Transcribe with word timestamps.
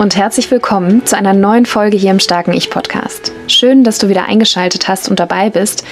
Und 0.00 0.16
herzlich 0.16 0.50
willkommen 0.50 1.04
zu 1.04 1.14
einer 1.14 1.34
neuen 1.34 1.66
Folge 1.66 1.98
hier 1.98 2.10
im 2.10 2.20
Starken 2.20 2.54
Ich 2.54 2.70
Podcast. 2.70 3.32
Schön, 3.48 3.84
dass 3.84 3.98
du 3.98 4.08
wieder 4.08 4.24
eingeschaltet 4.24 4.88
hast 4.88 5.10
und 5.10 5.20
dabei 5.20 5.50
bist, 5.50 5.84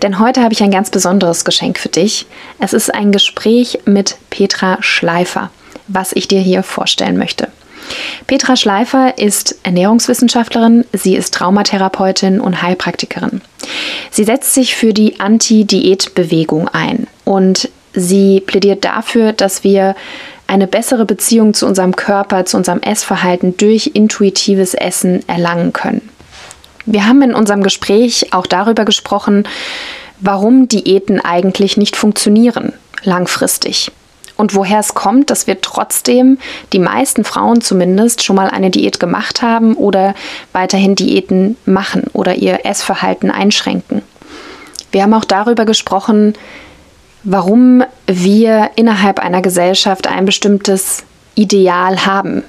denn 0.00 0.18
heute 0.18 0.42
habe 0.42 0.54
ich 0.54 0.62
ein 0.62 0.70
ganz 0.70 0.88
besonderes 0.88 1.44
Geschenk 1.44 1.78
für 1.78 1.90
dich. 1.90 2.24
Es 2.58 2.72
ist 2.72 2.88
ein 2.94 3.12
Gespräch 3.12 3.80
mit 3.84 4.16
Petra 4.30 4.78
Schleifer, 4.80 5.50
was 5.88 6.12
ich 6.14 6.26
dir 6.26 6.40
hier 6.40 6.62
vorstellen 6.62 7.18
möchte. 7.18 7.48
Petra 8.26 8.56
Schleifer 8.56 9.18
ist 9.18 9.58
Ernährungswissenschaftlerin, 9.62 10.86
sie 10.94 11.14
ist 11.14 11.34
Traumatherapeutin 11.34 12.40
und 12.40 12.62
Heilpraktikerin. 12.62 13.42
Sie 14.10 14.24
setzt 14.24 14.54
sich 14.54 14.74
für 14.74 14.94
die 14.94 15.20
Anti-Diät-Bewegung 15.20 16.68
ein 16.68 17.08
und 17.26 17.68
sie 17.92 18.40
plädiert 18.40 18.86
dafür, 18.86 19.34
dass 19.34 19.64
wir 19.64 19.96
eine 20.50 20.66
bessere 20.66 21.06
Beziehung 21.06 21.54
zu 21.54 21.64
unserem 21.64 21.94
Körper, 21.94 22.44
zu 22.44 22.56
unserem 22.56 22.80
Essverhalten 22.80 23.56
durch 23.56 23.92
intuitives 23.94 24.74
Essen 24.74 25.26
erlangen 25.28 25.72
können. 25.72 26.08
Wir 26.86 27.06
haben 27.06 27.22
in 27.22 27.34
unserem 27.34 27.62
Gespräch 27.62 28.32
auch 28.32 28.48
darüber 28.48 28.84
gesprochen, 28.84 29.44
warum 30.18 30.66
Diäten 30.66 31.20
eigentlich 31.20 31.76
nicht 31.76 31.94
funktionieren 31.94 32.72
langfristig 33.04 33.92
und 34.36 34.56
woher 34.56 34.80
es 34.80 34.94
kommt, 34.94 35.30
dass 35.30 35.46
wir 35.46 35.60
trotzdem, 35.60 36.38
die 36.72 36.80
meisten 36.80 37.22
Frauen 37.22 37.60
zumindest, 37.60 38.24
schon 38.24 38.34
mal 38.34 38.50
eine 38.50 38.70
Diät 38.70 38.98
gemacht 38.98 39.42
haben 39.42 39.74
oder 39.74 40.14
weiterhin 40.52 40.96
Diäten 40.96 41.56
machen 41.64 42.04
oder 42.12 42.34
ihr 42.34 42.66
Essverhalten 42.66 43.30
einschränken. 43.30 44.02
Wir 44.90 45.04
haben 45.04 45.14
auch 45.14 45.24
darüber 45.24 45.64
gesprochen, 45.64 46.34
warum 47.22 47.84
wir 48.06 48.70
innerhalb 48.76 49.18
einer 49.18 49.42
Gesellschaft 49.42 50.06
ein 50.06 50.24
bestimmtes 50.24 51.04
Ideal 51.34 52.06
haben, 52.06 52.42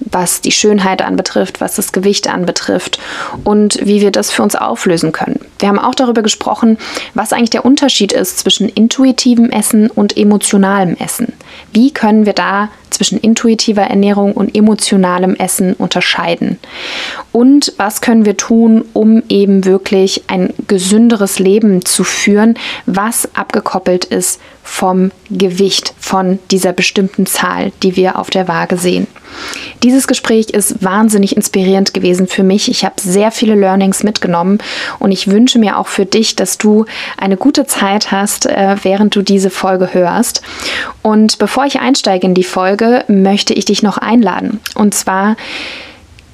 was 0.00 0.40
die 0.40 0.52
Schönheit 0.52 1.02
anbetrifft, 1.02 1.60
was 1.60 1.76
das 1.76 1.92
Gewicht 1.92 2.28
anbetrifft 2.28 2.98
und 3.44 3.78
wie 3.82 4.00
wir 4.00 4.10
das 4.10 4.30
für 4.30 4.42
uns 4.42 4.56
auflösen 4.56 5.12
können. 5.12 5.40
Wir 5.64 5.70
haben 5.70 5.78
auch 5.78 5.94
darüber 5.94 6.20
gesprochen, 6.20 6.76
was 7.14 7.32
eigentlich 7.32 7.48
der 7.48 7.64
Unterschied 7.64 8.12
ist 8.12 8.38
zwischen 8.38 8.68
intuitivem 8.68 9.48
Essen 9.48 9.88
und 9.88 10.14
emotionalem 10.14 10.94
Essen. 10.98 11.32
Wie 11.72 11.90
können 11.90 12.26
wir 12.26 12.34
da 12.34 12.68
zwischen 12.90 13.18
intuitiver 13.18 13.80
Ernährung 13.80 14.32
und 14.32 14.54
emotionalem 14.54 15.34
Essen 15.36 15.72
unterscheiden? 15.72 16.58
Und 17.32 17.72
was 17.78 18.02
können 18.02 18.26
wir 18.26 18.36
tun, 18.36 18.84
um 18.92 19.22
eben 19.30 19.64
wirklich 19.64 20.24
ein 20.26 20.52
gesünderes 20.68 21.38
Leben 21.38 21.82
zu 21.82 22.04
führen, 22.04 22.58
was 22.84 23.34
abgekoppelt 23.34 24.04
ist 24.04 24.40
vom 24.62 25.12
Gewicht, 25.30 25.94
von 25.98 26.38
dieser 26.50 26.72
bestimmten 26.72 27.26
Zahl, 27.26 27.72
die 27.82 27.96
wir 27.96 28.18
auf 28.18 28.30
der 28.30 28.48
Waage 28.48 28.76
sehen. 28.76 29.06
Dieses 29.82 30.06
Gespräch 30.06 30.50
ist 30.50 30.82
wahnsinnig 30.82 31.36
inspirierend 31.36 31.92
gewesen 31.92 32.26
für 32.26 32.42
mich. 32.42 32.70
Ich 32.70 32.84
habe 32.84 32.94
sehr 32.98 33.30
viele 33.30 33.54
Learnings 33.54 34.02
mitgenommen 34.02 34.58
und 34.98 35.12
ich 35.12 35.30
wünsche 35.30 35.53
mir 35.58 35.78
auch 35.78 35.86
für 35.86 36.06
dich, 36.06 36.36
dass 36.36 36.58
du 36.58 36.86
eine 37.16 37.36
gute 37.36 37.66
Zeit 37.66 38.10
hast, 38.12 38.46
äh, 38.46 38.76
während 38.82 39.14
du 39.16 39.22
diese 39.22 39.50
Folge 39.50 39.92
hörst. 39.92 40.42
Und 41.02 41.38
bevor 41.38 41.64
ich 41.64 41.80
einsteige 41.80 42.26
in 42.26 42.34
die 42.34 42.44
Folge, 42.44 43.04
möchte 43.08 43.54
ich 43.54 43.64
dich 43.64 43.82
noch 43.82 43.98
einladen. 43.98 44.60
Und 44.74 44.94
zwar 44.94 45.36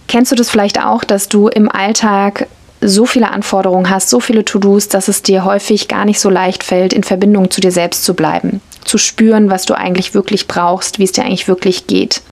kennst 0.09 0.32
du 0.32 0.36
das 0.36 0.50
vielleicht 0.50 0.84
auch, 0.84 1.04
dass 1.04 1.28
du 1.28 1.48
im 1.48 1.70
Alltag 1.70 2.48
so 2.80 3.06
viele 3.06 3.30
Anforderungen 3.30 3.91
hast, 3.91 4.09
so 4.09 4.20
viele 4.20 4.44
To-Dos, 4.44 4.88
dass 4.88 5.09
es 5.09 5.22
dir 5.22 5.44
häufig 5.44 5.88
gar 5.88 6.04
nicht 6.04 6.20
so 6.20 6.30
leicht 6.30 6.64
fällt, 6.64 6.92
in 6.92 7.04
Verbindung 7.04 7.50
zu 7.50 7.60
dir 7.60 7.72
selbst 7.72 8.04
zu 8.04 8.14
bleiben, 8.14 8.60
zu 8.84 8.98
spüren, 8.98 9.50
was 9.50 9.66
du 9.66 9.75
eigentlich 9.75 10.14
wirklich 10.14 10.48
brauchst, 10.48 10.98
wie 10.98 11.04
es 11.04 11.12
dir 11.12 11.25
eigentlich 11.25 11.48
wirklich 11.48 11.86
geht. 11.86 12.22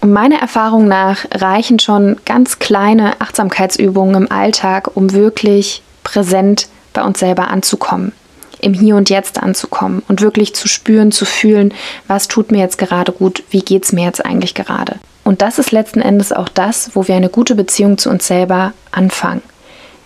Und 0.00 0.12
meiner 0.12 0.40
Erfahrung 0.40 0.86
nach 0.86 1.24
reichen 1.34 1.78
schon 1.78 2.16
ganz 2.24 2.58
kleine 2.58 3.20
Achtsamkeitsübungen 3.20 4.14
im 4.14 4.32
Alltag, 4.32 4.96
um 4.96 5.12
wirklich 5.12 5.82
präsent 6.08 6.68
bei 6.94 7.02
uns 7.02 7.18
selber 7.18 7.48
anzukommen, 7.48 8.12
im 8.60 8.72
Hier 8.72 8.96
und 8.96 9.10
Jetzt 9.10 9.42
anzukommen 9.42 10.02
und 10.08 10.20
wirklich 10.20 10.54
zu 10.54 10.68
spüren, 10.68 11.12
zu 11.12 11.24
fühlen, 11.24 11.74
was 12.06 12.28
tut 12.28 12.50
mir 12.50 12.58
jetzt 12.58 12.78
gerade 12.78 13.12
gut, 13.12 13.42
wie 13.50 13.60
geht 13.60 13.84
es 13.84 13.92
mir 13.92 14.04
jetzt 14.04 14.24
eigentlich 14.24 14.54
gerade. 14.54 14.96
Und 15.24 15.42
das 15.42 15.58
ist 15.58 15.72
letzten 15.72 16.00
Endes 16.00 16.32
auch 16.32 16.48
das, 16.48 16.92
wo 16.94 17.06
wir 17.06 17.14
eine 17.14 17.28
gute 17.28 17.54
Beziehung 17.54 17.98
zu 17.98 18.08
uns 18.08 18.26
selber 18.26 18.72
anfangen 18.90 19.42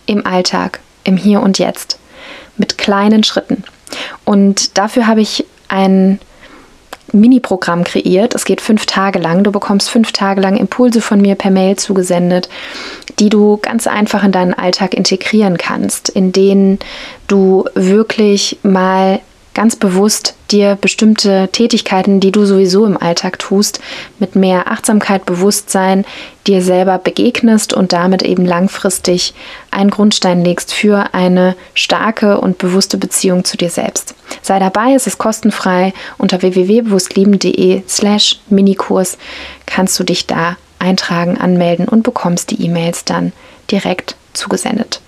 im 0.07 0.27
Alltag, 0.27 0.81
im 1.05 1.17
Hier 1.17 1.41
und 1.41 1.61
Jetzt, 1.61 1.99
mit 2.57 2.77
kleinen 2.77 3.23
Schritten. 3.23 3.63
Und 4.25 4.77
dafür 4.77 5.07
habe 5.07 5.21
ich 5.21 5.47
ein 5.69 6.19
Mini-Programm 7.13 7.85
kreiert. 7.85 8.35
Es 8.35 8.45
geht 8.45 8.61
fünf 8.61 8.87
Tage 8.87 9.19
lang. 9.19 9.45
Du 9.45 9.53
bekommst 9.53 9.91
fünf 9.91 10.13
Tage 10.13 10.41
lang 10.41 10.57
Impulse 10.57 11.01
von 11.01 11.21
mir 11.21 11.35
per 11.35 11.51
Mail 11.51 11.77
zugesendet, 11.77 12.49
die 13.19 13.29
du 13.29 13.59
ganz 13.59 13.87
einfach 13.87 14.25
in 14.25 14.33
deinen 14.33 14.55
Alltag 14.55 14.95
integrieren 14.95 15.59
kannst, 15.59 16.09
in 16.09 16.33
denen 16.33 16.79
du 17.29 17.65
wirklich 17.75 18.59
mal 18.63 19.21
ganz 19.55 19.77
bewusst 19.77 20.35
dir 20.51 20.77
bestimmte 20.81 21.49
Tätigkeiten, 21.53 22.21
die 22.21 22.33
du 22.33 22.45
sowieso 22.45 22.87
im 22.87 22.97
Alltag 22.97 23.39
tust, 23.39 23.81
mit 24.19 24.37
mehr 24.37 24.71
Achtsamkeit, 24.71 25.27
Bewusstsein 25.27 26.05
dir 26.47 26.63
selber 26.63 26.99
begegnest 26.99 27.73
und 27.73 27.93
damit 27.93 28.23
eben 28.23 28.45
langfristig 28.45 29.35
einen 29.71 29.91
Grundstein 29.91 30.45
legst 30.45 30.73
für 30.73 31.15
eine 31.15 31.55
starke 31.75 32.41
und 32.41 32.59
bewusste 32.59 32.99
Beziehung 32.99 33.45
zu 33.45 33.57
dir 33.57 33.71
selbst. 33.71 34.15
Sei 34.43 34.59
dabei, 34.59 34.95
es 34.95 35.07
ist 35.07 35.19
kostenfrei. 35.19 35.93
Unter 36.19 36.43
www.bewusstlieben.de 36.43 37.83
slash 37.89 38.41
Minikurs 38.49 39.19
kannst 39.67 39.99
du 39.99 40.05
dich 40.05 40.27
da 40.27 40.57
eintragen, 40.79 41.39
anmelden 41.39 41.87
und 41.87 42.03
bekommst 42.03 42.51
die 42.51 42.65
E-Mails 42.65 43.05
dann 43.05 43.33
direkt 43.71 44.17
zugesendet. 44.33 45.01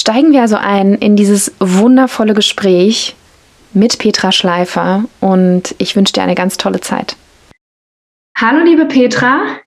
Steigen 0.00 0.32
wir 0.32 0.40
also 0.40 0.56
ein 0.56 0.94
in 0.94 1.14
dieses 1.14 1.52
wundervolle 1.58 2.32
Gespräch 2.32 3.14
mit 3.74 3.98
Petra 3.98 4.32
Schleifer 4.32 5.04
und 5.20 5.74
ich 5.76 5.94
wünsche 5.94 6.14
dir 6.14 6.22
eine 6.22 6.34
ganz 6.34 6.56
tolle 6.56 6.80
Zeit. 6.80 7.16
Hallo 8.34 8.64
liebe 8.64 8.86
Petra. 8.86 9.58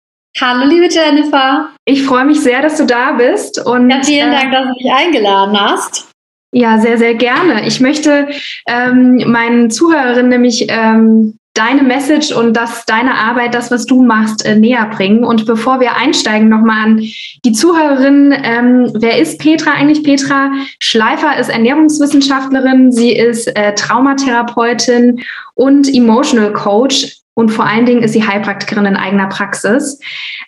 Hallo 0.41 0.65
liebe 0.67 0.91
Jennifer. 0.91 1.69
Ich 1.85 2.01
freue 2.01 2.25
mich 2.25 2.41
sehr, 2.41 2.63
dass 2.63 2.77
du 2.77 2.87
da 2.87 3.11
bist. 3.11 3.63
Und, 3.63 3.91
ja, 3.91 4.01
vielen 4.01 4.31
Dank, 4.31 4.51
dass 4.51 4.63
du 4.63 4.73
mich 4.73 4.91
eingeladen 4.91 5.55
hast. 5.55 6.09
Ja, 6.51 6.79
sehr, 6.79 6.97
sehr 6.97 7.13
gerne. 7.13 7.67
Ich 7.67 7.79
möchte 7.79 8.29
ähm, 8.67 9.23
meinen 9.27 9.69
Zuhörerinnen 9.69 10.29
nämlich 10.29 10.65
ähm, 10.67 11.37
deine 11.53 11.83
Message 11.83 12.31
und 12.31 12.57
das, 12.57 12.85
deine 12.85 13.13
Arbeit, 13.13 13.53
das, 13.53 13.69
was 13.69 13.85
du 13.85 14.03
machst, 14.03 14.45
äh, 14.45 14.55
näher 14.55 14.89
bringen. 14.95 15.23
Und 15.23 15.45
bevor 15.45 15.79
wir 15.79 15.95
einsteigen, 15.95 16.49
nochmal 16.49 16.83
an 16.83 16.97
die 17.45 17.51
Zuhörerinnen, 17.51 18.33
ähm, 18.43 18.91
wer 18.95 19.19
ist 19.19 19.39
Petra 19.39 19.71
eigentlich? 19.71 20.03
Petra 20.03 20.51
Schleifer 20.79 21.37
ist 21.37 21.49
Ernährungswissenschaftlerin, 21.49 22.91
sie 22.91 23.11
ist 23.15 23.47
äh, 23.55 23.75
Traumatherapeutin 23.75 25.21
und 25.53 25.93
Emotional 25.93 26.53
Coach 26.53 27.22
und 27.35 27.49
vor 27.49 27.65
allen 27.65 27.85
Dingen 27.85 28.03
ist 28.03 28.13
sie 28.13 28.25
Heilpraktikerin 28.25 28.85
in 28.85 28.95
eigener 28.95 29.27
Praxis. 29.27 29.99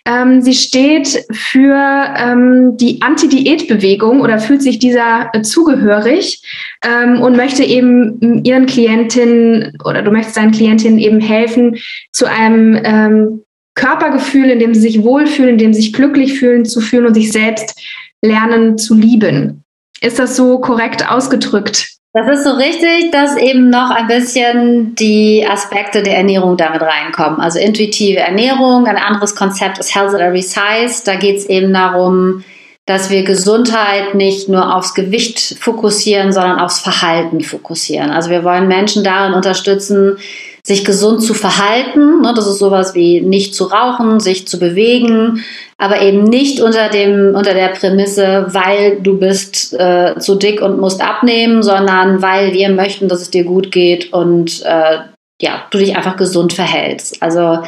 Ähm, 0.04 0.40
sie 0.40 0.54
steht 0.54 1.24
für 1.32 1.74
ähm, 2.16 2.76
die 2.76 3.02
Anti-Diät-Bewegung 3.02 4.20
oder 4.20 4.38
fühlt 4.38 4.62
sich 4.62 4.78
dieser 4.78 5.30
äh, 5.32 5.42
zugehörig 5.42 6.42
ähm, 6.84 7.20
und 7.20 7.36
möchte 7.36 7.64
eben 7.64 8.44
ihren 8.44 8.66
Klientinnen 8.66 9.76
oder 9.84 10.02
du 10.02 10.12
möchtest 10.12 10.36
deinen 10.36 10.52
Klientinnen 10.52 10.98
eben 10.98 11.20
helfen, 11.20 11.76
zu 12.12 12.26
einem 12.26 12.80
ähm, 12.84 13.42
Körpergefühl, 13.74 14.50
in 14.50 14.60
dem 14.60 14.72
sie 14.72 14.80
sich 14.80 15.02
wohlfühlen, 15.02 15.50
in 15.50 15.58
dem 15.58 15.74
sie 15.74 15.82
sich 15.82 15.92
glücklich 15.92 16.38
fühlen, 16.38 16.64
zu 16.64 16.80
fühlen 16.80 17.06
und 17.06 17.14
sich 17.14 17.32
selbst 17.32 17.80
lernen 18.22 18.78
zu 18.78 18.94
lieben. 18.94 19.64
Ist 20.00 20.18
das 20.18 20.36
so 20.36 20.60
korrekt 20.60 21.10
ausgedrückt? 21.10 21.95
Das 22.16 22.38
ist 22.38 22.44
so 22.44 22.52
richtig, 22.52 23.12
dass 23.12 23.36
eben 23.36 23.68
noch 23.68 23.90
ein 23.90 24.06
bisschen 24.06 24.94
die 24.94 25.46
Aspekte 25.46 26.02
der 26.02 26.16
Ernährung 26.16 26.56
damit 26.56 26.80
reinkommen. 26.80 27.42
Also 27.42 27.58
intuitive 27.58 28.20
Ernährung, 28.20 28.86
ein 28.86 28.96
anderes 28.96 29.36
Konzept 29.36 29.76
ist 29.76 29.94
Health 29.94 30.14
at 30.14 30.22
Every 30.22 30.40
Size. 30.40 31.02
Da 31.04 31.16
geht 31.16 31.36
es 31.36 31.44
eben 31.44 31.74
darum, 31.74 32.42
dass 32.86 33.10
wir 33.10 33.22
Gesundheit 33.22 34.14
nicht 34.14 34.48
nur 34.48 34.74
aufs 34.74 34.94
Gewicht 34.94 35.58
fokussieren, 35.60 36.32
sondern 36.32 36.58
aufs 36.58 36.80
Verhalten 36.80 37.42
fokussieren. 37.42 38.10
Also 38.10 38.30
wir 38.30 38.44
wollen 38.44 38.66
Menschen 38.66 39.04
darin 39.04 39.34
unterstützen, 39.34 40.16
sich 40.62 40.86
gesund 40.86 41.22
zu 41.22 41.34
verhalten. 41.34 42.22
Ne, 42.22 42.32
das 42.34 42.46
ist 42.46 42.60
sowas 42.60 42.94
wie 42.94 43.20
nicht 43.20 43.54
zu 43.54 43.64
rauchen, 43.64 44.20
sich 44.20 44.48
zu 44.48 44.58
bewegen, 44.58 45.44
aber 45.78 46.00
eben 46.00 46.24
nicht 46.24 46.60
unter, 46.60 46.88
dem, 46.88 47.34
unter 47.34 47.52
der 47.52 47.68
Prämisse, 47.68 48.46
weil 48.48 49.00
du 49.00 49.18
bist 49.18 49.74
äh, 49.74 50.14
zu 50.18 50.36
dick 50.36 50.62
und 50.62 50.78
musst 50.78 51.02
abnehmen, 51.02 51.62
sondern 51.62 52.22
weil 52.22 52.54
wir 52.54 52.70
möchten, 52.70 53.08
dass 53.08 53.20
es 53.20 53.30
dir 53.30 53.44
gut 53.44 53.72
geht 53.72 54.12
und 54.12 54.62
äh, 54.64 54.98
ja, 55.40 55.66
du 55.70 55.78
dich 55.78 55.96
einfach 55.96 56.16
gesund 56.16 56.54
verhältst. 56.54 57.22
Also 57.22 57.58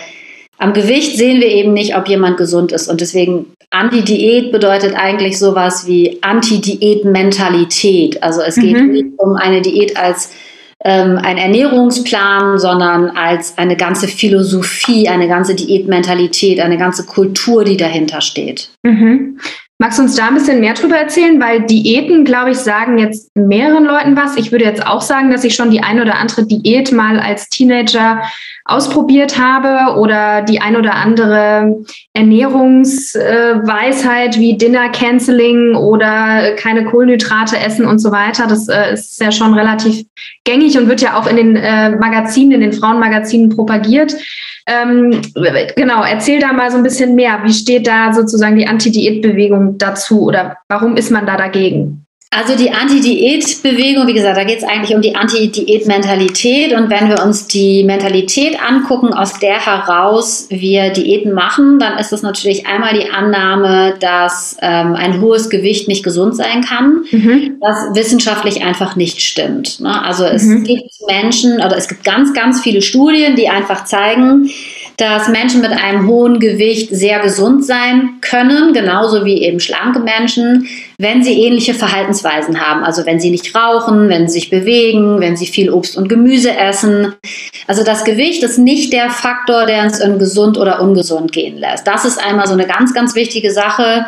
am 0.56 0.72
Gewicht 0.72 1.16
sehen 1.16 1.40
wir 1.40 1.48
eben 1.48 1.74
nicht, 1.74 1.96
ob 1.96 2.08
jemand 2.08 2.38
gesund 2.38 2.72
ist. 2.72 2.88
Und 2.88 3.00
deswegen 3.00 3.52
Anti-Diät 3.70 4.50
bedeutet 4.50 4.94
eigentlich 4.96 5.38
sowas 5.38 5.86
wie 5.86 6.18
Anti-Diät-Mentalität. 6.22 8.22
Also 8.22 8.40
es 8.40 8.56
geht 8.56 8.76
mhm. 8.76 8.90
nicht 8.90 9.06
um 9.18 9.36
eine 9.36 9.60
Diät 9.60 9.98
als 9.98 10.32
ähm, 10.84 11.18
ein 11.18 11.38
Ernährungsplan, 11.38 12.58
sondern 12.58 13.10
als 13.10 13.58
eine 13.58 13.76
ganze 13.76 14.06
Philosophie, 14.06 15.08
eine 15.08 15.28
ganze 15.28 15.54
Diätmentalität, 15.54 16.60
eine 16.60 16.78
ganze 16.78 17.04
Kultur, 17.04 17.64
die 17.64 17.76
dahinter 17.76 18.20
steht. 18.20 18.70
Mhm. 18.82 19.40
Magst 19.80 19.96
du 19.96 20.02
uns 20.02 20.16
da 20.16 20.26
ein 20.26 20.34
bisschen 20.34 20.58
mehr 20.58 20.74
drüber 20.74 20.96
erzählen? 20.96 21.40
Weil 21.40 21.62
Diäten, 21.62 22.24
glaube 22.24 22.50
ich, 22.50 22.58
sagen 22.58 22.98
jetzt 22.98 23.30
mehreren 23.36 23.84
Leuten 23.84 24.16
was. 24.16 24.36
Ich 24.36 24.50
würde 24.50 24.64
jetzt 24.64 24.84
auch 24.84 25.00
sagen, 25.00 25.30
dass 25.30 25.44
ich 25.44 25.54
schon 25.54 25.70
die 25.70 25.84
ein 25.84 26.00
oder 26.00 26.18
andere 26.18 26.44
Diät 26.44 26.90
mal 26.90 27.20
als 27.20 27.48
Teenager 27.48 28.20
ausprobiert 28.64 29.38
habe 29.38 29.96
oder 30.00 30.42
die 30.42 30.60
ein 30.60 30.76
oder 30.76 30.96
andere 30.96 31.76
Ernährungsweisheit 32.12 34.36
äh, 34.36 34.40
wie 34.40 34.58
Dinner 34.58 34.88
Canceling 34.88 35.76
oder 35.76 36.56
keine 36.56 36.84
Kohlenhydrate 36.84 37.56
essen 37.56 37.86
und 37.86 38.00
so 38.00 38.10
weiter. 38.10 38.48
Das 38.48 38.66
äh, 38.68 38.94
ist 38.94 39.20
ja 39.20 39.30
schon 39.30 39.54
relativ 39.54 40.04
gängig 40.42 40.76
und 40.76 40.88
wird 40.88 41.02
ja 41.02 41.16
auch 41.16 41.28
in 41.28 41.36
den 41.36 41.54
äh, 41.54 41.90
Magazinen, 41.90 42.50
in 42.50 42.62
den 42.62 42.72
Frauenmagazinen 42.72 43.50
propagiert. 43.50 44.16
Ähm, 44.68 45.22
genau, 45.76 46.04
erzähl 46.04 46.40
da 46.40 46.52
mal 46.52 46.70
so 46.70 46.76
ein 46.76 46.82
bisschen 46.82 47.14
mehr. 47.14 47.40
Wie 47.42 47.54
steht 47.54 47.86
da 47.86 48.12
sozusagen 48.12 48.56
die 48.56 48.66
Anti-Diät-Bewegung 48.66 49.78
dazu 49.78 50.26
oder 50.26 50.58
warum 50.68 50.96
ist 50.96 51.10
man 51.10 51.24
da 51.24 51.38
dagegen? 51.38 52.04
Also 52.30 52.56
die 52.56 52.70
Anti-Diät-Bewegung, 52.70 54.06
wie 54.06 54.12
gesagt, 54.12 54.36
da 54.36 54.44
geht 54.44 54.58
es 54.58 54.64
eigentlich 54.64 54.94
um 54.94 55.00
die 55.00 55.16
Anti-Diät-Mentalität. 55.16 56.74
Und 56.74 56.90
wenn 56.90 57.08
wir 57.08 57.24
uns 57.24 57.46
die 57.46 57.84
Mentalität 57.84 58.60
angucken, 58.62 59.14
aus 59.14 59.38
der 59.38 59.64
heraus 59.64 60.46
wir 60.50 60.90
Diäten 60.90 61.32
machen, 61.32 61.78
dann 61.78 61.96
ist 61.96 62.12
das 62.12 62.20
natürlich 62.20 62.66
einmal 62.66 62.92
die 62.92 63.08
Annahme, 63.08 63.94
dass 63.98 64.58
ähm, 64.60 64.94
ein 64.94 65.22
hohes 65.22 65.48
Gewicht 65.48 65.88
nicht 65.88 66.04
gesund 66.04 66.36
sein 66.36 66.62
kann, 66.62 67.04
mhm. 67.10 67.56
was 67.60 67.96
wissenschaftlich 67.96 68.62
einfach 68.62 68.94
nicht 68.94 69.22
stimmt. 69.22 69.80
Ne? 69.80 70.04
Also 70.04 70.24
es 70.24 70.42
mhm. 70.42 70.64
gibt 70.64 70.90
Menschen, 71.06 71.56
oder 71.56 71.78
es 71.78 71.88
gibt 71.88 72.04
ganz, 72.04 72.34
ganz 72.34 72.60
viele 72.60 72.82
Studien, 72.82 73.36
die 73.36 73.48
einfach 73.48 73.84
zeigen, 73.84 74.50
dass 74.98 75.28
Menschen 75.28 75.60
mit 75.60 75.70
einem 75.70 76.08
hohen 76.08 76.40
Gewicht 76.40 76.90
sehr 76.90 77.20
gesund 77.20 77.64
sein 77.64 78.16
können, 78.20 78.72
genauso 78.72 79.24
wie 79.24 79.42
eben 79.42 79.60
schlanke 79.60 80.00
Menschen, 80.00 80.66
wenn 80.98 81.22
sie 81.22 81.40
ähnliche 81.40 81.72
Verhaltensweisen 81.72 82.60
haben. 82.60 82.82
Also 82.82 83.06
wenn 83.06 83.20
sie 83.20 83.30
nicht 83.30 83.54
rauchen, 83.54 84.08
wenn 84.08 84.26
sie 84.26 84.40
sich 84.40 84.50
bewegen, 84.50 85.20
wenn 85.20 85.36
sie 85.36 85.46
viel 85.46 85.70
Obst 85.70 85.96
und 85.96 86.08
Gemüse 86.08 86.50
essen. 86.50 87.14
Also 87.68 87.84
das 87.84 88.04
Gewicht 88.04 88.42
ist 88.42 88.58
nicht 88.58 88.92
der 88.92 89.08
Faktor, 89.10 89.66
der 89.66 89.84
uns 89.84 90.00
in 90.00 90.18
gesund 90.18 90.58
oder 90.58 90.82
ungesund 90.82 91.30
gehen 91.30 91.58
lässt. 91.58 91.86
Das 91.86 92.04
ist 92.04 92.18
einmal 92.18 92.48
so 92.48 92.54
eine 92.54 92.66
ganz, 92.66 92.92
ganz 92.92 93.14
wichtige 93.14 93.52
Sache, 93.52 94.04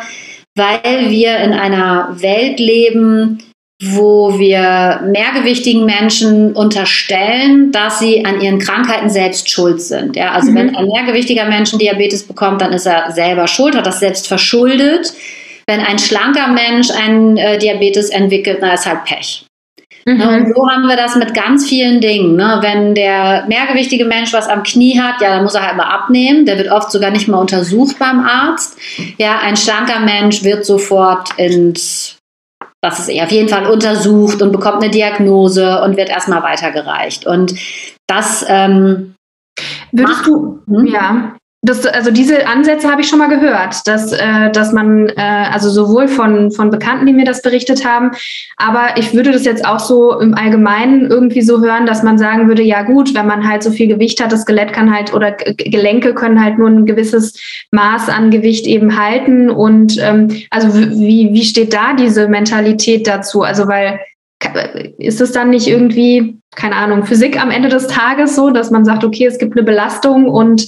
weil 0.55 1.09
wir 1.09 1.37
in 1.37 1.53
einer 1.53 2.17
Welt 2.19 2.59
leben, 2.59 3.39
wo 3.83 4.37
wir 4.37 5.01
mehrgewichtigen 5.03 5.85
Menschen 5.85 6.53
unterstellen, 6.53 7.71
dass 7.71 7.97
sie 7.97 8.23
an 8.23 8.39
ihren 8.39 8.59
Krankheiten 8.59 9.09
selbst 9.09 9.49
schuld 9.49 9.81
sind. 9.81 10.15
Ja, 10.15 10.31
also 10.33 10.51
mhm. 10.51 10.55
wenn 10.55 10.75
ein 10.75 10.85
mehrgewichtiger 10.85 11.45
Mensch 11.45 11.71
Diabetes 11.71 12.23
bekommt, 12.23 12.61
dann 12.61 12.73
ist 12.73 12.85
er 12.85 13.11
selber 13.11 13.47
schuld, 13.47 13.75
hat 13.75 13.87
das 13.87 13.99
selbst 13.99 14.27
verschuldet. 14.27 15.13
Wenn 15.65 15.79
ein 15.79 15.97
schlanker 15.97 16.49
Mensch 16.49 16.91
einen 16.91 17.37
äh, 17.37 17.57
Diabetes 17.57 18.09
entwickelt, 18.09 18.61
dann 18.61 18.71
ist 18.71 18.85
halt 18.85 19.03
Pech. 19.05 19.45
Mhm. 20.05 20.17
Ne, 20.17 20.29
und 20.29 20.55
so 20.55 20.69
haben 20.69 20.87
wir 20.87 20.95
das 20.95 21.15
mit 21.15 21.33
ganz 21.33 21.67
vielen 21.67 22.01
Dingen. 22.01 22.35
Ne? 22.35 22.59
Wenn 22.61 22.93
der 22.93 23.45
mehrgewichtige 23.47 24.05
Mensch 24.05 24.31
was 24.31 24.47
am 24.47 24.61
Knie 24.61 24.99
hat, 24.99 25.21
ja, 25.21 25.29
dann 25.35 25.43
muss 25.43 25.55
er 25.55 25.65
halt 25.65 25.77
mal 25.77 25.85
abnehmen. 25.85 26.45
Der 26.45 26.59
wird 26.59 26.71
oft 26.71 26.91
sogar 26.91 27.09
nicht 27.09 27.27
mal 27.27 27.39
untersucht 27.39 27.97
beim 27.97 28.19
Arzt. 28.19 28.77
Ja, 29.17 29.39
ein 29.39 29.57
schlanker 29.57 30.01
Mensch 30.01 30.43
wird 30.43 30.65
sofort 30.65 31.29
ins 31.37 32.20
was 32.83 32.99
ist 32.99 33.09
er 33.09 33.25
auf 33.25 33.31
jeden 33.31 33.49
Fall 33.49 33.67
untersucht 33.67 34.41
und 34.41 34.51
bekommt 34.51 34.81
eine 34.81 34.91
Diagnose 34.91 35.81
und 35.81 35.97
wird 35.97 36.09
erstmal 36.09 36.41
weitergereicht. 36.41 37.27
Und 37.27 37.53
das 38.07 38.43
ähm, 38.47 39.15
würdest 39.91 40.25
du, 40.25 40.59
hm? 40.67 40.87
ja, 40.87 41.35
das, 41.63 41.85
also 41.85 42.09
diese 42.09 42.47
Ansätze 42.47 42.89
habe 42.89 43.01
ich 43.01 43.07
schon 43.07 43.19
mal 43.19 43.29
gehört, 43.29 43.87
dass, 43.87 44.11
äh, 44.11 44.49
dass 44.51 44.73
man, 44.73 45.09
äh, 45.09 45.45
also 45.51 45.69
sowohl 45.69 46.07
von, 46.07 46.49
von 46.49 46.71
Bekannten, 46.71 47.05
die 47.05 47.13
mir 47.13 47.23
das 47.23 47.43
berichtet 47.43 47.85
haben, 47.85 48.11
aber 48.57 48.97
ich 48.97 49.13
würde 49.13 49.31
das 49.31 49.45
jetzt 49.45 49.63
auch 49.63 49.79
so 49.79 50.19
im 50.19 50.33
Allgemeinen 50.33 51.11
irgendwie 51.11 51.43
so 51.43 51.61
hören, 51.61 51.85
dass 51.85 52.01
man 52.01 52.17
sagen 52.17 52.47
würde, 52.47 52.63
ja 52.63 52.81
gut, 52.81 53.13
wenn 53.13 53.27
man 53.27 53.47
halt 53.47 53.61
so 53.61 53.69
viel 53.69 53.87
Gewicht 53.87 54.23
hat, 54.23 54.31
das 54.31 54.41
Skelett 54.41 54.73
kann 54.73 54.91
halt 54.91 55.13
oder 55.13 55.33
Gelenke 55.33 56.15
können 56.15 56.43
halt 56.43 56.57
nur 56.57 56.67
ein 56.67 56.87
gewisses 56.87 57.39
Maß 57.69 58.09
an 58.09 58.31
Gewicht 58.31 58.65
eben 58.65 58.99
halten. 58.99 59.51
Und 59.51 59.99
ähm, 59.99 60.29
also 60.49 60.73
wie, 60.73 61.29
wie 61.31 61.43
steht 61.43 61.73
da 61.73 61.93
diese 61.93 62.27
Mentalität 62.27 63.05
dazu? 63.05 63.43
Also 63.43 63.67
weil 63.67 63.99
ist 64.97 65.21
es 65.21 65.31
dann 65.31 65.51
nicht 65.51 65.67
irgendwie, 65.67 66.39
keine 66.55 66.75
Ahnung, 66.75 67.05
Physik 67.05 67.39
am 67.39 67.51
Ende 67.51 67.69
des 67.69 67.87
Tages 67.87 68.35
so, 68.35 68.49
dass 68.49 68.71
man 68.71 68.85
sagt, 68.85 69.03
okay, 69.03 69.25
es 69.25 69.37
gibt 69.37 69.55
eine 69.55 69.63
Belastung 69.63 70.27
und 70.27 70.67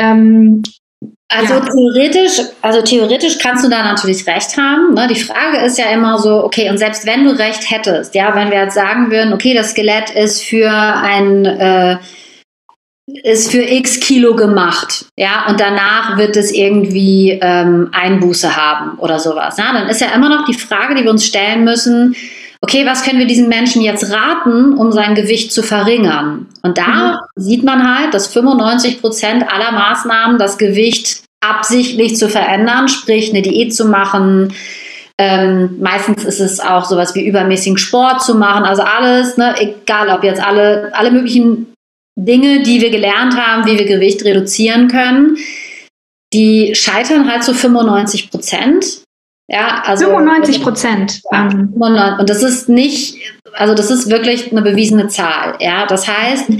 ähm, 0.00 0.62
also 1.32 1.54
ja. 1.54 1.60
theoretisch, 1.60 2.40
also 2.60 2.82
theoretisch 2.82 3.38
kannst 3.38 3.64
du 3.64 3.70
da 3.70 3.84
natürlich 3.84 4.26
recht 4.26 4.56
haben. 4.56 4.94
Ne? 4.94 5.06
Die 5.08 5.20
Frage 5.20 5.58
ist 5.64 5.78
ja 5.78 5.86
immer 5.86 6.18
so, 6.18 6.44
okay, 6.44 6.68
und 6.70 6.78
selbst 6.78 7.06
wenn 7.06 7.24
du 7.24 7.30
recht 7.30 7.70
hättest, 7.70 8.16
ja, 8.16 8.34
wenn 8.34 8.50
wir 8.50 8.58
jetzt 8.58 8.74
sagen 8.74 9.12
würden, 9.12 9.32
okay, 9.32 9.54
das 9.54 9.70
Skelett 9.70 10.10
ist 10.10 10.42
für 10.42 10.70
ein 10.70 11.46
äh, 11.46 11.98
ist 13.24 13.50
für 13.50 13.62
x 13.62 13.98
Kilo 13.98 14.36
gemacht, 14.36 15.06
ja, 15.16 15.46
und 15.48 15.60
danach 15.60 16.16
wird 16.16 16.36
es 16.36 16.52
irgendwie 16.52 17.38
ähm, 17.42 17.88
Einbuße 17.92 18.56
haben 18.56 18.98
oder 18.98 19.18
sowas. 19.18 19.56
Ja? 19.56 19.72
Dann 19.72 19.88
ist 19.88 20.00
ja 20.00 20.08
immer 20.14 20.28
noch 20.28 20.44
die 20.44 20.54
Frage, 20.54 20.94
die 20.94 21.04
wir 21.04 21.10
uns 21.10 21.26
stellen 21.26 21.64
müssen, 21.64 22.14
okay, 22.62 22.84
was 22.86 23.04
können 23.04 23.18
wir 23.18 23.26
diesen 23.26 23.48
Menschen 23.48 23.82
jetzt 23.82 24.10
raten, 24.12 24.74
um 24.74 24.92
sein 24.92 25.14
Gewicht 25.14 25.52
zu 25.52 25.62
verringern? 25.62 26.46
Und 26.62 26.78
da 26.78 27.22
mhm. 27.36 27.42
sieht 27.42 27.64
man 27.64 27.96
halt, 27.96 28.14
dass 28.14 28.32
95 28.32 29.00
Prozent 29.00 29.50
aller 29.50 29.72
Maßnahmen 29.72 30.38
das 30.38 30.58
Gewicht 30.58 31.22
absichtlich 31.40 32.16
zu 32.16 32.28
verändern, 32.28 32.88
sprich 32.88 33.30
eine 33.30 33.42
Diät 33.42 33.74
zu 33.74 33.86
machen. 33.86 34.52
Ähm, 35.18 35.78
meistens 35.80 36.24
ist 36.24 36.40
es 36.40 36.60
auch 36.60 36.84
sowas 36.84 37.14
wie 37.14 37.26
übermäßigen 37.26 37.78
Sport 37.78 38.22
zu 38.22 38.34
machen, 38.34 38.64
also 38.64 38.82
alles, 38.82 39.36
ne, 39.36 39.54
egal 39.58 40.08
ob 40.10 40.24
jetzt 40.24 40.42
alle, 40.42 40.90
alle 40.94 41.10
möglichen 41.10 41.74
Dinge, 42.18 42.62
die 42.62 42.80
wir 42.80 42.90
gelernt 42.90 43.36
haben, 43.36 43.66
wie 43.66 43.78
wir 43.78 43.86
Gewicht 43.86 44.24
reduzieren 44.24 44.88
können, 44.88 45.36
die 46.32 46.74
scheitern 46.74 47.30
halt 47.30 47.42
zu 47.42 47.54
95 47.54 48.30
Prozent. 48.30 49.02
Ja, 49.52 49.82
also 49.84 50.06
95 50.06 50.62
Prozent. 50.62 51.20
Und 51.32 52.28
das 52.28 52.42
ist 52.42 52.68
nicht, 52.68 53.18
also 53.52 53.74
das 53.74 53.90
ist 53.90 54.08
wirklich 54.08 54.52
eine 54.52 54.62
bewiesene 54.62 55.08
Zahl. 55.08 55.56
Ja, 55.58 55.86
das 55.86 56.06
heißt, 56.06 56.50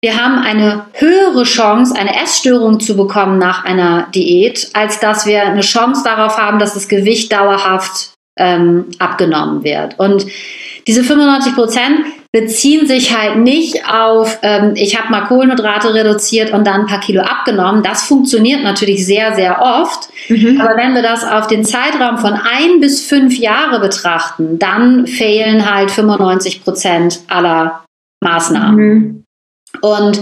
wir 0.00 0.22
haben 0.22 0.38
eine 0.38 0.86
höhere 0.92 1.42
Chance, 1.42 1.96
eine 1.98 2.22
Essstörung 2.22 2.78
zu 2.78 2.96
bekommen 2.96 3.38
nach 3.38 3.64
einer 3.64 4.06
Diät, 4.14 4.70
als 4.74 5.00
dass 5.00 5.26
wir 5.26 5.42
eine 5.42 5.62
Chance 5.62 6.02
darauf 6.04 6.38
haben, 6.38 6.60
dass 6.60 6.74
das 6.74 6.86
Gewicht 6.86 7.32
dauerhaft 7.32 8.12
ähm, 8.38 8.86
abgenommen 9.00 9.64
wird. 9.64 9.98
Und 9.98 10.24
diese 10.86 11.02
95 11.02 11.54
Prozent 11.56 12.06
beziehen 12.36 12.86
sich 12.86 13.16
halt 13.16 13.38
nicht 13.38 13.88
auf, 13.88 14.40
ähm, 14.42 14.72
ich 14.74 14.98
habe 14.98 15.10
mal 15.10 15.22
Kohlenhydrate 15.22 15.94
reduziert 15.94 16.52
und 16.52 16.66
dann 16.66 16.82
ein 16.82 16.86
paar 16.86 17.00
Kilo 17.00 17.22
abgenommen. 17.22 17.82
Das 17.82 18.02
funktioniert 18.02 18.62
natürlich 18.62 19.06
sehr, 19.06 19.34
sehr 19.34 19.62
oft. 19.62 20.10
Mhm. 20.28 20.60
Aber 20.60 20.76
wenn 20.76 20.94
wir 20.94 21.00
das 21.00 21.24
auf 21.24 21.46
den 21.46 21.64
Zeitraum 21.64 22.18
von 22.18 22.34
ein 22.34 22.80
bis 22.80 23.06
fünf 23.06 23.38
Jahre 23.38 23.80
betrachten, 23.80 24.58
dann 24.58 25.06
fehlen 25.06 25.72
halt 25.72 25.90
95 25.90 26.62
Prozent 26.62 27.20
aller 27.28 27.84
Maßnahmen. 28.22 28.76
Mhm. 28.76 29.24
Und 29.80 30.20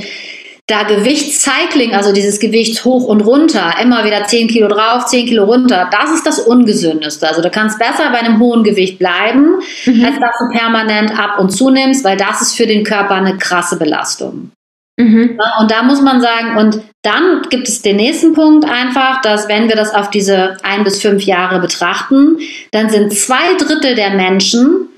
da 0.66 0.85
Gewichtscycling, 0.85 1.94
also 1.94 2.12
dieses 2.12 2.40
Gewicht 2.40 2.85
hoch 2.87 3.04
und 3.04 3.21
runter, 3.21 3.75
immer 3.83 4.04
wieder 4.04 4.25
10 4.25 4.49
Kilo 4.49 4.68
drauf, 4.68 5.04
10 5.04 5.26
Kilo 5.26 5.44
runter, 5.44 5.90
das 5.90 6.11
ist 6.14 6.26
das 6.26 6.38
Ungesündeste. 6.38 7.28
Also 7.28 7.42
du 7.42 7.50
kannst 7.50 7.78
besser 7.78 8.11
bei 8.11 8.21
einem 8.21 8.40
hohen 8.40 8.64
Gewicht 8.64 8.99
bleiben, 8.99 9.56
mhm. 9.85 10.04
als 10.04 10.18
dass 10.18 10.38
du 10.38 10.59
permanent 10.59 11.18
ab 11.18 11.38
und 11.38 11.50
zunimmst, 11.50 12.02
weil 12.04 12.16
das 12.16 12.40
ist 12.40 12.56
für 12.56 12.66
den 12.66 12.83
Körper 12.83 13.16
eine 13.16 13.37
krasse 13.37 13.78
Belastung. 13.78 14.52
Mhm. 14.97 15.38
Und 15.61 15.71
da 15.71 15.83
muss 15.83 16.00
man 16.00 16.23
sagen, 16.23 16.56
und 16.56 16.80
dann 17.02 17.42
gibt 17.50 17.68
es 17.68 17.83
den 17.83 17.97
nächsten 17.97 18.33
Punkt 18.33 18.64
einfach, 18.64 19.21
dass 19.21 19.49
wenn 19.49 19.68
wir 19.68 19.76
das 19.76 19.92
auf 19.92 20.09
diese 20.09 20.56
ein 20.62 20.85
bis 20.85 21.02
fünf 21.02 21.25
Jahre 21.25 21.61
betrachten, 21.61 22.38
dann 22.71 22.88
sind 22.88 23.12
zwei 23.12 23.54
Drittel 23.59 23.97
der 23.97 24.11
Menschen 24.11 24.88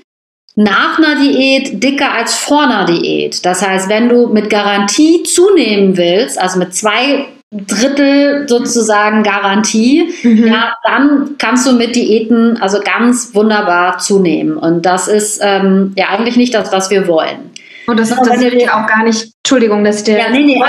nach 0.57 0.97
einer 0.97 1.21
Diät 1.21 1.83
dicker 1.83 2.11
als 2.11 2.33
vor 2.35 2.63
einer 2.63 2.85
Diät. 2.85 3.45
Das 3.45 3.65
heißt, 3.65 3.89
wenn 3.89 4.09
du 4.09 4.27
mit 4.27 4.49
Garantie 4.49 5.21
zunehmen 5.21 5.97
willst, 5.97 6.41
also 6.41 6.57
mit 6.57 6.73
zwei 6.73 7.27
Drittel 7.51 8.49
sozusagen 8.49 9.21
Garantie, 9.21 10.11
mhm. 10.23 10.47
ja, 10.47 10.73
dann 10.83 11.35
kannst 11.37 11.67
du 11.67 11.73
mit 11.73 11.95
Diäten 11.95 12.57
also 12.59 12.79
ganz 12.83 13.35
wunderbar 13.35 13.99
zunehmen. 13.99 14.57
Und 14.57 14.87
das 14.87 15.07
ist 15.07 15.39
ähm, 15.43 15.93
ja 15.95 16.07
eigentlich 16.09 16.37
nicht 16.37 16.55
das, 16.55 16.71
was 16.71 16.89
wir 16.89 17.07
wollen. 17.07 17.51
Und 17.85 17.99
das, 17.99 18.09
das 18.09 18.41
wird 18.41 18.59
ja 18.59 18.81
auch 18.81 18.87
gar 18.87 19.03
nicht, 19.03 19.31
Entschuldigung, 19.43 19.83
dass 19.83 20.03
der, 20.03 20.17
ja, 20.17 20.29
nee, 20.29 20.43
nee, 20.43 20.61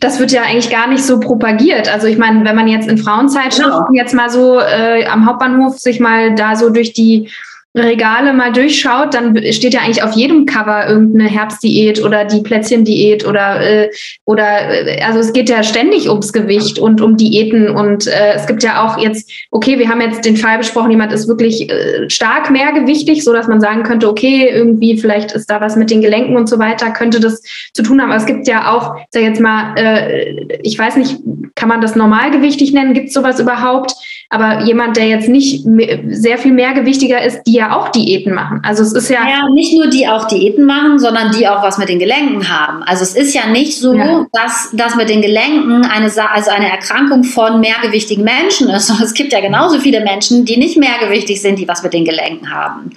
das 0.00 0.18
wird 0.18 0.32
ja 0.32 0.42
eigentlich 0.42 0.70
gar 0.70 0.88
nicht 0.88 1.04
so 1.04 1.20
propagiert. 1.20 1.92
Also 1.92 2.06
ich 2.06 2.16
meine, 2.16 2.42
wenn 2.44 2.56
man 2.56 2.68
jetzt 2.68 2.88
in 2.88 2.96
Frauenzeitschriften 2.96 3.84
genau. 3.88 3.92
jetzt 3.92 4.14
mal 4.14 4.30
so 4.30 4.58
äh, 4.60 5.04
am 5.04 5.26
Hauptbahnhof 5.26 5.78
sich 5.78 6.00
mal 6.00 6.34
da 6.34 6.56
so 6.56 6.70
durch 6.70 6.94
die 6.94 7.28
Regale 7.76 8.32
mal 8.32 8.52
durchschaut, 8.52 9.14
dann 9.14 9.36
steht 9.52 9.74
ja 9.74 9.80
eigentlich 9.80 10.02
auf 10.02 10.12
jedem 10.12 10.46
Cover 10.46 10.88
irgendeine 10.88 11.28
Herbstdiät 11.28 12.02
oder 12.04 12.24
die 12.24 12.40
Plätzchendiät 12.40 13.26
oder 13.26 13.60
äh, 13.60 13.90
oder 14.24 14.86
äh, 14.86 15.02
also 15.02 15.18
es 15.18 15.32
geht 15.32 15.48
ja 15.48 15.62
ständig 15.64 16.08
ums 16.08 16.32
Gewicht 16.32 16.78
und 16.78 17.00
um 17.00 17.16
Diäten 17.16 17.68
und 17.68 18.06
äh, 18.06 18.34
es 18.34 18.46
gibt 18.46 18.62
ja 18.62 18.84
auch 18.84 18.98
jetzt 18.98 19.28
okay, 19.50 19.78
wir 19.78 19.88
haben 19.88 20.00
jetzt 20.00 20.24
den 20.24 20.36
Fall 20.36 20.58
besprochen, 20.58 20.92
jemand 20.92 21.12
ist 21.12 21.26
wirklich 21.26 21.68
äh, 21.68 22.08
stark 22.08 22.50
mehrgewichtig, 22.50 23.24
so 23.24 23.32
dass 23.32 23.48
man 23.48 23.60
sagen 23.60 23.82
könnte, 23.82 24.08
okay, 24.08 24.48
irgendwie 24.48 24.96
vielleicht 24.96 25.32
ist 25.32 25.50
da 25.50 25.60
was 25.60 25.76
mit 25.76 25.90
den 25.90 26.00
Gelenken 26.00 26.36
und 26.36 26.48
so 26.48 26.58
weiter, 26.58 26.90
könnte 26.90 27.20
das 27.20 27.42
zu 27.72 27.82
tun 27.82 28.00
haben. 28.00 28.10
Aber 28.10 28.20
es 28.20 28.26
gibt 28.26 28.46
ja 28.46 28.72
auch, 28.72 28.96
sag 29.10 29.22
jetzt 29.22 29.40
mal, 29.40 29.74
äh, 29.76 30.58
ich 30.62 30.78
weiß 30.78 30.96
nicht, 30.96 31.18
kann 31.54 31.68
man 31.68 31.80
das 31.80 31.96
normalgewichtig 31.96 32.72
nennen? 32.72 32.94
Gibt 32.94 33.08
es 33.08 33.14
sowas 33.14 33.40
überhaupt? 33.40 33.92
Aber 34.30 34.64
jemand, 34.64 34.96
der 34.96 35.06
jetzt 35.06 35.28
nicht 35.28 35.64
sehr 36.08 36.38
viel 36.38 36.52
mehrgewichtiger 36.52 37.22
ist, 37.22 37.42
die 37.46 37.54
ja 37.54 37.76
auch 37.76 37.90
Diäten 37.90 38.34
machen. 38.34 38.60
Also 38.64 38.82
es 38.82 38.92
ist 38.92 39.10
ja. 39.10 39.20
Ja, 39.28 39.48
nicht 39.52 39.74
nur 39.74 39.88
die 39.88 40.08
auch 40.08 40.26
Diäten 40.26 40.64
machen, 40.64 40.98
sondern 40.98 41.32
die 41.32 41.46
auch 41.46 41.62
was 41.62 41.78
mit 41.78 41.88
den 41.88 41.98
Gelenken 41.98 42.48
haben. 42.48 42.82
Also 42.82 43.02
es 43.02 43.14
ist 43.14 43.34
ja 43.34 43.46
nicht 43.46 43.78
so, 43.78 43.94
ja. 43.94 44.26
dass 44.32 44.70
das 44.72 44.96
mit 44.96 45.08
den 45.08 45.22
Gelenken 45.22 45.84
eine, 45.84 46.06
also 46.06 46.50
eine 46.50 46.70
Erkrankung 46.70 47.24
von 47.24 47.60
mehrgewichtigen 47.60 48.24
Menschen 48.24 48.68
ist, 48.70 48.90
es 49.02 49.14
gibt 49.14 49.32
ja 49.32 49.40
genauso 49.40 49.78
viele 49.78 50.02
Menschen, 50.02 50.44
die 50.44 50.56
nicht 50.56 50.76
mehrgewichtig 50.76 51.40
sind, 51.40 51.58
die 51.58 51.68
was 51.68 51.82
mit 51.82 51.92
den 51.92 52.04
Gelenken 52.04 52.52
haben. 52.52 52.90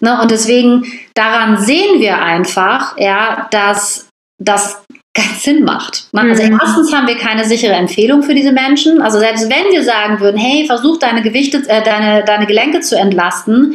Ne? 0.00 0.20
Und 0.20 0.30
deswegen 0.30 0.84
daran 1.14 1.58
sehen 1.58 2.00
wir 2.00 2.18
einfach, 2.18 2.96
ja, 2.98 3.48
dass 3.50 4.09
das 4.40 4.82
keinen 5.14 5.38
Sinn 5.38 5.64
macht. 5.64 6.08
Also 6.12 6.42
mhm. 6.42 6.58
erstens 6.60 6.92
haben 6.92 7.06
wir 7.06 7.16
keine 7.16 7.44
sichere 7.44 7.72
Empfehlung 7.72 8.22
für 8.22 8.34
diese 8.34 8.52
Menschen. 8.52 9.00
Also 9.02 9.18
selbst 9.18 9.48
wenn 9.50 9.72
wir 9.72 9.84
sagen 9.84 10.20
würden, 10.20 10.36
hey, 10.36 10.66
versuch 10.66 10.98
deine 10.98 11.22
Gewichte, 11.22 11.58
äh, 11.68 11.82
deine, 11.82 12.24
deine 12.24 12.46
Gelenke 12.46 12.80
zu 12.80 12.96
entlasten, 12.96 13.74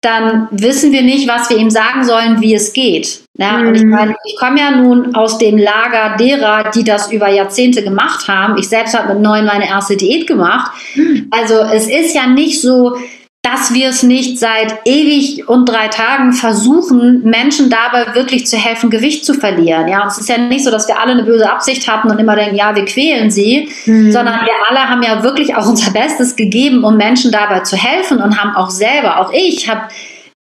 dann 0.00 0.48
wissen 0.50 0.92
wir 0.92 1.02
nicht, 1.02 1.26
was 1.28 1.48
wir 1.48 1.56
ihm 1.56 1.70
sagen 1.70 2.04
sollen, 2.04 2.40
wie 2.42 2.54
es 2.54 2.72
geht. 2.74 3.22
Ja, 3.38 3.58
mhm. 3.58 3.68
Und 3.68 3.74
ich 3.76 3.84
mhm. 3.84 3.90
meine, 3.90 4.16
ich 4.26 4.36
komme 4.38 4.60
ja 4.60 4.72
nun 4.72 5.14
aus 5.14 5.38
dem 5.38 5.56
Lager 5.56 6.16
derer, 6.18 6.70
die 6.70 6.84
das 6.84 7.10
über 7.10 7.28
Jahrzehnte 7.28 7.82
gemacht 7.82 8.28
haben. 8.28 8.58
Ich 8.58 8.68
selbst 8.68 8.96
habe 8.96 9.14
mit 9.14 9.22
neun 9.22 9.46
meine 9.46 9.66
erste 9.66 9.96
Diät 9.96 10.26
gemacht. 10.26 10.72
Mhm. 10.94 11.28
Also 11.30 11.54
es 11.54 11.88
ist 11.88 12.14
ja 12.14 12.26
nicht 12.26 12.60
so, 12.60 12.96
dass 13.44 13.74
wir 13.74 13.90
es 13.90 14.02
nicht 14.02 14.38
seit 14.38 14.74
ewig 14.86 15.46
und 15.46 15.68
drei 15.68 15.88
Tagen 15.88 16.32
versuchen, 16.32 17.22
Menschen 17.24 17.68
dabei 17.68 18.14
wirklich 18.14 18.46
zu 18.46 18.56
helfen, 18.56 18.88
Gewicht 18.88 19.26
zu 19.26 19.34
verlieren. 19.34 19.86
Ja, 19.86 20.02
und 20.02 20.08
es 20.08 20.16
ist 20.16 20.30
ja 20.30 20.38
nicht 20.38 20.64
so, 20.64 20.70
dass 20.70 20.88
wir 20.88 20.98
alle 20.98 21.12
eine 21.12 21.24
böse 21.24 21.48
Absicht 21.48 21.86
hatten 21.86 22.10
und 22.10 22.18
immer 22.18 22.36
denken, 22.36 22.56
ja, 22.56 22.74
wir 22.74 22.86
quälen 22.86 23.30
sie, 23.30 23.68
mhm. 23.84 24.10
sondern 24.10 24.40
wir 24.40 24.52
alle 24.70 24.88
haben 24.88 25.02
ja 25.02 25.22
wirklich 25.22 25.54
auch 25.54 25.68
unser 25.68 25.90
Bestes 25.92 26.36
gegeben, 26.36 26.84
um 26.84 26.96
Menschen 26.96 27.30
dabei 27.30 27.60
zu 27.60 27.76
helfen 27.76 28.18
und 28.18 28.42
haben 28.42 28.56
auch 28.56 28.70
selber, 28.70 29.20
auch 29.20 29.30
ich, 29.30 29.68
habe 29.68 29.88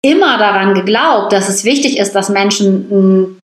immer 0.00 0.38
daran 0.38 0.74
geglaubt, 0.74 1.32
dass 1.32 1.48
es 1.48 1.64
wichtig 1.64 1.98
ist, 1.98 2.12
dass 2.12 2.28
Menschen 2.28 2.86
ein 2.90 3.41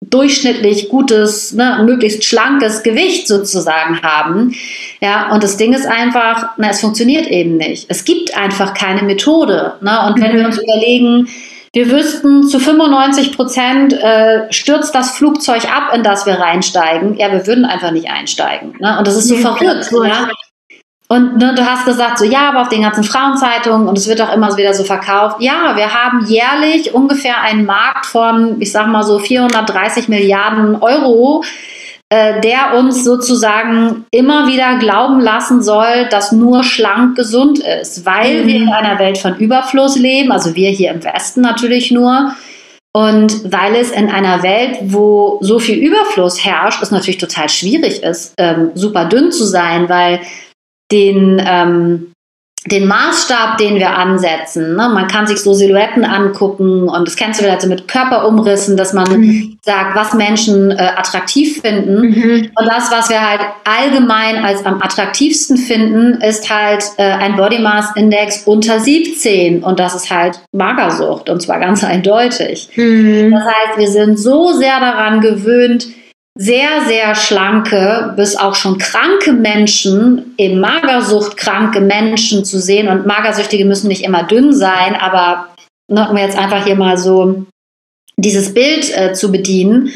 durchschnittlich 0.00 0.88
gutes, 0.88 1.52
ne, 1.52 1.82
möglichst 1.84 2.24
schlankes 2.24 2.82
Gewicht 2.82 3.26
sozusagen 3.26 4.02
haben. 4.02 4.54
Ja, 5.00 5.32
und 5.32 5.42
das 5.42 5.56
Ding 5.56 5.72
ist 5.72 5.86
einfach, 5.86 6.50
na, 6.56 6.70
es 6.70 6.80
funktioniert 6.80 7.26
eben 7.26 7.56
nicht. 7.56 7.86
Es 7.88 8.04
gibt 8.04 8.36
einfach 8.36 8.74
keine 8.74 9.02
Methode. 9.02 9.74
Ne? 9.80 10.06
Und 10.06 10.20
wenn 10.20 10.32
mhm. 10.32 10.36
wir 10.36 10.46
uns 10.46 10.58
überlegen, 10.58 11.28
wir 11.72 11.90
wüssten, 11.90 12.46
zu 12.46 12.60
95 12.60 13.36
Prozent 13.36 13.92
äh, 13.94 14.52
stürzt 14.52 14.94
das 14.94 15.16
Flugzeug 15.16 15.64
ab, 15.64 15.92
in 15.92 16.04
das 16.04 16.24
wir 16.24 16.34
reinsteigen. 16.34 17.16
Ja, 17.16 17.32
wir 17.32 17.46
würden 17.46 17.64
einfach 17.64 17.90
nicht 17.90 18.08
einsteigen. 18.08 18.76
Ne? 18.78 18.96
Und 18.96 19.06
das 19.08 19.16
ist 19.16 19.26
so 19.26 19.34
nee, 19.34 19.40
verrückt. 19.40 19.90
Ja? 19.92 20.28
Und 21.08 21.36
ne, 21.36 21.54
du 21.54 21.64
hast 21.64 21.84
gesagt, 21.84 22.18
so 22.18 22.24
ja, 22.24 22.48
aber 22.48 22.62
auf 22.62 22.68
den 22.68 22.82
ganzen 22.82 23.04
Frauenzeitungen 23.04 23.88
und 23.88 23.98
es 23.98 24.08
wird 24.08 24.22
auch 24.22 24.32
immer 24.32 24.56
wieder 24.56 24.72
so 24.72 24.84
verkauft. 24.84 25.36
Ja, 25.40 25.76
wir 25.76 25.92
haben 25.92 26.26
jährlich 26.26 26.94
ungefähr 26.94 27.40
einen 27.42 27.66
Markt 27.66 28.06
von, 28.06 28.60
ich 28.60 28.72
sag 28.72 28.86
mal 28.86 29.02
so 29.02 29.18
430 29.18 30.08
Milliarden 30.08 30.76
Euro, 30.76 31.44
äh, 32.08 32.40
der 32.40 32.78
uns 32.78 33.04
sozusagen 33.04 34.06
immer 34.10 34.46
wieder 34.46 34.78
glauben 34.78 35.20
lassen 35.20 35.62
soll, 35.62 36.08
dass 36.10 36.32
nur 36.32 36.64
schlank 36.64 37.16
gesund 37.16 37.58
ist, 37.58 38.06
weil 38.06 38.44
mhm. 38.44 38.46
wir 38.46 38.56
in 38.56 38.68
einer 38.70 38.98
Welt 38.98 39.18
von 39.18 39.36
Überfluss 39.36 39.96
leben, 39.96 40.32
also 40.32 40.54
wir 40.54 40.70
hier 40.70 40.90
im 40.90 41.04
Westen 41.04 41.42
natürlich 41.42 41.90
nur. 41.90 42.34
Und 42.96 43.52
weil 43.52 43.74
es 43.74 43.90
in 43.90 44.08
einer 44.08 44.44
Welt, 44.44 44.78
wo 44.82 45.38
so 45.40 45.58
viel 45.58 45.78
Überfluss 45.78 46.44
herrscht, 46.44 46.80
es 46.80 46.92
natürlich 46.92 47.18
total 47.18 47.48
schwierig 47.48 48.04
ist, 48.04 48.34
ähm, 48.38 48.70
super 48.74 49.06
dünn 49.06 49.32
zu 49.32 49.44
sein, 49.44 49.88
weil 49.88 50.20
den, 50.90 51.42
ähm, 51.44 52.12
den 52.66 52.86
Maßstab, 52.86 53.58
den 53.58 53.76
wir 53.76 53.90
ansetzen. 53.90 54.74
Ne? 54.74 54.88
Man 54.88 55.06
kann 55.06 55.26
sich 55.26 55.38
so 55.38 55.52
Silhouetten 55.52 56.04
angucken 56.04 56.88
und 56.88 57.06
das 57.06 57.16
kennst 57.16 57.38
du 57.38 57.44
vielleicht 57.44 57.60
so 57.60 57.68
mit 57.68 57.88
Körperumrissen, 57.88 58.78
dass 58.78 58.94
man 58.94 59.20
mhm. 59.20 59.58
sagt, 59.62 59.94
was 59.94 60.14
Menschen 60.14 60.70
äh, 60.70 60.92
attraktiv 60.96 61.60
finden. 61.60 62.00
Mhm. 62.00 62.50
Und 62.54 62.66
das, 62.66 62.90
was 62.90 63.10
wir 63.10 63.20
halt 63.20 63.40
allgemein 63.64 64.42
als 64.42 64.64
am 64.64 64.80
attraktivsten 64.80 65.58
finden, 65.58 66.22
ist 66.22 66.48
halt 66.48 66.84
äh, 66.96 67.02
ein 67.02 67.36
Body 67.36 67.58
Mass 67.58 67.94
Index 67.96 68.44
unter 68.46 68.80
17 68.80 69.62
und 69.62 69.78
das 69.78 69.94
ist 69.94 70.10
halt 70.10 70.40
Magersucht 70.52 71.28
und 71.28 71.42
zwar 71.42 71.60
ganz 71.60 71.84
eindeutig. 71.84 72.70
Mhm. 72.76 73.30
Das 73.30 73.44
heißt, 73.44 73.78
wir 73.78 73.88
sind 73.88 74.18
so 74.18 74.52
sehr 74.52 74.80
daran 74.80 75.20
gewöhnt, 75.20 75.88
sehr, 76.36 76.84
sehr 76.86 77.14
schlanke 77.14 78.12
bis 78.16 78.36
auch 78.36 78.56
schon 78.56 78.78
kranke 78.78 79.32
Menschen, 79.32 80.34
eben 80.36 80.58
Magersucht 80.58 81.36
kranke 81.36 81.80
Menschen 81.80 82.44
zu 82.44 82.58
sehen. 82.58 82.88
Und 82.88 83.06
Magersüchtige 83.06 83.64
müssen 83.64 83.88
nicht 83.88 84.04
immer 84.04 84.24
dünn 84.24 84.52
sein, 84.52 84.96
aber 84.96 85.48
ne, 85.88 86.08
um 86.10 86.16
jetzt 86.16 86.36
einfach 86.36 86.64
hier 86.64 86.74
mal 86.74 86.98
so 86.98 87.46
dieses 88.16 88.52
Bild 88.52 88.96
äh, 88.96 89.12
zu 89.12 89.30
bedienen. 89.30 89.92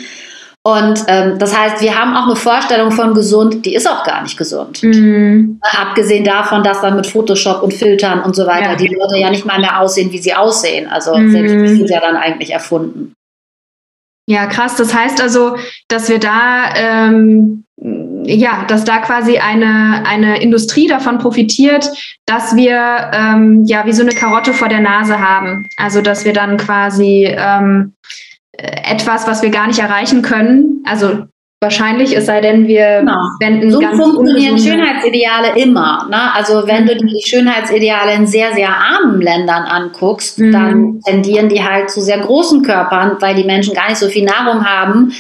Und 0.65 1.05
ähm, 1.09 1.39
das 1.39 1.57
heißt, 1.57 1.81
wir 1.81 1.99
haben 1.99 2.15
auch 2.15 2.27
eine 2.27 2.37
Vorstellung 2.37 2.91
von 2.93 3.15
gesund, 3.15 3.65
die 3.65 3.75
ist 3.75 3.89
auch 3.89 4.05
gar 4.05 4.23
nicht 4.23 4.37
gesund. 4.37 4.83
Mhm. 4.83 5.59
Abgesehen 5.63 6.25
davon, 6.25 6.63
dass 6.63 6.83
dann 6.83 6.95
mit 6.97 7.07
Photoshop 7.07 7.63
und 7.63 7.73
Filtern 7.73 8.23
und 8.23 8.37
so 8.37 8.47
weiter 8.47 8.73
ja. 8.73 8.77
die 8.77 8.89
Leute 8.89 9.17
ja 9.17 9.31
nicht 9.31 9.47
mal 9.47 9.61
mehr 9.61 9.81
aussehen, 9.81 10.13
wie 10.13 10.19
sie 10.19 10.35
aussehen. 10.35 10.89
Also 10.89 11.17
mhm. 11.17 11.31
selbst 11.31 11.55
die 11.55 11.77
sind 11.77 11.91
ja 11.91 12.01
dann 12.01 12.17
eigentlich 12.17 12.51
erfunden. 12.51 13.15
Ja, 14.29 14.45
krass. 14.45 14.77
Das 14.77 14.93
heißt 14.93 15.23
also, 15.23 15.57
dass 15.89 16.11
wir 16.11 16.19
da, 16.19 16.75
ähm, 16.77 17.65
ja, 18.25 18.67
dass 18.69 18.85
da 18.85 18.99
quasi 18.99 19.39
eine, 19.39 20.05
eine 20.07 20.43
Industrie 20.43 20.87
davon 20.87 21.17
profitiert, 21.17 21.89
dass 22.27 22.55
wir 22.55 23.11
ähm, 23.15 23.65
ja 23.65 23.87
wie 23.87 23.95
so 23.95 24.03
eine 24.03 24.13
Karotte 24.13 24.53
vor 24.53 24.69
der 24.69 24.81
Nase 24.81 25.19
haben. 25.19 25.71
Also, 25.79 26.03
dass 26.03 26.27
wir 26.27 26.35
dann 26.35 26.59
quasi 26.59 27.25
ähm, 27.27 27.95
etwas, 28.53 29.27
was 29.27 29.41
wir 29.41 29.49
gar 29.49 29.67
nicht 29.67 29.79
erreichen 29.79 30.21
können, 30.21 30.85
also 30.85 31.25
Wahrscheinlich, 31.61 32.17
es 32.17 32.27
sei 32.27 32.41
denn, 32.41 32.69
wir 32.69 33.01
genau. 33.01 33.17
wenden 33.41 33.73
so 33.73 33.81
ganz 33.81 34.01
funktionieren 34.01 34.57
Schönheitsideale 34.57 35.61
immer. 35.61 36.07
Ne? 36.09 36.33
Also 36.33 36.69
wenn 36.69 36.87
du 36.87 36.97
die 36.97 37.21
Schönheitsideale 37.27 38.15
in 38.15 38.29
sehr, 38.29 38.53
sehr 38.53 38.69
armen 38.69 39.21
Ländern 39.21 39.65
anguckst, 39.65 40.39
mhm. 40.39 40.53
dann 40.53 41.01
tendieren 41.01 41.49
die 41.49 41.65
halt 41.65 41.91
zu 41.91 42.01
sehr 42.01 42.19
großen 42.19 42.63
Körpern, 42.63 43.17
weil 43.19 43.35
die 43.35 43.43
Menschen 43.43 43.75
gar 43.75 43.89
nicht 43.89 43.99
so 43.99 44.07
viel 44.07 44.25
Nahrung 44.25 44.65
haben, 44.65 45.13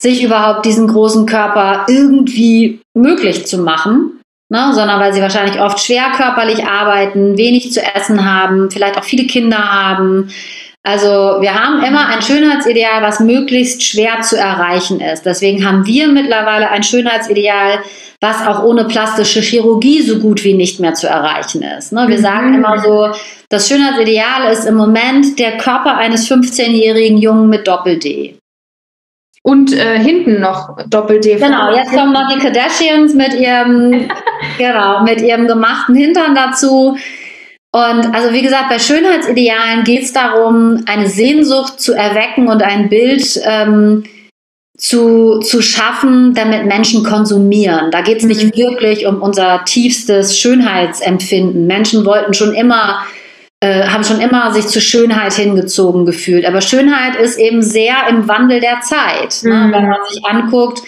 sich 0.00 0.24
überhaupt 0.24 0.66
diesen 0.66 0.88
großen 0.88 1.26
Körper 1.26 1.86
irgendwie 1.88 2.80
möglich 2.94 3.46
zu 3.46 3.58
machen. 3.58 4.20
Ne? 4.48 4.72
Sondern 4.74 4.98
weil 4.98 5.14
sie 5.14 5.22
wahrscheinlich 5.22 5.60
oft 5.60 5.78
schwer 5.78 6.10
körperlich 6.16 6.66
arbeiten, 6.66 7.38
wenig 7.38 7.72
zu 7.72 7.80
essen 7.94 8.28
haben, 8.28 8.68
vielleicht 8.68 8.98
auch 8.98 9.04
viele 9.04 9.28
Kinder 9.28 9.58
haben 9.58 10.28
also 10.86 11.40
wir 11.40 11.54
haben 11.54 11.82
immer 11.82 12.08
ein 12.08 12.20
Schönheitsideal, 12.20 13.00
was 13.00 13.18
möglichst 13.18 13.82
schwer 13.82 14.20
zu 14.20 14.36
erreichen 14.36 15.00
ist. 15.00 15.24
Deswegen 15.24 15.66
haben 15.66 15.86
wir 15.86 16.08
mittlerweile 16.08 16.68
ein 16.68 16.82
Schönheitsideal, 16.82 17.78
was 18.20 18.46
auch 18.46 18.62
ohne 18.64 18.84
plastische 18.84 19.40
Chirurgie 19.40 20.02
so 20.02 20.18
gut 20.18 20.44
wie 20.44 20.52
nicht 20.52 20.80
mehr 20.80 20.92
zu 20.92 21.06
erreichen 21.06 21.62
ist. 21.62 21.92
Ne? 21.92 22.04
Wir 22.08 22.18
mhm. 22.18 22.22
sagen 22.22 22.54
immer 22.54 22.78
so, 22.80 23.08
das 23.48 23.66
Schönheitsideal 23.66 24.52
ist 24.52 24.66
im 24.66 24.74
Moment 24.74 25.38
der 25.38 25.56
Körper 25.56 25.96
eines 25.96 26.30
15-jährigen 26.30 27.16
Jungen 27.16 27.48
mit 27.48 27.66
Doppel-D. 27.66 28.36
Und 29.42 29.72
äh, 29.72 29.98
hinten 29.98 30.40
noch 30.40 30.76
Doppel-D. 30.86 31.36
Genau, 31.36 31.74
jetzt 31.74 31.92
kommen 31.92 32.12
noch 32.12 32.28
die 32.28 32.38
Kardashians 32.38 33.14
mit 33.14 33.34
ihrem, 33.34 34.08
genau, 34.58 35.02
mit 35.02 35.22
ihrem 35.22 35.46
gemachten 35.46 35.94
Hintern 35.94 36.34
dazu. 36.34 36.96
Und 37.74 38.14
also 38.14 38.32
wie 38.32 38.42
gesagt, 38.42 38.68
bei 38.68 38.78
Schönheitsidealen 38.78 39.82
geht 39.82 40.04
es 40.04 40.12
darum, 40.12 40.84
eine 40.86 41.08
Sehnsucht 41.08 41.80
zu 41.80 41.92
erwecken 41.92 42.46
und 42.46 42.62
ein 42.62 42.88
Bild 42.88 43.40
ähm, 43.44 44.04
zu, 44.78 45.40
zu 45.40 45.60
schaffen, 45.60 46.34
damit 46.34 46.66
Menschen 46.66 47.02
konsumieren. 47.02 47.90
Da 47.90 48.02
geht 48.02 48.18
es 48.18 48.22
nicht 48.22 48.44
mhm. 48.44 48.56
wirklich 48.56 49.06
um 49.06 49.20
unser 49.20 49.64
tiefstes 49.64 50.38
Schönheitsempfinden. 50.38 51.66
Menschen 51.66 52.04
wollten 52.04 52.32
schon 52.32 52.54
immer, 52.54 53.04
äh, 53.58 53.88
haben 53.88 54.04
schon 54.04 54.20
immer 54.20 54.54
sich 54.54 54.68
zur 54.68 54.80
Schönheit 54.82 55.32
hingezogen 55.32 56.06
gefühlt. 56.06 56.46
Aber 56.46 56.60
Schönheit 56.60 57.16
ist 57.16 57.40
eben 57.40 57.60
sehr 57.60 58.06
im 58.08 58.28
Wandel 58.28 58.60
der 58.60 58.82
Zeit. 58.82 59.42
Ne? 59.42 59.52
Mhm. 59.52 59.72
Wenn 59.72 59.88
man 59.88 59.98
sich 60.08 60.24
anguckt, 60.24 60.80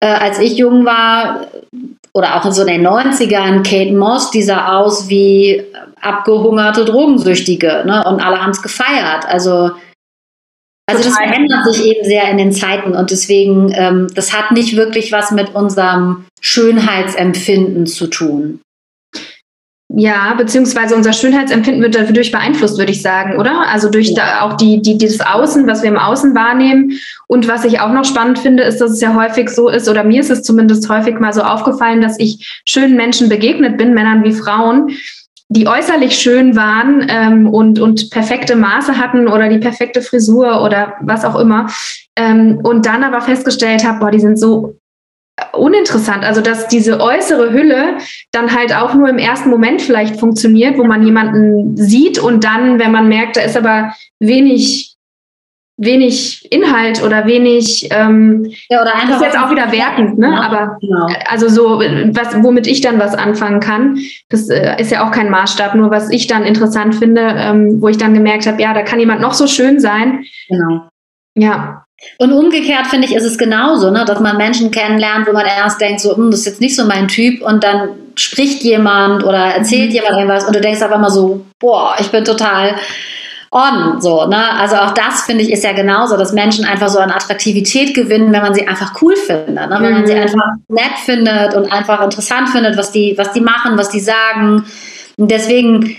äh, 0.00 0.06
als 0.06 0.38
ich 0.38 0.56
jung 0.56 0.86
war, 0.86 1.48
oder 2.12 2.36
auch 2.36 2.46
in 2.46 2.52
so 2.52 2.64
den 2.64 2.86
90ern, 2.86 3.62
Kate 3.62 3.92
Moss, 3.92 4.30
die 4.30 4.42
sah 4.42 4.78
aus 4.78 5.08
wie 5.08 5.62
abgehungerte 6.00 6.84
Drogensüchtige. 6.84 7.84
Ne? 7.86 8.04
Und 8.06 8.20
alle 8.20 8.42
haben 8.42 8.50
es 8.50 8.62
gefeiert. 8.62 9.26
Also 9.26 9.72
also 10.90 11.04
das 11.04 11.16
verändert 11.16 11.64
sich 11.66 11.84
eben 11.84 12.04
sehr 12.04 12.28
in 12.30 12.38
den 12.38 12.52
Zeiten 12.52 12.96
und 12.96 13.12
deswegen, 13.12 13.72
ähm, 13.74 14.08
das 14.14 14.36
hat 14.36 14.50
nicht 14.50 14.76
wirklich 14.76 15.12
was 15.12 15.30
mit 15.30 15.54
unserem 15.54 16.24
Schönheitsempfinden 16.40 17.86
zu 17.86 18.08
tun. 18.08 18.60
Ja, 19.92 20.34
beziehungsweise 20.34 20.94
unser 20.94 21.12
Schönheitsempfinden 21.12 21.82
wird 21.82 21.96
dadurch 21.96 22.30
beeinflusst, 22.30 22.78
würde 22.78 22.92
ich 22.92 23.02
sagen, 23.02 23.38
oder? 23.38 23.68
Also 23.68 23.90
durch 23.90 24.10
ja. 24.10 24.42
auch 24.42 24.56
die, 24.56 24.80
die, 24.80 24.96
dieses 24.96 25.20
Außen, 25.20 25.66
was 25.66 25.82
wir 25.82 25.90
im 25.90 25.98
Außen 25.98 26.32
wahrnehmen. 26.34 26.92
Und 27.26 27.48
was 27.48 27.64
ich 27.64 27.80
auch 27.80 27.92
noch 27.92 28.04
spannend 28.04 28.38
finde, 28.38 28.62
ist, 28.62 28.80
dass 28.80 28.92
es 28.92 29.00
ja 29.00 29.14
häufig 29.14 29.50
so 29.50 29.68
ist, 29.68 29.88
oder 29.88 30.04
mir 30.04 30.20
ist 30.20 30.30
es 30.30 30.44
zumindest 30.44 30.88
häufig 30.88 31.18
mal 31.18 31.32
so 31.32 31.42
aufgefallen, 31.42 32.00
dass 32.00 32.20
ich 32.20 32.62
schönen 32.64 32.96
Menschen 32.96 33.28
begegnet 33.28 33.78
bin, 33.78 33.92
Männern 33.92 34.22
wie 34.22 34.32
Frauen, 34.32 34.90
die 35.52 35.66
äußerlich 35.66 36.16
schön 36.16 36.54
waren 36.54 37.06
ähm, 37.08 37.48
und, 37.48 37.80
und 37.80 38.10
perfekte 38.10 38.54
Maße 38.54 38.96
hatten 38.96 39.26
oder 39.26 39.48
die 39.48 39.58
perfekte 39.58 40.00
Frisur 40.00 40.62
oder 40.62 40.94
was 41.00 41.24
auch 41.24 41.36
immer. 41.36 41.68
Ähm, 42.16 42.60
und 42.62 42.86
dann 42.86 43.02
aber 43.02 43.20
festgestellt 43.20 43.84
habe, 43.84 43.98
boah, 43.98 44.10
die 44.12 44.20
sind 44.20 44.38
so 44.38 44.76
uninteressant. 45.52 46.24
Also, 46.24 46.40
dass 46.40 46.68
diese 46.68 47.00
äußere 47.00 47.52
Hülle 47.52 47.98
dann 48.30 48.54
halt 48.54 48.74
auch 48.74 48.94
nur 48.94 49.08
im 49.08 49.18
ersten 49.18 49.50
Moment 49.50 49.82
vielleicht 49.82 50.20
funktioniert, 50.20 50.78
wo 50.78 50.84
man 50.84 51.04
jemanden 51.04 51.76
sieht 51.76 52.20
und 52.20 52.44
dann, 52.44 52.78
wenn 52.78 52.92
man 52.92 53.08
merkt, 53.08 53.36
da 53.36 53.40
ist 53.40 53.56
aber 53.56 53.92
wenig 54.20 54.89
wenig 55.80 56.46
Inhalt 56.52 57.02
oder 57.02 57.26
wenig 57.26 57.88
ähm, 57.90 58.52
ja, 58.68 58.82
oder 58.82 58.94
einfach 58.94 59.16
ist 59.16 59.22
jetzt 59.22 59.38
auch 59.38 59.50
wieder 59.50 59.72
wertend, 59.72 60.18
ne? 60.18 60.28
Ja, 60.28 60.42
aber 60.42 60.78
genau. 60.78 61.06
also 61.28 61.48
so 61.48 61.80
was 61.80 62.42
womit 62.42 62.66
ich 62.66 62.82
dann 62.82 63.00
was 63.00 63.14
anfangen 63.14 63.60
kann, 63.60 63.98
das 64.28 64.50
äh, 64.50 64.76
ist 64.78 64.92
ja 64.92 65.06
auch 65.06 65.10
kein 65.10 65.30
Maßstab, 65.30 65.74
nur 65.74 65.90
was 65.90 66.10
ich 66.10 66.26
dann 66.26 66.44
interessant 66.44 66.94
finde, 66.94 67.34
ähm, 67.34 67.80
wo 67.80 67.88
ich 67.88 67.96
dann 67.96 68.12
gemerkt 68.12 68.46
habe, 68.46 68.60
ja, 68.60 68.74
da 68.74 68.82
kann 68.82 69.00
jemand 69.00 69.22
noch 69.22 69.32
so 69.32 69.46
schön 69.46 69.80
sein. 69.80 70.22
Genau. 70.48 70.82
Ja. 71.34 71.84
Und 72.18 72.32
umgekehrt 72.32 72.86
finde 72.86 73.06
ich, 73.06 73.14
ist 73.14 73.24
es 73.24 73.38
genauso, 73.38 73.90
ne, 73.90 74.04
dass 74.06 74.20
man 74.20 74.36
Menschen 74.36 74.70
kennenlernt, 74.70 75.26
wo 75.26 75.32
man 75.32 75.46
erst 75.46 75.80
denkt, 75.80 76.00
so, 76.00 76.16
hm, 76.16 76.30
das 76.30 76.40
ist 76.40 76.46
jetzt 76.46 76.60
nicht 76.60 76.76
so 76.76 76.86
mein 76.86 77.08
Typ, 77.08 77.42
und 77.42 77.62
dann 77.64 77.90
spricht 78.16 78.62
jemand 78.62 79.24
oder 79.24 79.38
erzählt 79.38 79.90
mhm. 79.90 79.94
jemand 79.94 80.12
irgendwas 80.16 80.44
und 80.44 80.54
du 80.54 80.60
denkst 80.60 80.82
auf 80.82 80.92
einmal 80.92 81.10
so, 81.10 81.44
boah, 81.58 81.94
ich 81.98 82.10
bin 82.10 82.24
total 82.24 82.74
on. 83.50 84.00
So, 84.00 84.26
ne? 84.26 84.58
Also 84.58 84.76
auch 84.76 84.92
das 84.92 85.22
finde 85.22 85.42
ich 85.42 85.52
ist 85.52 85.64
ja 85.64 85.72
genauso, 85.72 86.16
dass 86.16 86.32
Menschen 86.32 86.64
einfach 86.64 86.88
so 86.88 86.98
an 86.98 87.10
Attraktivität 87.10 87.94
gewinnen, 87.94 88.32
wenn 88.32 88.42
man 88.42 88.54
sie 88.54 88.66
einfach 88.66 89.00
cool 89.02 89.16
findet. 89.16 89.68
Ne? 89.68 89.78
Wenn 89.80 89.92
man 89.92 90.06
sie 90.06 90.14
mhm. 90.14 90.22
einfach 90.22 90.50
nett 90.68 90.98
findet 91.04 91.54
und 91.54 91.72
einfach 91.72 92.02
interessant 92.02 92.48
findet, 92.48 92.76
was 92.76 92.92
die, 92.92 93.14
was 93.16 93.32
die 93.32 93.40
machen, 93.40 93.76
was 93.76 93.88
die 93.88 94.00
sagen. 94.00 94.64
Und 95.16 95.30
deswegen, 95.30 95.96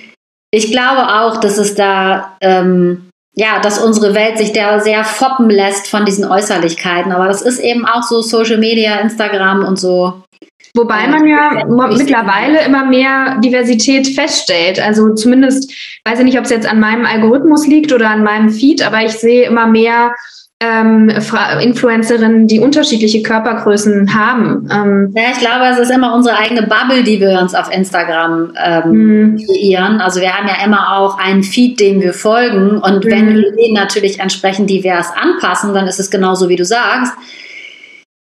ich 0.52 0.72
glaube 0.72 1.22
auch, 1.22 1.38
dass 1.38 1.58
es 1.58 1.76
da 1.76 2.38
ähm, 2.42 3.10
ja, 3.34 3.60
dass 3.60 3.80
unsere 3.80 4.14
Welt 4.14 4.38
sich 4.38 4.52
da 4.52 4.80
sehr 4.80 5.04
foppen 5.04 5.50
lässt 5.50 5.88
von 5.88 6.06
diesen 6.06 6.26
Äußerlichkeiten. 6.26 7.12
Aber 7.12 7.28
das 7.28 7.42
ist 7.42 7.60
eben 7.60 7.86
auch 7.86 8.04
so 8.04 8.22
Social 8.22 8.58
Media, 8.58 9.00
Instagram 9.00 9.64
und 9.64 9.80
so. 9.80 10.24
Wobei 10.74 11.08
man 11.08 11.28
ja 11.28 11.66
mittlerweile 11.66 12.66
immer 12.66 12.86
mehr 12.86 13.40
Diversität 13.44 14.08
feststellt. 14.08 14.80
Also 14.80 15.14
zumindest, 15.16 15.72
weiß 16.06 16.20
ich 16.20 16.26
nicht, 16.26 16.38
ob 16.38 16.46
es 16.46 16.52
jetzt 16.52 16.70
an 16.70 16.80
meinem 16.80 17.06
Algorithmus 17.06 17.68
liegt 17.68 17.92
oder 17.92 18.10
an 18.10 18.24
meinem 18.24 18.50
Feed, 18.50 18.86
aber 18.86 19.04
ich 19.04 19.12
sehe 19.12 19.46
immer 19.48 19.68
mehr 19.68 20.14
ähm, 20.62 21.12
Influencerinnen, 21.62 22.48
die 22.48 22.60
unterschiedliche 22.60 23.24
Körpergrößen 23.24 24.14
haben. 24.14 24.70
Ähm 24.72 25.12
ja, 25.16 25.32
ich 25.32 25.40
glaube, 25.40 25.66
es 25.72 25.80
ist 25.80 25.90
immer 25.90 26.14
unsere 26.14 26.38
eigene 26.38 26.62
Bubble, 26.62 27.04
die 27.04 27.20
wir 27.20 27.40
uns 27.42 27.56
auf 27.56 27.74
Instagram 27.74 28.54
ähm, 28.64 28.92
mhm. 28.92 29.38
kreieren. 29.38 30.00
Also 30.00 30.22
wir 30.22 30.32
haben 30.32 30.48
ja 30.48 30.64
immer 30.64 30.98
auch 30.98 31.18
einen 31.18 31.42
Feed, 31.42 31.80
dem 31.80 32.00
wir 32.00 32.14
folgen. 32.14 32.78
Und 32.78 33.04
mhm. 33.04 33.10
wenn 33.10 33.36
wir 33.36 33.52
den 33.54 33.74
natürlich 33.74 34.20
entsprechend 34.20 34.70
divers 34.70 35.08
anpassen, 35.20 35.74
dann 35.74 35.88
ist 35.88 36.00
es 36.00 36.12
genauso, 36.12 36.48
wie 36.48 36.56
du 36.56 36.64
sagst 36.64 37.14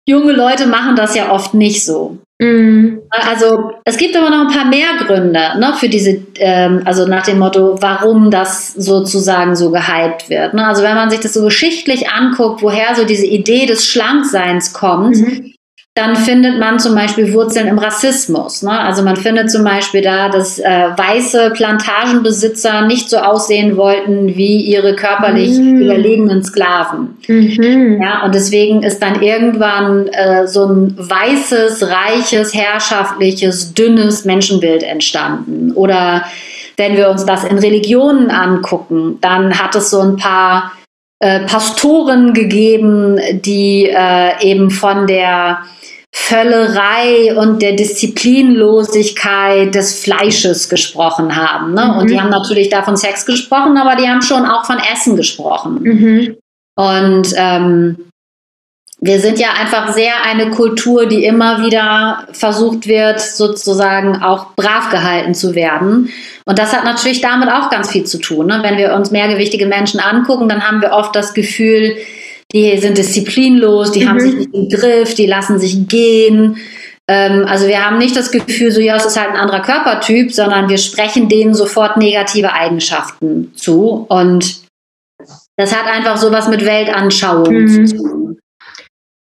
junge 0.08 0.34
Leute 0.34 0.68
machen 0.68 0.96
das 0.96 1.16
ja 1.16 1.32
oft 1.32 1.54
nicht 1.54 1.84
so. 1.86 2.18
Mhm. 2.40 3.02
Also 3.12 3.72
es 3.86 3.98
gibt 3.98 4.16
aber 4.16 4.32
noch 4.32 4.48
ein 4.48 4.56
paar 4.56 4.66
mehr 4.66 4.98
Gründe 4.98 5.60
ne, 5.60 5.74
für 5.78 5.90
diese, 5.90 6.24
ähm, 6.38 6.82
also 6.86 7.06
nach 7.08 7.24
dem 7.24 7.38
Motto, 7.38 7.78
warum 7.80 8.32
das 8.32 8.74
sozusagen 8.74 9.56
so 9.56 9.70
gehypt 9.70 10.30
wird. 10.30 10.56
Ne? 10.56 10.66
Also 10.66 10.82
wenn 10.82 10.96
man 10.96 11.12
sich 11.12 11.20
das 11.20 11.34
so 11.34 11.44
geschichtlich 11.44 12.10
anguckt, 12.10 12.64
woher 12.64 12.96
so 12.96 13.06
diese 13.06 13.28
Idee 13.28 13.68
des 13.68 13.86
Schlankseins 13.86 14.74
kommt, 14.74 15.18
mhm 15.18 15.54
dann 15.94 16.16
findet 16.16 16.58
man 16.58 16.80
zum 16.80 16.96
Beispiel 16.96 17.34
Wurzeln 17.34 17.68
im 17.68 17.78
Rassismus. 17.78 18.64
Ne? 18.64 18.72
Also 18.72 19.04
man 19.04 19.18
findet 19.18 19.52
zum 19.52 19.66
Beispiel 19.66 20.02
da, 20.02 20.30
dass 20.30 20.58
äh, 20.58 20.64
weiße 20.64 21.52
Plantagenbesitzer 21.54 22.84
nicht 22.84 23.10
so 23.10 23.18
aussehen 23.18 23.76
wollten 23.76 24.28
wie 24.38 24.62
ihre 24.62 24.96
körperlich 24.96 25.60
mhm. 25.60 25.82
überlegenen 25.82 26.46
Sklaven. 26.46 27.18
Mhm. 27.28 28.00
Ja, 28.02 28.24
und 28.24 28.34
deswegen 28.34 28.84
ist 28.84 29.02
dann 29.02 29.22
irgendwann 29.22 30.08
äh, 30.08 30.48
so 30.48 30.66
ein 30.66 30.96
weißes, 30.98 31.86
reiches, 31.90 32.54
herrschaftliches, 32.54 33.74
dünnes 33.74 34.24
Menschenbild 34.24 34.84
entstanden. 34.84 35.74
Oder 35.74 36.24
wenn 36.78 36.96
wir 36.96 37.10
uns 37.10 37.26
das 37.26 37.44
in 37.44 37.60
Religionen 37.60 38.32
angucken, 38.32 39.18
dann 39.20 39.60
hat 39.60 39.76
es 39.76 39.90
so 39.90 40.00
ein 40.00 40.16
paar 40.16 40.72
äh, 41.22 41.46
Pastoren 41.46 42.34
gegeben, 42.34 43.20
die 43.32 43.86
äh, 43.86 44.44
eben 44.44 44.72
von 44.72 45.06
der 45.06 45.60
Völlerei 46.12 47.38
und 47.38 47.62
der 47.62 47.74
Disziplinlosigkeit 47.74 49.74
des 49.74 50.04
Fleisches 50.04 50.68
gesprochen 50.68 51.36
haben. 51.36 51.76
Ne? 51.76 51.86
Mhm. 51.86 51.98
Und 52.00 52.10
die 52.10 52.16
mhm. 52.16 52.24
haben 52.24 52.32
natürlich 52.32 52.70
da 52.70 52.82
von 52.82 52.98
Sex 52.98 53.26
gesprochen, 53.26 53.78
aber 53.78 53.96
die 53.96 54.10
haben 54.10 54.24
schon 54.24 54.46
auch 54.46 54.66
von 54.66 54.78
Essen 54.92 55.16
gesprochen. 55.16 55.80
Mhm. 55.84 56.38
Und 56.76 57.34
ähm, 57.38 58.11
wir 59.04 59.20
sind 59.20 59.40
ja 59.40 59.48
einfach 59.60 59.94
sehr 59.94 60.14
eine 60.24 60.52
Kultur, 60.52 61.08
die 61.08 61.26
immer 61.26 61.66
wieder 61.66 62.28
versucht 62.34 62.86
wird, 62.86 63.20
sozusagen 63.20 64.22
auch 64.22 64.54
brav 64.56 64.92
gehalten 64.92 65.34
zu 65.34 65.56
werden. 65.56 66.10
Und 66.46 66.60
das 66.60 66.72
hat 66.72 66.84
natürlich 66.84 67.20
damit 67.20 67.50
auch 67.50 67.72
ganz 67.72 67.90
viel 67.90 68.04
zu 68.04 68.20
tun. 68.20 68.46
Ne? 68.46 68.60
Wenn 68.62 68.78
wir 68.78 68.94
uns 68.94 69.10
mehrgewichtige 69.10 69.66
Menschen 69.66 70.00
angucken, 70.00 70.48
dann 70.48 70.62
haben 70.62 70.82
wir 70.82 70.92
oft 70.92 71.16
das 71.16 71.34
Gefühl, 71.34 71.98
die 72.54 72.78
sind 72.78 72.98
disziplinlos, 72.98 73.92
die 73.92 74.06
mhm. 74.06 74.10
haben 74.10 74.20
sich 74.20 74.36
nicht 74.36 74.54
im 74.54 74.70
Griff, 74.70 75.16
die 75.16 75.26
lassen 75.26 75.58
sich 75.58 75.88
gehen. 75.88 76.58
Ähm, 77.08 77.46
also 77.48 77.68
wir 77.68 77.84
haben 77.84 77.98
nicht 77.98 78.16
das 78.16 78.30
Gefühl, 78.30 78.72
so 78.72 78.82
ja, 78.82 78.98
es 78.98 79.06
ist 79.06 79.20
halt 79.20 79.32
ein 79.32 79.38
anderer 79.38 79.64
Körpertyp, 79.64 80.32
sondern 80.32 80.70
wir 80.70 80.78
sprechen 80.78 81.28
denen 81.28 81.56
sofort 81.56 81.98
negative 81.98 82.54
Eigenschaften 82.54 83.52
zu. 83.56 84.06
Und 84.10 84.62
das 85.58 85.76
hat 85.76 85.92
einfach 85.92 86.18
sowas 86.18 86.48
mit 86.50 86.64
Weltanschauung 86.64 87.52
mhm. 87.52 87.88
zu 87.88 87.98
tun. 87.98 88.21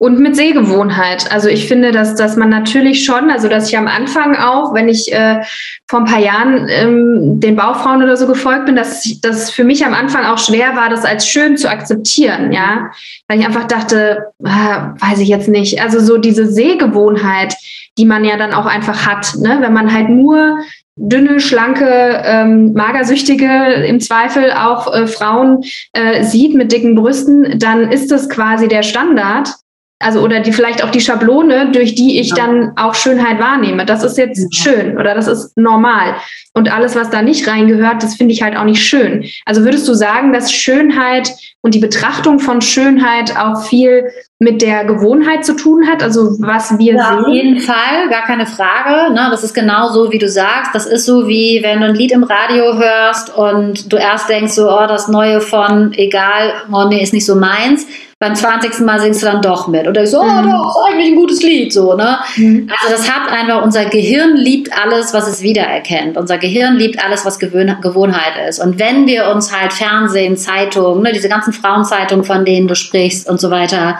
Und 0.01 0.19
mit 0.19 0.35
Sehgewohnheit. 0.35 1.31
Also 1.31 1.47
ich 1.47 1.67
finde, 1.67 1.91
dass, 1.91 2.15
dass 2.15 2.35
man 2.35 2.49
natürlich 2.49 3.05
schon, 3.05 3.29
also 3.29 3.47
dass 3.47 3.69
ich 3.69 3.77
am 3.77 3.85
Anfang 3.85 4.35
auch, 4.35 4.73
wenn 4.73 4.89
ich 4.89 5.13
äh, 5.13 5.43
vor 5.87 5.99
ein 5.99 6.05
paar 6.05 6.19
Jahren 6.19 6.67
ähm, 6.69 7.39
den 7.39 7.55
Baufrauen 7.55 8.01
oder 8.01 8.17
so 8.17 8.25
gefolgt 8.25 8.65
bin, 8.65 8.75
dass 8.75 9.07
das 9.21 9.51
für 9.51 9.63
mich 9.63 9.85
am 9.85 9.93
Anfang 9.93 10.25
auch 10.25 10.39
schwer 10.39 10.75
war, 10.75 10.89
das 10.89 11.05
als 11.05 11.27
schön 11.27 11.55
zu 11.55 11.69
akzeptieren, 11.69 12.51
ja. 12.51 12.89
Weil 13.27 13.41
ich 13.41 13.45
einfach 13.45 13.65
dachte, 13.65 14.25
äh, 14.43 14.47
weiß 14.47 15.19
ich 15.19 15.27
jetzt 15.27 15.47
nicht. 15.47 15.79
Also 15.83 15.99
so 15.99 16.17
diese 16.17 16.47
Sehgewohnheit, 16.47 17.53
die 17.99 18.05
man 18.05 18.25
ja 18.25 18.37
dann 18.37 18.55
auch 18.55 18.65
einfach 18.65 19.05
hat, 19.05 19.35
ne? 19.37 19.59
wenn 19.61 19.73
man 19.73 19.93
halt 19.93 20.09
nur 20.09 20.57
dünne, 20.95 21.39
schlanke, 21.39 22.23
ähm, 22.25 22.73
magersüchtige, 22.73 23.45
im 23.85 23.99
Zweifel 23.99 24.51
auch 24.51 24.91
äh, 24.91 25.05
Frauen 25.05 25.61
äh, 25.93 26.23
sieht 26.23 26.55
mit 26.55 26.71
dicken 26.71 26.95
Brüsten, 26.95 27.59
dann 27.59 27.91
ist 27.91 28.09
das 28.09 28.29
quasi 28.29 28.67
der 28.67 28.81
Standard 28.81 29.61
also 30.01 30.21
oder 30.21 30.39
die 30.39 30.51
vielleicht 30.51 30.83
auch 30.83 30.89
die 30.89 31.01
Schablone, 31.01 31.71
durch 31.71 31.95
die 31.95 32.19
ich 32.19 32.29
ja. 32.29 32.35
dann 32.35 32.73
auch 32.77 32.95
Schönheit 32.95 33.39
wahrnehme. 33.39 33.85
Das 33.85 34.03
ist 34.03 34.17
jetzt 34.17 34.39
ja. 34.39 34.47
schön 34.51 34.97
oder 34.97 35.15
das 35.15 35.27
ist 35.27 35.57
normal. 35.57 36.15
Und 36.53 36.71
alles, 36.71 36.95
was 36.95 37.09
da 37.09 37.21
nicht 37.21 37.47
reingehört, 37.47 38.03
das 38.03 38.15
finde 38.15 38.33
ich 38.33 38.41
halt 38.41 38.57
auch 38.57 38.65
nicht 38.65 38.83
schön. 38.83 39.25
Also 39.45 39.63
würdest 39.63 39.87
du 39.87 39.93
sagen, 39.93 40.33
dass 40.33 40.51
Schönheit 40.51 41.31
und 41.63 41.75
die 41.75 41.79
Betrachtung 41.79 42.39
von 42.39 42.61
Schönheit 42.61 43.37
auch 43.37 43.63
viel 43.63 44.11
mit 44.39 44.63
der 44.63 44.83
Gewohnheit 44.85 45.45
zu 45.45 45.55
tun 45.55 45.87
hat, 45.87 46.01
also 46.01 46.35
was 46.39 46.79
wir 46.79 46.95
ja, 46.95 47.09
sehen? 47.09 47.25
Auf 47.25 47.27
jeden 47.27 47.59
Fall, 47.59 48.09
gar 48.09 48.23
keine 48.23 48.47
Frage. 48.47 49.13
Ne? 49.13 49.27
Das 49.29 49.43
ist 49.43 49.53
genau 49.53 49.89
so, 49.89 50.11
wie 50.11 50.17
du 50.17 50.27
sagst. 50.27 50.73
Das 50.73 50.87
ist 50.87 51.05
so, 51.05 51.27
wie 51.27 51.59
wenn 51.61 51.81
du 51.81 51.85
ein 51.85 51.95
Lied 51.95 52.11
im 52.11 52.23
Radio 52.23 52.77
hörst 52.79 53.35
und 53.35 53.93
du 53.93 53.97
erst 53.97 54.29
denkst 54.29 54.53
so, 54.53 54.67
oh, 54.71 54.87
das 54.87 55.07
Neue 55.07 55.41
von, 55.41 55.93
egal, 55.93 56.53
oh 56.71 56.85
nee, 56.89 57.03
ist 57.03 57.13
nicht 57.13 57.25
so 57.27 57.35
meins 57.35 57.85
beim 58.21 58.35
20. 58.35 58.79
Mal 58.81 59.01
singst 59.01 59.23
du 59.23 59.25
dann 59.25 59.41
doch 59.41 59.67
mit. 59.67 59.87
Oder 59.87 60.05
so, 60.05 60.21
oh, 60.21 60.23
mhm. 60.23 60.51
doch, 60.51 60.69
ist 60.69 60.93
eigentlich 60.93 61.11
ein 61.11 61.15
gutes 61.15 61.41
Lied, 61.41 61.73
so, 61.73 61.95
ne? 61.95 62.19
Mhm. 62.37 62.69
Also 62.69 62.95
das 62.95 63.11
hat 63.11 63.31
einfach, 63.31 63.63
unser 63.63 63.85
Gehirn 63.85 64.37
liebt 64.37 64.71
alles, 64.77 65.11
was 65.11 65.27
es 65.27 65.41
wiedererkennt. 65.41 66.17
Unser 66.17 66.37
Gehirn 66.37 66.77
liebt 66.77 67.03
alles, 67.03 67.25
was 67.25 67.39
Gewöhn 67.39 67.75
Gewohnheit 67.81 68.47
ist. 68.47 68.59
Und 68.59 68.79
wenn 68.79 69.07
wir 69.07 69.31
uns 69.31 69.51
halt 69.51 69.73
Fernsehen, 69.73 70.37
Zeitungen, 70.37 71.01
ne, 71.01 71.13
diese 71.13 71.29
ganzen 71.29 71.50
Frauenzeitungen, 71.53 72.25
von 72.25 72.45
denen 72.45 72.67
du 72.67 72.75
sprichst 72.75 73.29
und 73.29 73.39
so 73.39 73.49
weiter, 73.51 73.97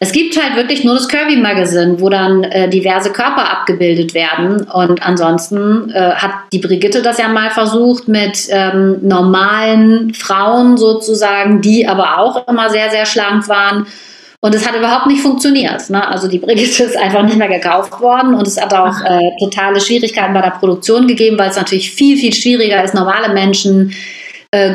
es 0.00 0.10
gibt 0.10 0.40
halt 0.42 0.56
wirklich 0.56 0.82
nur 0.82 0.94
das 0.94 1.08
Curvy 1.08 1.36
Magazine, 1.36 2.00
wo 2.00 2.08
dann 2.08 2.42
äh, 2.42 2.68
diverse 2.68 3.12
Körper 3.12 3.48
abgebildet 3.48 4.12
werden. 4.12 4.62
Und 4.64 5.06
ansonsten 5.06 5.90
äh, 5.90 6.14
hat 6.14 6.32
die 6.52 6.58
Brigitte 6.58 7.00
das 7.00 7.18
ja 7.18 7.28
mal 7.28 7.50
versucht 7.50 8.08
mit 8.08 8.48
ähm, 8.50 8.98
normalen 9.02 10.12
Frauen 10.12 10.76
sozusagen, 10.76 11.60
die 11.60 11.86
aber 11.86 12.18
auch 12.18 12.48
immer 12.48 12.70
sehr, 12.70 12.90
sehr 12.90 13.06
schlank 13.06 13.48
waren. 13.48 13.86
Und 14.40 14.54
es 14.54 14.68
hat 14.68 14.76
überhaupt 14.76 15.06
nicht 15.06 15.22
funktioniert. 15.22 15.88
Ne? 15.88 16.06
Also 16.06 16.26
die 16.28 16.38
Brigitte 16.38 16.82
ist 16.84 16.96
einfach 16.98 17.22
nicht 17.22 17.38
mehr 17.38 17.48
gekauft 17.48 17.98
worden 18.00 18.34
und 18.34 18.46
es 18.46 18.60
hat 18.60 18.74
auch 18.74 19.00
äh, 19.00 19.30
totale 19.38 19.80
Schwierigkeiten 19.80 20.34
bei 20.34 20.42
der 20.42 20.50
Produktion 20.50 21.06
gegeben, 21.06 21.38
weil 21.38 21.50
es 21.50 21.56
natürlich 21.56 21.92
viel, 21.92 22.18
viel 22.18 22.34
schwieriger 22.34 22.82
ist, 22.82 22.94
normale 22.94 23.32
Menschen 23.32 23.90
äh, 23.90 24.23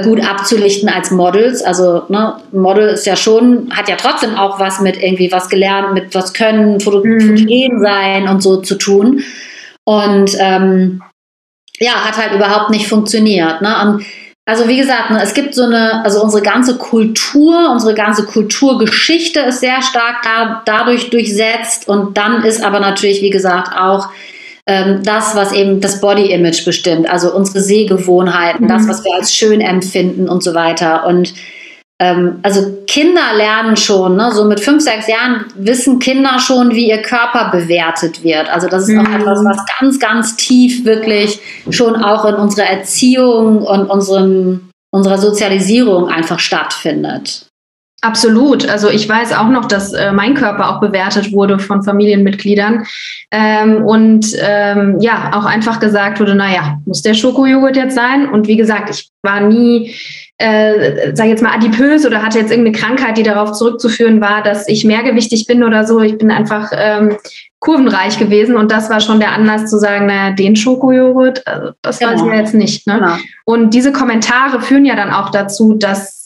gut 0.04 0.24
abzulichten 0.26 0.90
als 0.90 1.12
Models. 1.12 1.62
Also 1.62 2.04
ne, 2.10 2.36
Model 2.52 2.90
ist 2.90 3.06
ja 3.06 3.16
schon, 3.16 3.70
hat 3.72 3.88
ja 3.90 3.96
trotzdem 3.96 4.36
auch 4.36 4.60
was 4.60 4.82
mit 4.82 5.02
irgendwie 5.02 5.32
was 5.32 5.50
gelernt, 5.50 5.94
mit 5.94 6.14
was 6.16 6.34
können, 6.34 6.74
mhm. 6.74 6.80
Fotogen 6.80 7.82
sein 7.82 8.28
und 8.28 8.42
so 8.42 8.58
zu 8.58 8.76
tun. 8.76 9.24
Und 9.86 10.36
ähm, 10.40 11.02
ja, 11.80 11.94
hat 11.94 12.18
halt 12.18 12.34
überhaupt 12.34 12.70
nicht 12.70 12.88
funktioniert. 12.88 13.62
Ne? 13.62 13.76
Und 13.82 14.06
also 14.46 14.68
wie 14.68 14.78
gesagt, 14.78 15.12
ne, 15.12 15.22
es 15.22 15.34
gibt 15.34 15.54
so 15.54 15.64
eine, 15.64 16.04
also 16.04 16.24
unsere 16.24 16.42
ganze 16.42 16.78
Kultur, 16.78 17.70
unsere 17.72 17.94
ganze 17.94 18.26
Kulturgeschichte 18.26 19.42
ist 19.42 19.60
sehr 19.60 19.82
stark 19.82 20.24
da, 20.24 20.64
dadurch 20.66 21.12
durchsetzt. 21.12 21.88
Und 21.88 22.18
dann 22.18 22.44
ist 22.44 22.64
aber 22.64 22.80
natürlich, 22.80 23.22
wie 23.22 23.30
gesagt, 23.30 23.72
auch 23.78 24.10
ähm, 24.70 25.02
das, 25.02 25.36
was 25.36 25.52
eben 25.52 25.82
das 25.82 26.00
Body-Image 26.00 26.64
bestimmt, 26.64 27.10
also 27.10 27.34
unsere 27.34 27.60
Sehgewohnheiten, 27.60 28.66
mhm. 28.66 28.70
das, 28.70 28.88
was 28.88 29.04
wir 29.04 29.16
als 29.16 29.34
schön 29.34 29.62
empfinden 29.62 30.30
und 30.30 30.44
so 30.44 30.54
weiter. 30.54 31.08
Und 31.08 31.34
ähm, 32.00 32.38
also 32.44 32.78
Kinder 32.86 33.34
lernen 33.36 33.78
schon, 33.78 34.16
ne? 34.16 34.32
so 34.32 34.46
mit 34.46 34.60
fünf, 34.60 34.84
sechs 34.84 35.08
Jahren 35.08 35.46
wissen 35.56 35.98
Kinder 35.98 36.38
schon, 36.38 36.76
wie 36.76 36.88
ihr 36.88 37.02
Körper 37.02 37.50
bewertet 37.52 38.24
wird. 38.24 38.48
Also 38.48 38.68
das 38.68 38.84
ist 38.84 38.90
mhm. 38.90 39.08
auch 39.08 39.10
etwas, 39.10 39.40
was 39.44 39.58
ganz, 39.80 40.00
ganz 40.00 40.36
tief 40.36 40.86
wirklich 40.86 41.40
schon 41.72 41.96
auch 41.96 42.26
in 42.26 42.36
unserer 42.36 42.68
Erziehung 42.68 43.64
und 43.64 43.90
unserem, 43.90 44.70
unserer 44.94 45.18
Sozialisierung 45.18 46.10
einfach 46.10 46.38
stattfindet. 46.38 47.49
Absolut. 48.02 48.68
Also 48.70 48.90
ich 48.90 49.10
weiß 49.10 49.34
auch 49.34 49.50
noch, 49.50 49.66
dass 49.66 49.92
äh, 49.92 50.14
mein 50.14 50.34
Körper 50.34 50.70
auch 50.70 50.80
bewertet 50.80 51.34
wurde 51.34 51.60
von 51.60 51.84
Familienmitgliedern 51.84 52.86
ähm, 53.32 53.84
und 53.86 54.26
ähm, 54.40 55.00
ja 55.02 55.32
auch 55.34 55.44
einfach 55.44 55.82
gesagt 55.82 56.20
wurde, 56.20 56.34
naja, 56.34 56.80
muss 56.86 57.02
der 57.02 57.14
Schokojoghurt 57.14 57.76
jetzt 57.76 57.96
sein? 57.96 58.30
Und 58.30 58.48
wie 58.48 58.56
gesagt, 58.56 58.90
ich 58.90 59.10
war 59.22 59.42
nie, 59.42 59.94
äh, 60.38 61.14
sag 61.14 61.28
jetzt 61.28 61.44
mal 61.44 61.54
adipös 61.54 62.06
oder 62.06 62.24
hatte 62.24 62.40
jetzt 62.40 62.52
irgendeine 62.52 62.78
Krankheit, 62.78 63.18
die 63.18 63.24
darauf 63.24 63.52
zurückzuführen 63.52 64.22
war, 64.22 64.44
dass 64.44 64.70
ich 64.70 64.86
mehrgewichtig 64.86 65.46
bin 65.46 65.62
oder 65.62 65.86
so. 65.86 66.00
Ich 66.00 66.18
bin 66.18 66.32
einfach 66.32 66.72
ähm, 66.74 67.18
kurvenreich 67.60 68.18
gewesen 68.18 68.56
und 68.56 68.72
das 68.72 68.90
war 68.90 69.02
schon 69.02 69.20
der 69.20 69.34
Anlass 69.34 69.70
zu 69.70 69.78
sagen, 69.78 70.06
naja, 70.06 70.32
den 70.32 70.56
Schokojoghurt, 70.56 71.46
also 71.46 71.72
das 71.82 72.00
genau. 72.00 72.12
weiß 72.14 72.22
ich 72.22 72.28
ja 72.28 72.36
jetzt 72.36 72.54
nicht. 72.54 72.88
Ne? 72.88 72.94
Genau. 72.94 73.16
Und 73.44 73.74
diese 73.74 73.92
Kommentare 73.92 74.62
führen 74.62 74.86
ja 74.86 74.96
dann 74.96 75.12
auch 75.12 75.32
dazu, 75.32 75.74
dass 75.74 76.19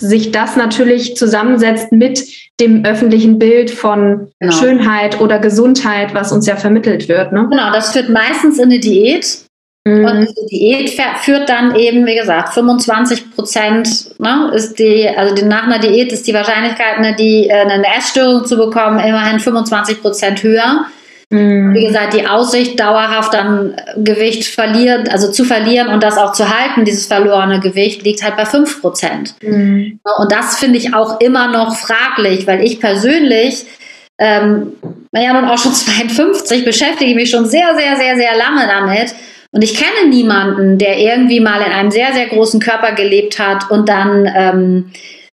sich 0.00 0.32
das 0.32 0.56
natürlich 0.56 1.16
zusammensetzt 1.16 1.92
mit 1.92 2.24
dem 2.60 2.84
öffentlichen 2.84 3.38
Bild 3.38 3.70
von 3.70 4.28
genau. 4.40 4.52
Schönheit 4.52 5.20
oder 5.20 5.38
Gesundheit, 5.38 6.14
was 6.14 6.32
uns 6.32 6.46
ja 6.46 6.56
vermittelt 6.56 7.08
wird. 7.08 7.32
Ne? 7.32 7.46
Genau, 7.50 7.72
das 7.72 7.92
führt 7.92 8.08
meistens 8.08 8.58
in 8.58 8.64
eine 8.64 8.80
Diät. 8.80 9.44
Mhm. 9.86 10.04
Und 10.04 10.28
die 10.50 10.56
Diät 10.56 11.00
führt 11.20 11.48
dann 11.48 11.76
eben, 11.76 12.06
wie 12.06 12.16
gesagt, 12.16 12.54
25 12.54 13.32
Prozent 13.32 14.18
ne, 14.18 14.50
ist 14.54 14.78
die, 14.78 15.08
also 15.08 15.34
die, 15.34 15.44
nach 15.44 15.64
einer 15.64 15.78
Diät 15.78 16.10
ist 16.10 16.26
die 16.26 16.32
Wahrscheinlichkeit, 16.32 16.96
eine, 16.96 17.14
die, 17.14 17.48
äh, 17.48 17.52
eine 17.52 17.84
Essstörung 17.96 18.46
zu 18.46 18.56
bekommen, 18.56 18.98
immerhin 18.98 19.40
25 19.40 20.00
Prozent 20.00 20.42
höher. 20.42 20.86
Mhm. 21.34 21.74
Wie 21.74 21.86
gesagt, 21.86 22.14
die 22.14 22.26
Aussicht, 22.26 22.78
dauerhaft 22.78 23.34
dann 23.34 23.74
Gewicht 23.96 24.44
verlieren, 24.44 25.08
also 25.08 25.32
zu 25.32 25.44
verlieren 25.44 25.88
und 25.88 26.02
das 26.02 26.16
auch 26.16 26.32
zu 26.32 26.48
halten, 26.48 26.84
dieses 26.84 27.06
verlorene 27.06 27.58
Gewicht, 27.58 28.04
liegt 28.04 28.22
halt 28.22 28.36
bei 28.36 28.46
5 28.46 28.80
Prozent. 28.80 29.34
Mhm. 29.42 29.98
Und 30.18 30.32
das 30.32 30.58
finde 30.58 30.78
ich 30.78 30.94
auch 30.94 31.20
immer 31.20 31.48
noch 31.48 31.76
fraglich, 31.76 32.46
weil 32.46 32.62
ich 32.62 32.78
persönlich, 32.78 33.66
ähm, 34.18 34.74
ja 35.12 35.32
nun 35.32 35.46
auch 35.46 35.58
schon 35.58 35.72
52, 35.74 36.64
beschäftige 36.64 37.16
mich 37.16 37.30
schon 37.30 37.46
sehr, 37.46 37.74
sehr, 37.76 37.96
sehr, 37.96 38.16
sehr 38.16 38.36
lange 38.36 38.68
damit. 38.68 39.14
Und 39.50 39.62
ich 39.62 39.74
kenne 39.74 40.08
niemanden, 40.08 40.78
der 40.78 40.98
irgendwie 40.98 41.40
mal 41.40 41.60
in 41.62 41.72
einem 41.72 41.90
sehr, 41.90 42.12
sehr 42.12 42.26
großen 42.26 42.60
Körper 42.60 42.92
gelebt 42.92 43.38
hat 43.40 43.70
und 43.70 43.88
dann 43.88 44.28
ähm, 44.36 44.90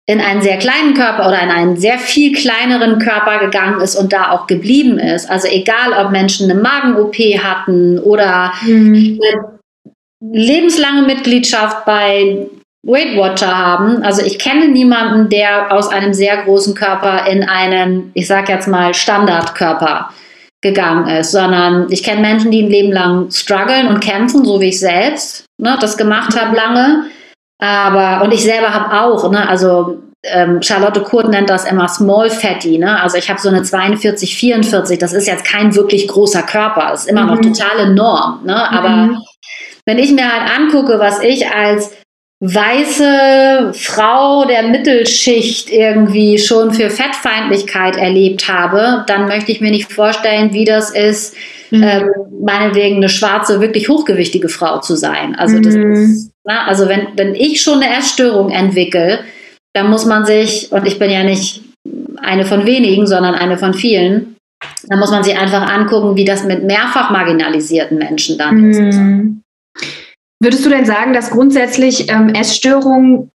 in 0.09 0.21
einen 0.21 0.41
sehr 0.41 0.57
kleinen 0.57 0.95
Körper 0.95 1.27
oder 1.27 1.39
in 1.39 1.51
einen 1.51 1.77
sehr 1.77 1.99
viel 1.99 2.33
kleineren 2.35 2.97
Körper 2.97 3.37
gegangen 3.37 3.79
ist 3.79 3.95
und 3.95 4.11
da 4.11 4.31
auch 4.31 4.47
geblieben 4.47 4.97
ist. 4.97 5.29
Also 5.29 5.47
egal, 5.47 5.93
ob 6.03 6.11
Menschen 6.11 6.49
eine 6.49 6.59
Magen-OP 6.59 7.15
hatten 7.43 7.99
oder 7.99 8.51
mhm. 8.65 9.19
eine 9.21 9.59
lebenslange 10.33 11.03
Mitgliedschaft 11.03 11.85
bei 11.85 12.47
Weight 12.81 13.15
Watcher 13.17 13.55
haben. 13.55 14.01
Also 14.01 14.23
ich 14.23 14.39
kenne 14.39 14.69
niemanden, 14.69 15.29
der 15.29 15.71
aus 15.71 15.89
einem 15.89 16.15
sehr 16.15 16.37
großen 16.37 16.73
Körper 16.73 17.27
in 17.27 17.43
einen, 17.43 18.09
ich 18.15 18.25
sag 18.25 18.49
jetzt 18.49 18.67
mal, 18.67 18.95
Standardkörper 18.95 20.09
gegangen 20.61 21.07
ist, 21.07 21.33
sondern 21.33 21.85
ich 21.91 22.01
kenne 22.01 22.21
Menschen, 22.21 22.49
die 22.49 22.63
ein 22.63 22.71
Leben 22.71 22.91
lang 22.91 23.29
strugglen 23.29 23.87
und 23.87 23.99
kämpfen, 23.99 24.43
so 24.43 24.59
wie 24.59 24.69
ich 24.69 24.79
selbst 24.79 25.45
ne, 25.59 25.77
das 25.79 25.97
gemacht 25.97 26.39
habe 26.39 26.55
lange 26.55 27.05
aber, 27.59 28.23
und 28.23 28.33
ich 28.33 28.43
selber 28.43 28.73
habe 28.73 29.01
auch, 29.01 29.29
ne, 29.29 29.47
also 29.47 29.99
ähm, 30.23 30.61
Charlotte 30.61 31.01
Kurt 31.01 31.29
nennt 31.29 31.49
das 31.49 31.69
immer 31.69 31.87
Small 31.87 32.29
Fatty, 32.29 32.77
ne? 32.77 33.01
Also 33.01 33.17
ich 33.17 33.29
habe 33.29 33.39
so 33.39 33.49
eine 33.49 33.63
42, 33.63 34.35
44, 34.35 34.99
das 34.99 35.13
ist 35.13 35.27
jetzt 35.27 35.45
kein 35.45 35.75
wirklich 35.75 36.07
großer 36.07 36.43
Körper, 36.43 36.87
das 36.91 37.01
ist 37.01 37.09
immer 37.09 37.23
mhm. 37.23 37.29
noch 37.29 37.41
total 37.41 37.91
enorm, 37.91 38.41
ne? 38.45 38.71
Aber 38.71 38.89
mhm. 38.89 39.17
wenn 39.85 39.97
ich 39.97 40.11
mir 40.11 40.29
halt 40.29 40.51
angucke, 40.57 40.99
was 40.99 41.21
ich 41.21 41.49
als 41.49 41.91
weiße 42.41 43.73
Frau 43.73 44.45
der 44.45 44.63
Mittelschicht 44.63 45.69
irgendwie 45.69 46.37
schon 46.37 46.71
für 46.71 46.89
Fettfeindlichkeit 46.89 47.97
erlebt 47.97 48.47
habe, 48.47 49.03
dann 49.07 49.27
möchte 49.27 49.51
ich 49.51 49.59
mir 49.59 49.71
nicht 49.71 49.91
vorstellen, 49.91 50.53
wie 50.53 50.63
das 50.63 50.91
ist, 50.91 51.35
mhm. 51.71 51.83
ähm, 51.83 52.09
meinetwegen 52.41 52.97
eine 52.97 53.09
schwarze, 53.09 53.59
wirklich 53.59 53.89
hochgewichtige 53.89 54.47
Frau 54.47 54.79
zu 54.79 54.95
sein. 54.95 55.35
Also 55.35 55.59
das 55.59 55.75
mhm. 55.75 55.91
ist, 55.91 56.28
na, 56.45 56.65
also 56.65 56.87
wenn, 56.87 57.09
wenn 57.15 57.35
ich 57.35 57.61
schon 57.61 57.81
eine 57.81 57.97
Essstörung 57.97 58.49
entwickle, 58.49 59.19
dann 59.73 59.89
muss 59.89 60.05
man 60.05 60.25
sich, 60.25 60.71
und 60.71 60.87
ich 60.87 60.99
bin 60.99 61.11
ja 61.11 61.23
nicht 61.23 61.61
eine 62.21 62.45
von 62.45 62.65
wenigen, 62.65 63.07
sondern 63.07 63.35
eine 63.35 63.57
von 63.57 63.73
vielen, 63.73 64.35
dann 64.87 64.99
muss 64.99 65.11
man 65.11 65.23
sich 65.23 65.37
einfach 65.37 65.69
angucken, 65.71 66.15
wie 66.15 66.25
das 66.25 66.43
mit 66.43 66.63
mehrfach 66.63 67.11
marginalisierten 67.11 67.97
Menschen 67.97 68.37
dann 68.37 68.57
mhm. 68.57 68.71
ist. 68.71 69.87
Würdest 70.41 70.65
du 70.65 70.69
denn 70.69 70.85
sagen, 70.85 71.13
dass 71.13 71.31
grundsätzlich 71.31 72.09
ähm, 72.09 72.29
Essstörungen 72.29 73.31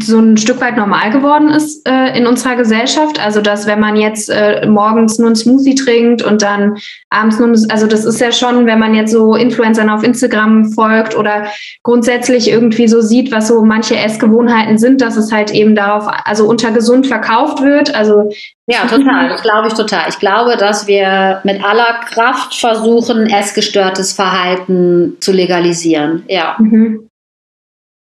so 0.00 0.18
ein 0.18 0.36
Stück 0.36 0.60
weit 0.60 0.76
normal 0.76 1.10
geworden 1.10 1.48
ist 1.48 1.88
äh, 1.88 2.16
in 2.16 2.26
unserer 2.26 2.54
Gesellschaft. 2.54 3.18
Also 3.24 3.40
dass 3.40 3.66
wenn 3.66 3.80
man 3.80 3.96
jetzt 3.96 4.30
äh, 4.30 4.66
morgens 4.66 5.18
nur 5.18 5.30
ein 5.30 5.36
Smoothie 5.36 5.74
trinkt 5.74 6.22
und 6.22 6.42
dann 6.42 6.76
abends 7.10 7.40
nur, 7.40 7.48
also 7.68 7.86
das 7.86 8.04
ist 8.04 8.20
ja 8.20 8.30
schon, 8.30 8.66
wenn 8.66 8.78
man 8.78 8.94
jetzt 8.94 9.10
so 9.10 9.34
Influencern 9.34 9.90
auf 9.90 10.04
Instagram 10.04 10.72
folgt 10.72 11.16
oder 11.16 11.46
grundsätzlich 11.82 12.48
irgendwie 12.48 12.86
so 12.86 13.00
sieht, 13.00 13.32
was 13.32 13.48
so 13.48 13.62
manche 13.64 13.96
Essgewohnheiten 13.96 14.78
sind, 14.78 15.00
dass 15.00 15.16
es 15.16 15.32
halt 15.32 15.52
eben 15.52 15.74
darauf, 15.74 16.06
also 16.24 16.48
unter 16.48 16.70
gesund 16.70 17.08
verkauft 17.08 17.60
wird. 17.62 17.94
Also 17.94 18.30
ja, 18.66 18.86
total. 18.88 19.30
Das 19.30 19.42
glaube 19.42 19.68
ich 19.68 19.74
total. 19.74 20.08
Ich 20.08 20.18
glaube, 20.20 20.56
dass 20.56 20.86
wir 20.86 21.40
mit 21.42 21.62
aller 21.64 22.00
Kraft 22.08 22.54
versuchen, 22.54 23.26
essgestörtes 23.26 24.12
Verhalten 24.12 25.16
zu 25.18 25.32
legalisieren. 25.32 26.22
Ja. 26.28 26.56
Mhm. 26.60 27.08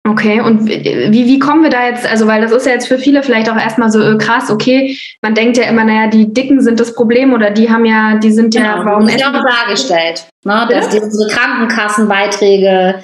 Okay, 0.09 0.41
und 0.41 0.67
wie, 0.67 1.27
wie 1.27 1.39
kommen 1.39 1.63
wir 1.63 1.69
da 1.69 1.87
jetzt, 1.87 2.11
also 2.11 2.27
weil 2.27 2.41
das 2.41 2.53
ist 2.53 2.65
ja 2.65 2.73
jetzt 2.73 2.89
für 2.89 2.99
viele 2.99 3.23
vielleicht 3.23 3.51
auch 3.51 3.57
erstmal 3.57 3.91
so 3.91 4.01
äh, 4.01 4.17
krass, 4.17 4.51
okay, 4.51 4.97
man 5.21 5.35
denkt 5.35 5.59
ja 5.59 5.65
immer, 5.65 5.85
naja, 5.85 6.09
die 6.09 6.33
Dicken 6.33 6.63
sind 6.63 6.81
das 6.81 6.95
Problem 6.95 7.35
oder 7.35 7.51
die 7.51 7.71
haben 7.71 7.85
ja, 7.85 8.17
die 8.17 8.33
sind 8.33 8.55
ja, 8.55 8.77
genau, 8.77 8.85
warum 8.87 9.05
das 9.05 9.17
ist 9.17 9.21
ja 9.21 9.29
auch 9.29 9.45
dargestellt, 9.45 10.27
ne, 10.45 10.67
dass 10.71 10.89
die, 10.89 11.01
unsere 11.01 11.29
Krankenkassenbeiträge 11.31 13.03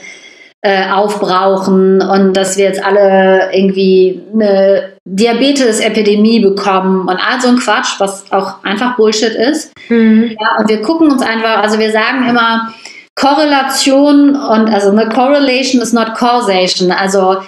äh, 0.62 0.90
aufbrauchen 0.90 2.00
und 2.00 2.34
dass 2.34 2.56
wir 2.56 2.64
jetzt 2.64 2.82
alle 2.82 3.50
irgendwie 3.52 4.22
eine 4.32 4.94
Diabetes-Epidemie 5.04 6.40
bekommen 6.40 7.02
und 7.02 7.18
all 7.18 7.40
so 7.40 7.48
ein 7.48 7.58
Quatsch, 7.58 8.00
was 8.00 8.32
auch 8.32 8.64
einfach 8.64 8.96
Bullshit 8.96 9.34
ist. 9.34 9.70
Mhm. 9.90 10.34
Ja, 10.40 10.56
und 10.58 10.68
wir 10.68 10.80
gucken 10.80 11.12
uns 11.12 11.22
einfach, 11.22 11.62
also 11.62 11.78
wir 11.78 11.92
sagen 11.92 12.26
immer, 12.28 12.72
Korrelation 13.16 14.36
und 14.36 14.70
also 14.70 14.90
eine 14.90 15.08
Correlation 15.08 15.82
is 15.82 15.92
not 15.92 16.14
causation. 16.14 16.92
Also 16.92 17.38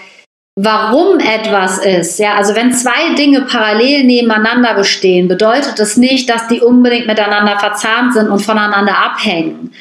warum 0.57 1.21
etwas 1.21 1.79
ist. 1.79 2.19
Ja, 2.19 2.35
also 2.35 2.57
wenn 2.57 2.73
zwei 2.73 3.15
Dinge 3.17 3.43
parallel 3.43 4.05
nebeneinander 4.05 4.75
bestehen, 4.75 5.29
bedeutet 5.29 5.79
das 5.79 5.97
nicht, 5.97 6.29
dass 6.29 6.49
die 6.49 6.61
unbedingt 6.61 7.07
miteinander 7.07 7.59
verzahnt 7.59 8.15
sind 8.15 8.29
und 8.29 8.41
voneinander 8.41 8.97
abhängen. 8.99 9.73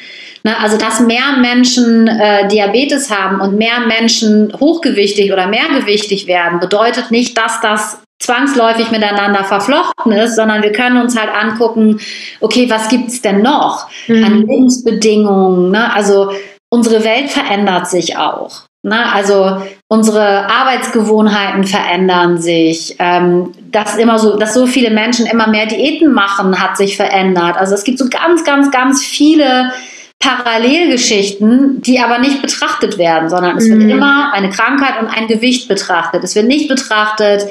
Ne, 0.44 0.56
also 0.60 0.76
dass 0.76 1.00
mehr 1.00 1.36
Menschen 1.40 2.06
äh, 2.06 2.46
Diabetes 2.46 3.10
haben 3.10 3.40
und 3.40 3.58
mehr 3.58 3.80
Menschen 3.88 4.52
hochgewichtig 4.60 5.32
oder 5.32 5.48
mehrgewichtig 5.48 6.28
werden, 6.28 6.60
bedeutet 6.60 7.10
nicht, 7.10 7.36
dass 7.36 7.60
das 7.60 8.00
zwangsläufig 8.18 8.90
miteinander 8.90 9.44
verflochten 9.44 10.12
ist, 10.12 10.36
sondern 10.36 10.62
wir 10.62 10.72
können 10.72 11.00
uns 11.00 11.18
halt 11.18 11.30
angucken, 11.30 12.00
okay, 12.40 12.68
was 12.68 12.88
gibt 12.88 13.08
es 13.08 13.22
denn 13.22 13.42
noch 13.42 13.88
mhm. 14.08 14.24
an 14.24 14.46
Lebensbedingungen? 14.46 15.70
Ne? 15.70 15.94
Also 15.94 16.32
unsere 16.68 17.04
Welt 17.04 17.30
verändert 17.30 17.88
sich 17.88 18.16
auch. 18.16 18.62
Ne? 18.82 19.12
Also 19.12 19.62
unsere 19.88 20.48
Arbeitsgewohnheiten 20.48 21.64
verändern 21.64 22.38
sich. 22.38 22.96
Ähm, 22.98 23.52
dass 23.70 23.96
immer 23.96 24.18
so, 24.18 24.36
dass 24.36 24.54
so 24.54 24.66
viele 24.66 24.90
Menschen 24.90 25.26
immer 25.26 25.46
mehr 25.46 25.66
Diäten 25.66 26.12
machen, 26.12 26.60
hat 26.60 26.76
sich 26.76 26.96
verändert. 26.96 27.56
Also 27.56 27.74
es 27.74 27.84
gibt 27.84 27.98
so 27.98 28.08
ganz, 28.08 28.44
ganz, 28.44 28.70
ganz 28.70 29.04
viele 29.04 29.72
Parallelgeschichten, 30.20 31.80
die 31.82 32.00
aber 32.00 32.18
nicht 32.18 32.42
betrachtet 32.42 32.98
werden, 32.98 33.28
sondern 33.28 33.56
es 33.56 33.68
wird 33.68 33.82
mhm. 33.82 33.90
immer 33.90 34.32
eine 34.32 34.50
Krankheit 34.50 35.00
und 35.00 35.06
ein 35.06 35.28
Gewicht 35.28 35.68
betrachtet. 35.68 36.24
Es 36.24 36.34
wird 36.34 36.46
nicht 36.46 36.68
betrachtet, 36.68 37.46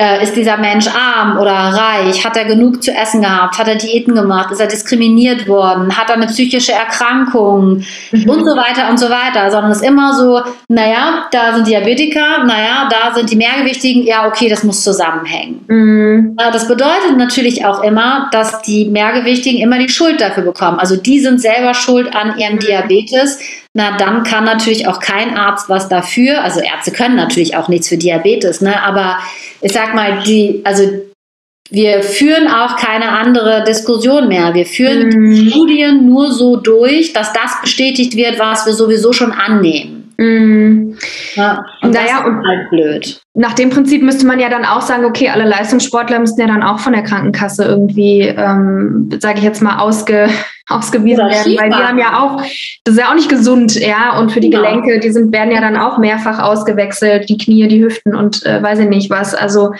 äh, 0.00 0.22
ist 0.22 0.36
dieser 0.36 0.56
Mensch 0.56 0.86
arm 0.86 1.38
oder 1.38 1.52
reich? 1.52 2.24
Hat 2.24 2.36
er 2.36 2.44
genug 2.44 2.82
zu 2.84 2.92
essen 2.92 3.20
gehabt? 3.20 3.58
Hat 3.58 3.66
er 3.66 3.74
Diäten 3.74 4.14
gemacht? 4.14 4.52
Ist 4.52 4.60
er 4.60 4.68
diskriminiert 4.68 5.48
worden? 5.48 5.98
Hat 5.98 6.08
er 6.08 6.14
eine 6.14 6.26
psychische 6.26 6.72
Erkrankung? 6.72 7.84
Mhm. 8.12 8.30
Und 8.30 8.44
so 8.44 8.56
weiter 8.56 8.88
und 8.90 8.98
so 8.98 9.06
weiter. 9.10 9.50
Sondern 9.50 9.72
es 9.72 9.78
ist 9.78 9.88
immer 9.88 10.14
so, 10.14 10.40
naja, 10.68 11.26
da 11.32 11.52
sind 11.54 11.66
Diabetiker, 11.66 12.44
naja, 12.44 12.88
da 12.88 13.12
sind 13.12 13.28
die 13.28 13.36
Mehrgewichtigen, 13.36 14.04
ja, 14.04 14.28
okay, 14.28 14.48
das 14.48 14.62
muss 14.62 14.84
zusammenhängen. 14.84 15.64
Mhm. 15.66 16.36
Das 16.36 16.68
bedeutet 16.68 17.16
natürlich 17.16 17.64
auch 17.64 17.82
immer, 17.82 18.28
dass 18.30 18.62
die 18.62 18.84
Mehrgewichtigen 18.84 19.60
immer 19.60 19.80
die 19.80 19.88
Schuld 19.88 20.20
dafür 20.20 20.44
bekommen. 20.44 20.78
Also 20.78 20.94
die 20.94 21.18
sind 21.18 21.40
selber 21.40 21.74
schuld 21.74 22.14
an 22.14 22.38
ihrem 22.38 22.60
Diabetes 22.60 23.40
na 23.74 23.96
dann 23.96 24.22
kann 24.22 24.44
natürlich 24.44 24.86
auch 24.86 24.98
kein 24.98 25.36
Arzt 25.36 25.68
was 25.68 25.88
dafür. 25.88 26.42
Also 26.42 26.60
Ärzte 26.60 26.90
können 26.90 27.16
natürlich 27.16 27.56
auch 27.56 27.68
nichts 27.68 27.88
für 27.88 27.96
Diabetes, 27.96 28.60
ne? 28.60 28.82
aber 28.82 29.18
ich 29.60 29.72
sag 29.72 29.94
mal, 29.94 30.22
die, 30.24 30.62
also 30.64 30.82
wir 31.70 32.02
führen 32.02 32.48
auch 32.48 32.76
keine 32.76 33.10
andere 33.10 33.62
Diskussion 33.64 34.28
mehr. 34.28 34.54
Wir 34.54 34.64
führen 34.64 35.08
mhm. 35.08 35.50
Studien 35.50 36.06
nur 36.06 36.32
so 36.32 36.56
durch, 36.56 37.12
dass 37.12 37.32
das 37.32 37.60
bestätigt 37.60 38.16
wird, 38.16 38.38
was 38.38 38.64
wir 38.64 38.72
sowieso 38.72 39.12
schon 39.12 39.32
annehmen. 39.32 39.87
Mhm. 40.20 40.98
Ja, 41.36 41.64
und 41.80 41.94
naja, 41.94 42.24
das 42.24 42.34
ist 42.34 42.46
halt 42.46 42.70
blöd. 42.70 43.20
Nach 43.34 43.52
dem 43.54 43.70
Prinzip 43.70 44.02
müsste 44.02 44.26
man 44.26 44.40
ja 44.40 44.48
dann 44.48 44.64
auch 44.64 44.82
sagen, 44.82 45.04
okay, 45.04 45.28
alle 45.28 45.44
Leistungssportler 45.44 46.18
müssen 46.18 46.40
ja 46.40 46.48
dann 46.48 46.64
auch 46.64 46.80
von 46.80 46.92
der 46.92 47.04
Krankenkasse 47.04 47.64
irgendwie, 47.64 48.22
ähm, 48.22 49.10
sage 49.20 49.38
ich 49.38 49.44
jetzt 49.44 49.62
mal, 49.62 49.78
ausge, 49.78 50.28
ausgewiesen 50.68 51.24
Oder 51.24 51.34
werden, 51.34 51.56
weil 51.56 51.70
die 51.70 51.76
haben 51.76 51.98
ja 51.98 52.20
auch, 52.20 52.42
das 52.82 52.94
ist 52.94 53.00
ja 53.00 53.10
auch 53.10 53.14
nicht 53.14 53.28
gesund, 53.28 53.76
ja, 53.76 54.18
und 54.18 54.32
für 54.32 54.40
die 54.40 54.50
genau. 54.50 54.64
Gelenke, 54.64 54.98
die 54.98 55.10
sind, 55.10 55.32
werden 55.32 55.52
ja 55.52 55.60
dann 55.60 55.76
auch 55.76 55.98
mehrfach 55.98 56.40
ausgewechselt, 56.40 57.28
die 57.28 57.38
Knie, 57.38 57.68
die 57.68 57.84
Hüften 57.84 58.16
und 58.16 58.44
äh, 58.44 58.60
weiß 58.60 58.80
ich 58.80 58.88
nicht 58.88 59.10
was. 59.10 59.36
Also 59.36 59.72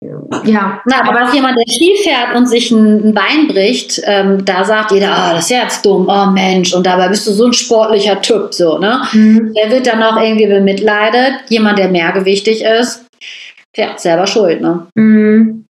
ja. 0.00 0.82
Na, 0.84 1.00
aber 1.02 1.20
was 1.20 1.34
jemand, 1.34 1.56
der 1.56 1.72
Ski 1.72 1.96
fährt 2.02 2.34
und 2.36 2.46
sich 2.46 2.70
ein, 2.70 3.08
ein 3.08 3.14
Bein 3.14 3.48
bricht, 3.48 4.00
ähm, 4.04 4.44
da 4.44 4.64
sagt 4.64 4.92
jeder, 4.92 5.10
oh, 5.10 5.34
das 5.34 5.44
ist 5.44 5.50
ja 5.50 5.62
jetzt 5.62 5.84
dumm, 5.84 6.06
oh 6.08 6.26
Mensch, 6.30 6.74
und 6.74 6.86
dabei 6.86 7.08
bist 7.08 7.26
du 7.26 7.32
so 7.32 7.46
ein 7.46 7.52
sportlicher 7.52 8.20
Typ, 8.20 8.52
so, 8.52 8.78
ne? 8.78 9.02
Mhm. 9.12 9.54
Der 9.54 9.70
wird 9.70 9.86
dann 9.86 10.02
auch 10.02 10.20
irgendwie 10.20 10.46
bemitleidet. 10.46 11.34
Jemand, 11.48 11.78
der 11.78 11.88
mehrgewichtig 11.88 12.62
ist, 12.62 13.06
ja, 13.76 13.96
selber 13.96 14.26
schuld, 14.26 14.60
ne? 14.60 14.86
Mhm. 14.94 15.65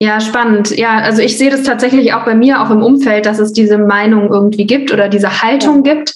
Ja, 0.00 0.20
spannend. 0.20 0.76
Ja, 0.76 0.98
also 0.98 1.22
ich 1.22 1.38
sehe 1.38 1.50
das 1.50 1.62
tatsächlich 1.62 2.12
auch 2.14 2.24
bei 2.24 2.34
mir, 2.34 2.60
auch 2.60 2.70
im 2.70 2.82
Umfeld, 2.82 3.26
dass 3.26 3.38
es 3.38 3.52
diese 3.52 3.78
Meinung 3.78 4.28
irgendwie 4.28 4.66
gibt 4.66 4.92
oder 4.92 5.08
diese 5.08 5.42
Haltung 5.42 5.84
ja. 5.84 5.94
gibt. 5.94 6.14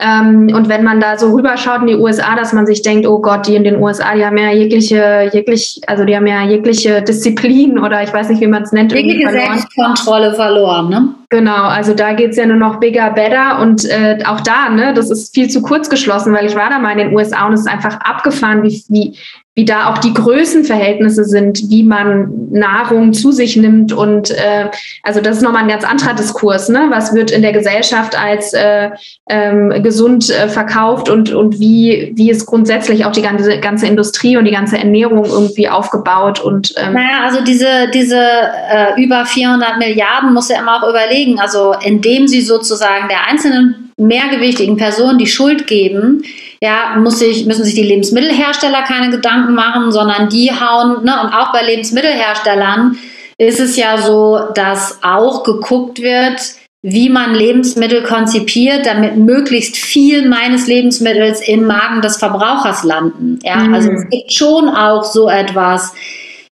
Ähm, 0.00 0.50
und 0.54 0.68
wenn 0.68 0.82
man 0.82 0.98
da 0.98 1.18
so 1.18 1.32
rüberschaut 1.32 1.82
in 1.82 1.88
die 1.88 1.96
USA, 1.96 2.34
dass 2.36 2.52
man 2.52 2.66
sich 2.66 2.82
denkt, 2.82 3.06
oh 3.06 3.20
Gott, 3.20 3.46
die 3.46 3.54
in 3.54 3.64
den 3.64 3.82
USA, 3.82 4.14
die 4.14 4.24
haben 4.24 4.38
ja 4.38 4.50
jegliche, 4.50 5.28
jeglich, 5.32 5.80
also 5.86 6.04
die 6.04 6.16
haben 6.16 6.26
ja 6.26 6.42
jegliche 6.44 7.02
Disziplin 7.02 7.78
oder 7.78 8.02
ich 8.02 8.12
weiß 8.12 8.30
nicht, 8.30 8.40
wie 8.40 8.46
man 8.46 8.62
es 8.62 8.72
nennt. 8.72 8.92
Jegliche 8.92 9.30
Selbstkontrolle 9.30 10.34
verloren, 10.34 10.88
ne? 10.88 11.14
Genau, 11.30 11.64
also 11.64 11.92
da 11.92 12.14
geht's 12.14 12.38
ja 12.38 12.46
nur 12.46 12.56
noch 12.56 12.80
bigger, 12.80 13.10
better 13.10 13.60
und 13.60 13.84
äh, 13.84 14.18
auch 14.24 14.40
da, 14.40 14.70
ne, 14.70 14.94
das 14.94 15.10
ist 15.10 15.34
viel 15.34 15.50
zu 15.50 15.60
kurz 15.60 15.90
geschlossen, 15.90 16.32
weil 16.32 16.46
ich 16.46 16.54
war 16.54 16.70
da 16.70 16.78
mal 16.78 16.92
in 16.92 16.98
den 16.98 17.14
USA 17.14 17.46
und 17.46 17.52
es 17.52 17.60
ist 17.60 17.68
einfach 17.68 18.00
abgefahren, 18.00 18.62
wie, 18.62 18.82
wie, 18.88 19.18
wie 19.58 19.64
da 19.64 19.90
auch 19.90 19.98
die 19.98 20.14
Größenverhältnisse 20.14 21.24
sind, 21.24 21.68
wie 21.68 21.82
man 21.82 22.48
Nahrung 22.52 23.12
zu 23.12 23.32
sich 23.32 23.56
nimmt. 23.56 23.92
Und 23.92 24.30
äh, 24.30 24.70
also 25.02 25.20
das 25.20 25.38
ist 25.38 25.42
nochmal 25.42 25.62
ein 25.62 25.68
ganz 25.68 25.82
anderer 25.82 26.14
Diskurs. 26.14 26.68
Ne? 26.68 26.86
Was 26.90 27.12
wird 27.12 27.32
in 27.32 27.42
der 27.42 27.52
Gesellschaft 27.52 28.16
als 28.16 28.52
äh, 28.52 28.90
ähm, 29.28 29.82
gesund 29.82 30.30
äh, 30.30 30.48
verkauft 30.48 31.08
und, 31.08 31.32
und 31.32 31.58
wie, 31.58 32.12
wie 32.14 32.30
ist 32.30 32.46
grundsätzlich 32.46 33.04
auch 33.04 33.10
die 33.10 33.20
ganze, 33.20 33.58
ganze 33.58 33.88
Industrie 33.88 34.36
und 34.36 34.44
die 34.44 34.52
ganze 34.52 34.78
Ernährung 34.78 35.24
irgendwie 35.24 35.68
aufgebaut? 35.68 36.38
Und, 36.38 36.72
ähm 36.76 36.92
naja, 36.92 37.24
also 37.24 37.42
diese, 37.42 37.88
diese 37.92 38.16
äh, 38.16 39.02
über 39.02 39.26
400 39.26 39.78
Milliarden 39.78 40.34
muss 40.34 40.50
ja 40.50 40.60
immer 40.60 40.80
auch 40.80 40.88
überlegen. 40.88 41.40
Also 41.40 41.74
indem 41.84 42.28
sie 42.28 42.42
sozusagen 42.42 43.08
der 43.08 43.26
einzelnen 43.28 43.90
mehrgewichtigen 43.96 44.76
Person 44.76 45.18
die 45.18 45.26
Schuld 45.26 45.66
geben, 45.66 46.22
ja, 46.62 46.96
muss 46.98 47.18
sich, 47.18 47.46
müssen 47.46 47.64
sich 47.64 47.74
die 47.74 47.82
Lebensmittelhersteller 47.82 48.82
keine 48.82 49.10
Gedanken 49.10 49.54
machen, 49.54 49.92
sondern 49.92 50.28
die 50.28 50.50
hauen, 50.50 51.04
ne, 51.04 51.20
und 51.22 51.32
auch 51.32 51.52
bei 51.52 51.62
Lebensmittelherstellern 51.62 52.98
ist 53.38 53.60
es 53.60 53.76
ja 53.76 53.98
so, 53.98 54.40
dass 54.54 54.98
auch 55.02 55.44
geguckt 55.44 56.00
wird, 56.00 56.40
wie 56.82 57.08
man 57.08 57.34
Lebensmittel 57.34 58.02
konzipiert, 58.02 58.86
damit 58.86 59.16
möglichst 59.16 59.76
viel 59.76 60.28
meines 60.28 60.66
Lebensmittels 60.66 61.46
im 61.46 61.64
Magen 61.64 62.02
des 62.02 62.16
Verbrauchers 62.16 62.84
landen. 62.84 63.38
Ja, 63.42 63.56
mhm. 63.56 63.74
also 63.74 63.90
es 63.90 64.08
gibt 64.10 64.32
schon 64.32 64.68
auch 64.68 65.04
so 65.04 65.28
etwas 65.28 65.92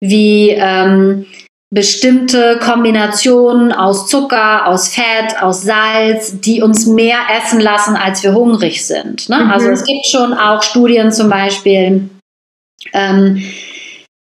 wie 0.00 0.50
ähm, 0.50 1.26
bestimmte 1.74 2.60
Kombinationen 2.62 3.72
aus 3.72 4.06
Zucker, 4.06 4.68
aus 4.68 4.88
Fett, 4.88 5.42
aus 5.42 5.62
Salz, 5.62 6.40
die 6.40 6.62
uns 6.62 6.86
mehr 6.86 7.18
essen 7.36 7.60
lassen, 7.60 7.96
als 7.96 8.22
wir 8.22 8.32
hungrig 8.32 8.86
sind. 8.86 9.28
Ne? 9.28 9.40
Mhm. 9.40 9.50
Also 9.50 9.70
es 9.70 9.84
gibt 9.84 10.06
schon 10.06 10.34
auch 10.34 10.62
Studien 10.62 11.10
zum 11.10 11.28
Beispiel, 11.28 12.08
ähm, 12.92 13.42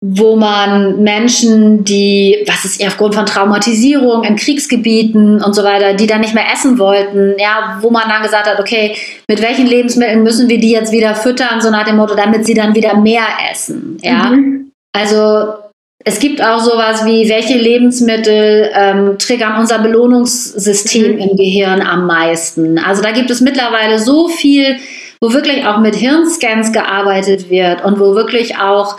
wo 0.06 0.38
man 0.38 1.04
Menschen, 1.04 1.84
die, 1.84 2.44
was 2.48 2.64
ist 2.64 2.86
aufgrund 2.86 3.16
von 3.16 3.26
Traumatisierung 3.26 4.24
in 4.24 4.38
Kriegsgebieten 4.38 5.42
und 5.44 5.54
so 5.54 5.66
weiter, 5.66 5.96
die 5.96 6.08
dann 6.08 6.22
nicht 6.22 6.34
mehr 6.34 6.46
essen 6.54 6.80
wollten, 6.80 7.36
ja, 7.38 7.78
wo 7.82 7.90
man 7.90 8.08
dann 8.08 8.24
gesagt 8.24 8.48
hat, 8.48 8.60
okay, 8.60 8.96
mit 9.28 9.42
welchen 9.42 9.68
Lebensmitteln 9.68 10.24
müssen 10.24 10.48
wir 10.48 10.60
die 10.60 10.72
jetzt 10.72 10.94
wieder 10.94 11.14
füttern, 11.14 11.60
so 11.60 11.70
nach 11.70 11.86
dem 11.86 11.98
Motto, 11.98 12.16
damit 12.16 12.46
sie 12.46 12.54
dann 12.54 12.74
wieder 12.74 12.96
mehr 12.96 13.26
essen, 13.52 13.98
ja. 14.02 14.30
Mhm. 14.30 14.72
Also 14.94 15.63
es 16.06 16.20
gibt 16.20 16.44
auch 16.44 16.60
sowas 16.60 17.06
wie, 17.06 17.30
welche 17.30 17.58
Lebensmittel 17.58 18.70
ähm, 18.74 19.18
triggern 19.18 19.60
unser 19.60 19.80
Belohnungssystem 19.80 21.14
mhm. 21.14 21.20
im 21.20 21.38
Gehirn 21.38 21.82
am 21.82 22.06
meisten. 22.06 22.78
Also 22.78 23.02
da 23.02 23.12
gibt 23.12 23.32
es 23.32 23.40
mittlerweile 23.42 24.00
so 24.00 24.28
viel, 24.28 24.78
wo 25.22 25.32
wirklich 25.32 25.66
auch 25.66 25.80
mit 25.80 25.96
Hirnscans 25.96 26.74
gearbeitet 26.74 27.50
wird 27.50 27.86
und 27.86 28.00
wo 28.00 28.16
wirklich 28.16 28.58
auch 28.58 28.98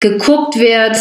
geguckt 0.00 0.58
wird, 0.58 0.96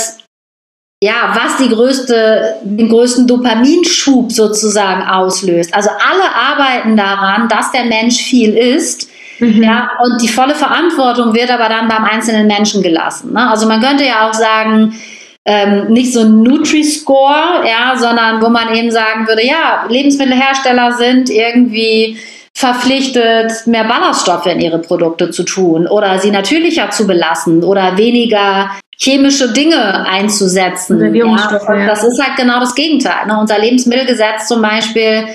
ja, 1.01 1.33
was 1.33 1.57
die 1.57 1.73
größte, 1.73 2.57
den 2.63 2.89
größten 2.89 3.25
Dopaminschub 3.25 4.31
sozusagen 4.31 5.01
auslöst. 5.01 5.73
Also 5.73 5.89
alle 5.89 6.35
arbeiten 6.35 6.97
daran, 6.97 7.47
dass 7.47 7.71
der 7.71 7.85
Mensch 7.85 8.17
viel 8.17 8.55
isst. 8.55 9.09
Mhm. 9.39 9.63
Ja, 9.63 9.89
und 10.03 10.21
die 10.21 10.27
volle 10.27 10.53
Verantwortung 10.53 11.33
wird 11.33 11.49
aber 11.49 11.69
dann 11.69 11.87
beim 11.87 12.03
einzelnen 12.03 12.45
Menschen 12.45 12.83
gelassen. 12.83 13.31
Ne? 13.31 13.49
Also 13.49 13.67
man 13.67 13.79
könnte 13.81 14.05
ja 14.05 14.29
auch 14.29 14.33
sagen, 14.33 14.93
ähm, 15.45 15.87
nicht 15.87 16.13
so 16.13 16.21
ein 16.21 16.43
Nutri-Score, 16.43 17.65
ja, 17.65 17.97
sondern 17.97 18.41
wo 18.41 18.49
man 18.49 18.73
eben 18.75 18.91
sagen 18.91 19.27
würde, 19.27 19.45
ja, 19.45 19.85
Lebensmittelhersteller 19.87 20.93
sind 20.93 21.29
irgendwie 21.29 22.17
verpflichtet, 22.53 23.67
mehr 23.67 23.85
Ballaststoffe 23.85 24.47
in 24.47 24.59
ihre 24.59 24.79
Produkte 24.79 25.31
zu 25.31 25.43
tun 25.43 25.87
oder 25.87 26.19
sie 26.19 26.29
natürlicher 26.31 26.89
zu 26.89 27.07
belassen 27.07 27.63
oder 27.63 27.97
weniger 27.97 28.71
chemische 28.97 29.53
Dinge 29.53 30.05
einzusetzen. 30.05 30.99
Ja, 31.79 31.87
das 31.87 32.03
ist 32.03 32.21
halt 32.21 32.35
genau 32.35 32.59
das 32.59 32.75
Gegenteil. 32.75 33.27
Ne? 33.27 33.39
Unser 33.39 33.59
Lebensmittelgesetz 33.59 34.47
zum 34.47 34.61
Beispiel 34.61 35.25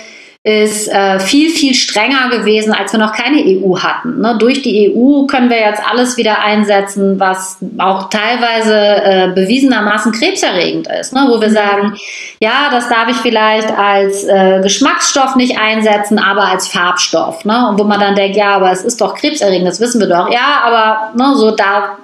ist 0.46 0.88
äh, 0.88 1.18
viel, 1.20 1.48
viel 1.48 1.72
strenger 1.74 2.28
gewesen, 2.28 2.74
als 2.74 2.92
wir 2.92 3.00
noch 3.00 3.14
keine 3.14 3.38
EU 3.38 3.78
hatten. 3.78 4.20
Ne? 4.20 4.36
Durch 4.38 4.60
die 4.60 4.94
EU 4.94 5.24
können 5.24 5.48
wir 5.48 5.58
jetzt 5.58 5.80
alles 5.90 6.18
wieder 6.18 6.42
einsetzen, 6.42 7.18
was 7.18 7.56
auch 7.78 8.10
teilweise 8.10 8.76
äh, 8.76 9.28
bewiesenermaßen 9.34 10.12
krebserregend 10.12 10.86
ist. 11.00 11.14
Ne? 11.14 11.24
Wo 11.28 11.40
wir 11.40 11.48
mhm. 11.48 11.54
sagen, 11.54 11.94
ja, 12.40 12.68
das 12.70 12.90
darf 12.90 13.08
ich 13.08 13.16
vielleicht 13.16 13.70
als 13.70 14.24
äh, 14.24 14.60
Geschmacksstoff 14.62 15.34
nicht 15.34 15.58
einsetzen, 15.58 16.18
aber 16.18 16.42
als 16.42 16.68
Farbstoff. 16.68 17.46
Ne? 17.46 17.66
Und 17.70 17.78
wo 17.78 17.84
man 17.84 17.98
dann 17.98 18.14
denkt, 18.14 18.36
ja, 18.36 18.56
aber 18.56 18.70
es 18.70 18.84
ist 18.84 19.00
doch 19.00 19.14
krebserregend, 19.14 19.66
das 19.66 19.80
wissen 19.80 19.98
wir 19.98 20.08
doch. 20.08 20.30
Ja, 20.30 20.60
aber 20.66 21.12
ne, 21.16 21.34
so 21.36 21.52
da 21.52 21.96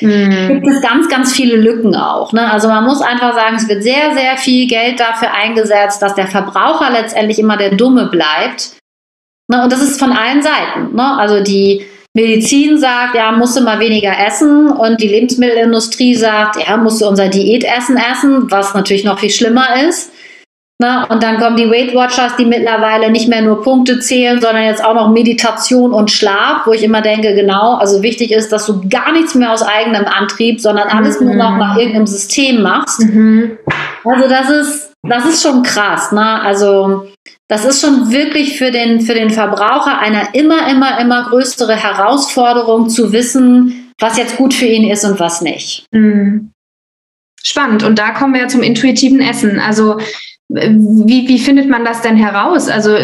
Mhm. 0.00 0.48
Gibt 0.48 0.68
es 0.68 0.80
ganz, 0.80 1.08
ganz 1.08 1.32
viele 1.32 1.56
Lücken 1.56 1.96
auch. 1.96 2.32
Ne? 2.32 2.50
Also 2.50 2.68
man 2.68 2.84
muss 2.84 3.00
einfach 3.00 3.34
sagen, 3.34 3.56
es 3.56 3.68
wird 3.68 3.82
sehr, 3.82 4.14
sehr 4.14 4.36
viel 4.36 4.68
Geld 4.68 5.00
dafür 5.00 5.32
eingesetzt, 5.32 6.00
dass 6.00 6.14
der 6.14 6.28
Verbraucher 6.28 6.90
letztendlich 6.90 7.38
immer 7.38 7.56
der 7.56 7.74
Dumme 7.74 8.06
bleibt. 8.06 8.76
Ne? 9.48 9.62
Und 9.62 9.72
das 9.72 9.82
ist 9.82 9.98
von 9.98 10.12
allen 10.12 10.42
Seiten. 10.42 10.94
Ne? 10.94 11.18
Also 11.18 11.42
die 11.42 11.84
Medizin 12.16 12.78
sagt, 12.78 13.16
ja, 13.16 13.32
musst 13.32 13.56
du 13.56 13.62
mal 13.62 13.80
weniger 13.80 14.12
essen 14.16 14.70
und 14.70 15.00
die 15.00 15.08
Lebensmittelindustrie 15.08 16.14
sagt, 16.14 16.56
ja, 16.64 16.76
musst 16.76 17.00
du 17.00 17.08
unser 17.08 17.28
Diätessen 17.28 17.96
essen, 17.96 18.50
was 18.52 18.74
natürlich 18.74 19.02
noch 19.02 19.18
viel 19.18 19.30
schlimmer 19.30 19.82
ist. 19.88 20.12
Ne? 20.80 21.06
Und 21.08 21.22
dann 21.22 21.38
kommen 21.38 21.56
die 21.56 21.70
Weight 21.70 21.94
Watchers, 21.94 22.34
die 22.36 22.46
mittlerweile 22.46 23.10
nicht 23.10 23.28
mehr 23.28 23.42
nur 23.42 23.62
Punkte 23.62 24.00
zählen, 24.00 24.40
sondern 24.40 24.64
jetzt 24.64 24.84
auch 24.84 24.94
noch 24.94 25.12
Meditation 25.12 25.92
und 25.92 26.10
Schlaf, 26.10 26.66
wo 26.66 26.72
ich 26.72 26.82
immer 26.82 27.00
denke, 27.00 27.34
genau, 27.34 27.76
also 27.76 28.02
wichtig 28.02 28.32
ist, 28.32 28.50
dass 28.50 28.66
du 28.66 28.88
gar 28.88 29.12
nichts 29.12 29.36
mehr 29.36 29.52
aus 29.52 29.62
eigenem 29.62 30.04
Antrieb, 30.04 30.60
sondern 30.60 30.88
alles 30.88 31.20
mhm. 31.20 31.26
nur 31.28 31.36
noch 31.36 31.56
nach 31.58 31.76
irgendeinem 31.76 32.08
System 32.08 32.62
machst. 32.62 33.00
Mhm. 33.00 33.56
Also 34.04 34.28
das 34.28 34.50
ist, 34.50 34.92
das 35.02 35.24
ist 35.26 35.42
schon 35.42 35.62
krass. 35.62 36.10
Ne? 36.10 36.40
Also 36.42 37.06
das 37.48 37.64
ist 37.64 37.80
schon 37.80 38.10
wirklich 38.10 38.58
für 38.58 38.72
den, 38.72 39.00
für 39.00 39.14
den 39.14 39.30
Verbraucher 39.30 39.98
eine 40.00 40.28
immer, 40.32 40.68
immer, 40.68 40.98
immer 40.98 41.28
größere 41.28 41.76
Herausforderung 41.76 42.88
zu 42.88 43.12
wissen, 43.12 43.92
was 44.00 44.18
jetzt 44.18 44.36
gut 44.36 44.52
für 44.52 44.66
ihn 44.66 44.90
ist 44.90 45.04
und 45.04 45.20
was 45.20 45.40
nicht. 45.40 45.86
Mhm. 45.92 46.50
Spannend. 47.44 47.84
Und 47.84 47.98
da 47.98 48.10
kommen 48.10 48.34
wir 48.34 48.48
zum 48.48 48.62
intuitiven 48.62 49.20
Essen. 49.20 49.60
Also 49.60 49.98
wie, 50.48 51.26
wie 51.26 51.38
findet 51.38 51.70
man 51.70 51.84
das 51.84 52.02
denn 52.02 52.16
heraus? 52.16 52.68
Also 52.68 52.94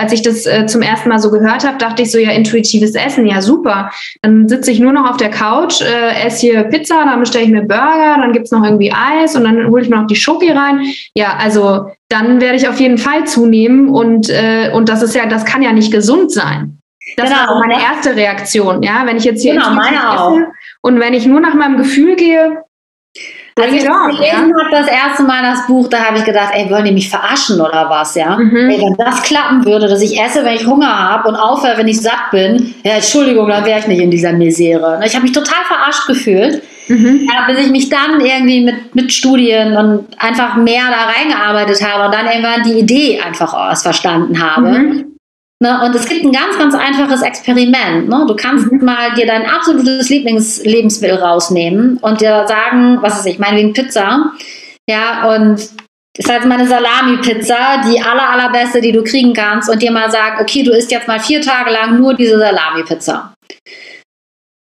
als 0.00 0.12
ich 0.12 0.22
das 0.22 0.46
äh, 0.46 0.66
zum 0.66 0.80
ersten 0.80 1.10
Mal 1.10 1.18
so 1.18 1.30
gehört 1.30 1.66
habe, 1.66 1.76
dachte 1.78 2.02
ich 2.02 2.10
so, 2.10 2.18
ja, 2.18 2.30
intuitives 2.30 2.94
Essen, 2.94 3.26
ja 3.26 3.42
super. 3.42 3.90
Dann 4.22 4.48
sitze 4.48 4.70
ich 4.70 4.80
nur 4.80 4.92
noch 4.92 5.08
auf 5.10 5.18
der 5.18 5.30
Couch, 5.30 5.82
äh, 5.82 6.26
esse 6.26 6.46
hier 6.46 6.64
Pizza, 6.64 7.04
dann 7.04 7.20
bestelle 7.20 7.44
ich 7.44 7.50
mir 7.50 7.62
Burger, 7.62 8.16
dann 8.18 8.32
gibt's 8.32 8.50
noch 8.50 8.64
irgendwie 8.64 8.92
Eis 8.92 9.36
und 9.36 9.44
dann 9.44 9.68
hole 9.68 9.82
ich 9.82 9.90
mir 9.90 9.96
noch 9.96 10.06
die 10.06 10.16
Schoki 10.16 10.50
rein. 10.50 10.86
Ja, 11.14 11.36
also 11.38 11.90
dann 12.08 12.40
werde 12.40 12.56
ich 12.56 12.68
auf 12.68 12.80
jeden 12.80 12.98
Fall 12.98 13.26
zunehmen 13.26 13.90
und, 13.90 14.30
äh, 14.30 14.70
und 14.72 14.88
das 14.88 15.02
ist 15.02 15.14
ja, 15.14 15.26
das 15.26 15.44
kann 15.44 15.62
ja 15.62 15.72
nicht 15.72 15.92
gesund 15.92 16.32
sein. 16.32 16.78
Das 17.16 17.28
genau. 17.28 17.40
war 17.46 17.60
meine 17.60 17.80
erste 17.80 18.16
Reaktion, 18.16 18.82
ja, 18.82 19.02
wenn 19.04 19.16
ich 19.16 19.24
jetzt 19.24 19.42
hier 19.42 19.54
genau, 19.54 19.70
meine 19.70 20.18
auch. 20.18 20.38
und 20.82 20.98
wenn 20.98 21.14
ich 21.14 21.26
nur 21.26 21.40
nach 21.40 21.54
meinem 21.54 21.76
Gefühl 21.76 22.16
gehe, 22.16 22.64
als 23.58 23.72
ich 23.72 23.84
das 23.84 24.06
gelesen 24.08 24.22
ja. 24.22 24.64
habe, 24.64 24.70
das 24.70 24.86
erste 24.86 25.22
Mal 25.22 25.42
das 25.42 25.66
Buch, 25.66 25.88
da 25.88 26.04
habe 26.04 26.18
ich 26.18 26.24
gedacht, 26.24 26.50
ey, 26.52 26.70
wollen 26.70 26.84
die 26.84 26.92
mich 26.92 27.08
verarschen 27.08 27.58
oder 27.60 27.88
was, 27.88 28.14
ja? 28.14 28.36
Mhm. 28.36 28.70
Ey, 28.70 28.80
wenn 28.80 28.94
das 28.98 29.22
klappen 29.22 29.64
würde, 29.64 29.88
dass 29.88 30.02
ich 30.02 30.20
esse, 30.20 30.44
wenn 30.44 30.56
ich 30.56 30.66
Hunger 30.66 31.10
habe 31.10 31.28
und 31.28 31.36
aufhöre, 31.36 31.78
wenn 31.78 31.88
ich 31.88 32.00
satt 32.00 32.30
bin, 32.30 32.74
ja, 32.84 32.92
Entschuldigung, 32.92 33.48
dann 33.48 33.64
wäre 33.64 33.78
ich 33.78 33.86
nicht 33.86 34.00
in 34.00 34.10
dieser 34.10 34.34
Misere. 34.34 35.00
Ich 35.06 35.14
habe 35.14 35.22
mich 35.22 35.32
total 35.32 35.64
verarscht 35.66 36.06
gefühlt, 36.06 36.62
mhm. 36.88 37.26
ja, 37.32 37.46
bis 37.46 37.64
ich 37.64 37.70
mich 37.70 37.88
dann 37.88 38.20
irgendwie 38.20 38.60
mit, 38.60 38.94
mit 38.94 39.12
Studien 39.12 39.74
und 39.74 40.06
einfach 40.18 40.56
mehr 40.56 40.84
da 40.90 41.10
reingearbeitet 41.18 41.82
habe 41.82 42.04
und 42.04 42.14
dann 42.14 42.26
irgendwann 42.26 42.62
die 42.62 42.78
Idee 42.78 43.20
einfach 43.20 43.54
erst 43.54 43.84
verstanden 43.84 44.38
habe. 44.38 44.68
Mhm. 44.68 45.15
Ne, 45.62 45.82
und 45.82 45.94
es 45.94 46.06
gibt 46.06 46.22
ein 46.22 46.32
ganz, 46.32 46.58
ganz 46.58 46.74
einfaches 46.74 47.22
Experiment. 47.22 48.10
Ne? 48.10 48.24
Du 48.28 48.36
kannst 48.36 48.70
mhm. 48.70 48.84
mal 48.84 49.14
dir 49.14 49.26
dein 49.26 49.46
absolutes 49.46 50.10
Lieblingslebensmittel 50.10 51.16
rausnehmen 51.16 51.96
und 51.98 52.20
dir 52.20 52.46
sagen, 52.46 52.98
was 53.00 53.20
ist 53.20 53.26
ich, 53.26 53.38
meinetwegen 53.38 53.72
Pizza. 53.72 54.32
Ja, 54.88 55.34
und 55.34 55.58
das 55.58 56.26
ist 56.26 56.30
halt 56.30 56.44
meine 56.44 56.66
Salami-Pizza, 56.66 57.82
die 57.86 58.00
aller, 58.00 58.30
allerbeste, 58.30 58.82
die 58.82 58.92
du 58.92 59.02
kriegen 59.02 59.32
kannst, 59.32 59.70
und 59.70 59.82
dir 59.82 59.90
mal 59.90 60.10
sagen, 60.10 60.38
okay, 60.40 60.62
du 60.62 60.72
isst 60.72 60.90
jetzt 60.90 61.08
mal 61.08 61.20
vier 61.20 61.40
Tage 61.40 61.70
lang 61.70 61.98
nur 61.98 62.14
diese 62.14 62.38
Salami-Pizza. 62.38 63.34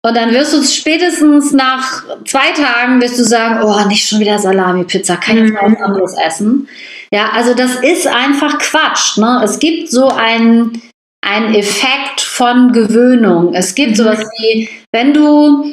Und 0.04 0.16
dann 0.16 0.32
wirst 0.32 0.54
du 0.54 0.62
spätestens 0.62 1.52
nach 1.52 2.04
zwei 2.24 2.52
Tagen 2.52 3.00
wirst 3.00 3.18
du 3.18 3.24
sagen, 3.24 3.60
oh, 3.62 3.88
nicht 3.88 4.08
schon 4.08 4.20
wieder 4.20 4.38
Salami-Pizza, 4.38 5.16
kann 5.16 5.36
ich 5.36 5.44
jetzt 5.44 5.54
mal 5.54 5.72
was 5.72 5.82
anderes 5.82 6.14
essen. 6.16 6.68
Ja, 7.16 7.30
also 7.32 7.54
das 7.54 7.76
ist 7.76 8.06
einfach 8.06 8.58
Quatsch. 8.58 9.16
Ne? 9.16 9.40
Es 9.42 9.58
gibt 9.58 9.90
so 9.90 10.08
einen, 10.08 10.82
einen 11.26 11.54
Effekt 11.54 12.20
von 12.20 12.74
Gewöhnung. 12.74 13.54
Es 13.54 13.74
gibt 13.74 13.92
mhm. 13.92 13.94
sowas 13.94 14.18
wie, 14.36 14.68
wenn 14.92 15.14
du 15.14 15.72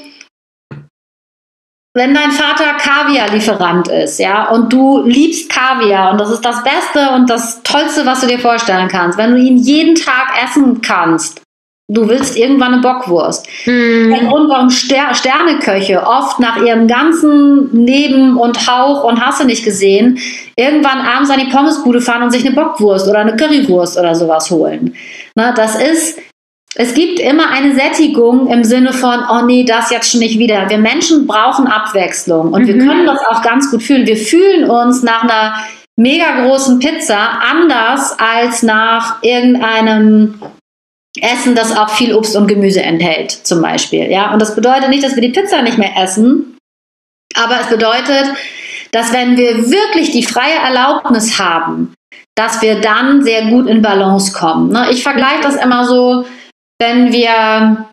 wenn 1.95 2.13
dein 2.13 2.31
Vater 2.31 2.73
Kaviar-Lieferant 2.77 3.89
ist, 3.89 4.19
ja, 4.19 4.49
und 4.49 4.71
du 4.71 5.03
liebst 5.05 5.49
Kaviar 5.49 6.11
und 6.11 6.21
das 6.21 6.31
ist 6.31 6.43
das 6.43 6.63
Beste 6.63 7.11
und 7.11 7.29
das 7.29 7.61
Tollste, 7.61 8.03
was 8.05 8.21
du 8.21 8.27
dir 8.27 8.39
vorstellen 8.39 8.87
kannst, 8.87 9.17
wenn 9.19 9.31
du 9.31 9.37
ihn 9.37 9.57
jeden 9.57 9.93
Tag 9.93 10.33
essen 10.43 10.81
kannst, 10.81 11.42
Du 11.93 12.09
willst 12.09 12.35
irgendwann 12.35 12.73
eine 12.73 12.81
Bockwurst. 12.81 13.47
Mhm. 13.65 14.09
Der 14.09 14.27
Grund, 14.27 14.49
warum 14.49 14.69
Ster 14.69 15.13
Sterneköche 15.13 16.01
oft 16.01 16.39
nach 16.39 16.57
ihrem 16.57 16.87
ganzen 16.87 17.69
Neben 17.71 18.35
und 18.37 18.67
Hauch 18.67 19.03
und 19.03 19.23
Hasse 19.23 19.45
nicht 19.45 19.63
gesehen, 19.63 20.17
irgendwann 20.55 20.99
abends 20.99 21.29
an 21.29 21.39
die 21.39 21.51
Pommesbude 21.51 22.01
fahren 22.01 22.23
und 22.23 22.31
sich 22.31 22.45
eine 22.45 22.55
Bockwurst 22.55 23.07
oder 23.07 23.19
eine 23.19 23.35
Currywurst 23.35 23.99
oder 23.99 24.15
sowas 24.15 24.49
holen. 24.49 24.95
Na, 25.35 25.51
das 25.51 25.75
ist, 25.75 26.19
es 26.75 26.95
gibt 26.95 27.19
immer 27.19 27.49
eine 27.51 27.75
Sättigung 27.75 28.47
im 28.47 28.63
Sinne 28.63 28.91
von, 28.91 29.19
oh 29.31 29.45
nee, 29.45 29.63
das 29.63 29.91
jetzt 29.91 30.09
schon 30.09 30.21
nicht 30.21 30.39
wieder. 30.39 30.67
Wir 30.69 30.79
Menschen 30.79 31.27
brauchen 31.27 31.67
Abwechslung 31.67 32.53
und 32.53 32.63
mhm. 32.63 32.67
wir 32.67 32.77
können 32.79 33.05
das 33.05 33.19
auch 33.29 33.43
ganz 33.43 33.69
gut 33.69 33.83
fühlen. 33.83 34.07
Wir 34.07 34.17
fühlen 34.17 34.67
uns 34.67 35.03
nach 35.03 35.23
einer 35.23 35.53
mega 35.95 36.43
großen 36.43 36.79
Pizza 36.79 37.39
anders 37.51 38.17
als 38.17 38.63
nach 38.63 39.21
irgendeinem 39.21 40.39
Essen, 41.21 41.55
das 41.55 41.75
auch 41.75 41.89
viel 41.89 42.15
Obst 42.15 42.35
und 42.35 42.47
Gemüse 42.47 42.81
enthält, 42.81 43.31
zum 43.31 43.61
Beispiel. 43.61 44.09
Ja, 44.09 44.33
und 44.33 44.41
das 44.41 44.55
bedeutet 44.55 44.89
nicht, 44.89 45.03
dass 45.03 45.15
wir 45.15 45.21
die 45.21 45.29
Pizza 45.29 45.61
nicht 45.61 45.77
mehr 45.77 45.95
essen, 45.95 46.57
aber 47.35 47.59
es 47.61 47.67
bedeutet, 47.67 48.33
dass 48.91 49.13
wenn 49.13 49.37
wir 49.37 49.69
wirklich 49.69 50.11
die 50.11 50.23
freie 50.23 50.55
Erlaubnis 50.55 51.39
haben, 51.39 51.93
dass 52.35 52.61
wir 52.61 52.81
dann 52.81 53.23
sehr 53.23 53.45
gut 53.45 53.67
in 53.67 53.81
Balance 53.81 54.33
kommen. 54.33 54.71
Ne? 54.71 54.87
Ich 54.91 55.03
vergleiche 55.03 55.41
das 55.41 55.55
immer 55.55 55.85
so, 55.85 56.25
wenn 56.79 57.11
wir 57.11 57.85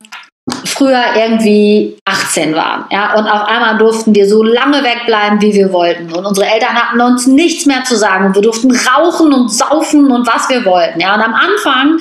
früher 0.71 1.03
irgendwie 1.17 1.97
18 2.05 2.55
waren, 2.55 2.85
ja, 2.91 3.15
und 3.15 3.27
auf 3.27 3.47
einmal 3.47 3.79
durften 3.79 4.15
wir 4.15 4.29
so 4.29 4.43
lange 4.43 4.83
wegbleiben, 4.83 5.41
wie 5.41 5.55
wir 5.55 5.73
wollten. 5.73 6.13
Und 6.13 6.25
unsere 6.25 6.47
Eltern 6.47 6.75
hatten 6.75 7.01
uns 7.01 7.27
nichts 7.27 7.67
mehr 7.67 7.85
zu 7.85 7.97
sagen 7.97 8.27
und 8.27 8.35
wir 8.35 8.43
durften 8.43 8.71
rauchen 8.71 9.33
und 9.33 9.49
saufen 9.51 10.11
und 10.11 10.27
was 10.27 10.49
wir 10.49 10.65
wollten, 10.65 11.01
ja. 11.01 11.15
Und 11.15 11.23
am 11.23 11.35
Anfang 11.35 11.99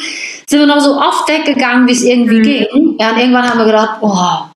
sind 0.47 0.59
wir 0.59 0.67
noch 0.67 0.79
so 0.79 0.97
oft 0.97 1.29
weggegangen, 1.29 1.87
wie 1.87 1.93
es 1.93 2.03
irgendwie 2.03 2.39
mhm. 2.39 2.43
ging. 2.43 2.97
Ja, 2.99 3.11
und 3.11 3.19
irgendwann 3.19 3.49
haben 3.49 3.59
wir 3.59 3.65
gedacht, 3.65 3.97
oh, 4.01 4.49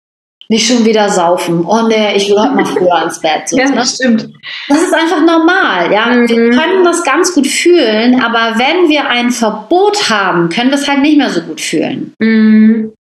nicht 0.49 0.67
schon 0.67 0.85
wieder 0.85 1.09
saufen. 1.09 1.65
Oh 1.65 1.87
nee, 1.87 2.15
ich 2.15 2.29
will 2.29 2.39
heute 2.39 2.53
mal 2.53 2.65
früher 2.65 3.03
ins 3.03 3.19
Bett. 3.19 3.47
So, 3.47 3.57
ja, 3.57 3.65
das 3.65 3.73
ne? 3.73 3.85
stimmt. 3.85 4.29
Das 4.67 4.81
ist 4.81 4.93
einfach 4.93 5.21
normal. 5.21 5.91
Ja? 5.91 6.05
Mhm. 6.07 6.29
Wir 6.29 6.49
können 6.51 6.83
das 6.83 7.03
ganz 7.03 7.33
gut 7.33 7.47
fühlen, 7.47 8.21
aber 8.21 8.59
wenn 8.59 8.89
wir 8.89 9.07
ein 9.07 9.31
Verbot 9.31 10.09
haben, 10.09 10.49
können 10.49 10.69
wir 10.69 10.77
es 10.77 10.87
halt 10.87 11.01
nicht 11.01 11.17
mehr 11.17 11.29
so 11.29 11.41
gut 11.41 11.59
fühlen. 11.59 12.13
Mhm. 12.19 12.42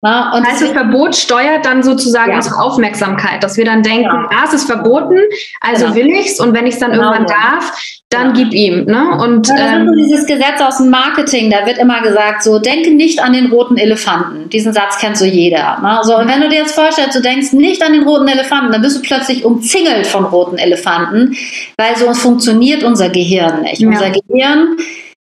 Ja, 0.05 0.33
und 0.35 0.47
heißt, 0.47 0.61
das 0.61 0.71
Verbot 0.73 1.17
steuert 1.17 1.65
dann 1.65 1.83
sozusagen 1.83 2.33
ja. 2.33 2.37
unsere 2.37 2.61
Aufmerksamkeit, 2.61 3.43
dass 3.43 3.57
wir 3.57 3.65
dann 3.65 3.83
denken, 3.83 4.05
ja. 4.05 4.29
ah, 4.31 4.45
es 4.47 4.53
ist 4.53 4.67
verboten, 4.67 5.19
also 5.63 5.87
genau. 5.87 5.97
will 5.97 6.09
ich's 6.09 6.39
und 6.41 6.53
wenn 6.53 6.67
ich 6.67 6.75
es 6.75 6.81
dann 6.81 6.93
genau. 6.93 7.13
irgendwann 7.13 7.27
darf, 7.27 7.73
dann 8.11 8.35
gib 8.35 8.53
ihm. 8.53 8.85
Ne? 8.85 9.19
Und, 9.19 9.49
ja, 9.49 9.55
das 9.57 9.73
ähm, 9.73 9.83
ist 9.83 9.89
so 9.89 9.95
dieses 9.95 10.27
Gesetz 10.27 10.61
aus 10.61 10.77
dem 10.77 10.91
Marketing, 10.91 11.51
da 11.51 11.67
wird 11.67 11.79
immer 11.79 12.03
gesagt, 12.03 12.43
so 12.43 12.59
denke 12.59 12.91
nicht 12.91 13.23
an 13.23 13.33
den 13.33 13.47
roten 13.47 13.79
Elefanten. 13.79 14.51
Diesen 14.51 14.75
Satz 14.75 14.99
kennt 14.99 15.17
so 15.17 15.25
jeder. 15.25 15.79
Ne? 15.81 15.99
So, 16.03 16.19
und 16.19 16.29
wenn 16.29 16.43
du 16.43 16.51
dir 16.51 16.59
jetzt 16.59 16.75
vorstellst, 16.75 17.17
du 17.17 17.23
denkst 17.23 17.53
nicht 17.53 17.83
an 17.83 17.95
den 17.95 18.03
roten 18.03 18.29
Elefanten, 18.29 18.73
dann 18.73 18.83
bist 18.83 18.99
du 18.99 19.03
plötzlich 19.03 19.45
umzingelt 19.45 20.07
von 20.07 20.27
roten 20.27 20.59
Elefanten, 20.59 21.35
weil 21.79 21.97
so 21.97 22.13
funktioniert 22.13 22.85
unser 22.85 23.09
Gehirn 23.09 23.63
nicht. 23.63 23.83
Unser 23.85 24.11
Gehirn 24.11 24.77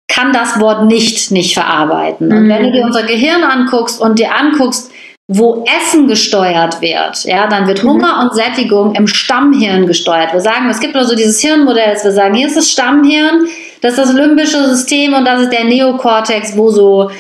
kann 0.09 0.33
das 0.33 0.59
Wort 0.59 0.87
nicht 0.87 1.31
nicht 1.31 1.55
verarbeiten. 1.55 2.33
Und 2.33 2.49
wenn 2.49 2.65
du 2.65 2.73
dir 2.73 2.81
mhm. 2.81 2.87
unser 2.89 3.03
Gehirn 3.05 3.45
anguckst 3.45 4.01
und 4.01 4.19
dir 4.19 4.35
anguckst, 4.35 4.91
wo 5.31 5.65
Essen 5.79 6.09
gesteuert 6.09 6.81
wird, 6.81 7.25
ja, 7.25 7.47
dann 7.47 7.67
wird 7.67 7.85
mhm. 7.85 7.91
Hunger 7.91 8.21
und 8.23 8.35
Sättigung 8.35 8.95
im 8.95 9.07
Stammhirn 9.07 9.87
gesteuert. 9.87 10.33
Wir 10.33 10.41
sagen, 10.41 10.71
es 10.71 10.81
gibt 10.81 10.97
also 10.97 11.15
dieses 11.15 11.41
Hirnmodell, 11.41 11.93
dass 11.93 12.05
wir 12.05 12.13
sagen, 12.13 12.35
hier 12.35 12.47
ist 12.47 12.57
das 12.57 12.71
Stammhirn, 12.71 13.47
das 13.83 13.93
ist 13.93 13.99
das 13.99 14.13
limbische 14.15 14.67
System 14.67 15.13
und 15.13 15.27
das 15.27 15.43
ist 15.43 15.53
der 15.53 15.65
Neokortex, 15.65 16.57
wo 16.57 16.71
so 16.71 17.11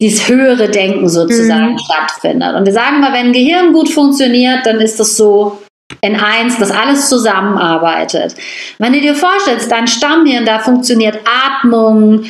dieses 0.00 0.28
höhere 0.28 0.68
Denken 0.68 1.08
sozusagen 1.08 1.72
mhm. 1.72 1.78
stattfindet. 1.78 2.54
Und 2.54 2.66
wir 2.66 2.72
sagen 2.72 3.00
mal, 3.00 3.12
wenn 3.12 3.28
ein 3.28 3.32
Gehirn 3.32 3.72
gut 3.72 3.88
funktioniert, 3.88 4.64
dann 4.64 4.80
ist 4.80 5.00
das 5.00 5.16
so 5.16 5.58
in 6.00 6.16
eins, 6.16 6.58
dass 6.58 6.70
alles 6.70 7.08
zusammenarbeitet. 7.08 8.34
Wenn 8.78 8.92
du 8.92 9.00
dir 9.00 9.14
vorstellst, 9.14 9.70
dein 9.70 9.86
Stammhirn, 9.86 10.44
da 10.44 10.58
funktioniert 10.58 11.18
Atmung, 11.24 12.24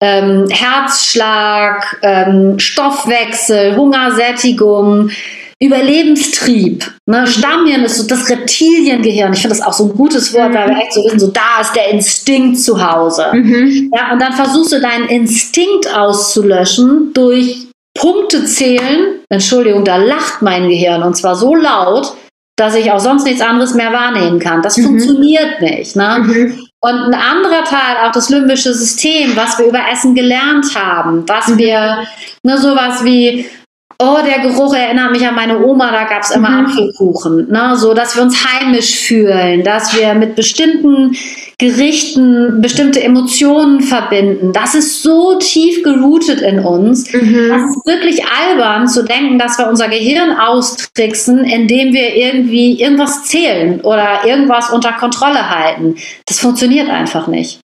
ähm, 0.00 0.46
Herzschlag, 0.50 1.98
ähm, 2.02 2.58
Stoffwechsel, 2.58 3.76
Hungersättigung, 3.76 5.10
Überlebenstrieb. 5.60 6.92
Ne? 7.06 7.26
Stammhirn 7.26 7.84
ist 7.84 7.98
so 7.98 8.06
das 8.06 8.28
Reptiliengehirn. 8.28 9.32
Ich 9.32 9.40
finde 9.40 9.56
das 9.56 9.64
auch 9.64 9.72
so 9.72 9.84
ein 9.84 9.96
gutes 9.96 10.34
Wort, 10.34 10.50
mhm. 10.50 10.54
weil 10.54 10.68
wir 10.68 10.76
echt 10.76 10.92
so 10.92 11.04
wissen, 11.04 11.20
so 11.20 11.28
da 11.28 11.60
ist 11.60 11.74
der 11.74 11.90
Instinkt 11.90 12.58
zu 12.58 12.84
Hause. 12.84 13.26
Mhm. 13.32 13.90
Ja, 13.94 14.12
und 14.12 14.20
dann 14.20 14.32
versuchst 14.32 14.72
du 14.72 14.80
deinen 14.80 15.06
Instinkt 15.06 15.94
auszulöschen 15.94 17.12
durch 17.14 17.68
Punkte 17.96 18.44
zählen. 18.44 19.20
Entschuldigung, 19.30 19.84
da 19.84 19.96
lacht 19.96 20.42
mein 20.42 20.68
Gehirn 20.68 21.02
und 21.02 21.16
zwar 21.16 21.36
so 21.36 21.54
laut, 21.54 22.14
dass 22.56 22.76
ich 22.76 22.90
auch 22.92 23.00
sonst 23.00 23.24
nichts 23.24 23.40
anderes 23.40 23.74
mehr 23.74 23.92
wahrnehmen 23.92 24.38
kann. 24.38 24.62
Das 24.62 24.76
mhm. 24.76 24.84
funktioniert 24.84 25.60
nicht. 25.60 25.96
Ne? 25.96 26.18
Mhm. 26.20 26.68
Und 26.80 26.94
ein 26.94 27.14
anderer 27.14 27.64
Teil, 27.64 27.96
auch 28.04 28.12
das 28.12 28.28
limbische 28.28 28.74
System, 28.74 29.34
was 29.36 29.58
wir 29.58 29.66
über 29.66 29.80
Essen 29.90 30.14
gelernt 30.14 30.66
haben, 30.74 31.24
was 31.26 31.48
mhm. 31.48 31.58
wir, 31.58 32.06
ne, 32.42 32.58
sowas 32.58 33.04
wie, 33.04 33.46
Oh, 33.98 34.18
der 34.24 34.40
Geruch 34.40 34.74
erinnert 34.74 35.12
mich 35.12 35.26
an 35.26 35.34
meine 35.34 35.64
Oma, 35.64 35.92
da 35.92 36.04
gab 36.04 36.22
es 36.22 36.30
immer 36.30 36.50
mhm. 36.50 36.66
Apfelkuchen. 36.66 37.50
Ne? 37.50 37.76
So, 37.76 37.94
dass 37.94 38.16
wir 38.16 38.22
uns 38.22 38.44
heimisch 38.44 38.96
fühlen, 38.96 39.62
dass 39.62 39.96
wir 39.96 40.14
mit 40.14 40.34
bestimmten 40.34 41.16
Gerichten 41.58 42.60
bestimmte 42.60 43.02
Emotionen 43.02 43.80
verbinden. 43.80 44.52
Das 44.52 44.74
ist 44.74 45.02
so 45.02 45.38
tief 45.38 45.84
geroutet 45.84 46.40
in 46.40 46.58
uns. 46.58 47.12
Mhm. 47.12 47.48
Das 47.48 47.62
ist 47.62 47.86
wirklich 47.86 48.22
albern 48.26 48.88
zu 48.88 49.04
denken, 49.04 49.38
dass 49.38 49.58
wir 49.58 49.68
unser 49.68 49.88
Gehirn 49.88 50.36
austricksen, 50.36 51.44
indem 51.44 51.92
wir 51.92 52.16
irgendwie 52.16 52.80
irgendwas 52.80 53.24
zählen 53.24 53.80
oder 53.82 54.26
irgendwas 54.26 54.70
unter 54.70 54.92
Kontrolle 54.92 55.48
halten. 55.48 55.96
Das 56.26 56.40
funktioniert 56.40 56.90
einfach 56.90 57.28
nicht. 57.28 57.60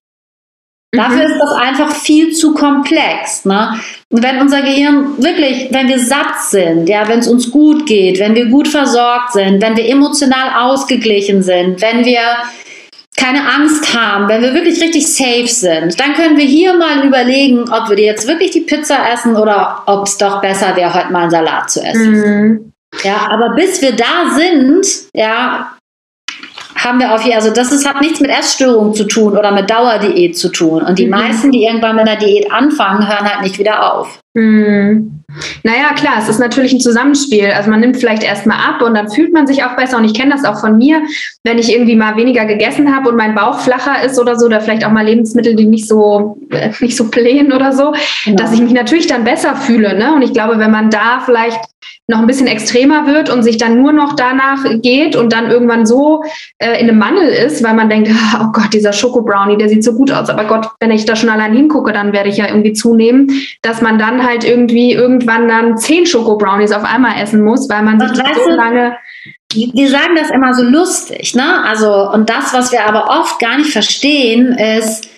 Dafür 0.93 1.27
mhm. 1.27 1.33
ist 1.33 1.39
das 1.39 1.51
einfach 1.53 1.95
viel 1.95 2.33
zu 2.33 2.53
komplex. 2.53 3.45
Ne? 3.45 3.79
Und 4.09 4.23
wenn 4.23 4.41
unser 4.41 4.61
Gehirn 4.61 5.23
wirklich, 5.23 5.69
wenn 5.71 5.87
wir 5.87 5.99
satt 5.99 6.41
sind, 6.49 6.89
ja, 6.89 7.07
wenn 7.07 7.19
es 7.19 7.29
uns 7.29 7.49
gut 7.49 7.85
geht, 7.85 8.19
wenn 8.19 8.35
wir 8.35 8.47
gut 8.47 8.67
versorgt 8.67 9.31
sind, 9.31 9.61
wenn 9.61 9.77
wir 9.77 9.87
emotional 9.87 10.69
ausgeglichen 10.69 11.43
sind, 11.43 11.81
wenn 11.81 12.03
wir 12.03 12.19
keine 13.15 13.41
Angst 13.41 13.95
haben, 13.95 14.27
wenn 14.27 14.41
wir 14.41 14.53
wirklich 14.53 14.81
richtig 14.81 15.07
safe 15.07 15.47
sind, 15.47 15.97
dann 15.99 16.13
können 16.13 16.37
wir 16.37 16.45
hier 16.45 16.73
mal 16.73 17.05
überlegen, 17.05 17.69
ob 17.71 17.89
wir 17.89 17.97
jetzt 17.97 18.27
wirklich 18.27 18.51
die 18.51 18.61
Pizza 18.61 18.97
essen 19.13 19.37
oder 19.37 19.83
ob 19.85 20.07
es 20.07 20.17
doch 20.17 20.41
besser 20.41 20.75
wäre, 20.75 20.93
heute 20.93 21.11
mal 21.11 21.21
einen 21.21 21.31
Salat 21.31 21.69
zu 21.69 21.81
essen. 21.81 22.11
Mhm. 22.11 22.73
Ja, 23.03 23.27
aber 23.29 23.55
bis 23.55 23.81
wir 23.81 23.93
da 23.93 24.35
sind, 24.35 24.85
ja, 25.13 25.77
haben 26.83 26.99
wir 26.99 27.13
auf 27.13 27.23
hier, 27.23 27.35
also 27.35 27.51
das 27.51 27.71
ist, 27.71 27.87
hat 27.87 28.01
nichts 28.01 28.19
mit 28.19 28.31
Essstörung 28.31 28.93
zu 28.93 29.05
tun 29.05 29.37
oder 29.37 29.51
mit 29.51 29.69
Dauerdiät 29.69 30.37
zu 30.37 30.49
tun. 30.49 30.83
Und 30.83 30.99
die 30.99 31.05
mhm. 31.05 31.11
meisten, 31.11 31.51
die 31.51 31.63
irgendwann 31.63 31.95
mit 31.95 32.07
einer 32.07 32.19
Diät 32.19 32.51
anfangen, 32.51 33.07
hören 33.07 33.29
halt 33.29 33.43
nicht 33.43 33.59
wieder 33.59 33.93
auf. 33.93 34.20
Mhm. 34.33 35.23
Naja, 35.63 35.93
klar, 35.95 36.15
es 36.19 36.29
ist 36.29 36.39
natürlich 36.39 36.73
ein 36.73 36.79
Zusammenspiel. 36.79 37.51
Also 37.51 37.69
man 37.69 37.79
nimmt 37.79 37.97
vielleicht 37.97 38.23
erstmal 38.23 38.57
ab 38.57 38.81
und 38.81 38.93
dann 38.93 39.09
fühlt 39.09 39.33
man 39.33 39.47
sich 39.47 39.63
auch 39.63 39.75
besser. 39.75 39.97
Und 39.97 40.05
ich 40.05 40.13
kenne 40.13 40.31
das 40.31 40.45
auch 40.45 40.59
von 40.59 40.77
mir, 40.77 41.01
wenn 41.43 41.57
ich 41.57 41.71
irgendwie 41.73 41.95
mal 41.95 42.15
weniger 42.15 42.45
gegessen 42.45 42.95
habe 42.95 43.09
und 43.09 43.15
mein 43.15 43.35
Bauch 43.35 43.59
flacher 43.59 44.03
ist 44.03 44.19
oder 44.19 44.37
so, 44.37 44.45
oder 44.45 44.61
vielleicht 44.61 44.85
auch 44.85 44.91
mal 44.91 45.05
Lebensmittel, 45.05 45.55
die 45.55 45.65
nicht 45.65 45.87
so, 45.87 46.37
äh, 46.49 46.71
nicht 46.79 46.97
so 46.97 47.09
plänen 47.09 47.53
oder 47.53 47.71
so, 47.73 47.93
genau. 48.25 48.37
dass 48.37 48.53
ich 48.53 48.61
mich 48.61 48.73
natürlich 48.73 49.07
dann 49.07 49.23
besser 49.23 49.55
fühle. 49.55 49.97
Ne? 49.97 50.13
Und 50.13 50.21
ich 50.21 50.33
glaube, 50.33 50.59
wenn 50.59 50.71
man 50.71 50.89
da 50.89 51.21
vielleicht 51.25 51.59
noch 52.07 52.19
ein 52.19 52.27
bisschen 52.27 52.47
extremer 52.47 53.07
wird 53.07 53.29
und 53.29 53.41
sich 53.41 53.57
dann 53.57 53.81
nur 53.81 53.93
noch 53.93 54.15
danach 54.15 54.65
geht 54.81 55.15
und 55.15 55.33
dann 55.33 55.49
irgendwann 55.49 55.85
so 55.85 56.23
äh, 56.57 56.79
in 56.79 56.89
einem 56.89 56.99
Mangel 56.99 57.27
ist, 57.27 57.63
weil 57.63 57.73
man 57.73 57.89
denkt, 57.89 58.09
oh 58.39 58.51
Gott, 58.51 58.73
dieser 58.73 58.93
Schoko-Brownie, 58.93 59.57
der 59.57 59.69
sieht 59.69 59.83
so 59.83 59.93
gut 59.93 60.11
aus. 60.11 60.29
Aber 60.29 60.43
Gott, 60.45 60.67
wenn 60.79 60.91
ich 60.91 61.05
da 61.05 61.15
schon 61.15 61.29
allein 61.29 61.53
hingucke, 61.53 61.93
dann 61.93 62.13
werde 62.13 62.29
ich 62.29 62.37
ja 62.37 62.47
irgendwie 62.47 62.73
zunehmen, 62.73 63.31
dass 63.61 63.81
man 63.81 63.97
dann 63.97 64.20
halt 64.23 64.43
irgendwie 64.43 64.93
irgendwann 64.93 65.47
dann 65.47 65.77
zehn 65.77 66.05
Schoko-Brownies 66.05 66.71
auf 66.71 66.83
einmal 66.83 67.21
essen 67.21 67.43
muss, 67.43 67.69
weil 67.69 67.83
man 67.83 67.99
sich 67.99 68.09
so 68.09 68.51
lange 68.51 68.95
wir 69.53 69.89
sagen 69.89 70.15
das 70.15 70.29
immer 70.29 70.53
so 70.53 70.63
lustig, 70.63 71.35
ne? 71.35 71.63
Also, 71.65 72.09
und 72.11 72.29
das, 72.29 72.53
was 72.53 72.71
wir 72.71 72.85
aber 72.85 73.09
oft 73.19 73.39
gar 73.39 73.57
nicht 73.57 73.71
verstehen, 73.71 74.53
ist, 74.53 75.09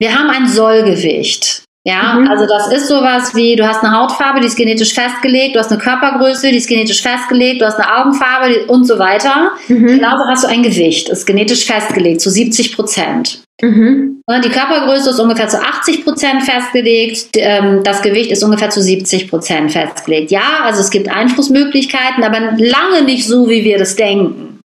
wir 0.00 0.18
haben 0.18 0.30
ein 0.30 0.48
Sollgewicht. 0.48 1.62
Ja, 1.86 2.14
mhm. 2.14 2.28
also 2.28 2.46
das 2.46 2.70
ist 2.72 2.88
sowas 2.88 3.34
wie, 3.34 3.56
du 3.56 3.66
hast 3.66 3.82
eine 3.82 3.96
Hautfarbe, 3.96 4.40
die 4.40 4.46
ist 4.46 4.56
genetisch 4.56 4.92
festgelegt, 4.92 5.54
du 5.54 5.58
hast 5.58 5.72
eine 5.72 5.80
Körpergröße, 5.80 6.50
die 6.50 6.58
ist 6.58 6.68
genetisch 6.68 7.00
festgelegt, 7.00 7.62
du 7.62 7.66
hast 7.66 7.78
eine 7.78 7.96
Augenfarbe 7.96 8.66
und 8.66 8.84
so 8.84 8.98
weiter. 8.98 9.52
Mhm. 9.68 9.86
Genauso 9.86 10.24
hast 10.26 10.44
du 10.44 10.48
ein 10.48 10.62
Gewicht, 10.62 11.08
ist 11.08 11.26
genetisch 11.26 11.64
festgelegt, 11.64 12.20
zu 12.20 12.30
70 12.30 12.76
Prozent. 12.76 13.42
Mhm. 13.62 14.17
Die 14.30 14.50
Körpergröße 14.50 15.10
ist 15.10 15.20
ungefähr 15.20 15.48
zu 15.48 15.58
80 15.58 16.04
Prozent 16.04 16.42
festgelegt, 16.42 17.30
ähm, 17.36 17.82
das 17.82 18.02
Gewicht 18.02 18.30
ist 18.30 18.44
ungefähr 18.44 18.68
zu 18.68 18.82
70 18.82 19.30
Prozent 19.30 19.72
festgelegt. 19.72 20.30
Ja, 20.30 20.60
also 20.64 20.82
es 20.82 20.90
gibt 20.90 21.08
Einflussmöglichkeiten, 21.08 22.22
aber 22.22 22.40
lange 22.58 23.04
nicht 23.06 23.26
so, 23.26 23.48
wie 23.48 23.64
wir 23.64 23.78
das 23.78 23.96
denken. 23.96 24.60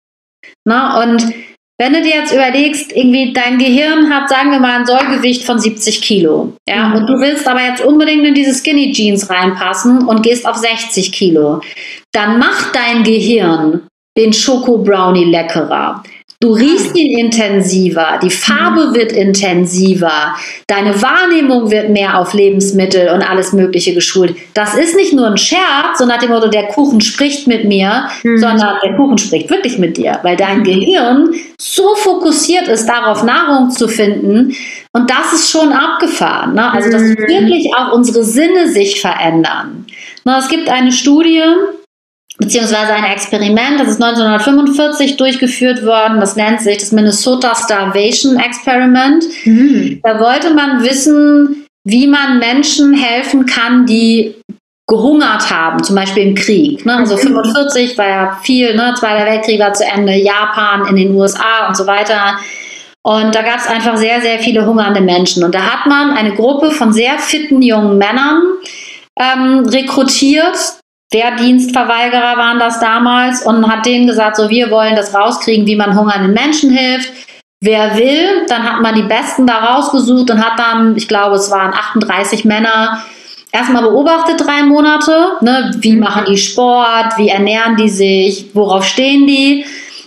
Und 0.65 1.35
wenn 1.81 1.95
du 1.95 2.03
dir 2.03 2.15
jetzt 2.15 2.35
überlegst, 2.35 2.93
irgendwie 2.93 3.33
dein 3.33 3.59
Gehirn 3.59 4.11
hat, 4.11 4.29
sagen 4.29 4.51
wir 4.51 4.61
mal, 4.61 4.81
ein 4.81 4.87
Sollgewicht 4.87 5.45
von 5.45 5.59
70 5.59 6.03
Kilo, 6.03 6.53
ja, 6.69 6.89
mhm. 6.89 6.97
und 6.97 7.07
du 7.07 7.15
willst 7.21 7.49
aber 7.49 7.63
jetzt 7.63 7.83
unbedingt 7.83 8.27
in 8.27 8.35
diese 8.35 8.53
Skinny 8.55 8.93
Jeans 8.93 9.31
reinpassen 9.31 10.07
und 10.07 10.23
gehst 10.23 10.47
auf 10.47 10.57
60 10.57 11.11
Kilo, 11.11 11.63
dann 12.13 12.39
macht 12.39 12.75
dein 12.75 13.03
Gehirn 13.03 13.87
den 14.17 14.33
Schoko 14.33 14.79
Brownie 14.79 15.25
leckerer. 15.25 16.03
Du 16.43 16.55
riechst 16.55 16.97
ihn 16.97 17.19
intensiver, 17.19 18.19
die 18.23 18.31
Farbe 18.31 18.87
mhm. 18.87 18.95
wird 18.95 19.13
intensiver, 19.13 20.35
deine 20.67 21.03
Wahrnehmung 21.03 21.71
wird 21.71 21.91
mehr 21.91 22.19
auf 22.19 22.33
Lebensmittel 22.33 23.11
und 23.11 23.21
alles 23.21 23.53
Mögliche 23.53 23.93
geschult. 23.93 24.35
Das 24.55 24.75
ist 24.75 24.97
nicht 24.97 25.13
nur 25.13 25.27
ein 25.27 25.37
Scherz, 25.37 25.99
so 25.99 26.07
nach 26.07 26.17
dem 26.17 26.31
Motto, 26.31 26.49
der 26.49 26.69
Kuchen 26.69 27.03
spricht 27.03 27.47
mit 27.47 27.67
mir, 27.67 28.09
mhm. 28.23 28.39
sondern 28.39 28.79
der 28.83 28.97
Kuchen 28.97 29.19
spricht 29.19 29.51
wirklich 29.51 29.77
mit 29.77 29.99
dir, 29.99 30.19
weil 30.23 30.39
dein 30.39 30.61
mhm. 30.61 30.65
Gehirn 30.65 31.35
so 31.61 31.95
fokussiert 31.95 32.69
ist, 32.69 32.87
darauf 32.87 33.23
Nahrung 33.23 33.71
zu 33.71 33.87
finden. 33.87 34.57
Und 34.93 35.11
das 35.11 35.35
ist 35.35 35.51
schon 35.51 35.73
abgefahren. 35.73 36.55
Ne? 36.55 36.73
Also, 36.73 36.91
dass 36.91 37.03
mhm. 37.03 37.19
wirklich 37.19 37.71
auch 37.77 37.93
unsere 37.93 38.25
Sinne 38.25 38.67
sich 38.69 39.03
verändern. 39.03 39.85
Na, 40.25 40.39
es 40.39 40.49
gibt 40.49 40.71
eine 40.71 40.93
Studie, 40.93 41.43
beziehungsweise 42.41 42.93
ein 42.93 43.05
Experiment, 43.05 43.79
das 43.79 43.89
ist 43.89 44.03
1945 44.03 45.17
durchgeführt 45.17 45.85
worden, 45.85 46.21
das 46.21 46.37
nennt 46.37 46.61
sich 46.61 46.79
das 46.79 46.91
Minnesota 46.91 47.55
Starvation 47.55 48.39
Experiment. 48.39 49.25
Mhm. 49.45 50.01
Da 50.03 50.19
wollte 50.19 50.53
man 50.55 50.83
wissen, 50.83 51.67
wie 51.85 52.07
man 52.07 52.39
Menschen 52.39 52.95
helfen 52.95 53.47
kann, 53.47 53.87
die 53.87 54.35
gehungert 54.89 55.51
haben, 55.51 55.85
zum 55.85 55.95
Beispiel 55.95 56.25
im 56.25 56.35
Krieg. 56.35 56.85
Ne? 56.85 56.97
Also 56.97 57.17
45 57.17 57.93
mhm. 57.93 57.99
war 57.99 58.09
ja 58.09 58.39
viel, 58.43 58.75
ne? 58.75 58.95
Zweiter 58.99 59.25
Weltkrieg 59.25 59.61
war 59.61 59.73
zu 59.73 59.85
Ende, 59.85 60.15
Japan 60.15 60.89
in 60.89 60.97
den 60.97 61.15
USA 61.15 61.69
und 61.69 61.77
so 61.77 61.87
weiter. 61.87 62.39
Und 63.03 63.35
da 63.35 63.43
gab 63.43 63.59
es 63.59 63.67
einfach 63.67 63.97
sehr, 63.97 64.21
sehr 64.21 64.41
viele 64.41 64.67
hungernde 64.67 65.01
Menschen. 65.01 65.45
Und 65.45 65.55
da 65.55 65.61
hat 65.61 65.87
man 65.87 66.11
eine 66.11 66.35
Gruppe 66.35 66.71
von 66.71 66.93
sehr 66.93 67.19
fitten 67.19 67.63
jungen 67.63 67.99
Männern 67.99 68.43
ähm, 69.19 69.65
rekrutiert, 69.67 70.59
Wehrdienstverweigerer 71.13 72.37
waren 72.37 72.59
das 72.59 72.79
damals 72.79 73.43
und 73.43 73.67
hat 73.67 73.85
denen 73.85 74.07
gesagt, 74.07 74.37
so 74.37 74.49
wir 74.49 74.71
wollen 74.71 74.95
das 74.95 75.15
rauskriegen, 75.15 75.67
wie 75.67 75.77
man 75.77 75.99
hungernden 75.99 76.33
Menschen 76.33 76.71
hilft. 76.71 77.13
Wer 77.61 77.97
will, 77.97 78.47
dann 78.49 78.63
hat 78.63 78.81
man 78.81 78.95
die 78.95 79.03
Besten 79.03 79.47
da 79.47 79.59
rausgesucht 79.59 80.31
und 80.31 80.45
hat 80.45 80.59
dann, 80.59 80.97
ich 80.97 81.09
glaube, 81.09 81.37
es 81.37 81.51
waren 81.51 81.75
38 81.75 82.45
Männer, 82.45 83.03
erstmal 83.53 83.83
beobachtet 83.83 84.41
drei 84.41 84.63
Monate. 84.63 85.33
Ne, 85.41 85.73
wie 85.81 85.97
machen 85.97 86.25
die 86.29 86.39
Sport, 86.39 87.19
wie 87.19 87.29
ernähren 87.29 87.77
die 87.77 87.89
sich, 87.89 88.47
worauf 88.55 88.85
stehen 88.85 89.27
die? 89.27 89.67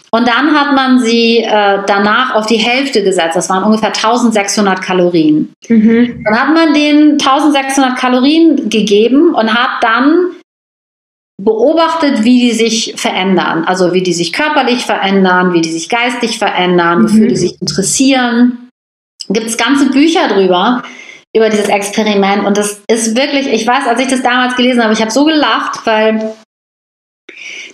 Und 0.10 0.28
dann 0.28 0.54
hat 0.54 0.76
man 0.76 1.00
sie 1.00 1.40
äh, 1.40 1.80
danach 1.88 2.36
auf 2.36 2.46
die 2.46 2.58
Hälfte 2.58 3.04
gesetzt. 3.04 3.36
Das 3.36 3.50
waren 3.50 3.64
ungefähr 3.64 3.90
1600 3.90 4.80
Kalorien. 4.80 5.52
Mhm. 5.68 6.24
Dann 6.24 6.40
hat 6.40 6.54
man 6.54 6.74
denen 6.74 7.14
1600 7.14 7.98
Kalorien 7.98 8.70
gegeben 8.70 9.34
und 9.34 9.52
hat 9.52 9.82
dann 9.82 10.33
beobachtet, 11.42 12.24
wie 12.24 12.42
die 12.42 12.52
sich 12.52 12.94
verändern, 12.96 13.64
also 13.66 13.94
wie 13.94 14.04
die 14.04 14.14
sich 14.14 14.34
körperlich 14.34 14.86
verändern, 14.86 15.54
wie 15.54 15.62
die 15.62 15.72
sich 15.72 15.90
geistig 15.90 16.38
verändern, 16.38 17.04
wofür 17.04 17.26
mhm. 17.26 17.30
die 17.30 17.36
sich 17.36 17.62
interessieren. 17.62 18.70
Gibt 19.30 19.48
es 19.48 19.58
ganze 19.58 19.90
Bücher 19.90 20.28
drüber, 20.28 20.84
über 21.36 21.50
dieses 21.50 21.68
Experiment. 21.68 22.46
Und 22.46 22.58
das 22.58 22.82
ist 22.88 23.18
wirklich, 23.18 23.48
ich 23.48 23.66
weiß, 23.66 23.88
als 23.88 24.00
ich 24.00 24.08
das 24.08 24.22
damals 24.22 24.56
gelesen 24.56 24.84
habe, 24.84 24.94
ich 24.94 25.02
habe 25.02 25.12
so 25.12 25.26
gelacht, 25.26 25.86
weil 25.86 26.36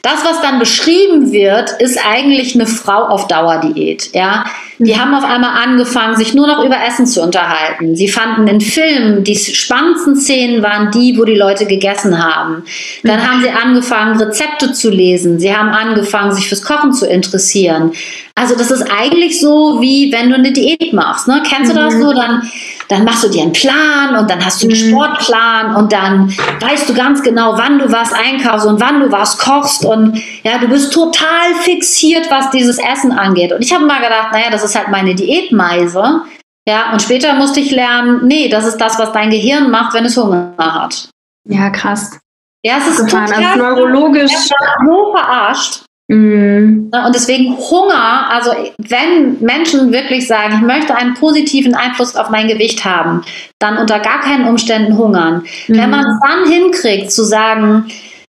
das, 0.01 0.23
was 0.23 0.41
dann 0.41 0.59
beschrieben 0.59 1.31
wird, 1.31 1.71
ist 1.79 1.99
eigentlich 2.05 2.55
eine 2.55 2.67
Frau 2.67 3.07
auf 3.07 3.27
Dauerdiät. 3.27 4.11
Ja? 4.13 4.45
Die 4.77 4.93
mhm. 4.93 4.99
haben 4.99 5.13
auf 5.13 5.25
einmal 5.25 5.61
angefangen, 5.61 6.15
sich 6.15 6.33
nur 6.33 6.47
noch 6.47 6.63
über 6.63 6.77
Essen 6.87 7.05
zu 7.05 7.21
unterhalten. 7.21 7.97
Sie 7.97 8.07
fanden 8.07 8.47
in 8.47 8.61
Filmen, 8.61 9.25
die 9.25 9.35
spannendsten 9.35 10.15
Szenen 10.15 10.63
waren 10.63 10.89
die, 10.91 11.17
wo 11.17 11.25
die 11.25 11.35
Leute 11.35 11.65
gegessen 11.65 12.23
haben. 12.23 12.63
Dann 13.03 13.19
mhm. 13.19 13.27
haben 13.29 13.41
sie 13.41 13.49
angefangen, 13.49 14.17
Rezepte 14.17 14.71
zu 14.71 14.89
lesen. 14.89 15.37
Sie 15.37 15.53
haben 15.53 15.69
angefangen, 15.69 16.31
sich 16.31 16.47
fürs 16.47 16.63
Kochen 16.63 16.93
zu 16.93 17.05
interessieren. 17.05 17.91
Also 18.35 18.55
das 18.55 18.71
ist 18.71 18.89
eigentlich 18.89 19.41
so, 19.41 19.81
wie 19.81 20.13
wenn 20.13 20.29
du 20.29 20.35
eine 20.35 20.53
Diät 20.53 20.93
machst. 20.93 21.27
Ne? 21.27 21.43
Kennst 21.45 21.71
du 21.71 21.75
das 21.75 21.95
mhm. 21.95 22.01
so? 22.01 22.13
Dann 22.13 22.49
dann 22.89 23.03
machst 23.03 23.23
du 23.23 23.29
dir 23.29 23.43
einen 23.43 23.53
Plan 23.53 24.15
und 24.15 24.29
dann 24.29 24.43
hast 24.43 24.61
du 24.61 24.67
einen 24.67 24.75
mhm. 24.75 24.89
Sportplan 24.89 25.75
und 25.75 25.93
dann 25.93 26.35
weißt 26.59 26.89
du 26.89 26.93
ganz 26.95 27.21
genau, 27.21 27.55
wann 27.55 27.77
du 27.79 27.91
was 27.91 28.11
einkaufst 28.11 28.65
und 28.65 28.81
wann 28.81 28.99
du 28.99 29.11
was 29.11 29.37
kochst 29.37 29.85
und 29.85 30.21
ja, 30.43 30.57
du 30.57 30.67
bist 30.67 30.91
total 30.91 31.53
fixiert, 31.61 32.29
was 32.31 32.49
dieses 32.49 32.79
Essen 32.79 33.11
angeht. 33.11 33.53
Und 33.53 33.63
ich 33.63 33.73
habe 33.73 33.85
mal 33.85 34.01
gedacht, 34.01 34.29
naja, 34.33 34.49
das 34.49 34.63
ist 34.63 34.75
halt 34.75 34.89
meine 34.89 35.13
Diätmeise. 35.13 36.23
Ja, 36.67 36.91
und 36.91 37.01
später 37.01 37.33
musste 37.35 37.59
ich 37.59 37.71
lernen, 37.71 38.27
nee, 38.27 38.49
das 38.49 38.65
ist 38.65 38.77
das, 38.77 38.97
was 38.97 39.11
dein 39.11 39.29
Gehirn 39.29 39.69
macht, 39.69 39.93
wenn 39.93 40.05
es 40.05 40.17
Hunger 40.17 40.53
hat. 40.57 41.09
Ja, 41.47 41.69
krass. 41.69 42.19
Ja, 42.65 42.77
es 42.79 42.87
ist 42.87 43.09
total 43.09 43.31
also 43.31 43.57
neurologisch 43.57 44.31
so 44.31 45.11
verarscht. 45.15 45.83
Mm. 46.09 46.89
Und 46.91 47.13
deswegen 47.15 47.55
Hunger, 47.55 48.31
also 48.31 48.51
wenn 48.79 49.39
Menschen 49.41 49.91
wirklich 49.91 50.27
sagen, 50.27 50.55
ich 50.55 50.61
möchte 50.61 50.95
einen 50.95 51.13
positiven 51.13 51.75
Einfluss 51.75 52.15
auf 52.15 52.31
mein 52.31 52.47
Gewicht 52.47 52.83
haben, 52.83 53.21
dann 53.59 53.77
unter 53.77 53.99
gar 53.99 54.19
keinen 54.19 54.47
Umständen 54.47 54.97
hungern. 54.97 55.43
Mm. 55.67 55.77
Wenn 55.77 55.89
man 55.91 55.99
es 55.99 56.19
dann 56.19 56.51
hinkriegt 56.51 57.11
zu 57.11 57.23
sagen, 57.23 57.85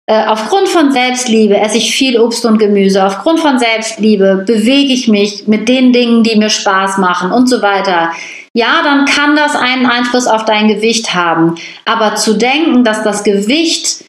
äh, 0.07 0.25
aufgrund 0.27 0.69
von 0.69 0.91
Selbstliebe 0.91 1.57
esse 1.57 1.77
ich 1.79 1.95
viel 1.95 2.19
Obst 2.19 2.45
und 2.47 2.59
Gemüse, 2.59 3.05
aufgrund 3.05 3.39
von 3.39 3.61
Selbstliebe 3.61 4.43
bewege 4.45 4.93
ich 4.93 5.07
mich 5.07 5.47
mit 5.47 5.69
den 5.69 5.93
Dingen, 5.93 6.25
die 6.25 6.37
mir 6.37 6.51
Spaß 6.51 6.99
machen 6.99 7.31
und 7.31 7.49
so 7.49 7.63
weiter. 7.63 8.11
Ja, 8.55 8.83
dann 8.83 9.05
kann 9.05 9.37
das 9.37 9.55
einen 9.55 9.87
Einfluss 9.87 10.27
auf 10.27 10.45
dein 10.45 10.67
Gewicht 10.67 11.15
haben. 11.15 11.55
Aber 11.85 12.17
zu 12.17 12.35
denken, 12.35 12.83
dass 12.83 13.05
das 13.05 13.23
Gewicht 13.23 14.08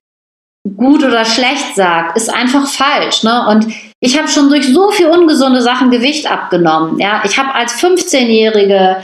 gut 0.76 1.04
oder 1.04 1.26
schlecht 1.26 1.76
sagt, 1.76 2.18
ist 2.18 2.34
einfach 2.34 2.68
falsch. 2.68 3.24
Ne? 3.24 3.48
Und 3.48 3.68
ich 4.00 4.18
habe 4.18 4.28
schon 4.28 4.50
durch 4.50 4.72
so 4.72 4.92
viel 4.92 5.08
ungesunde 5.08 5.62
Sachen 5.62 5.90
Gewicht 5.90 6.30
abgenommen. 6.30 7.00
Ja? 7.00 7.22
Ich 7.24 7.38
habe 7.38 7.54
als 7.56 7.74
15-Jährige 7.82 8.98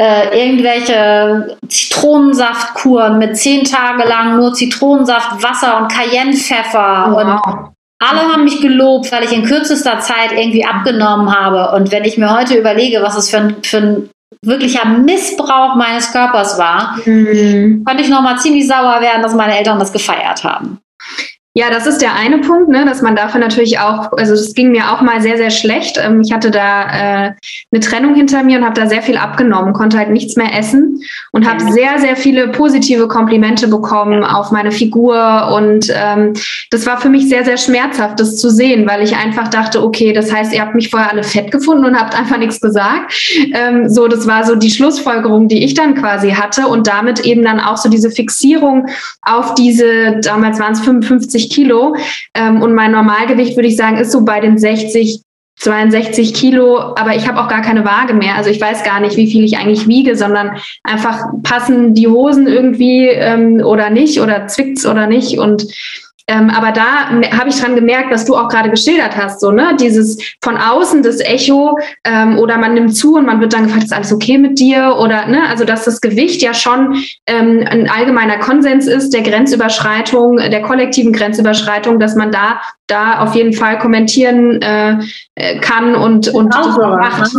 äh, 0.00 0.46
irgendwelche 0.46 1.56
Zitronensaftkuren 1.68 3.18
mit 3.18 3.36
zehn 3.36 3.64
Tage 3.64 4.06
lang 4.06 4.36
nur 4.36 4.52
Zitronensaft, 4.52 5.42
Wasser 5.42 5.80
und 5.80 5.88
Cayennepfeffer 5.88 7.06
wow. 7.10 7.22
und 7.22 7.72
alle 7.98 8.20
haben 8.20 8.44
mich 8.44 8.60
gelobt, 8.60 9.10
weil 9.10 9.24
ich 9.24 9.32
in 9.32 9.44
kürzester 9.44 10.00
Zeit 10.00 10.32
irgendwie 10.32 10.66
abgenommen 10.66 11.34
habe. 11.34 11.74
Und 11.74 11.92
wenn 11.92 12.04
ich 12.04 12.18
mir 12.18 12.36
heute 12.36 12.54
überlege, 12.56 13.02
was 13.02 13.16
es 13.16 13.30
für 13.30 13.38
ein, 13.38 13.56
für 13.62 13.78
ein 13.78 14.10
wirklicher 14.44 14.84
Missbrauch 14.84 15.76
meines 15.76 16.12
Körpers 16.12 16.58
war, 16.58 16.98
mhm. 17.06 17.84
konnte 17.86 18.02
ich 18.02 18.10
nochmal 18.10 18.38
ziemlich 18.38 18.68
sauer 18.68 19.00
werden, 19.00 19.22
dass 19.22 19.34
meine 19.34 19.56
Eltern 19.56 19.78
das 19.78 19.94
gefeiert 19.94 20.44
haben. 20.44 20.78
Ja, 21.58 21.70
das 21.70 21.86
ist 21.86 22.02
der 22.02 22.14
eine 22.14 22.40
Punkt, 22.40 22.68
ne, 22.68 22.84
dass 22.84 23.00
man 23.00 23.16
dafür 23.16 23.40
natürlich 23.40 23.78
auch, 23.78 24.12
also 24.12 24.34
es 24.34 24.52
ging 24.52 24.72
mir 24.72 24.92
auch 24.92 25.00
mal 25.00 25.22
sehr, 25.22 25.38
sehr 25.38 25.48
schlecht. 25.48 25.98
Ähm, 25.98 26.20
ich 26.20 26.30
hatte 26.30 26.50
da 26.50 26.82
äh, 26.82 27.32
eine 27.72 27.80
Trennung 27.80 28.14
hinter 28.14 28.42
mir 28.42 28.58
und 28.58 28.64
habe 28.66 28.78
da 28.78 28.86
sehr 28.86 29.00
viel 29.00 29.16
abgenommen, 29.16 29.72
konnte 29.72 29.96
halt 29.96 30.10
nichts 30.10 30.36
mehr 30.36 30.54
essen 30.54 31.00
und 31.32 31.48
habe 31.48 31.72
sehr, 31.72 31.98
sehr 31.98 32.14
viele 32.14 32.48
positive 32.48 33.08
Komplimente 33.08 33.68
bekommen 33.68 34.22
auf 34.22 34.50
meine 34.50 34.70
Figur. 34.70 35.50
Und 35.56 35.90
ähm, 35.94 36.34
das 36.70 36.84
war 36.84 37.00
für 37.00 37.08
mich 37.08 37.26
sehr, 37.30 37.46
sehr 37.46 37.56
schmerzhaft, 37.56 38.20
das 38.20 38.36
zu 38.36 38.50
sehen, 38.50 38.86
weil 38.86 39.02
ich 39.02 39.16
einfach 39.16 39.48
dachte, 39.48 39.82
okay, 39.82 40.12
das 40.12 40.30
heißt, 40.30 40.52
ihr 40.52 40.60
habt 40.60 40.74
mich 40.74 40.90
vorher 40.90 41.10
alle 41.10 41.22
fett 41.22 41.50
gefunden 41.50 41.86
und 41.86 41.98
habt 41.98 42.14
einfach 42.14 42.36
nichts 42.36 42.60
gesagt. 42.60 43.14
Ähm, 43.54 43.88
so, 43.88 44.08
das 44.08 44.26
war 44.26 44.44
so 44.44 44.56
die 44.56 44.70
Schlussfolgerung, 44.70 45.48
die 45.48 45.64
ich 45.64 45.72
dann 45.72 45.94
quasi 45.94 46.32
hatte 46.32 46.66
und 46.66 46.86
damit 46.86 47.20
eben 47.20 47.42
dann 47.44 47.60
auch 47.60 47.78
so 47.78 47.88
diese 47.88 48.10
Fixierung 48.10 48.88
auf 49.22 49.54
diese, 49.54 50.20
damals 50.20 50.60
waren 50.60 50.74
es 50.74 50.80
55 50.80 51.45
Kilo. 51.50 51.96
Ähm, 52.34 52.62
und 52.62 52.74
mein 52.74 52.92
Normalgewicht, 52.92 53.56
würde 53.56 53.68
ich 53.68 53.76
sagen, 53.76 53.96
ist 53.98 54.12
so 54.12 54.24
bei 54.24 54.40
den 54.40 54.58
60, 54.58 55.22
62 55.58 56.34
Kilo, 56.34 56.78
aber 56.96 57.16
ich 57.16 57.26
habe 57.26 57.40
auch 57.40 57.48
gar 57.48 57.62
keine 57.62 57.84
Waage 57.84 58.12
mehr. 58.12 58.36
Also 58.36 58.50
ich 58.50 58.60
weiß 58.60 58.84
gar 58.84 59.00
nicht, 59.00 59.16
wie 59.16 59.30
viel 59.30 59.42
ich 59.42 59.56
eigentlich 59.56 59.88
wiege, 59.88 60.14
sondern 60.14 60.58
einfach 60.84 61.24
passen 61.42 61.94
die 61.94 62.08
Hosen 62.08 62.46
irgendwie 62.46 63.06
ähm, 63.06 63.62
oder 63.64 63.88
nicht 63.88 64.20
oder 64.20 64.46
zwickt's 64.48 64.86
oder 64.86 65.06
nicht. 65.06 65.38
Und 65.38 65.66
ähm, 66.28 66.50
aber 66.50 66.72
da 66.72 67.10
habe 67.38 67.48
ich 67.48 67.60
dran 67.60 67.76
gemerkt, 67.76 68.10
was 68.10 68.24
du 68.24 68.34
auch 68.34 68.48
gerade 68.48 68.68
geschildert 68.68 69.16
hast, 69.16 69.40
so, 69.40 69.52
ne, 69.52 69.76
dieses 69.78 70.18
von 70.42 70.56
außen 70.56 71.04
das 71.04 71.20
Echo 71.20 71.78
ähm, 72.04 72.38
oder 72.38 72.58
man 72.58 72.74
nimmt 72.74 72.96
zu 72.96 73.14
und 73.14 73.26
man 73.26 73.40
wird 73.40 73.52
dann 73.52 73.64
gefragt, 73.64 73.84
ist 73.84 73.92
alles 73.92 74.12
okay 74.12 74.36
mit 74.36 74.58
dir 74.58 74.96
oder, 74.98 75.26
ne, 75.26 75.42
also 75.48 75.64
dass 75.64 75.84
das 75.84 76.00
Gewicht 76.00 76.42
ja 76.42 76.52
schon 76.52 76.96
ähm, 77.26 77.64
ein 77.68 77.88
allgemeiner 77.88 78.38
Konsens 78.38 78.88
ist 78.88 79.14
der 79.14 79.22
Grenzüberschreitung, 79.22 80.38
der 80.38 80.62
kollektiven 80.62 81.12
Grenzüberschreitung, 81.12 82.00
dass 82.00 82.16
man 82.16 82.32
da, 82.32 82.60
da 82.88 83.20
auf 83.20 83.36
jeden 83.36 83.52
Fall 83.52 83.78
kommentieren 83.78 84.60
äh, 84.62 84.98
äh 85.36 85.60
kann 85.60 85.94
und, 85.94 86.28
und 86.28 86.48
macht. 86.48 87.32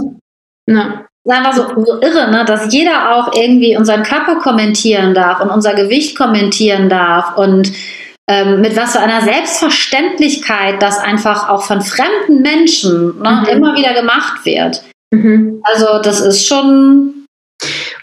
Ne? 0.66 1.06
ist 1.26 1.34
einfach 1.34 1.54
so, 1.54 1.84
so 1.84 2.02
irre, 2.02 2.32
ne? 2.32 2.46
dass 2.46 2.74
jeder 2.74 3.16
auch 3.16 3.34
irgendwie 3.34 3.76
unseren 3.76 4.04
Körper 4.04 4.38
kommentieren 4.38 5.14
darf 5.14 5.42
und 5.42 5.50
unser 5.50 5.74
Gewicht 5.74 6.18
kommentieren 6.18 6.88
darf 6.88 7.36
und 7.38 7.72
ähm, 8.30 8.62
mit 8.62 8.76
was 8.76 8.92
für 8.92 9.00
einer 9.00 9.22
Selbstverständlichkeit 9.22 10.82
das 10.82 11.00
einfach 11.00 11.50
auch 11.50 11.64
von 11.64 11.82
fremden 11.82 12.42
Menschen 12.42 13.20
ne, 13.20 13.44
mhm. 13.44 13.48
immer 13.48 13.76
wieder 13.76 13.94
gemacht 13.94 14.46
wird. 14.46 14.84
Mhm. 15.12 15.62
Also 15.64 16.02
das 16.02 16.20
ist 16.22 16.46
schon 16.46 17.17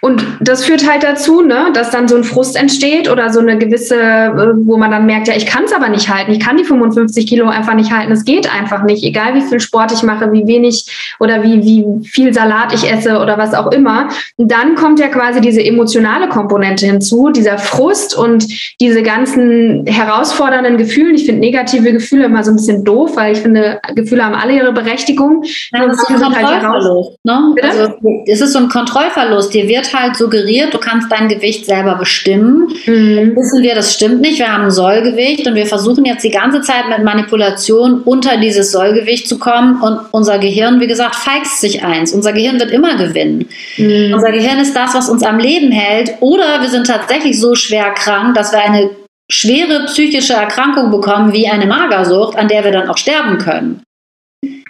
und 0.04 0.22
das 0.38 0.66
führt 0.66 0.86
halt 0.86 1.02
dazu, 1.02 1.40
ne, 1.40 1.70
dass 1.72 1.90
dann 1.90 2.08
so 2.08 2.16
ein 2.16 2.24
Frust 2.24 2.56
entsteht 2.56 3.10
oder 3.10 3.32
so 3.32 3.40
eine 3.40 3.56
gewisse, 3.56 3.98
äh, 3.98 4.52
wo 4.54 4.76
man 4.76 4.90
dann 4.90 5.06
merkt, 5.06 5.28
ja, 5.28 5.34
ich 5.34 5.46
kann 5.46 5.64
es 5.64 5.72
aber 5.72 5.88
nicht 5.88 6.12
halten, 6.12 6.30
ich 6.30 6.40
kann 6.40 6.58
die 6.58 6.64
55 6.64 7.26
Kilo 7.26 7.48
einfach 7.48 7.72
nicht 7.72 7.90
halten, 7.90 8.12
es 8.12 8.26
geht 8.26 8.54
einfach 8.54 8.82
nicht, 8.82 9.02
egal 9.02 9.34
wie 9.34 9.40
viel 9.40 9.60
Sport 9.60 9.92
ich 9.92 10.02
mache, 10.02 10.30
wie 10.30 10.46
wenig 10.46 11.16
oder 11.20 11.42
wie, 11.42 11.62
wie 11.62 12.06
viel 12.06 12.34
Salat 12.34 12.74
ich 12.74 12.92
esse 12.92 13.18
oder 13.18 13.38
was 13.38 13.54
auch 13.54 13.72
immer. 13.72 14.08
Und 14.36 14.52
dann 14.52 14.74
kommt 14.74 15.00
ja 15.00 15.08
quasi 15.08 15.40
diese 15.40 15.64
emotionale 15.64 16.28
Komponente 16.28 16.84
hinzu, 16.84 17.30
dieser 17.30 17.56
Frust 17.56 18.14
und 18.14 18.46
diese 18.82 19.02
ganzen 19.02 19.86
herausfordernden 19.86 20.76
Gefühle. 20.76 21.14
Ich 21.14 21.24
finde 21.24 21.40
negative 21.40 21.92
Gefühle 21.92 22.26
immer 22.26 22.44
so 22.44 22.50
ein 22.50 22.56
bisschen 22.56 22.84
doof, 22.84 23.12
weil 23.16 23.32
ich 23.32 23.38
finde, 23.38 23.80
Gefühle 23.94 24.22
haben 24.22 24.34
alle 24.34 24.52
ihre 24.52 24.74
Berechtigung. 24.74 25.44
Ja, 25.72 25.86
das 25.86 25.96
ist 25.96 26.10
ein 26.10 26.22
halt 26.22 26.34
Kontrollverlust. 26.34 27.18
Halt 27.26 27.54
ne? 27.54 27.54
Also, 27.62 27.94
es 28.26 28.42
ist 28.42 28.52
so 28.52 28.58
ein 28.58 28.68
Kontrollverlust. 28.68 29.54
Dir 29.54 29.66
wird 29.66 29.93
halt 29.94 30.16
suggeriert, 30.16 30.74
du 30.74 30.78
kannst 30.78 31.10
dein 31.10 31.28
Gewicht 31.28 31.64
selber 31.66 31.94
bestimmen. 31.94 32.68
Mhm. 32.86 33.34
Wissen 33.36 33.62
wir, 33.62 33.74
das 33.74 33.94
stimmt 33.94 34.20
nicht. 34.20 34.38
Wir 34.38 34.52
haben 34.52 34.64
ein 34.64 34.70
Sollgewicht 34.70 35.46
und 35.46 35.54
wir 35.54 35.66
versuchen 35.66 36.04
jetzt 36.04 36.24
die 36.24 36.30
ganze 36.30 36.60
Zeit 36.60 36.88
mit 36.88 37.04
Manipulation 37.04 38.02
unter 38.02 38.36
dieses 38.36 38.72
Sollgewicht 38.72 39.28
zu 39.28 39.38
kommen. 39.38 39.80
Und 39.80 40.00
unser 40.10 40.38
Gehirn, 40.38 40.80
wie 40.80 40.86
gesagt, 40.86 41.16
feigst 41.16 41.60
sich 41.60 41.84
eins. 41.84 42.12
Unser 42.12 42.32
Gehirn 42.32 42.58
wird 42.58 42.70
immer 42.70 42.96
gewinnen. 42.96 43.46
Mhm. 43.76 44.12
Unser 44.14 44.32
Gehirn 44.32 44.58
ist 44.58 44.74
das, 44.74 44.94
was 44.94 45.08
uns 45.08 45.22
am 45.22 45.38
Leben 45.38 45.70
hält. 45.70 46.14
Oder 46.20 46.60
wir 46.60 46.68
sind 46.68 46.86
tatsächlich 46.86 47.40
so 47.40 47.54
schwer 47.54 47.92
krank, 47.92 48.34
dass 48.34 48.52
wir 48.52 48.60
eine 48.60 48.90
schwere 49.30 49.86
psychische 49.86 50.34
Erkrankung 50.34 50.90
bekommen, 50.90 51.32
wie 51.32 51.48
eine 51.48 51.66
Magersucht, 51.66 52.36
an 52.36 52.48
der 52.48 52.64
wir 52.64 52.72
dann 52.72 52.88
auch 52.88 52.98
sterben 52.98 53.38
können. 53.38 53.82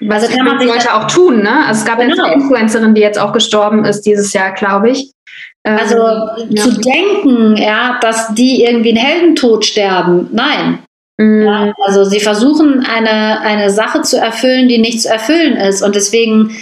Was 0.00 0.24
also 0.24 0.36
kann 0.36 0.46
man 0.46 0.58
sich 0.58 0.68
Leute 0.68 0.94
auch 0.94 1.06
tun, 1.06 1.42
ne? 1.42 1.66
Also 1.66 1.80
es 1.80 1.84
gab 1.84 1.98
genau. 1.98 2.24
eine 2.24 2.34
Influencerin, 2.34 2.94
die 2.94 3.00
jetzt 3.00 3.18
auch 3.18 3.32
gestorben 3.32 3.84
ist 3.84 4.02
dieses 4.02 4.32
Jahr, 4.32 4.52
glaube 4.52 4.90
ich. 4.90 5.10
Also 5.64 5.96
ähm, 5.96 6.56
zu 6.56 6.70
ja. 6.70 6.76
denken, 6.76 7.56
ja, 7.56 7.98
dass 8.00 8.34
die 8.34 8.64
irgendwie 8.64 8.90
einen 8.90 8.98
Heldentod 8.98 9.64
sterben, 9.64 10.28
nein. 10.32 10.80
Mhm. 11.16 11.42
Ja, 11.42 11.72
also 11.86 12.04
sie 12.04 12.20
versuchen 12.20 12.84
eine, 12.84 13.40
eine 13.40 13.70
Sache 13.70 14.02
zu 14.02 14.18
erfüllen, 14.18 14.68
die 14.68 14.78
nicht 14.78 15.00
zu 15.00 15.08
erfüllen 15.08 15.56
ist. 15.56 15.82
Und 15.82 15.94
deswegen 15.94 16.54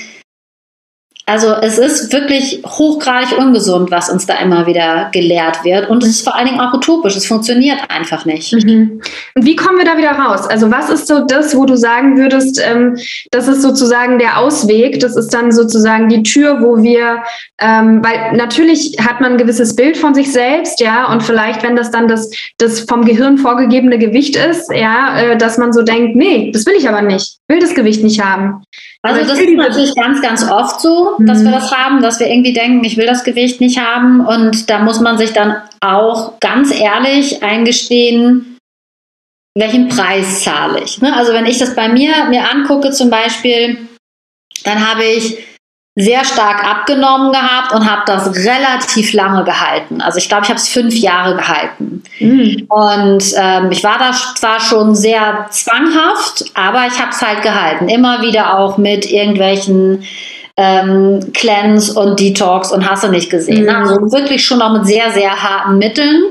also 1.32 1.54
es 1.54 1.78
ist 1.78 2.12
wirklich 2.12 2.62
hochgradig 2.66 3.38
ungesund, 3.38 3.90
was 3.90 4.10
uns 4.10 4.26
da 4.26 4.34
immer 4.34 4.66
wieder 4.66 5.08
gelehrt 5.14 5.64
wird. 5.64 5.88
Und 5.88 6.02
es 6.02 6.10
ist 6.10 6.24
vor 6.24 6.36
allen 6.36 6.46
Dingen 6.46 6.60
auch 6.60 6.74
utopisch. 6.74 7.16
Es 7.16 7.24
funktioniert 7.24 7.78
einfach 7.88 8.26
nicht. 8.26 8.52
Mhm. 8.52 9.00
Und 9.34 9.46
wie 9.46 9.56
kommen 9.56 9.78
wir 9.78 9.86
da 9.86 9.96
wieder 9.96 10.10
raus? 10.10 10.46
Also 10.46 10.70
was 10.70 10.90
ist 10.90 11.06
so 11.06 11.24
das, 11.24 11.56
wo 11.56 11.64
du 11.64 11.78
sagen 11.78 12.18
würdest, 12.18 12.60
ähm, 12.62 12.98
das 13.30 13.48
ist 13.48 13.62
sozusagen 13.62 14.18
der 14.18 14.40
Ausweg, 14.40 15.00
das 15.00 15.16
ist 15.16 15.32
dann 15.32 15.52
sozusagen 15.52 16.10
die 16.10 16.22
Tür, 16.22 16.60
wo 16.60 16.82
wir, 16.82 17.22
ähm, 17.58 18.04
weil 18.04 18.36
natürlich 18.36 18.98
hat 19.00 19.22
man 19.22 19.32
ein 19.32 19.38
gewisses 19.38 19.74
Bild 19.74 19.96
von 19.96 20.14
sich 20.14 20.30
selbst, 20.30 20.80
ja, 20.80 21.10
und 21.10 21.22
vielleicht, 21.22 21.62
wenn 21.62 21.76
das 21.76 21.90
dann 21.90 22.08
das, 22.08 22.30
das 22.58 22.80
vom 22.80 23.06
Gehirn 23.06 23.38
vorgegebene 23.38 23.98
Gewicht 23.98 24.36
ist, 24.36 24.70
ja, 24.70 25.18
äh, 25.18 25.38
dass 25.38 25.56
man 25.56 25.72
so 25.72 25.80
denkt, 25.80 26.14
nee, 26.14 26.50
das 26.52 26.66
will 26.66 26.74
ich 26.76 26.90
aber 26.90 27.00
nicht, 27.00 27.38
will 27.48 27.58
das 27.58 27.74
Gewicht 27.74 28.04
nicht 28.04 28.22
haben. 28.22 28.64
Also 29.04 29.20
das 29.26 29.38
ist 29.38 29.56
natürlich 29.56 29.94
ganz, 29.96 30.22
ganz 30.22 30.48
oft 30.48 30.80
so, 30.80 31.16
dass 31.18 31.40
mhm. 31.40 31.46
wir 31.46 31.52
das 31.52 31.72
haben, 31.72 32.02
dass 32.02 32.20
wir 32.20 32.28
irgendwie 32.28 32.52
denken, 32.52 32.84
ich 32.84 32.96
will 32.96 33.06
das 33.06 33.24
Gewicht 33.24 33.60
nicht 33.60 33.80
haben. 33.80 34.24
Und 34.24 34.70
da 34.70 34.78
muss 34.78 35.00
man 35.00 35.18
sich 35.18 35.32
dann 35.32 35.56
auch 35.80 36.38
ganz 36.38 36.72
ehrlich 36.72 37.42
eingestehen, 37.42 38.58
welchen 39.56 39.88
Preis 39.88 40.44
zahle 40.44 40.82
ich. 40.82 41.00
Ne? 41.00 41.14
Also 41.14 41.32
wenn 41.32 41.46
ich 41.46 41.58
das 41.58 41.74
bei 41.74 41.88
mir 41.88 42.26
mir 42.26 42.48
angucke 42.48 42.90
zum 42.92 43.10
Beispiel, 43.10 43.88
dann 44.64 44.88
habe 44.88 45.04
ich 45.04 45.36
sehr 45.94 46.24
stark 46.24 46.64
abgenommen 46.64 47.32
gehabt 47.32 47.72
und 47.72 47.90
habe 47.90 48.02
das 48.06 48.34
relativ 48.46 49.12
lange 49.12 49.44
gehalten. 49.44 50.00
Also 50.00 50.18
ich 50.18 50.28
glaube, 50.28 50.44
ich 50.44 50.48
habe 50.48 50.58
es 50.58 50.68
fünf 50.68 50.94
Jahre 50.94 51.36
gehalten. 51.36 52.02
Mhm. 52.18 52.66
Und 52.68 53.24
ähm, 53.36 53.70
ich 53.70 53.84
war 53.84 53.98
da 53.98 54.12
zwar 54.12 54.58
schon 54.58 54.94
sehr 54.94 55.46
zwanghaft, 55.50 56.44
aber 56.54 56.86
ich 56.86 56.98
habe 56.98 57.10
es 57.10 57.20
halt 57.20 57.42
gehalten. 57.42 57.88
Immer 57.90 58.22
wieder 58.22 58.58
auch 58.58 58.78
mit 58.78 59.10
irgendwelchen 59.10 60.04
ähm, 60.56 61.30
Cleanse 61.34 61.98
und 61.98 62.18
Detox 62.18 62.72
und 62.72 62.88
hast 62.88 63.04
du 63.04 63.08
nicht 63.08 63.28
gesehen. 63.28 63.64
Mhm. 63.64 63.68
Also 63.68 63.96
wirklich 64.12 64.44
schon 64.46 64.62
auch 64.62 64.72
mit 64.72 64.86
sehr, 64.86 65.10
sehr 65.10 65.42
harten 65.42 65.76
Mitteln. 65.76 66.22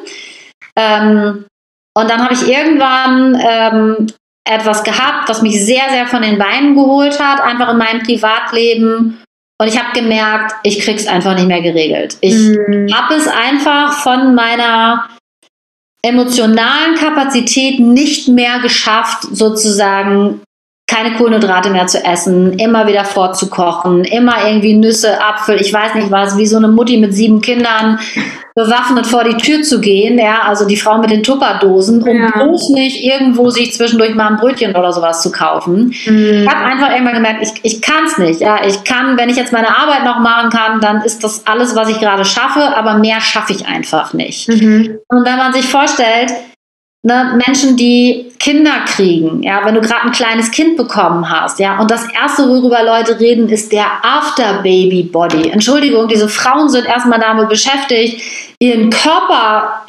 Ähm, 0.76 1.46
und 1.94 2.10
dann 2.10 2.24
habe 2.24 2.34
ich 2.34 2.48
irgendwann 2.48 3.40
ähm, 3.40 4.08
etwas 4.44 4.84
gehabt, 4.84 5.30
was 5.30 5.44
mich 5.44 5.64
sehr, 5.64 5.90
sehr 5.92 6.08
von 6.08 6.24
den 6.24 6.40
Beinen 6.40 6.74
geholt 6.74 7.20
hat, 7.20 7.42
einfach 7.42 7.70
in 7.70 7.78
meinem 7.78 8.02
Privatleben. 8.02 9.22
Und 9.62 9.68
ich 9.68 9.78
habe 9.78 9.94
gemerkt, 9.94 10.56
ich 10.64 10.80
krieg's 10.80 11.06
einfach 11.06 11.36
nicht 11.36 11.48
mehr 11.48 11.62
geregelt. 11.62 12.18
Ich 12.22 12.34
mhm. 12.34 12.92
habe 12.92 13.14
es 13.14 13.28
einfach 13.28 13.94
von 14.02 14.34
meiner 14.34 15.08
emotionalen 16.04 16.96
Kapazität 16.96 17.80
nicht 17.80 18.28
mehr 18.28 18.58
geschafft, 18.58 19.22
sozusagen 19.22 20.42
keine 20.92 21.16
Kohlenhydrate 21.16 21.70
mehr 21.70 21.88
zu 21.88 22.04
essen, 22.04 22.54
immer 22.60 22.86
wieder 22.86 23.06
vorzukochen, 23.06 24.04
immer 24.04 24.46
irgendwie 24.46 24.74
Nüsse, 24.74 25.22
Apfel, 25.24 25.62
ich 25.62 25.72
weiß 25.72 25.96
nicht 25.96 26.12
was, 26.12 26.38
wie 26.38 26.46
so 26.46 26.58
eine 26.58 26.68
Mutti 26.68 26.98
mit 26.98 27.14
sieben 27.14 27.40
Kindern 27.40 27.98
bewaffnet 28.56 29.08
vor 29.08 29.24
die 29.24 29.38
Tür 29.38 29.62
zu 29.62 29.80
gehen, 29.80 30.20
ja, 30.20 30.42
also 30.42 30.68
die 30.68 30.76
Frau 30.76 30.98
mit 30.98 31.10
den 31.10 31.24
Tupperdosen, 31.24 32.04
um 32.04 32.18
ja. 32.18 32.32
bloß 32.32 32.72
nicht 32.72 33.02
irgendwo 33.02 33.50
sich 33.50 33.74
zwischendurch 33.74 34.14
mal 34.14 34.28
ein 34.28 34.36
Brötchen 34.36 34.76
oder 34.76 34.92
sowas 34.92 35.22
zu 35.22 35.32
kaufen. 35.32 35.96
Mhm. 36.06 36.44
Ich 36.44 36.48
habe 36.50 36.66
einfach 36.66 36.92
irgendwann 36.92 37.16
gemerkt, 37.16 37.42
ich, 37.42 37.54
ich 37.64 37.82
kann 37.82 38.04
es 38.06 38.18
nicht. 38.18 38.42
Ja, 38.42 38.66
ich 38.66 38.84
kann, 38.84 39.18
wenn 39.18 39.30
ich 39.30 39.38
jetzt 39.38 39.54
meine 39.54 39.70
Arbeit 39.70 40.04
noch 40.04 40.20
machen 40.20 40.50
kann, 40.50 40.82
dann 40.82 41.02
ist 41.04 41.24
das 41.24 41.48
alles, 41.48 41.76
was 41.78 41.88
ich 41.88 42.00
gerade 42.02 42.26
schaffe, 42.26 42.76
aber 42.76 42.96
mehr 42.96 43.22
schaffe 43.22 43.54
ich 43.54 43.66
einfach 43.66 44.14
nicht. 44.14 44.50
Mhm. 44.50 44.98
Und 45.08 45.26
wenn 45.26 45.38
man 45.38 45.54
sich 45.54 45.66
vorstellt, 45.66 46.34
Ne, 47.04 47.42
Menschen, 47.48 47.78
die 47.78 48.31
Kinder 48.42 48.86
kriegen, 48.88 49.44
ja, 49.44 49.64
wenn 49.64 49.76
du 49.76 49.82
gerade 49.82 50.02
ein 50.06 50.12
kleines 50.12 50.50
Kind 50.50 50.76
bekommen 50.76 51.30
hast, 51.30 51.60
ja, 51.60 51.80
und 51.80 51.92
das 51.92 52.08
erste, 52.12 52.50
worüber 52.50 52.82
Leute 52.82 53.20
reden, 53.20 53.48
ist 53.50 53.72
der 53.72 53.86
After-Baby-Body. 54.02 55.52
Entschuldigung, 55.52 56.08
diese 56.08 56.28
Frauen 56.28 56.68
sind 56.68 56.88
erstmal 56.88 57.20
damit 57.20 57.50
beschäftigt, 57.50 58.20
ihren 58.58 58.90
Körper 58.90 59.86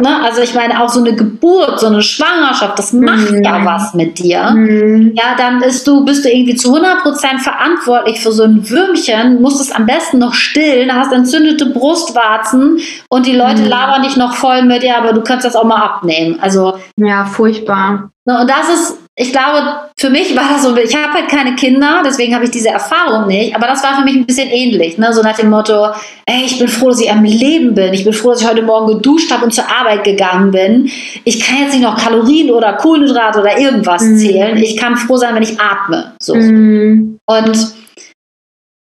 Ne? 0.00 0.22
Also 0.24 0.42
ich 0.42 0.54
meine, 0.54 0.82
auch 0.82 0.88
so 0.88 0.98
eine 0.98 1.14
Geburt, 1.14 1.78
so 1.78 1.86
eine 1.86 2.02
Schwangerschaft, 2.02 2.76
das 2.76 2.92
macht 2.92 3.30
mhm. 3.30 3.44
ja 3.44 3.64
was 3.64 3.94
mit 3.94 4.18
dir. 4.18 4.50
Mhm. 4.50 5.12
Ja, 5.14 5.36
dann 5.38 5.60
bist 5.60 5.86
du, 5.86 6.04
bist 6.04 6.24
du 6.24 6.30
irgendwie 6.30 6.56
zu 6.56 6.74
100% 6.74 7.38
verantwortlich 7.38 8.20
für 8.20 8.32
so 8.32 8.42
ein 8.42 8.68
Würmchen, 8.68 9.40
musst 9.40 9.60
es 9.60 9.70
am 9.70 9.86
besten 9.86 10.18
noch 10.18 10.34
stillen, 10.34 10.92
hast 10.92 11.12
entzündete 11.12 11.66
Brustwarzen 11.66 12.80
und 13.08 13.26
die 13.26 13.36
Leute 13.36 13.62
mhm. 13.62 13.68
labern 13.68 14.02
dich 14.02 14.16
noch 14.16 14.34
voll 14.34 14.62
mit, 14.62 14.82
ja, 14.82 14.98
aber 14.98 15.12
du 15.12 15.22
kannst 15.22 15.44
das 15.44 15.54
auch 15.54 15.64
mal 15.64 15.80
abnehmen. 15.80 16.40
Also 16.40 16.74
Ja, 16.96 17.24
furchtbar. 17.24 18.10
Ne, 18.24 18.40
und 18.40 18.50
das 18.50 18.68
ist 18.68 19.03
ich 19.16 19.30
glaube, 19.30 19.90
für 19.96 20.10
mich 20.10 20.34
war 20.34 20.42
das 20.52 20.64
so, 20.64 20.76
ich 20.76 20.96
habe 20.96 21.14
halt 21.14 21.28
keine 21.28 21.54
Kinder, 21.54 22.02
deswegen 22.04 22.34
habe 22.34 22.44
ich 22.44 22.50
diese 22.50 22.70
Erfahrung 22.70 23.28
nicht, 23.28 23.54
aber 23.54 23.68
das 23.68 23.82
war 23.84 23.96
für 23.96 24.04
mich 24.04 24.16
ein 24.16 24.26
bisschen 24.26 24.48
ähnlich, 24.48 24.98
ne? 24.98 25.12
so 25.12 25.22
nach 25.22 25.36
dem 25.36 25.50
Motto, 25.50 25.86
ey, 26.26 26.44
ich 26.44 26.58
bin 26.58 26.66
froh, 26.66 26.88
dass 26.88 27.00
ich 27.00 27.10
am 27.10 27.22
Leben 27.22 27.74
bin, 27.74 27.94
ich 27.94 28.02
bin 28.02 28.12
froh, 28.12 28.30
dass 28.30 28.42
ich 28.42 28.48
heute 28.48 28.62
Morgen 28.62 28.88
geduscht 28.88 29.30
habe 29.30 29.44
und 29.44 29.54
zur 29.54 29.70
Arbeit 29.70 30.02
gegangen 30.02 30.50
bin. 30.50 30.90
Ich 31.24 31.40
kann 31.40 31.60
jetzt 31.60 31.74
nicht 31.74 31.84
noch 31.84 31.96
Kalorien 31.96 32.50
oder 32.50 32.72
Kohlenhydrate 32.72 33.40
oder 33.40 33.56
irgendwas 33.56 34.02
mhm. 34.02 34.16
zählen, 34.16 34.56
ich 34.56 34.76
kann 34.76 34.96
froh 34.96 35.16
sein, 35.16 35.34
wenn 35.36 35.44
ich 35.44 35.60
atme. 35.60 36.14
So. 36.20 36.34
Mhm. 36.34 37.18
Und 37.26 37.74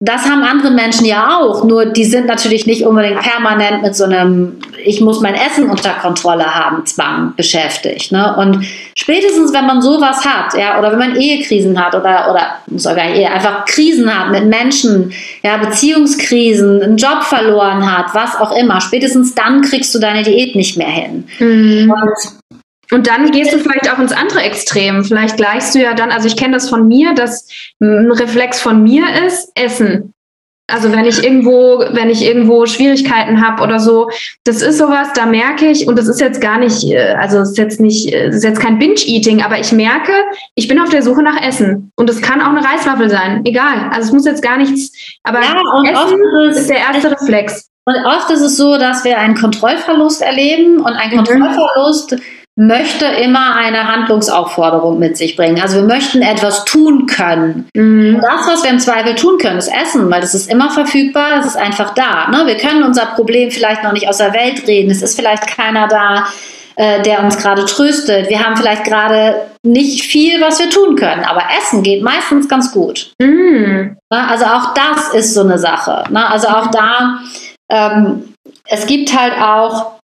das 0.03 0.25
haben 0.25 0.43
andere 0.43 0.71
Menschen 0.71 1.05
ja 1.05 1.37
auch, 1.37 1.63
nur 1.63 1.85
die 1.85 2.05
sind 2.05 2.27
natürlich 2.27 2.67
nicht 2.67 2.85
unbedingt 2.85 3.21
permanent 3.21 3.81
mit 3.81 3.95
so 3.95 4.03
einem 4.03 4.57
Ich 4.83 5.01
muss 5.01 5.21
mein 5.21 5.35
Essen 5.35 5.69
unter 5.69 5.91
Kontrolle 5.91 6.45
haben 6.45 6.85
Zwang 6.85 7.33
beschäftigt. 7.35 8.11
Ne? 8.11 8.35
Und 8.37 8.65
spätestens, 8.95 9.53
wenn 9.53 9.65
man 9.65 9.81
sowas 9.81 10.25
hat, 10.25 10.53
ja, 10.57 10.79
oder 10.79 10.91
wenn 10.91 10.99
man 10.99 11.15
Ehekrisen 11.15 11.79
hat 11.83 11.95
oder, 11.95 12.29
oder 12.31 12.55
sogar 12.75 13.09
Ehe, 13.09 13.29
einfach 13.29 13.65
Krisen 13.65 14.13
hat 14.13 14.31
mit 14.31 14.45
Menschen, 14.45 15.13
ja, 15.43 15.57
Beziehungskrisen, 15.57 16.81
einen 16.81 16.97
Job 16.97 17.23
verloren 17.23 17.91
hat, 17.91 18.13
was 18.13 18.35
auch 18.35 18.55
immer, 18.55 18.81
spätestens 18.81 19.35
dann 19.35 19.61
kriegst 19.61 19.93
du 19.95 19.99
deine 19.99 20.23
Diät 20.23 20.55
nicht 20.55 20.77
mehr 20.77 20.89
hin. 20.89 21.27
Mhm. 21.39 21.91
Und 21.91 22.41
und 22.93 23.07
dann 23.07 23.31
gehst 23.31 23.53
du 23.53 23.57
vielleicht 23.57 23.89
auch 23.91 23.99
ins 23.99 24.11
andere 24.11 24.41
Extrem. 24.41 25.05
Vielleicht 25.05 25.37
gleichst 25.37 25.73
du 25.73 25.79
ja 25.79 25.93
dann, 25.93 26.11
also 26.11 26.27
ich 26.27 26.35
kenne 26.35 26.55
das 26.55 26.69
von 26.69 26.87
mir, 26.87 27.13
dass 27.13 27.47
ein 27.79 28.11
Reflex 28.11 28.59
von 28.59 28.83
mir 28.83 29.05
ist, 29.25 29.49
Essen. 29.55 30.13
Also 30.71 30.91
wenn 30.91 31.05
ich 31.05 31.23
irgendwo, 31.23 31.79
wenn 31.91 32.09
ich 32.09 32.25
irgendwo 32.25 32.65
Schwierigkeiten 32.65 33.45
habe 33.45 33.61
oder 33.61 33.79
so, 33.79 34.09
das 34.43 34.61
ist 34.61 34.77
sowas, 34.77 35.09
da 35.13 35.25
merke 35.25 35.67
ich, 35.67 35.87
und 35.87 35.97
das 35.97 36.07
ist 36.07 36.21
jetzt 36.21 36.41
gar 36.41 36.57
nicht, 36.59 36.83
äh, 36.83 37.15
also 37.19 37.39
es 37.39 37.51
ist 37.51 37.57
jetzt 37.57 37.79
nicht, 37.79 38.13
es 38.13 38.35
ist 38.37 38.43
jetzt 38.43 38.59
kein 38.59 38.79
Binge-Eating, 38.79 39.41
aber 39.41 39.59
ich 39.59 39.71
merke, 39.71 40.13
ich 40.55 40.67
bin 40.67 40.79
auf 40.79 40.89
der 40.89 41.03
Suche 41.03 41.23
nach 41.23 41.41
Essen. 41.41 41.91
Und 41.95 42.09
es 42.09 42.21
kann 42.21 42.41
auch 42.41 42.55
eine 42.55 42.63
Reiswaffel 42.63 43.09
sein, 43.09 43.41
egal. 43.45 43.89
Also 43.91 44.07
es 44.07 44.13
muss 44.13 44.25
jetzt 44.25 44.41
gar 44.41 44.57
nichts, 44.57 44.91
aber 45.23 45.39
ja, 45.41 45.61
Essen 45.91 46.19
ist, 46.49 46.59
ist 46.59 46.69
der 46.69 46.77
erste 46.77 47.11
Reflex. 47.11 47.69
Und 47.85 47.95
oft 48.05 48.29
ist 48.29 48.41
es 48.41 48.57
so, 48.57 48.77
dass 48.77 49.03
wir 49.03 49.17
einen 49.17 49.35
Kontrollverlust 49.35 50.21
erleben 50.21 50.79
und 50.79 50.93
ein 50.93 51.09
mhm. 51.09 51.23
Möchte 52.57 53.05
immer 53.05 53.55
eine 53.55 53.87
Handlungsaufforderung 53.87 54.99
mit 54.99 55.17
sich 55.17 55.37
bringen. 55.37 55.61
Also 55.61 55.77
wir 55.77 55.83
möchten 55.83 56.21
etwas 56.21 56.65
tun 56.65 57.07
können. 57.07 57.69
Mhm. 57.73 58.19
Das, 58.21 58.47
was 58.47 58.63
wir 58.63 58.71
im 58.71 58.79
Zweifel 58.79 59.15
tun 59.15 59.37
können, 59.37 59.57
ist 59.57 59.71
Essen, 59.71 60.11
weil 60.11 60.21
das 60.21 60.35
ist 60.35 60.51
immer 60.51 60.69
verfügbar, 60.69 61.39
es 61.39 61.45
ist 61.45 61.57
einfach 61.57 61.93
da. 61.93 62.27
Ne? 62.29 62.45
Wir 62.45 62.57
können 62.57 62.83
unser 62.83 63.05
Problem 63.07 63.51
vielleicht 63.51 63.83
noch 63.83 63.93
nicht 63.93 64.07
aus 64.07 64.17
der 64.17 64.33
Welt 64.33 64.67
reden. 64.67 64.91
Es 64.91 65.01
ist 65.01 65.15
vielleicht 65.15 65.47
keiner 65.47 65.87
da, 65.87 66.27
äh, 66.75 67.01
der 67.01 67.23
uns 67.23 67.37
gerade 67.37 67.65
tröstet. 67.65 68.29
Wir 68.29 68.43
haben 68.43 68.57
vielleicht 68.57 68.83
gerade 68.83 69.47
nicht 69.63 70.03
viel, 70.03 70.41
was 70.41 70.59
wir 70.59 70.69
tun 70.69 70.95
können, 70.95 71.23
aber 71.23 71.43
Essen 71.57 71.83
geht 71.83 72.01
meistens 72.01 72.49
ganz 72.49 72.71
gut. 72.71 73.13
Mhm. 73.19 73.97
Ne? 74.11 74.29
Also 74.29 74.45
auch 74.45 74.73
das 74.73 75.13
ist 75.13 75.33
so 75.33 75.41
eine 75.41 75.57
Sache. 75.57 76.03
Ne? 76.09 76.29
Also 76.29 76.47
auch 76.47 76.67
da, 76.71 77.19
ähm, 77.69 78.33
es 78.65 78.85
gibt 78.85 79.17
halt 79.17 79.33
auch 79.41 80.00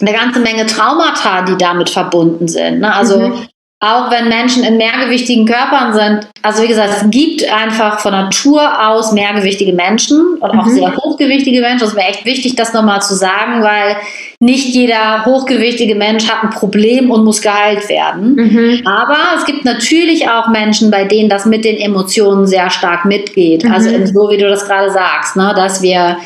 eine 0.00 0.12
ganze 0.12 0.40
Menge 0.40 0.66
Traumata, 0.66 1.42
die 1.42 1.56
damit 1.56 1.90
verbunden 1.90 2.48
sind. 2.48 2.80
Ne? 2.80 2.94
Also 2.94 3.18
mhm. 3.18 3.46
auch 3.80 4.10
wenn 4.10 4.28
Menschen 4.28 4.62
in 4.64 4.76
mehrgewichtigen 4.76 5.46
Körpern 5.46 5.92
sind, 5.92 6.28
also 6.42 6.62
wie 6.62 6.68
gesagt, 6.68 6.90
es 6.96 7.10
gibt 7.10 7.50
einfach 7.50 8.00
von 8.00 8.12
Natur 8.12 8.86
aus 8.88 9.12
mehrgewichtige 9.12 9.72
Menschen 9.72 10.38
und 10.40 10.50
auch 10.50 10.66
mhm. 10.66 10.70
sehr 10.70 10.96
hochgewichtige 10.96 11.60
Menschen. 11.60 11.80
Das 11.80 11.94
mir 11.94 12.06
echt 12.06 12.24
wichtig, 12.24 12.54
das 12.56 12.72
nochmal 12.72 13.02
zu 13.02 13.14
sagen, 13.14 13.62
weil 13.62 13.96
nicht 14.40 14.68
jeder 14.68 15.24
hochgewichtige 15.24 15.96
Mensch 15.96 16.28
hat 16.28 16.44
ein 16.44 16.50
Problem 16.50 17.10
und 17.10 17.24
muss 17.24 17.42
geheilt 17.42 17.88
werden. 17.88 18.34
Mhm. 18.36 18.86
Aber 18.86 19.18
es 19.36 19.44
gibt 19.46 19.64
natürlich 19.64 20.28
auch 20.28 20.48
Menschen, 20.48 20.92
bei 20.92 21.04
denen 21.04 21.28
das 21.28 21.44
mit 21.44 21.64
den 21.64 21.76
Emotionen 21.76 22.46
sehr 22.46 22.70
stark 22.70 23.04
mitgeht. 23.04 23.64
Also 23.68 23.90
mhm. 23.90 24.06
so 24.06 24.30
wie 24.30 24.36
du 24.36 24.48
das 24.48 24.64
gerade 24.64 24.92
sagst, 24.92 25.34
ne? 25.34 25.52
dass 25.56 25.82
wir 25.82 26.18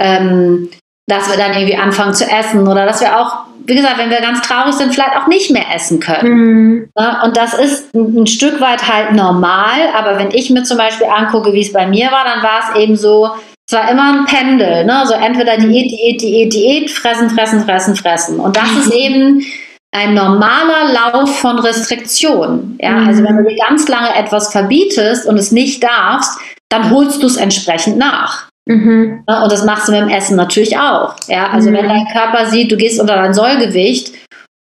ähm, 0.00 0.68
dass 1.06 1.28
wir 1.30 1.36
dann 1.36 1.52
irgendwie 1.52 1.76
anfangen 1.76 2.14
zu 2.14 2.24
essen 2.24 2.66
oder 2.66 2.86
dass 2.86 3.00
wir 3.00 3.18
auch, 3.18 3.44
wie 3.66 3.74
gesagt, 3.74 3.98
wenn 3.98 4.10
wir 4.10 4.20
ganz 4.20 4.40
traurig 4.42 4.74
sind, 4.74 4.94
vielleicht 4.94 5.16
auch 5.16 5.26
nicht 5.26 5.50
mehr 5.50 5.66
essen 5.74 6.00
können. 6.00 6.34
Mhm. 6.34 6.90
Und 7.24 7.36
das 7.36 7.54
ist 7.54 7.94
ein, 7.94 8.26
Stück 8.26 8.60
weit 8.60 8.88
halt 8.88 9.12
normal, 9.12 9.88
aber 9.96 10.18
wenn 10.18 10.30
ich 10.30 10.50
mir 10.50 10.62
zum 10.62 10.78
Beispiel 10.78 11.06
angucke, 11.06 11.52
wie 11.52 11.60
es 11.60 11.72
bei 11.72 11.86
mir 11.86 12.10
war, 12.10 12.24
dann 12.24 12.42
war 12.42 12.60
es 12.60 12.80
eben 12.80 12.96
so, 12.96 13.30
es 13.68 13.76
war 13.76 13.90
immer 13.90 14.12
ein 14.12 14.26
Pendel, 14.26 14.84
ne? 14.84 15.02
so 15.06 15.14
entweder 15.14 15.56
Diät, 15.56 15.90
Diät, 15.90 16.20
Diät, 16.20 16.52
Diät, 16.52 16.90
fressen, 16.90 17.30
fressen, 17.30 17.64
fressen, 17.64 17.96
fressen. 17.96 18.40
Und 18.40 18.56
das 18.56 18.70
ist 18.72 18.92
eben 18.92 19.44
ein 19.92 20.14
normaler 20.14 20.92
Lauf 20.92 21.38
von 21.38 21.58
Restriktionen. 21.58 22.78
Ja? 22.80 22.92
Mhm. 22.92 23.08
Also 23.08 23.24
wenn 23.24 23.36
du 23.36 23.44
dir 23.44 23.56
ganz 23.68 23.88
lange 23.88 24.14
etwas 24.14 24.52
verbietest 24.52 25.26
und 25.26 25.36
es 25.36 25.52
nicht 25.52 25.82
darfst, 25.82 26.38
dann 26.68 26.90
holst 26.90 27.22
du 27.22 27.26
es 27.26 27.36
entsprechend 27.36 27.98
nach. 27.98 28.48
Mhm. 28.68 29.24
Und 29.26 29.52
das 29.52 29.64
machst 29.64 29.88
du 29.88 29.92
mit 29.92 30.02
dem 30.02 30.08
Essen 30.08 30.36
natürlich 30.36 30.78
auch. 30.78 31.14
Ja? 31.28 31.50
Also 31.50 31.70
mhm. 31.70 31.74
wenn 31.74 31.88
dein 31.88 32.06
Körper 32.12 32.46
sieht, 32.46 32.70
du 32.70 32.76
gehst 32.76 33.00
unter 33.00 33.16
dein 33.16 33.34
Sollgewicht 33.34 34.12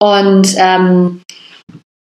und 0.02 0.56
ähm, 0.58 1.22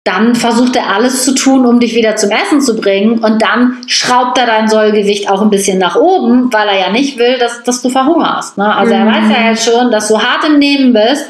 dann 0.03 0.33
versucht 0.33 0.75
er 0.75 0.95
alles 0.95 1.23
zu 1.23 1.35
tun, 1.35 1.65
um 1.65 1.79
dich 1.79 1.93
wieder 1.93 2.15
zum 2.15 2.31
Essen 2.31 2.59
zu 2.59 2.75
bringen 2.75 3.19
und 3.19 3.41
dann 3.41 3.77
schraubt 3.85 4.37
er 4.39 4.47
dein 4.47 4.67
Sollgewicht 4.67 5.29
auch 5.29 5.43
ein 5.43 5.51
bisschen 5.51 5.77
nach 5.77 5.95
oben, 5.95 6.51
weil 6.51 6.67
er 6.69 6.79
ja 6.79 6.89
nicht 6.91 7.19
will, 7.19 7.37
dass, 7.37 7.61
dass 7.63 7.83
du 7.83 7.89
verhungerst. 7.89 8.57
Ne? 8.57 8.73
Also 8.75 8.95
mhm. 8.95 9.01
er 9.01 9.07
weiß 9.07 9.29
ja 9.29 9.49
jetzt 9.49 9.63
schon, 9.63 9.91
dass 9.91 10.07
du 10.07 10.19
hart 10.19 10.43
im 10.45 10.57
Nehmen 10.57 10.93
bist 10.93 11.27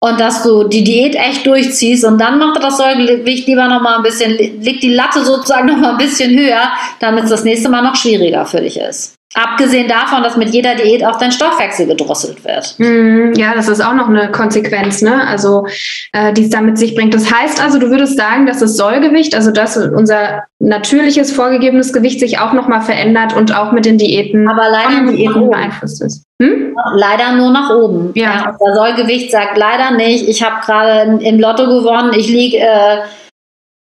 und 0.00 0.20
dass 0.20 0.42
du 0.42 0.64
die 0.64 0.84
Diät 0.84 1.14
echt 1.14 1.46
durchziehst 1.46 2.04
und 2.04 2.20
dann 2.20 2.38
macht 2.38 2.56
er 2.56 2.62
das 2.62 2.76
Sollgewicht 2.76 3.46
lieber 3.46 3.68
noch 3.68 3.80
mal 3.80 3.96
ein 3.96 4.02
bisschen, 4.02 4.36
legt 4.36 4.82
die 4.82 4.94
Latte 4.94 5.24
sozusagen 5.24 5.66
noch 5.66 5.78
mal 5.78 5.92
ein 5.92 5.98
bisschen 5.98 6.38
höher, 6.38 6.70
damit 6.98 7.24
es 7.24 7.30
das 7.30 7.44
nächste 7.44 7.70
Mal 7.70 7.82
noch 7.82 7.96
schwieriger 7.96 8.44
für 8.44 8.60
dich 8.60 8.78
ist. 8.78 9.14
Abgesehen 9.34 9.86
davon, 9.86 10.24
dass 10.24 10.36
mit 10.36 10.50
jeder 10.50 10.74
Diät 10.74 11.04
auch 11.04 11.16
dein 11.16 11.30
Stoffwechsel 11.30 11.86
gedrosselt 11.86 12.44
wird. 12.44 12.74
Mm, 12.78 13.32
ja, 13.38 13.54
das 13.54 13.68
ist 13.68 13.80
auch 13.80 13.94
noch 13.94 14.08
eine 14.08 14.32
Konsequenz, 14.32 15.02
ne? 15.02 15.24
Also 15.24 15.66
äh, 16.12 16.32
die 16.32 16.44
es 16.44 16.50
da 16.50 16.60
mit 16.60 16.78
sich 16.78 16.96
bringt. 16.96 17.14
Das 17.14 17.32
heißt 17.32 17.62
also, 17.62 17.78
du 17.78 17.90
würdest 17.90 18.16
sagen, 18.16 18.46
dass 18.46 18.58
das 18.58 18.76
Sollgewicht, 18.76 19.36
also 19.36 19.52
dass 19.52 19.76
unser 19.76 20.42
natürliches 20.58 21.30
vorgegebenes 21.30 21.92
Gewicht 21.92 22.18
sich 22.18 22.40
auch 22.40 22.52
nochmal 22.52 22.80
verändert 22.80 23.36
und 23.36 23.56
auch 23.56 23.70
mit 23.70 23.84
den 23.84 23.98
Diäten, 23.98 24.48
Aber 24.48 24.68
leider 24.68 25.02
nur 25.02 25.12
Diäten 25.12 25.48
beeinflusst 25.48 26.02
ist. 26.02 26.24
Hm? 26.42 26.74
Leider 26.96 27.36
nur 27.36 27.52
nach 27.52 27.70
oben. 27.70 28.10
Ja. 28.14 28.34
ja 28.34 28.56
unser 28.58 28.74
Sollgewicht 28.74 29.30
sagt 29.30 29.56
leider 29.56 29.92
nicht, 29.92 30.28
ich 30.28 30.42
habe 30.42 30.56
gerade 30.64 31.24
im 31.24 31.38
Lotto 31.38 31.66
gewonnen, 31.66 32.14
ich 32.16 32.28
liege 32.28 32.58
äh, 32.58 32.98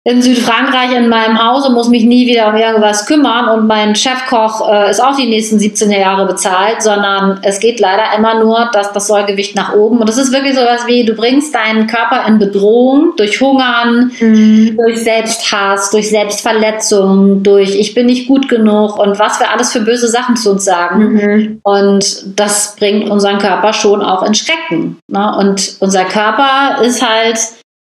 in 0.08 0.22
Südfrankreich 0.22 0.95
in 0.95 1.10
meinem 1.10 1.45
Hause, 1.45 1.70
muss 1.70 1.89
mich 1.89 2.05
nie 2.05 2.28
wieder 2.28 2.47
um 2.47 2.55
irgendwas 2.55 3.05
kümmern 3.08 3.49
und 3.49 3.68
mein 3.68 3.93
Chefkoch 3.93 4.72
äh, 4.72 4.89
ist 4.89 5.03
auch 5.03 5.18
die 5.18 5.28
nächsten 5.28 5.60
17 5.60 5.91
Jahre 5.91 6.26
bezahlt, 6.26 6.82
sondern 6.82 7.39
es 7.41 7.60
geht 7.60 7.82
leider 7.82 8.03
immer 8.18 8.41
nur, 8.41 8.70
dass 8.72 8.93
das 8.93 9.08
Säugewicht 9.08 9.58
nach 9.58 9.74
oben 9.74 9.97
und 9.97 10.10
es 10.10 10.18
ist 10.18 10.32
wirklich 10.32 10.55
sowas 10.55 10.88
wie, 10.88 11.03
du 11.03 11.14
bringst 11.14 11.53
deinen 11.53 11.88
Körper 11.88 12.26
in 12.26 12.39
Bedrohung 12.39 13.16
durch 13.18 13.41
Hungern, 13.41 14.14
mhm. 14.18 14.78
durch 14.78 15.03
Selbsthass, 15.03 15.91
durch 15.91 16.10
Selbstverletzung, 16.10 17.43
durch 17.43 17.78
ich 17.78 17.93
bin 17.93 18.05
nicht 18.05 18.30
gut 18.30 18.47
genug 18.47 18.97
und 18.97 19.20
was 19.20 19.41
wir 19.41 19.51
alles 19.51 19.74
für 19.74 19.82
böse 19.82 20.08
Sachen 20.08 20.38
zu 20.38 20.51
uns 20.51 20.64
sagen. 20.64 21.16
Mhm. 21.16 21.60
Und 21.64 22.39
das 22.39 22.78
bringt 22.78 23.10
unseren 23.10 23.39
Körper 23.39 23.74
schon 23.74 24.01
auch 24.01 24.24
in 24.24 24.34
Schrecken. 24.34 24.99
Ne? 25.10 25.36
Und 25.38 25.76
unser 25.82 26.05
Körper 26.05 26.82
ist 26.82 27.05
halt 27.05 27.38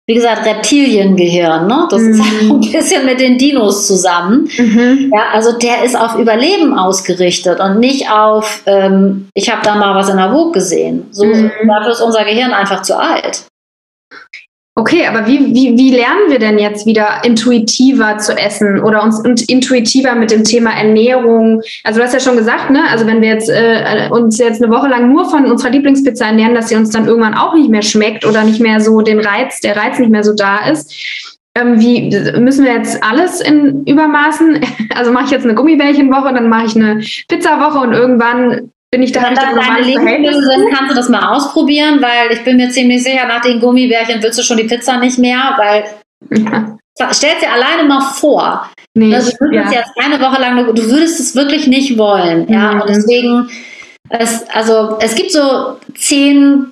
wie 0.07 0.15
gesagt, 0.15 0.45
Reptiliengehirn, 0.45 1.67
ne? 1.67 1.87
Das 1.91 2.01
mhm. 2.03 2.11
ist 2.11 2.23
halt 2.41 2.51
ein 2.51 2.61
bisschen 2.73 3.07
mit 3.07 3.21
den 3.21 3.39
Dinos 3.39 3.87
zusammen. 3.87 4.49
Mhm. 4.59 5.13
Ja, 5.15 5.27
also 5.33 5.57
der 5.59 5.85
ist 5.85 5.97
auf 5.97 6.19
Überleben 6.19 6.77
ausgerichtet 6.77 7.61
und 7.61 7.79
nicht 7.79 8.11
auf, 8.11 8.63
ähm, 8.67 9.29
ich 9.35 9.51
habe 9.51 9.63
da 9.63 9.77
mal 9.77 9.95
was 9.95 10.09
in 10.09 10.17
der 10.17 10.31
Vogue 10.31 10.53
gesehen. 10.53 11.07
So, 11.13 11.25
mhm. 11.25 11.53
Dafür 11.67 11.93
ist 11.93 12.01
unser 12.01 12.25
Gehirn 12.25 12.53
einfach 12.53 12.83
zu 12.83 12.99
alt. 12.99 13.45
Okay, 14.75 15.07
aber 15.07 15.27
wie, 15.27 15.55
wie, 15.55 15.77
wie 15.77 15.91
lernen 15.91 16.31
wir 16.31 16.39
denn 16.39 16.59
jetzt 16.59 16.87
wieder 16.87 17.21
intuitiver 17.25 18.17
zu 18.17 18.33
essen 18.33 18.81
oder 18.81 19.03
uns 19.03 19.21
intuitiver 19.43 20.15
mit 20.15 20.31
dem 20.31 20.45
Thema 20.45 20.71
Ernährung? 20.71 21.61
Also 21.85 21.99
du 21.99 22.07
hast 22.07 22.15
ja 22.15 22.21
schon 22.21 22.39
gesagt, 22.39 22.71
ne? 22.71 22.81
Also 22.91 23.07
wenn 23.07 23.21
wir 23.21 23.29
jetzt 23.29 23.51
äh, 23.51 24.09
uns 24.11 24.39
jetzt 24.39 24.63
eine 24.63 24.73
Woche 24.73 24.89
lang 24.89 25.13
nur 25.13 25.29
von 25.29 25.45
unserer 25.45 25.69
Lieblingspizza 25.69 26.25
ernähren, 26.25 26.55
dass 26.55 26.71
sie 26.71 26.77
uns 26.77 26.89
dann 26.89 27.07
irgendwann 27.07 27.35
auch 27.35 27.55
nicht 27.55 27.69
mehr 27.69 27.83
schmeckt 27.83 28.25
oder 28.25 28.45
nicht 28.45 28.61
mehr 28.61 28.81
so 28.81 29.03
den 29.03 29.21
Reiz, 29.21 29.61
der 29.61 29.77
Reiz 29.77 29.99
nicht 29.99 30.11
mehr 30.11 30.25
so 30.25 30.33
da 30.35 30.67
ist. 30.71 30.95
Ähm, 31.55 31.79
wie 31.79 32.09
müssen 32.41 32.65
wir 32.65 32.73
jetzt 32.73 33.05
alles 33.05 33.43
in 33.43 33.85
Übermaßen? 33.85 34.61
Also 34.95 35.11
mache 35.11 35.25
ich 35.27 35.31
jetzt 35.31 35.45
eine 35.45 35.55
Gummibärchenwoche, 35.55 36.35
dann 36.35 36.49
mache 36.49 36.67
ich 36.67 36.77
eine 36.77 37.03
Pizzawoche 37.29 37.79
und 37.79 37.93
irgendwann 37.93 38.71
bin 38.93 39.03
ich 39.03 39.13
da 39.13 39.23
Wenn 39.23 39.35
das 39.35 39.45
deine 39.55 39.81
Lebensmittel 39.85 40.35
sind, 40.35 40.71
kannst 40.71 40.91
du 40.91 40.95
das 40.95 41.09
mal 41.09 41.35
ausprobieren, 41.35 42.01
weil 42.03 42.37
ich 42.37 42.45
bin 42.45 42.59
mir 42.59 42.71
ziemlich 42.71 43.03
sicher, 43.03 43.27
nach 43.27 43.41
den 43.41 43.59
Gummibärchen 43.59 44.23
willst 44.23 44.39
du 44.39 44.43
schon 44.43 44.59
die 44.59 44.65
Pizza 44.65 44.99
nicht 44.99 45.19
mehr, 45.19 45.55
weil 45.57 45.85
ja. 46.31 46.77
stell 47.11 47.33
dir 47.41 47.51
alleine 47.51 47.89
mal 47.89 48.03
vor. 48.03 48.71
Nee, 48.95 49.15
also, 49.15 49.31
du 49.31 49.47
würdest 49.47 49.73
ja. 49.73 49.81
jetzt 49.81 49.93
eine 49.97 50.21
Woche 50.21 50.41
lang, 50.41 50.75
du 50.75 50.91
würdest 50.91 51.19
es 51.19 51.35
wirklich 51.35 51.67
nicht 51.67 51.97
wollen. 51.97 52.45
Mhm. 52.45 52.53
Ja, 52.53 52.71
und 52.73 52.89
deswegen, 52.89 53.49
es, 54.11 54.45
also 54.51 54.99
es 55.01 55.15
gibt 55.15 55.33
so 55.33 55.79
zehn 55.95 56.67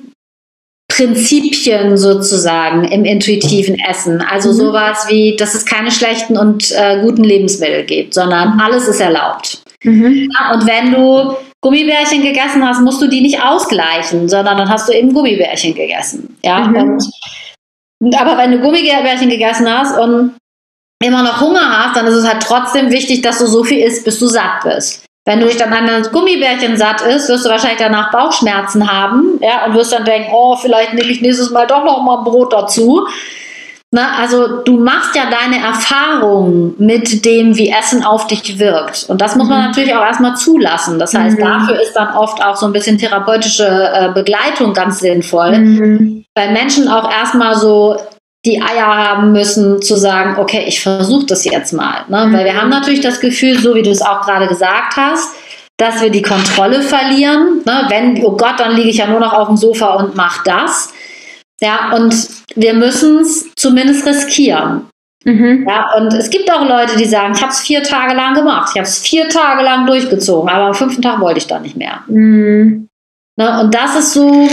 Prinzipien 0.90 1.96
sozusagen 1.96 2.84
im 2.84 3.06
intuitiven 3.06 3.78
Essen. 3.78 4.20
Also 4.20 4.50
mhm. 4.50 4.56
sowas 4.56 5.06
wie, 5.08 5.36
dass 5.36 5.54
es 5.54 5.64
keine 5.64 5.90
schlechten 5.90 6.36
und 6.36 6.70
äh, 6.72 7.00
guten 7.00 7.24
Lebensmittel 7.24 7.84
gibt, 7.84 8.12
sondern 8.12 8.56
mhm. 8.56 8.60
alles 8.60 8.88
ist 8.88 9.00
erlaubt. 9.00 9.62
Mhm. 9.84 10.28
Ja, 10.38 10.52
und 10.52 10.66
wenn 10.66 10.92
du 10.92 11.36
Gummibärchen 11.62 12.22
gegessen 12.22 12.66
hast, 12.66 12.80
musst 12.80 13.02
du 13.02 13.08
die 13.08 13.20
nicht 13.20 13.42
ausgleichen, 13.42 14.28
sondern 14.28 14.56
dann 14.56 14.68
hast 14.68 14.88
du 14.88 14.92
eben 14.92 15.12
Gummibärchen 15.12 15.74
gegessen. 15.74 16.38
Ja, 16.42 16.60
mhm. 16.60 16.98
und, 18.00 18.14
aber 18.18 18.38
wenn 18.38 18.52
du 18.52 18.60
Gummibärchen 18.60 19.28
gegessen 19.28 19.68
hast 19.68 19.98
und 19.98 20.36
immer 21.04 21.22
noch 21.22 21.40
Hunger 21.40 21.84
hast, 21.84 21.96
dann 21.96 22.06
ist 22.06 22.14
es 22.14 22.26
halt 22.26 22.42
trotzdem 22.42 22.90
wichtig, 22.90 23.22
dass 23.22 23.38
du 23.38 23.46
so 23.46 23.64
viel 23.64 23.84
isst, 23.84 24.04
bis 24.04 24.18
du 24.18 24.26
satt 24.26 24.64
bist. 24.64 25.04
Wenn 25.26 25.40
du 25.40 25.46
dich 25.46 25.58
dann 25.58 25.72
an 25.72 25.86
das 25.86 26.10
Gummibärchen 26.10 26.76
satt 26.76 27.02
isst, 27.02 27.28
wirst 27.28 27.44
du 27.44 27.50
wahrscheinlich 27.50 27.78
danach 27.78 28.10
Bauchschmerzen 28.10 28.90
haben, 28.90 29.38
ja, 29.42 29.66
und 29.66 29.74
wirst 29.74 29.92
dann 29.92 30.04
denken, 30.04 30.30
oh, 30.32 30.56
vielleicht 30.56 30.94
nehme 30.94 31.10
ich 31.10 31.20
nächstes 31.20 31.50
Mal 31.50 31.66
doch 31.66 31.84
noch 31.84 32.02
mal 32.02 32.18
ein 32.18 32.24
Brot 32.24 32.52
dazu. 32.52 33.06
Na, 33.92 34.18
also 34.20 34.62
du 34.62 34.78
machst 34.78 35.16
ja 35.16 35.24
deine 35.28 35.60
Erfahrungen 35.60 36.74
mit 36.78 37.24
dem, 37.24 37.56
wie 37.56 37.70
Essen 37.70 38.04
auf 38.04 38.28
dich 38.28 38.60
wirkt. 38.60 39.06
Und 39.08 39.20
das 39.20 39.34
muss 39.34 39.48
man 39.48 39.62
mhm. 39.62 39.66
natürlich 39.66 39.94
auch 39.94 40.04
erstmal 40.04 40.36
zulassen. 40.36 41.00
Das 41.00 41.12
heißt, 41.12 41.36
mhm. 41.36 41.42
dafür 41.42 41.80
ist 41.80 41.94
dann 41.94 42.14
oft 42.14 42.40
auch 42.40 42.54
so 42.54 42.66
ein 42.66 42.72
bisschen 42.72 42.98
therapeutische 42.98 43.66
äh, 43.66 44.12
Begleitung 44.12 44.74
ganz 44.74 45.00
sinnvoll, 45.00 45.58
mhm. 45.58 46.24
weil 46.36 46.52
Menschen 46.52 46.88
auch 46.88 47.10
erstmal 47.10 47.56
so 47.56 47.96
die 48.46 48.62
Eier 48.62 48.86
haben 48.86 49.32
müssen, 49.32 49.82
zu 49.82 49.96
sagen, 49.96 50.38
okay, 50.38 50.64
ich 50.68 50.80
versuche 50.80 51.26
das 51.26 51.44
jetzt 51.44 51.72
mal. 51.72 52.04
Ne? 52.08 52.28
Weil 52.30 52.44
wir 52.44 52.56
haben 52.56 52.68
mhm. 52.68 52.74
natürlich 52.74 53.00
das 53.00 53.18
Gefühl, 53.18 53.58
so 53.58 53.74
wie 53.74 53.82
du 53.82 53.90
es 53.90 54.02
auch 54.02 54.20
gerade 54.20 54.46
gesagt 54.46 54.96
hast, 54.96 55.34
dass 55.78 56.00
wir 56.00 56.10
die 56.10 56.22
Kontrolle 56.22 56.82
verlieren. 56.82 57.62
Ne? 57.66 57.86
Wenn, 57.88 58.24
oh 58.24 58.36
Gott, 58.36 58.60
dann 58.60 58.76
liege 58.76 58.90
ich 58.90 58.98
ja 58.98 59.08
nur 59.08 59.18
noch 59.18 59.32
auf 59.32 59.48
dem 59.48 59.56
Sofa 59.56 59.94
und 59.94 60.14
mache 60.14 60.42
das. 60.44 60.92
Ja, 61.60 61.92
und 61.94 62.14
wir 62.54 62.74
müssen 62.74 63.20
es 63.20 63.54
zumindest 63.56 64.06
riskieren. 64.06 64.88
Mhm. 65.24 65.66
Ja, 65.68 65.94
und 65.98 66.14
es 66.14 66.30
gibt 66.30 66.50
auch 66.50 66.66
Leute, 66.66 66.96
die 66.96 67.04
sagen, 67.04 67.34
ich 67.34 67.42
habe 67.42 67.52
es 67.52 67.60
vier 67.60 67.82
Tage 67.82 68.14
lang 68.14 68.34
gemacht, 68.34 68.70
ich 68.72 68.78
habe 68.78 68.88
es 68.88 68.98
vier 68.98 69.28
Tage 69.28 69.62
lang 69.62 69.86
durchgezogen, 69.86 70.48
aber 70.48 70.66
am 70.66 70.74
fünften 70.74 71.02
Tag 71.02 71.20
wollte 71.20 71.38
ich 71.38 71.46
dann 71.46 71.62
nicht 71.62 71.76
mehr. 71.76 72.02
Mhm. 72.06 72.88
Ne, 73.36 73.60
und 73.60 73.74
das 73.74 73.96
ist 73.96 74.12
so, 74.14 74.48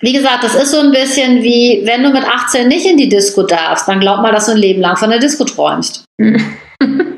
wie 0.00 0.12
gesagt, 0.12 0.44
das 0.44 0.54
ist 0.54 0.70
so 0.70 0.80
ein 0.80 0.92
bisschen 0.92 1.42
wie, 1.42 1.82
wenn 1.84 2.02
du 2.02 2.10
mit 2.10 2.24
18 2.24 2.68
nicht 2.68 2.86
in 2.86 2.98
die 2.98 3.08
Disco 3.08 3.42
darfst, 3.42 3.88
dann 3.88 4.00
glaub 4.00 4.20
mal, 4.20 4.32
dass 4.32 4.46
du 4.46 4.52
ein 4.52 4.58
Leben 4.58 4.80
lang 4.80 4.96
von 4.96 5.10
der 5.10 5.18
Disco 5.18 5.44
träumst. 5.44 6.04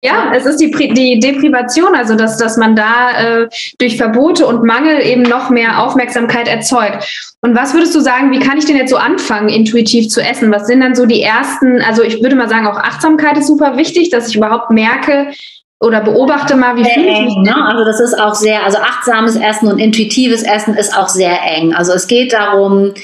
Ja, 0.00 0.32
es 0.32 0.46
ist 0.46 0.60
die, 0.60 0.70
die 0.70 1.18
Deprivation, 1.18 1.96
also 1.96 2.14
dass, 2.14 2.38
dass 2.38 2.56
man 2.56 2.76
da 2.76 3.10
äh, 3.42 3.48
durch 3.78 3.96
Verbote 3.96 4.46
und 4.46 4.62
Mangel 4.62 5.04
eben 5.04 5.22
noch 5.22 5.50
mehr 5.50 5.82
Aufmerksamkeit 5.82 6.46
erzeugt. 6.46 7.34
Und 7.40 7.56
was 7.56 7.74
würdest 7.74 7.96
du 7.96 8.00
sagen, 8.00 8.30
wie 8.30 8.38
kann 8.38 8.58
ich 8.58 8.64
denn 8.64 8.76
jetzt 8.76 8.90
so 8.90 8.96
anfangen, 8.96 9.48
intuitiv 9.48 10.08
zu 10.08 10.20
essen? 10.20 10.52
Was 10.52 10.68
sind 10.68 10.80
dann 10.80 10.94
so 10.94 11.04
die 11.04 11.22
ersten, 11.22 11.82
also 11.82 12.02
ich 12.02 12.22
würde 12.22 12.36
mal 12.36 12.48
sagen, 12.48 12.68
auch 12.68 12.76
Achtsamkeit 12.76 13.36
ist 13.38 13.48
super 13.48 13.76
wichtig, 13.76 14.10
dass 14.10 14.28
ich 14.28 14.36
überhaupt 14.36 14.70
merke, 14.70 15.32
oder 15.80 16.00
beobachte 16.00 16.56
mal, 16.56 16.76
wie 16.76 16.84
fühle 16.84 17.26
ich. 17.26 17.36
Ne? 17.36 17.54
Also 17.64 17.84
das 17.84 18.00
ist 18.00 18.18
auch 18.18 18.34
sehr, 18.34 18.64
also 18.64 18.78
achtsames 18.78 19.36
Essen 19.36 19.68
und 19.68 19.78
intuitives 19.78 20.42
Essen 20.42 20.74
ist 20.74 20.96
auch 20.96 21.08
sehr 21.08 21.40
eng. 21.44 21.72
Also 21.72 21.92
es 21.92 22.08
geht 22.08 22.32
darum, 22.32 22.94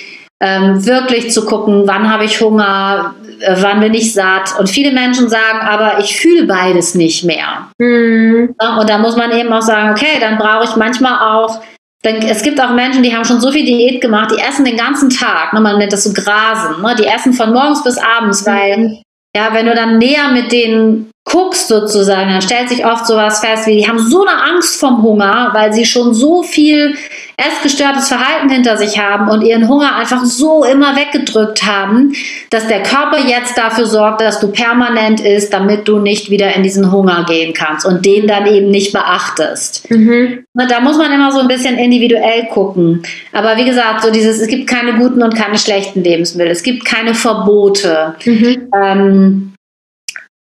ähm, 0.41 0.85
wirklich 0.85 1.31
zu 1.31 1.47
gucken, 1.47 1.85
wann 1.87 2.11
habe 2.11 2.25
ich 2.25 2.41
Hunger, 2.41 3.15
äh, 3.41 3.57
wann 3.61 3.81
bin 3.81 3.95
ich 3.95 4.13
satt. 4.13 4.59
Und 4.59 4.69
viele 4.69 4.93
Menschen 4.93 5.29
sagen, 5.29 5.61
aber 5.61 6.01
ich 6.01 6.17
fühle 6.17 6.47
beides 6.47 6.95
nicht 6.95 7.25
mehr. 7.25 7.69
Mhm. 7.79 8.55
Und 8.79 8.89
da 8.89 8.99
muss 8.99 9.17
man 9.17 9.31
eben 9.33 9.53
auch 9.53 9.63
sagen, 9.63 9.91
okay, 9.91 10.19
dann 10.21 10.39
brauche 10.39 10.65
ich 10.65 10.77
manchmal 10.77 11.19
auch 11.19 11.61
denn 12.05 12.17
es 12.23 12.43
gibt 12.43 12.61
auch 12.61 12.71
Menschen, 12.71 13.03
die 13.03 13.17
haben 13.17 13.25
schon 13.25 13.41
so 13.41 13.51
viel 13.51 13.65
Diät 13.65 14.01
gemacht, 14.03 14.31
die 14.31 14.41
essen 14.41 14.65
den 14.65 14.77
ganzen 14.77 15.09
Tag, 15.09 15.55
ne, 15.55 15.61
man 15.61 15.79
nennt 15.79 15.93
das 15.93 16.05
so 16.05 16.13
Grasen, 16.13 16.83
ne, 16.83 16.95
die 16.99 17.07
essen 17.07 17.33
von 17.33 17.53
morgens 17.53 17.83
bis 17.83 17.97
abends, 17.97 18.47
weil, 18.47 18.79
mhm. 18.79 19.03
ja, 19.35 19.49
wenn 19.53 19.67
du 19.67 19.75
dann 19.75 19.99
näher 19.99 20.29
mit 20.29 20.53
denen 20.53 21.11
guckst 21.25 21.69
sozusagen, 21.69 22.31
dann 22.31 22.43
stellt 22.43 22.69
sich 22.69 22.85
oft 22.85 23.07
sowas 23.07 23.41
fest, 23.41 23.67
wie 23.67 23.77
die 23.77 23.89
haben 23.89 23.99
so 23.99 24.27
eine 24.27 24.43
Angst 24.43 24.79
vom 24.79 25.03
Hunger, 25.03 25.51
weil 25.55 25.73
sie 25.73 25.87
schon 25.87 26.13
so 26.13 26.43
viel 26.43 26.95
essgestörtes 27.37 28.09
Verhalten 28.09 28.49
hinter 28.49 28.77
sich 28.77 28.99
haben 28.99 29.29
und 29.29 29.43
ihren 29.43 29.69
Hunger 29.69 29.97
einfach 29.97 30.25
so 30.25 30.65
immer 30.65 30.95
weggedrückt 30.97 31.65
haben, 31.67 32.15
dass 32.51 32.69
der 32.69 32.83
Körper 32.83 33.19
jetzt 33.19 33.59
dafür 33.59 33.87
sorgt, 33.87 34.21
dass 34.21 34.39
du 34.41 34.49
permanent 34.49 35.21
isst, 35.21 35.53
damit 35.53 35.89
du 35.89 35.99
nicht 35.99 36.31
wieder 36.31 36.55
in 36.55 36.63
diesen 36.63 36.93
Hunger 36.93 37.25
gehen 37.27 37.53
kannst 37.53 37.87
und 37.87 38.07
den 38.07 38.29
dann 38.29 38.47
eben 38.47 38.71
nicht 38.71 38.93
beachtest. 38.93 39.91
Mhm. 39.91 40.45
Da 40.55 40.81
muss 40.81 40.97
man 40.97 41.13
immer 41.13 41.33
so 41.33 41.41
ein 41.41 41.49
bisschen 41.49 41.77
individuell 41.77 42.47
gucken. 42.47 43.03
Aber 43.33 43.57
wie 43.57 43.65
gesagt, 43.65 44.03
so 44.03 44.13
dieses, 44.13 44.41
es 44.41 44.49
gibt 44.49 44.69
keine 44.69 44.95
guten 44.95 45.23
und 45.23 45.35
keine 45.35 45.59
schlechten 45.59 46.05
Lebensmittel. 46.05 46.53
Es 46.53 46.63
gibt 46.63 46.85
keine 46.85 47.15
Verbote. 47.15 48.15
Mhm. 48.25 48.71
Ähm, 48.81 49.55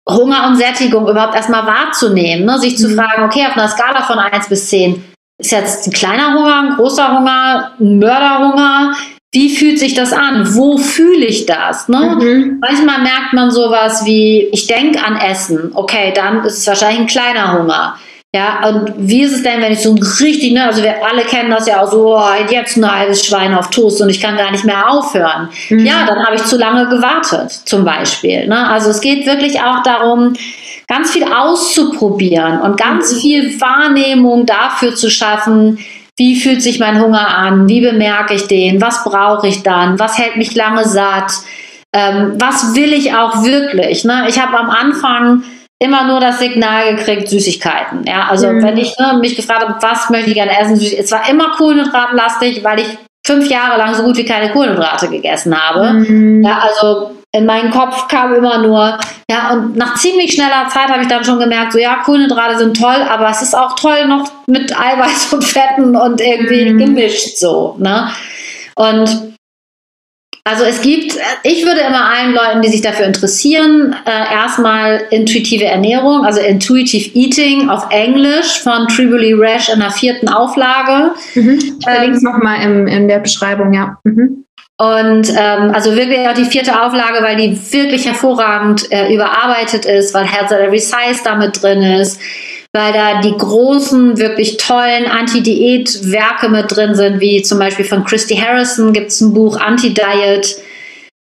Hunger 0.08 0.48
und 0.48 0.58
Sättigung 0.58 1.08
überhaupt 1.08 1.36
erstmal 1.36 1.66
wahrzunehmen, 1.66 2.46
ne? 2.46 2.60
sich 2.60 2.78
zu 2.78 2.90
mhm. 2.90 2.96
fragen, 2.96 3.24
okay, 3.24 3.46
auf 3.48 3.58
einer 3.58 3.70
Skala 3.70 4.04
von 4.04 4.20
1 4.20 4.50
bis 4.50 4.68
10, 4.70 5.02
ist 5.44 5.52
jetzt 5.52 5.88
ein 5.88 5.94
kleiner 5.94 6.34
Hunger, 6.34 6.62
ein 6.62 6.76
großer 6.76 7.18
Hunger, 7.18 7.72
ein 7.80 8.00
Mörderhunger? 8.00 8.96
Wie 9.32 9.50
fühlt 9.56 9.80
sich 9.80 9.94
das 9.94 10.14
an? 10.14 10.56
Wo 10.56 10.78
fühle 10.78 11.26
ich 11.26 11.46
das? 11.46 11.90
Ne? 11.90 12.18
Mhm. 12.20 12.60
Manchmal 12.62 13.02
merkt 13.02 13.34
man 13.34 13.52
sowas 13.52 14.06
wie, 14.06 14.48
ich 14.52 14.68
denke 14.68 15.04
an 15.04 15.18
Essen. 15.18 15.72
Okay, 15.74 16.14
dann 16.16 16.44
ist 16.46 16.60
es 16.60 16.68
wahrscheinlich 16.68 17.00
ein 17.02 17.08
kleiner 17.08 17.60
Hunger. 17.60 17.96
Ja, 18.36 18.68
und 18.68 18.94
wie 18.98 19.22
ist 19.22 19.34
es 19.34 19.44
denn, 19.44 19.62
wenn 19.62 19.74
ich 19.74 19.82
so 19.82 19.92
ein 19.92 20.02
richtig, 20.02 20.54
ne, 20.54 20.66
also 20.66 20.82
wir 20.82 20.96
alle 21.06 21.24
kennen 21.24 21.52
das 21.52 21.68
ja 21.68 21.84
auch 21.84 21.92
so, 21.92 22.18
oh, 22.18 22.50
jetzt 22.50 22.78
ein 22.78 22.92
halbes 22.92 23.24
Schwein 23.24 23.54
auf 23.54 23.70
Toast 23.70 24.02
und 24.02 24.10
ich 24.10 24.20
kann 24.20 24.38
gar 24.38 24.50
nicht 24.50 24.66
mehr 24.66 24.90
aufhören. 24.90 25.50
Mhm. 25.70 25.86
Ja, 25.86 26.06
dann 26.08 26.26
habe 26.26 26.36
ich 26.36 26.44
zu 26.44 26.58
lange 26.58 26.88
gewartet, 26.90 27.52
zum 27.52 27.86
Beispiel. 27.86 28.48
Ne? 28.48 28.68
Also 28.68 28.90
es 28.90 29.02
geht 29.02 29.28
wirklich 29.28 29.62
auch 29.62 29.84
darum, 29.84 30.34
ganz 30.94 31.12
viel 31.12 31.24
auszuprobieren 31.24 32.62
und 32.62 32.78
ganz 32.78 33.12
mhm. 33.14 33.18
viel 33.18 33.62
Wahrnehmung 33.62 34.46
dafür 34.46 34.96
zu 34.96 35.10
schaffen, 35.10 35.80
wie 36.18 36.40
fühlt 36.40 36.62
sich 36.62 36.80
mein 36.80 37.02
Hunger 37.02 37.36
an, 37.36 37.68
wie 37.68 37.82
bemerke 37.82 38.36
ich 38.36 38.48
den, 38.48 38.80
was 38.80 39.04
brauche 39.04 39.48
ich 39.48 39.64
dann, 39.64 39.98
was 39.98 40.20
hält 40.20 40.36
mich 40.36 40.54
lange 40.54 40.86
satt, 40.86 41.32
ähm, 41.94 42.36
was 42.40 42.76
will 42.76 42.94
ich 42.94 43.16
auch 43.16 43.44
wirklich. 43.44 44.06
Ne? 44.06 44.26
Ich 44.28 44.40
habe 44.40 44.58
am 44.60 44.70
Anfang 44.70 45.44
immer 45.80 46.06
nur 46.06 46.20
das 46.20 46.38
Signal 46.38 46.96
gekriegt, 46.96 47.28
Süßigkeiten. 47.28 48.06
Ja, 48.06 48.28
also 48.30 48.48
mhm. 48.48 48.62
wenn 48.62 48.78
ich 48.78 48.96
ne, 49.00 49.18
mich 49.20 49.36
gefragt 49.36 49.68
habe, 49.68 49.76
was 49.82 50.12
möchte 50.12 50.30
ich 50.30 50.36
gerne 50.36 50.60
essen, 50.60 50.80
es 50.80 51.12
war 51.12 51.28
immer 51.28 51.56
kohlenhydratlastig, 51.58 52.64
weil 52.64 52.82
ich 52.82 52.98
fünf 53.26 53.50
Jahre 53.50 53.80
lang 53.80 53.96
so 53.96 54.04
gut 54.04 54.18
wie 54.18 54.26
keine 54.26 54.52
Kohlenhydrate 54.52 55.10
gegessen 55.10 55.60
habe. 55.60 55.94
Mhm. 55.94 56.44
Ja, 56.44 56.60
also 56.60 57.16
in 57.36 57.46
meinen 57.48 57.72
Kopf 57.72 58.08
kam 58.08 58.34
immer 58.34 58.60
nur, 58.60 58.98
ja, 59.30 59.54
und 59.54 59.76
nach 59.76 59.96
ziemlich 59.96 60.34
schneller 60.34 60.68
Zeit 60.70 60.88
habe 60.90 61.02
ich 61.02 61.08
dann 61.08 61.24
schon 61.24 61.40
gemerkt, 61.40 61.74
so 61.74 61.80
ja, 61.80 61.96
Kohlenhydrate 62.04 62.60
sind 62.60 62.78
toll, 62.78 63.08
aber 63.10 63.30
es 63.30 63.42
ist 63.42 63.56
auch 63.56 63.76
toll 63.76 64.08
noch 64.08 64.32
mit 64.46 64.72
Eiweiß 64.80 65.34
und 65.34 65.44
Fetten 65.44 65.96
und 65.96 66.22
irgendwie 66.22 66.70
mhm. 66.70 66.78
gemischt 66.78 67.38
so, 67.38 67.76
ne? 67.80 68.10
Und 68.76 69.34
also 70.46 70.66
es 70.66 70.82
gibt, 70.82 71.18
ich 71.44 71.66
würde 71.66 71.80
immer 71.82 72.10
allen 72.10 72.34
Leuten, 72.34 72.62
die 72.62 72.68
sich 72.68 72.82
dafür 72.82 73.06
interessieren, 73.06 73.96
äh, 74.06 74.34
erstmal 74.34 75.02
intuitive 75.10 75.64
Ernährung, 75.64 76.26
also 76.26 76.42
Intuitive 76.42 77.18
Eating 77.18 77.70
auf 77.70 77.88
Englisch 77.92 78.60
von 78.60 78.88
Tribuli 78.90 79.34
Rash 79.34 79.70
in 79.70 79.80
der 79.80 79.92
vierten 79.92 80.28
Auflage. 80.28 81.14
Mhm. 81.34 81.60
Ich 81.80 81.84
verlinke 81.84 82.18
es 82.18 82.24
ähm, 82.24 82.32
nochmal 82.32 82.62
in 82.62 83.08
der 83.08 83.20
Beschreibung, 83.20 83.72
ja. 83.72 83.98
Mhm. 84.04 84.44
Und 84.78 85.30
ähm, 85.30 85.72
also 85.74 85.96
wirklich 85.96 86.28
auch 86.28 86.34
die 86.34 86.46
vierte 86.46 86.82
Auflage, 86.82 87.24
weil 87.24 87.36
die 87.38 87.58
wirklich 87.74 88.06
hervorragend 88.06 88.92
äh, 88.92 89.14
überarbeitet 89.14 89.86
ist, 89.86 90.14
weil 90.14 90.26
Health 90.26 90.52
at 90.52 90.60
Every 90.60 90.80
Size 90.80 91.22
damit 91.24 91.62
drin 91.62 91.82
ist 91.82 92.20
weil 92.76 92.92
da 92.92 93.22
die 93.22 93.38
großen, 93.38 94.18
wirklich 94.18 94.58
tollen 94.58 95.06
Anti-Diät-Werke 95.06 96.50
mit 96.50 96.76
drin 96.76 96.96
sind, 96.96 97.20
wie 97.20 97.44
zum 97.44 97.60
Beispiel 97.60 97.86
von 97.86 98.04
Christy 98.04 98.36
Harrison 98.36 98.94
gibt 98.94 99.10
es 99.10 99.22
ein 99.22 99.32
Buch 99.32 99.60
Anti-Diet, 99.60 100.58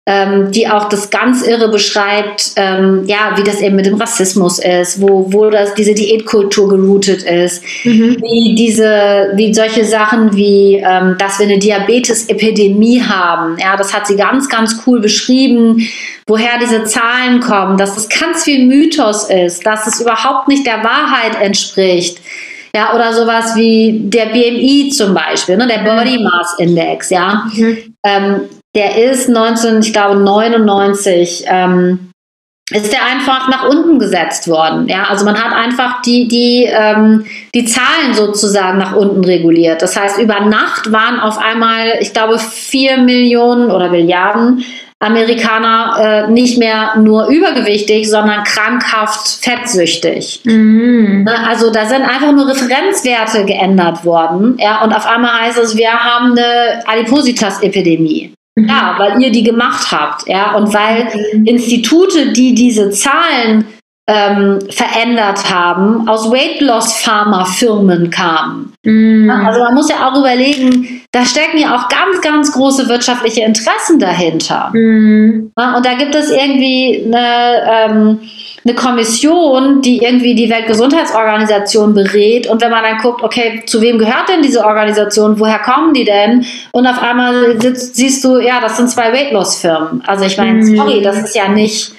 ähm, 0.08 0.50
die 0.52 0.66
auch 0.66 0.88
das 0.88 1.10
ganz 1.10 1.46
irre 1.46 1.68
beschreibt, 1.68 2.52
ähm, 2.56 3.02
ja, 3.04 3.36
wie 3.36 3.42
das 3.42 3.60
eben 3.60 3.76
mit 3.76 3.84
dem 3.84 3.96
Rassismus 3.96 4.58
ist, 4.58 5.02
wo, 5.02 5.30
wo 5.30 5.50
das, 5.50 5.74
diese 5.74 5.92
Diätkultur 5.92 6.66
geroutet 6.70 7.24
ist, 7.24 7.62
mhm. 7.84 8.16
wie 8.22 8.54
diese, 8.54 9.32
wie 9.34 9.52
solche 9.52 9.84
Sachen 9.84 10.34
wie, 10.34 10.82
ähm, 10.82 11.16
dass 11.18 11.38
wir 11.38 11.44
eine 11.44 11.58
Diabetes-Epidemie 11.58 13.02
haben. 13.02 13.58
Ja, 13.58 13.76
das 13.76 13.92
hat 13.92 14.06
sie 14.06 14.16
ganz, 14.16 14.48
ganz 14.48 14.80
cool 14.86 15.02
beschrieben, 15.02 15.86
woher 16.26 16.58
diese 16.58 16.84
Zahlen 16.84 17.40
kommen, 17.40 17.76
dass 17.76 17.98
es 17.98 18.08
ganz 18.08 18.44
viel 18.44 18.64
Mythos 18.64 19.28
ist, 19.28 19.66
dass 19.66 19.86
es 19.86 20.00
überhaupt 20.00 20.48
nicht 20.48 20.66
der 20.66 20.82
Wahrheit 20.82 21.38
entspricht. 21.38 22.18
Ja, 22.74 22.94
oder 22.94 23.12
sowas 23.12 23.56
wie 23.56 24.00
der 24.04 24.26
BMI 24.26 24.90
zum 24.90 25.12
Beispiel, 25.12 25.58
ne, 25.58 25.66
der 25.66 25.78
Body 25.78 26.18
Mass 26.22 26.54
Index, 26.58 27.10
ja. 27.10 27.46
Mhm. 27.54 27.94
Ähm, 28.04 28.40
der 28.78 29.10
ist 29.10 29.28
19, 29.28 29.80
ich 29.80 29.92
glaube 29.92 30.14
99, 30.20 31.44
ähm, 31.48 32.12
ist 32.70 32.92
der 32.92 33.04
einfach 33.04 33.48
nach 33.48 33.68
unten 33.68 33.98
gesetzt 33.98 34.46
worden. 34.46 34.86
Ja, 34.86 35.04
also 35.08 35.24
man 35.24 35.42
hat 35.42 35.52
einfach 35.52 36.00
die, 36.02 36.28
die, 36.28 36.64
ähm, 36.70 37.24
die 37.54 37.64
Zahlen 37.64 38.12
sozusagen 38.12 38.78
nach 38.78 38.94
unten 38.94 39.24
reguliert. 39.24 39.82
Das 39.82 39.98
heißt, 39.98 40.18
über 40.18 40.40
Nacht 40.40 40.92
waren 40.92 41.18
auf 41.18 41.38
einmal, 41.38 41.94
ich 42.00 42.12
glaube, 42.12 42.38
vier 42.38 42.98
Millionen 42.98 43.72
oder 43.72 43.90
Milliarden 43.90 44.64
Amerikaner 45.00 46.26
äh, 46.26 46.30
nicht 46.30 46.58
mehr 46.58 46.94
nur 46.98 47.28
übergewichtig, 47.28 48.10
sondern 48.10 48.42
krankhaft 48.42 49.44
fettsüchtig. 49.44 50.40
Mhm. 50.44 51.22
Ne, 51.24 51.48
also 51.48 51.70
da 51.70 51.86
sind 51.86 52.02
einfach 52.02 52.32
nur 52.32 52.48
Referenzwerte 52.48 53.44
geändert 53.44 54.04
worden. 54.04 54.56
Ja, 54.58 54.82
und 54.82 54.92
auf 54.92 55.06
einmal 55.06 55.40
heißt 55.40 55.58
es, 55.58 55.76
wir 55.76 55.92
haben 55.92 56.32
eine 56.32 56.82
Adipositas-Epidemie. 56.86 58.34
Ja, 58.66 58.94
weil 58.98 59.20
ihr 59.22 59.30
die 59.30 59.42
gemacht 59.42 59.92
habt, 59.92 60.26
ja, 60.26 60.54
und 60.54 60.72
weil. 60.72 61.08
Institute, 61.44 62.32
die 62.32 62.54
diese 62.54 62.90
Zahlen 62.90 63.64
ähm, 64.08 64.58
verändert 64.70 65.52
haben, 65.52 66.08
aus 66.08 66.30
Weight 66.30 66.62
Loss 66.62 66.94
Pharma-Firmen 66.94 68.10
kamen. 68.10 68.72
Mhm. 68.82 69.30
Also 69.30 69.60
man 69.60 69.74
muss 69.74 69.90
ja 69.90 70.08
auch 70.08 70.18
überlegen, 70.18 71.02
da 71.12 71.26
stecken 71.26 71.58
ja 71.58 71.76
auch 71.76 71.88
ganz, 71.90 72.22
ganz 72.22 72.52
große 72.52 72.88
wirtschaftliche 72.88 73.42
Interessen 73.42 74.00
dahinter. 74.00 74.70
Mhm. 74.72 75.52
Und 75.54 75.86
da 75.86 75.94
gibt 75.94 76.14
es 76.14 76.30
irgendwie 76.30 77.04
eine 77.04 77.62
ähm, 77.70 78.20
eine 78.64 78.74
Kommission, 78.74 79.82
die 79.82 79.98
irgendwie 79.98 80.34
die 80.34 80.50
Weltgesundheitsorganisation 80.50 81.94
berät. 81.94 82.46
Und 82.46 82.60
wenn 82.60 82.70
man 82.70 82.82
dann 82.82 82.98
guckt, 82.98 83.22
okay, 83.22 83.62
zu 83.66 83.80
wem 83.80 83.98
gehört 83.98 84.28
denn 84.28 84.42
diese 84.42 84.64
Organisation? 84.64 85.38
Woher 85.38 85.60
kommen 85.60 85.94
die 85.94 86.04
denn? 86.04 86.44
Und 86.72 86.86
auf 86.86 87.00
einmal 87.02 87.60
sitzt, 87.60 87.96
siehst 87.96 88.24
du, 88.24 88.38
ja, 88.38 88.60
das 88.60 88.76
sind 88.76 88.90
zwei 88.90 89.12
Weight-Loss-Firmen. 89.12 90.02
Also 90.06 90.24
ich 90.24 90.36
meine, 90.36 90.64
mhm. 90.64 90.76
sorry, 90.76 91.02
das 91.02 91.18
ist 91.18 91.36
ja 91.36 91.48
nicht. 91.48 91.92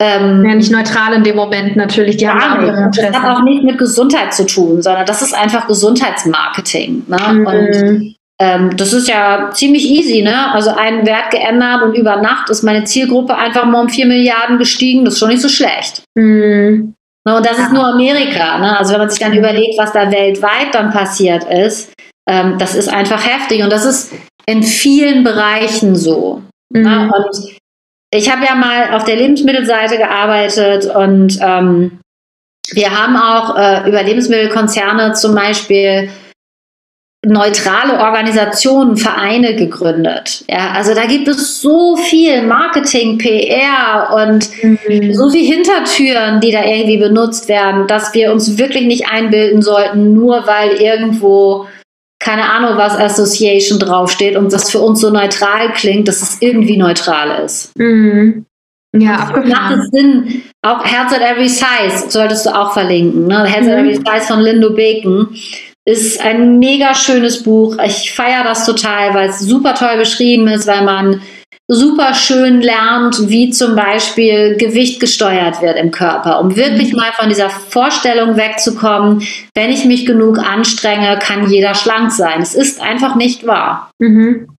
Ähm, 0.00 0.44
ja, 0.44 0.56
nicht 0.56 0.72
neutral 0.72 1.12
in 1.14 1.22
dem 1.22 1.36
Moment 1.36 1.76
natürlich. 1.76 2.16
Die 2.16 2.28
haben 2.28 2.66
ihre 2.66 2.90
Das 2.92 3.12
hat 3.12 3.36
auch 3.36 3.42
nicht 3.42 3.62
mit 3.62 3.78
Gesundheit 3.78 4.34
zu 4.34 4.44
tun, 4.44 4.82
sondern 4.82 5.06
das 5.06 5.22
ist 5.22 5.32
einfach 5.32 5.68
Gesundheitsmarketing. 5.68 7.04
Ne? 7.06 7.18
Mhm. 7.32 7.46
Und 7.46 8.13
ähm, 8.44 8.76
das 8.76 8.92
ist 8.92 9.08
ja 9.08 9.50
ziemlich 9.52 9.88
easy, 9.88 10.20
ne? 10.20 10.52
Also 10.52 10.68
einen 10.68 11.06
Wert 11.06 11.30
geändert 11.30 11.82
und 11.82 11.94
über 11.94 12.16
Nacht 12.16 12.50
ist 12.50 12.62
meine 12.62 12.84
Zielgruppe 12.84 13.34
einfach 13.34 13.64
mal 13.64 13.80
um 13.80 13.88
4 13.88 14.04
Milliarden 14.04 14.58
gestiegen. 14.58 15.02
Das 15.02 15.14
ist 15.14 15.20
schon 15.20 15.30
nicht 15.30 15.40
so 15.40 15.48
schlecht. 15.48 16.02
Mhm. 16.14 16.92
Ne, 17.26 17.36
und 17.36 17.46
das 17.46 17.56
ja. 17.56 17.64
ist 17.64 17.72
nur 17.72 17.86
Amerika. 17.86 18.58
Ne? 18.58 18.78
Also 18.78 18.92
wenn 18.92 19.00
man 19.00 19.08
sich 19.08 19.18
dann 19.18 19.32
überlegt, 19.32 19.78
was 19.78 19.92
da 19.92 20.12
weltweit 20.12 20.74
dann 20.74 20.90
passiert 20.92 21.44
ist, 21.44 21.94
ähm, 22.28 22.58
das 22.58 22.74
ist 22.74 22.88
einfach 22.88 23.26
heftig. 23.26 23.62
Und 23.62 23.72
das 23.72 23.86
ist 23.86 24.12
in 24.44 24.62
vielen 24.62 25.24
Bereichen 25.24 25.96
so. 25.96 26.42
Ne? 26.70 26.80
Mhm. 26.80 26.86
Ne? 26.86 27.12
Und 27.14 27.56
ich 28.10 28.30
habe 28.30 28.44
ja 28.44 28.54
mal 28.56 28.92
auf 28.92 29.04
der 29.04 29.16
Lebensmittelseite 29.16 29.96
gearbeitet 29.96 30.84
und 30.94 31.38
ähm, 31.40 31.98
wir 32.72 32.90
haben 32.90 33.16
auch 33.16 33.56
äh, 33.56 33.88
über 33.88 34.02
Lebensmittelkonzerne 34.02 35.14
zum 35.14 35.34
Beispiel 35.34 36.10
neutrale 37.26 37.98
Organisationen, 37.98 38.96
Vereine 38.96 39.56
gegründet. 39.56 40.44
Ja, 40.48 40.72
also 40.72 40.94
da 40.94 41.06
gibt 41.06 41.28
es 41.28 41.60
so 41.60 41.96
viel 41.96 42.42
Marketing, 42.42 43.18
PR 43.18 44.28
und 44.28 44.48
mhm. 44.62 45.14
so 45.14 45.30
viel 45.30 45.44
Hintertüren, 45.44 46.40
die 46.40 46.52
da 46.52 46.64
irgendwie 46.64 46.98
benutzt 46.98 47.48
werden, 47.48 47.86
dass 47.86 48.14
wir 48.14 48.32
uns 48.32 48.58
wirklich 48.58 48.86
nicht 48.86 49.10
einbilden 49.10 49.62
sollten, 49.62 50.14
nur 50.14 50.46
weil 50.46 50.72
irgendwo 50.80 51.66
keine 52.20 52.50
Ahnung, 52.50 52.78
was 52.78 52.96
Association 52.96 53.78
draufsteht 53.78 54.36
und 54.36 54.50
das 54.50 54.70
für 54.70 54.80
uns 54.80 55.00
so 55.00 55.10
neutral 55.10 55.72
klingt, 55.72 56.08
dass 56.08 56.22
es 56.22 56.40
irgendwie 56.40 56.78
neutral 56.78 57.44
ist. 57.44 57.78
Mhm. 57.78 58.46
Ja, 58.96 59.16
abgefahren. 59.16 59.48
Macht 59.48 59.76
es 59.76 59.90
Sinn, 59.90 60.42
auch 60.62 60.84
Health 60.84 61.12
at 61.12 61.20
Every 61.20 61.48
Size 61.48 62.08
solltest 62.08 62.46
du 62.46 62.50
auch 62.50 62.72
verlinken. 62.72 63.26
Ne? 63.26 63.44
Health 63.44 63.66
mhm. 63.66 63.72
at 63.72 63.78
Every 63.78 63.94
Size 63.96 64.26
von 64.26 64.40
Lindo 64.40 64.70
Bacon 64.70 65.36
ist 65.84 66.20
ein 66.20 66.58
mega 66.58 66.94
schönes 66.94 67.42
Buch. 67.42 67.76
Ich 67.84 68.12
feiere 68.12 68.44
das 68.44 68.64
total, 68.64 69.14
weil 69.14 69.28
es 69.28 69.40
super 69.40 69.74
toll 69.74 69.98
beschrieben 69.98 70.48
ist, 70.48 70.66
weil 70.66 70.84
man 70.84 71.20
super 71.68 72.12
schön 72.12 72.60
lernt, 72.60 73.28
wie 73.28 73.50
zum 73.50 73.74
Beispiel 73.74 74.56
Gewicht 74.56 75.00
gesteuert 75.00 75.62
wird 75.62 75.78
im 75.78 75.90
Körper, 75.90 76.40
um 76.40 76.56
wirklich 76.56 76.92
mhm. 76.92 76.98
mal 76.98 77.12
von 77.12 77.28
dieser 77.28 77.48
Vorstellung 77.48 78.36
wegzukommen, 78.36 79.22
wenn 79.54 79.70
ich 79.70 79.84
mich 79.84 80.04
genug 80.04 80.38
anstrenge, 80.38 81.18
kann 81.18 81.50
jeder 81.50 81.74
schlank 81.74 82.12
sein. 82.12 82.42
Es 82.42 82.54
ist 82.54 82.82
einfach 82.82 83.14
nicht 83.14 83.46
wahr. 83.46 83.90
Mhm. 83.98 84.53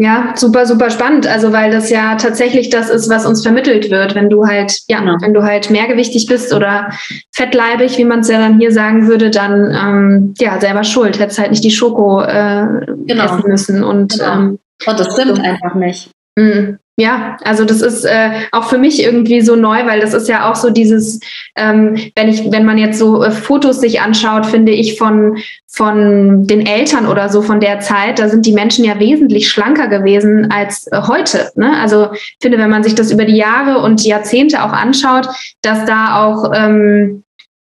Ja, 0.00 0.34
super, 0.36 0.64
super 0.64 0.90
spannend. 0.90 1.26
Also, 1.26 1.52
weil 1.52 1.72
das 1.72 1.90
ja 1.90 2.14
tatsächlich 2.14 2.70
das 2.70 2.88
ist, 2.88 3.10
was 3.10 3.26
uns 3.26 3.42
vermittelt 3.42 3.90
wird. 3.90 4.14
Wenn 4.14 4.30
du 4.30 4.46
halt, 4.46 4.78
ja, 4.86 5.00
genau. 5.00 5.16
wenn 5.20 5.34
du 5.34 5.42
halt 5.42 5.70
mehrgewichtig 5.70 6.26
bist 6.26 6.54
oder 6.54 6.90
fettleibig, 7.32 7.98
wie 7.98 8.04
man 8.04 8.20
es 8.20 8.28
ja 8.28 8.38
dann 8.38 8.60
hier 8.60 8.70
sagen 8.70 9.08
würde, 9.08 9.30
dann, 9.30 9.74
ähm, 9.74 10.34
ja, 10.38 10.60
selber 10.60 10.84
schuld. 10.84 11.18
Hättest 11.18 11.40
halt 11.40 11.50
nicht 11.50 11.64
die 11.64 11.72
Schoko 11.72 12.22
äh, 12.22 12.66
genau. 13.06 13.24
essen 13.24 13.42
müssen. 13.48 13.82
Und, 13.82 14.12
genau. 14.12 14.32
ähm, 14.32 14.58
und 14.86 15.00
das 15.00 15.12
stimmt 15.14 15.40
einfach 15.40 15.74
nicht. 15.74 16.10
Mhm. 16.36 16.78
Ja, 17.00 17.36
also 17.44 17.64
das 17.64 17.80
ist 17.80 18.04
äh, 18.04 18.30
auch 18.50 18.68
für 18.68 18.76
mich 18.76 19.00
irgendwie 19.00 19.40
so 19.40 19.54
neu, 19.54 19.86
weil 19.86 20.00
das 20.00 20.14
ist 20.14 20.28
ja 20.28 20.50
auch 20.50 20.56
so 20.56 20.70
dieses, 20.70 21.20
ähm, 21.54 21.96
wenn 22.16 22.28
ich, 22.28 22.50
wenn 22.50 22.64
man 22.64 22.76
jetzt 22.76 22.98
so 22.98 23.22
äh, 23.22 23.30
Fotos 23.30 23.80
sich 23.80 24.00
anschaut, 24.00 24.46
finde 24.46 24.72
ich 24.72 24.98
von 24.98 25.38
von 25.68 26.44
den 26.48 26.66
Eltern 26.66 27.06
oder 27.06 27.28
so 27.28 27.40
von 27.40 27.60
der 27.60 27.78
Zeit, 27.78 28.18
da 28.18 28.28
sind 28.28 28.46
die 28.46 28.52
Menschen 28.52 28.84
ja 28.84 28.98
wesentlich 28.98 29.48
schlanker 29.48 29.86
gewesen 29.86 30.50
als 30.50 30.88
äh, 30.90 31.02
heute. 31.06 31.52
Ne? 31.54 31.78
Also 31.78 32.08
ich 32.12 32.36
finde, 32.42 32.58
wenn 32.58 32.70
man 32.70 32.82
sich 32.82 32.96
das 32.96 33.12
über 33.12 33.24
die 33.24 33.36
Jahre 33.36 33.78
und 33.78 34.04
Jahrzehnte 34.04 34.64
auch 34.64 34.72
anschaut, 34.72 35.28
dass 35.62 35.84
da 35.84 36.24
auch, 36.24 36.50
ähm, 36.52 37.22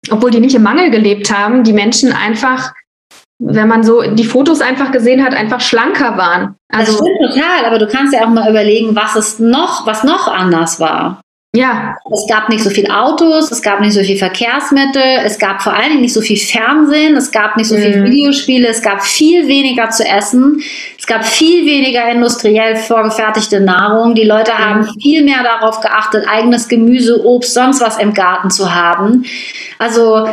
obwohl 0.08 0.30
die 0.30 0.38
nicht 0.38 0.54
im 0.54 0.62
Mangel 0.62 0.90
gelebt 0.90 1.36
haben, 1.36 1.64
die 1.64 1.72
Menschen 1.72 2.12
einfach 2.12 2.72
wenn 3.38 3.68
man 3.68 3.82
so 3.82 4.02
die 4.02 4.24
Fotos 4.24 4.60
einfach 4.60 4.92
gesehen 4.92 5.24
hat, 5.24 5.34
einfach 5.34 5.60
schlanker 5.60 6.16
waren. 6.16 6.56
Also, 6.72 6.92
das 6.92 7.00
stimmt 7.00 7.34
total, 7.34 7.64
aber 7.66 7.78
du 7.78 7.86
kannst 7.86 8.14
ja 8.14 8.24
auch 8.24 8.30
mal 8.30 8.48
überlegen, 8.48 8.96
was 8.96 9.14
es 9.14 9.38
noch, 9.38 9.86
was 9.86 10.04
noch 10.04 10.28
anders 10.28 10.80
war. 10.80 11.20
Ja. 11.56 11.96
Es 12.12 12.26
gab 12.28 12.48
nicht 12.48 12.62
so 12.62 12.70
viele 12.70 12.94
Autos, 12.94 13.50
es 13.50 13.62
gab 13.62 13.80
nicht 13.80 13.94
so 13.94 14.02
viel 14.02 14.18
Verkehrsmittel, 14.18 15.02
es 15.24 15.38
gab 15.38 15.62
vor 15.62 15.72
allen 15.72 15.90
Dingen 15.90 16.02
nicht 16.02 16.12
so 16.12 16.20
viel 16.20 16.36
Fernsehen, 16.36 17.16
es 17.16 17.30
gab 17.30 17.56
nicht 17.56 17.68
so 17.68 17.76
viel 17.76 18.00
mhm. 18.00 18.04
Videospiele, 18.04 18.68
es 18.68 18.82
gab 18.82 19.02
viel 19.02 19.48
weniger 19.48 19.88
zu 19.88 20.06
essen, 20.06 20.62
es 20.98 21.06
gab 21.06 21.24
viel 21.24 21.64
weniger 21.64 22.10
industriell 22.10 22.76
vorgefertigte 22.76 23.60
Nahrung. 23.60 24.14
Die 24.14 24.24
Leute 24.24 24.52
mhm. 24.52 24.58
haben 24.58 24.88
viel 25.00 25.24
mehr 25.24 25.42
darauf 25.42 25.80
geachtet, 25.80 26.26
eigenes 26.28 26.68
Gemüse, 26.68 27.24
Obst, 27.24 27.54
sonst 27.54 27.80
was 27.80 27.98
im 27.98 28.12
Garten 28.12 28.50
zu 28.50 28.74
haben. 28.74 29.24
Also 29.78 30.28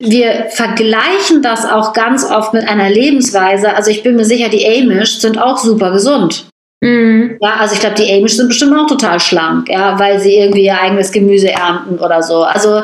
wir 0.00 0.46
vergleichen 0.50 1.42
das 1.42 1.64
auch 1.64 1.92
ganz 1.92 2.24
oft 2.24 2.54
mit 2.54 2.68
einer 2.68 2.88
Lebensweise. 2.88 3.74
Also 3.74 3.90
ich 3.90 4.02
bin 4.02 4.16
mir 4.16 4.24
sicher, 4.24 4.48
die 4.48 4.66
Amish 4.66 5.18
sind 5.18 5.38
auch 5.38 5.58
super 5.58 5.90
gesund. 5.90 6.46
Mhm. 6.80 7.38
Ja, 7.40 7.56
also 7.58 7.74
ich 7.74 7.80
glaube, 7.80 7.96
die 7.96 8.12
Amish 8.12 8.36
sind 8.36 8.48
bestimmt 8.48 8.78
auch 8.78 8.86
total 8.86 9.18
schlank, 9.18 9.68
ja, 9.68 9.98
weil 9.98 10.20
sie 10.20 10.36
irgendwie 10.36 10.66
ihr 10.66 10.80
eigenes 10.80 11.10
Gemüse 11.10 11.50
ernten 11.50 11.98
oder 11.98 12.22
so. 12.22 12.44
Also 12.44 12.82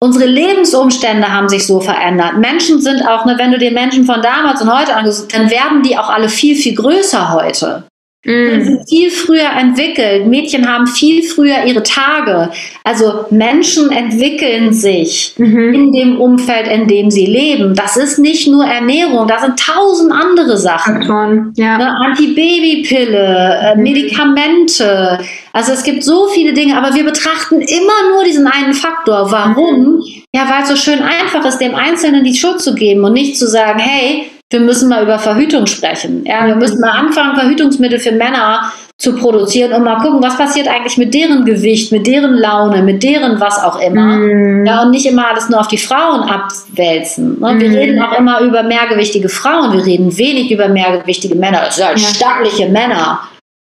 unsere 0.00 0.26
Lebensumstände 0.26 1.28
haben 1.28 1.48
sich 1.48 1.66
so 1.66 1.80
verändert. 1.80 2.38
Menschen 2.38 2.80
sind 2.80 3.02
auch, 3.02 3.24
ne, 3.24 3.34
wenn 3.38 3.50
du 3.50 3.58
dir 3.58 3.72
Menschen 3.72 4.04
von 4.04 4.22
damals 4.22 4.62
und 4.62 4.72
heute 4.72 4.94
anguckst, 4.94 5.34
dann 5.34 5.50
werden 5.50 5.82
die 5.82 5.98
auch 5.98 6.08
alle 6.08 6.28
viel, 6.28 6.54
viel 6.54 6.76
größer 6.76 7.32
heute. 7.32 7.84
Mhm. 8.24 8.64
sind 8.64 8.88
viel 8.88 9.10
früher 9.10 9.50
entwickelt. 9.58 10.28
Mädchen 10.28 10.68
haben 10.68 10.86
viel 10.86 11.24
früher 11.24 11.64
ihre 11.64 11.82
Tage. 11.82 12.50
Also 12.84 13.24
Menschen 13.30 13.90
entwickeln 13.90 14.72
sich 14.72 15.34
mhm. 15.38 15.74
in 15.74 15.92
dem 15.92 16.20
Umfeld, 16.20 16.68
in 16.68 16.86
dem 16.86 17.10
sie 17.10 17.26
leben. 17.26 17.74
Das 17.74 17.96
ist 17.96 18.18
nicht 18.18 18.46
nur 18.46 18.64
Ernährung, 18.64 19.26
da 19.26 19.40
sind 19.40 19.58
tausend 19.58 20.12
andere 20.12 20.56
Sachen. 20.56 21.52
Ja. 21.56 21.78
Ne, 21.78 21.96
Antibabypille, 21.96 23.60
äh, 23.60 23.76
mhm. 23.76 23.82
Medikamente. 23.82 25.18
Also 25.52 25.72
es 25.72 25.82
gibt 25.82 26.04
so 26.04 26.28
viele 26.28 26.52
Dinge, 26.52 26.78
aber 26.78 26.94
wir 26.94 27.04
betrachten 27.04 27.60
immer 27.60 28.14
nur 28.14 28.24
diesen 28.24 28.46
einen 28.46 28.72
Faktor. 28.72 29.32
Warum? 29.32 29.96
Mhm. 29.96 30.02
Ja, 30.32 30.48
weil 30.48 30.62
es 30.62 30.68
so 30.68 30.76
schön 30.76 31.02
einfach 31.02 31.44
ist, 31.44 31.58
dem 31.58 31.74
Einzelnen 31.74 32.24
die 32.24 32.34
Schuld 32.34 32.60
zu 32.60 32.74
geben 32.74 33.04
und 33.04 33.14
nicht 33.14 33.36
zu 33.36 33.48
sagen, 33.48 33.80
hey, 33.80 34.30
wir 34.52 34.60
müssen 34.60 34.88
mal 34.88 35.02
über 35.02 35.18
Verhütung 35.18 35.66
sprechen. 35.66 36.24
Ja, 36.24 36.46
wir 36.46 36.56
müssen 36.56 36.80
mal 36.80 36.90
anfangen, 36.90 37.36
Verhütungsmittel 37.36 37.98
für 37.98 38.12
Männer 38.12 38.72
zu 38.98 39.16
produzieren 39.16 39.72
und 39.72 39.82
mal 39.82 39.98
gucken, 40.00 40.22
was 40.22 40.38
passiert 40.38 40.68
eigentlich 40.68 40.96
mit 40.96 41.12
deren 41.12 41.44
Gewicht, 41.44 41.90
mit 41.90 42.06
deren 42.06 42.34
Laune, 42.34 42.82
mit 42.82 43.02
deren 43.02 43.40
was 43.40 43.58
auch 43.58 43.80
immer. 43.80 44.18
Mm. 44.18 44.64
Ja, 44.64 44.82
und 44.82 44.90
nicht 44.90 45.06
immer 45.06 45.28
alles 45.28 45.48
nur 45.48 45.58
auf 45.58 45.66
die 45.66 45.78
Frauen 45.78 46.22
abwälzen. 46.22 47.40
Ne? 47.40 47.58
Wir 47.58 47.70
mm. 47.70 47.74
reden 47.74 48.02
auch 48.02 48.16
immer 48.16 48.40
über 48.42 48.62
mehrgewichtige 48.62 49.28
Frauen, 49.28 49.72
wir 49.72 49.84
reden 49.84 50.16
wenig 50.16 50.52
über 50.52 50.68
mehrgewichtige 50.68 51.34
Männer. 51.34 51.62
Das 51.64 51.76
sind 51.76 51.86
halt 51.86 51.98
ja. 51.98 52.06
stattliche 52.06 52.68
Männer. 52.68 53.20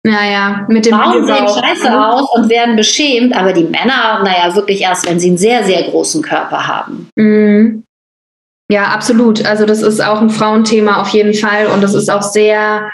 Naja, 0.06 0.66
mit 0.68 0.86
dem 0.86 0.94
Frauen 0.94 1.26
sehen 1.26 1.48
scheiße 1.48 1.90
mhm. 1.90 1.96
aus 1.96 2.30
und 2.36 2.50
werden 2.50 2.76
beschämt, 2.76 3.34
aber 3.34 3.54
die 3.54 3.64
Männer, 3.64 4.22
naja, 4.22 4.54
wirklich 4.54 4.82
erst, 4.82 5.10
wenn 5.10 5.18
sie 5.18 5.30
einen 5.30 5.38
sehr, 5.38 5.64
sehr 5.64 5.84
großen 5.84 6.22
Körper 6.22 6.68
haben. 6.68 7.08
Mm. 7.16 7.84
Ja, 8.70 8.86
absolut. 8.86 9.46
Also 9.46 9.66
das 9.66 9.82
ist 9.82 10.04
auch 10.04 10.22
ein 10.22 10.30
Frauenthema 10.30 11.02
auf 11.02 11.10
jeden 11.10 11.34
Fall 11.34 11.68
und 11.68 11.84
das 11.84 11.94
ist 11.94 12.10
auch 12.10 12.22
sehr, 12.22 12.90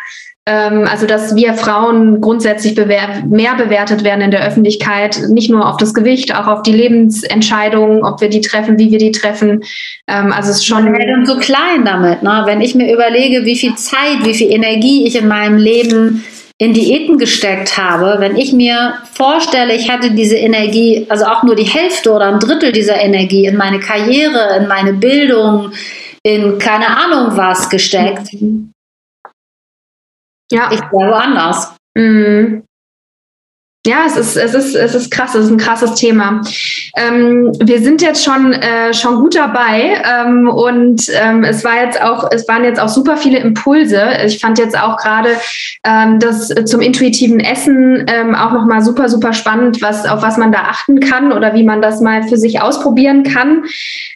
ähm, 0.45 0.87
also 0.89 1.05
dass 1.05 1.35
wir 1.35 1.53
Frauen 1.53 2.21
grundsätzlich 2.21 2.73
bewer 2.73 3.23
mehr 3.27 3.55
bewertet 3.55 4.03
werden 4.03 4.21
in 4.21 4.31
der 4.31 4.45
Öffentlichkeit, 4.45 5.21
nicht 5.29 5.51
nur 5.51 5.69
auf 5.69 5.77
das 5.77 5.93
Gewicht, 5.93 6.35
auch 6.35 6.47
auf 6.47 6.63
die 6.63 6.73
Lebensentscheidungen, 6.73 8.03
ob 8.03 8.19
wir 8.19 8.29
die 8.29 8.41
treffen, 8.41 8.79
wie 8.79 8.91
wir 8.91 8.97
die 8.97 9.11
treffen. 9.11 9.63
Ähm, 10.07 10.33
also 10.33 10.49
es 10.49 10.57
ist 10.57 10.65
schon. 10.65 10.91
Wir 10.91 11.15
sind 11.15 11.27
so 11.27 11.37
klein 11.37 11.85
damit, 11.85 12.23
ne? 12.23 12.43
Wenn 12.45 12.61
ich 12.61 12.73
mir 12.73 12.91
überlege, 12.91 13.45
wie 13.45 13.55
viel 13.55 13.75
Zeit, 13.75 14.23
wie 14.23 14.33
viel 14.33 14.51
Energie 14.51 15.05
ich 15.05 15.15
in 15.15 15.27
meinem 15.27 15.57
Leben 15.57 16.25
in 16.61 16.73
Diäten 16.73 17.17
gesteckt 17.17 17.77
habe, 17.77 18.17
wenn 18.19 18.35
ich 18.35 18.51
mir 18.51 18.95
vorstelle, 19.13 19.73
ich 19.73 19.89
hätte 19.89 20.11
diese 20.11 20.35
Energie, 20.35 21.05
also 21.09 21.25
auch 21.25 21.41
nur 21.43 21.55
die 21.55 21.63
Hälfte 21.63 22.11
oder 22.11 22.25
ein 22.25 22.39
Drittel 22.39 22.73
dieser 22.73 22.99
Energie 22.99 23.45
in 23.45 23.55
meine 23.55 23.79
Karriere, 23.79 24.57
in 24.57 24.67
meine 24.67 24.93
Bildung, 24.93 25.71
in 26.21 26.59
keine 26.59 26.87
Ahnung 26.87 27.37
was 27.37 27.69
gesteckt, 27.69 28.33
ja. 30.51 30.69
ich 30.71 30.81
wäre 30.81 31.11
woanders. 31.11 31.75
Mhm. 31.95 32.63
Ja, 33.87 33.99
es 34.05 34.17
ist, 34.17 34.35
es 34.35 34.53
ist, 34.53 34.75
es 34.75 34.93
ist 34.93 35.09
krass, 35.09 35.35
es 35.35 35.45
ist 35.45 35.51
ein 35.51 35.57
krasses 35.57 35.95
Thema. 35.95 36.41
Ähm, 36.97 37.53
wir 37.63 37.79
sind 37.79 38.01
jetzt 38.01 38.25
schon, 38.25 38.51
äh, 38.51 38.93
schon 38.93 39.15
gut 39.15 39.35
dabei 39.35 40.03
ähm, 40.03 40.49
und 40.49 41.05
ähm, 41.13 41.45
es 41.45 41.63
war 41.63 41.81
jetzt 41.85 42.01
auch, 42.01 42.29
es 42.29 42.45
waren 42.49 42.65
jetzt 42.65 42.77
auch 42.77 42.89
super 42.89 43.15
viele 43.15 43.39
Impulse. 43.39 44.01
Ich 44.25 44.39
fand 44.39 44.59
jetzt 44.59 44.77
auch 44.77 44.97
gerade 44.97 45.29
ähm, 45.85 46.19
das 46.19 46.53
zum 46.65 46.81
intuitiven 46.81 47.39
Essen 47.39 48.05
ähm, 48.07 48.35
auch 48.35 48.51
nochmal 48.51 48.81
super, 48.81 49.07
super 49.07 49.31
spannend, 49.31 49.81
was, 49.81 50.05
auf 50.05 50.21
was 50.21 50.35
man 50.35 50.51
da 50.51 50.59
achten 50.63 50.99
kann 50.99 51.31
oder 51.31 51.53
wie 51.53 51.63
man 51.63 51.81
das 51.81 52.01
mal 52.01 52.23
für 52.23 52.37
sich 52.37 52.61
ausprobieren 52.61 53.23
kann. 53.23 53.63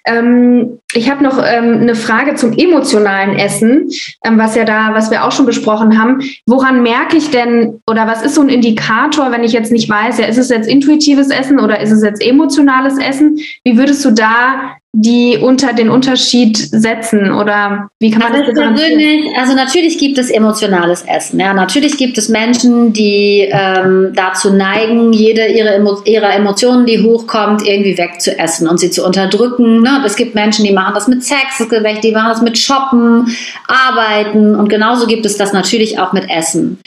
Ähm, 0.06 0.80
ich 0.94 1.10
habe 1.10 1.24
noch 1.24 1.40
ähm, 1.40 1.80
eine 1.82 1.96
Frage 1.96 2.36
zum 2.36 2.52
emotionalen 2.52 3.38
Essen, 3.38 3.90
was 4.24 4.56
ja 4.56 4.66
da, 4.66 4.94
was 4.94 5.10
wir 5.10 5.24
auch 5.24 5.32
schon 5.32 5.46
besprochen 5.46 6.00
haben. 6.00 6.22
Woran 6.46 6.84
merke 6.84 7.16
ich 7.18 7.32
denn 7.32 7.82
oder 7.90 8.08
was 8.08 8.24
ist 8.24 8.36
so 8.36 8.42
ein 8.42 8.50
Indikator, 8.50 9.32
wenn 9.32 9.44
ich 9.44 9.54
jetzt 9.54 9.63
nicht 9.72 9.90
weiß, 9.90 10.20
ja, 10.20 10.26
ist 10.26 10.38
es 10.38 10.50
jetzt 10.50 10.68
intuitives 10.68 11.30
Essen 11.30 11.60
oder 11.60 11.80
ist 11.80 11.92
es 11.92 12.04
jetzt 12.04 12.22
emotionales 12.22 12.98
Essen? 12.98 13.40
Wie 13.64 13.78
würdest 13.78 14.04
du 14.06 14.12
da 14.12 14.76
die 14.96 15.40
unter 15.42 15.74
den 15.74 15.90
Unterschied 15.90 16.56
setzen 16.56 17.32
oder 17.32 17.90
wie 18.00 18.12
kann 18.12 18.22
man 18.22 18.32
also 18.32 18.46
das 18.46 18.54
persönlich, 18.54 19.26
Also 19.36 19.56
natürlich 19.56 19.98
gibt 19.98 20.20
es 20.20 20.30
emotionales 20.30 21.04
Essen. 21.08 21.40
Ja, 21.40 21.52
natürlich 21.56 21.98
gibt 21.98 22.16
es 22.20 22.30
Menschen, 22.30 22.94
die 22.94 23.50
ähm, 23.52 24.12
dazu 24.16 24.54
neigen, 24.54 25.12
jede 25.12 25.48
ihre 25.48 25.74
Emo 25.74 25.98
ihrer 26.06 26.36
Emotionen, 26.36 26.86
die 26.86 27.02
hochkommt, 27.02 27.66
irgendwie 27.66 27.98
wegzuessen 27.98 28.68
und 28.68 28.80
sie 28.80 28.92
zu 28.92 29.04
unterdrücken. 29.04 29.82
Ne? 29.82 30.04
Es 30.06 30.16
gibt 30.16 30.36
Menschen, 30.36 30.64
die 30.64 30.74
machen 30.74 30.94
das 30.94 31.08
mit 31.08 31.24
Sex, 31.24 31.60
es 31.60 31.70
gibt 31.70 31.84
welche, 31.84 32.02
die 32.02 32.12
machen 32.12 32.30
das 32.30 32.44
mit 32.44 32.60
Shoppen, 32.60 33.36
Arbeiten 33.68 34.54
und 34.54 34.70
genauso 34.70 35.08
gibt 35.08 35.26
es 35.26 35.38
das 35.38 35.54
natürlich 35.54 35.98
auch 35.98 36.14
mit 36.14 36.30
Essen. 36.30 36.78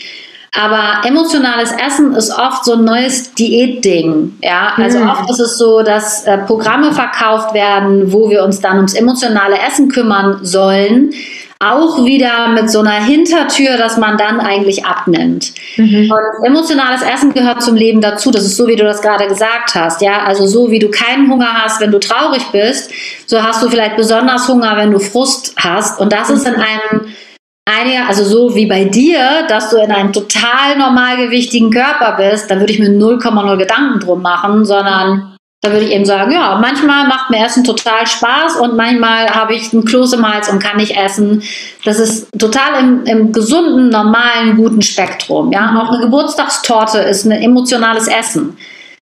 Aber 0.59 1.07
emotionales 1.07 1.71
Essen 1.73 2.15
ist 2.15 2.31
oft 2.31 2.65
so 2.65 2.75
ein 2.75 2.85
neues 2.85 3.35
Diätding. 3.35 4.39
Ja, 4.43 4.73
also 4.77 5.01
mhm. 5.01 5.11
oft 5.11 5.31
ist 5.31 5.41
es 5.41 5.59
so, 5.59 5.83
dass 5.83 6.25
äh, 6.25 6.39
Programme 6.39 6.93
verkauft 6.93 7.53
werden, 7.53 8.11
wo 8.11 8.31
wir 8.31 8.43
uns 8.43 8.61
dann 8.61 8.77
ums 8.77 8.95
emotionale 8.95 9.59
Essen 9.59 9.91
kümmern 9.91 10.39
sollen. 10.43 11.13
Auch 11.59 12.05
wieder 12.05 12.49
mit 12.49 12.71
so 12.71 12.81
einer 12.81 13.05
Hintertür, 13.05 13.77
dass 13.77 13.99
man 13.99 14.17
dann 14.17 14.41
eigentlich 14.41 14.87
abnimmt. 14.87 15.53
Mhm. 15.77 16.11
Und 16.11 16.47
emotionales 16.47 17.03
Essen 17.03 17.35
gehört 17.35 17.63
zum 17.63 17.77
Leben 17.77 18.01
dazu. 18.01 18.31
Das 18.31 18.45
ist 18.45 18.57
so, 18.57 18.67
wie 18.67 18.77
du 18.77 18.85
das 18.85 19.03
gerade 19.03 19.27
gesagt 19.27 19.75
hast. 19.75 20.01
Ja, 20.01 20.23
also 20.25 20.47
so 20.47 20.71
wie 20.71 20.79
du 20.79 20.91
keinen 20.91 21.31
Hunger 21.31 21.53
hast, 21.53 21.81
wenn 21.81 21.91
du 21.91 21.99
traurig 21.99 22.45
bist, 22.53 22.91
so 23.27 23.43
hast 23.43 23.63
du 23.63 23.69
vielleicht 23.69 23.97
besonders 23.97 24.49
Hunger, 24.49 24.77
wenn 24.77 24.91
du 24.91 24.99
Frust 24.99 25.55
hast. 25.57 26.01
Und 26.01 26.13
das 26.13 26.31
ist 26.31 26.47
in 26.47 26.55
einem 26.55 27.07
einige, 27.67 28.07
also 28.07 28.25
so 28.25 28.55
wie 28.55 28.67
bei 28.67 28.85
dir, 28.85 29.45
dass 29.49 29.71
du 29.71 29.77
in 29.77 29.93
einem 29.93 30.13
total 30.13 30.79
normalgewichtigen 30.79 31.71
Körper 31.71 32.17
bist, 32.17 32.51
da 32.51 32.59
würde 32.59 32.73
ich 32.73 32.79
mir 32.79 32.89
0,0 32.89 33.57
Gedanken 33.59 34.01
drum 34.01 34.23
machen, 34.23 34.65
sondern 34.65 35.37
da 35.63 35.73
würde 35.73 35.87
ich 35.87 35.93
eben 35.93 36.05
sagen, 36.05 36.31
ja, 36.31 36.59
manchmal 36.61 37.09
macht 37.09 37.31
mir 37.31 37.45
Essen 37.45 37.65
total 37.65 38.07
Spaß 38.07 38.57
und 38.61 38.77
manchmal 38.77 39.31
habe 39.31 39.55
ich 39.55 39.73
einen 39.73 39.85
Kloß 39.85 40.13
im 40.13 40.33
Hals 40.33 40.49
und 40.49 40.63
kann 40.63 40.77
nicht 40.77 40.97
essen. 40.97 41.43
Das 41.85 41.99
ist 41.99 42.29
total 42.39 42.81
im, 42.81 43.05
im 43.05 43.33
gesunden, 43.33 43.89
normalen, 43.89 44.57
guten 44.57 44.83
Spektrum. 44.83 45.51
Ja, 45.51 45.83
auch 45.83 45.91
eine 45.91 46.05
Geburtstagstorte 46.05 46.99
ist 46.99 47.25
ein 47.25 47.33
emotionales 47.33 48.07
Essen. 48.07 48.57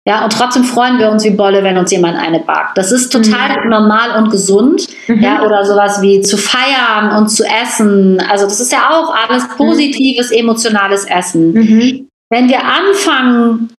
Ja, 0.06 0.22
und 0.22 0.34
trotzdem 0.34 0.64
freuen 0.64 0.98
wir 0.98 1.10
uns 1.10 1.24
wie 1.24 1.30
Bolle, 1.30 1.64
wenn 1.64 1.78
uns 1.78 1.90
jemand 1.90 2.18
eine 2.18 2.40
backt. 2.40 2.76
Das 2.76 2.92
ist 2.92 3.10
total 3.10 3.64
mhm. 3.64 3.70
normal 3.70 4.22
und 4.22 4.30
gesund. 4.30 4.86
Mhm. 5.08 5.22
Ja, 5.22 5.42
oder 5.42 5.64
sowas 5.64 6.02
wie 6.02 6.20
zu 6.20 6.36
feiern 6.36 7.16
und 7.16 7.28
zu 7.28 7.44
essen. 7.44 8.20
Also, 8.20 8.44
das 8.44 8.60
ist 8.60 8.70
ja 8.70 8.90
auch 8.90 9.14
alles 9.14 9.44
mhm. 9.44 9.56
positives, 9.56 10.30
emotionales 10.30 11.06
Essen. 11.06 11.52
Mhm. 11.52 12.08
Wenn 12.30 12.48
wir 12.48 12.60
anfangen, 12.64 13.70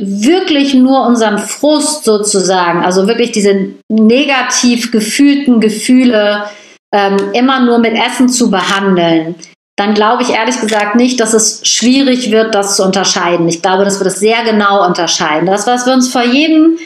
wirklich 0.00 0.74
nur 0.74 1.06
unseren 1.06 1.38
Frust 1.38 2.04
sozusagen, 2.04 2.84
also 2.84 3.06
wirklich 3.06 3.32
diese 3.32 3.74
negativ 3.88 4.90
gefühlten 4.90 5.60
Gefühle 5.60 6.44
ähm, 6.92 7.16
immer 7.34 7.60
nur 7.64 7.78
mit 7.78 7.94
Essen 7.94 8.28
zu 8.28 8.50
behandeln, 8.50 9.34
dann 9.78 9.94
glaube 9.94 10.24
ich 10.24 10.30
ehrlich 10.30 10.60
gesagt 10.60 10.96
nicht, 10.96 11.20
dass 11.20 11.34
es 11.34 11.66
schwierig 11.66 12.32
wird, 12.32 12.54
das 12.54 12.76
zu 12.76 12.84
unterscheiden. 12.84 13.48
Ich 13.48 13.62
glaube, 13.62 13.84
dass 13.84 14.00
wir 14.00 14.04
das 14.04 14.18
sehr 14.18 14.42
genau 14.42 14.84
unterscheiden. 14.84 15.46
Das, 15.46 15.68
was 15.68 15.86
wir 15.86 15.92
uns 15.92 16.10
vor 16.10 16.24
jedem 16.24 16.78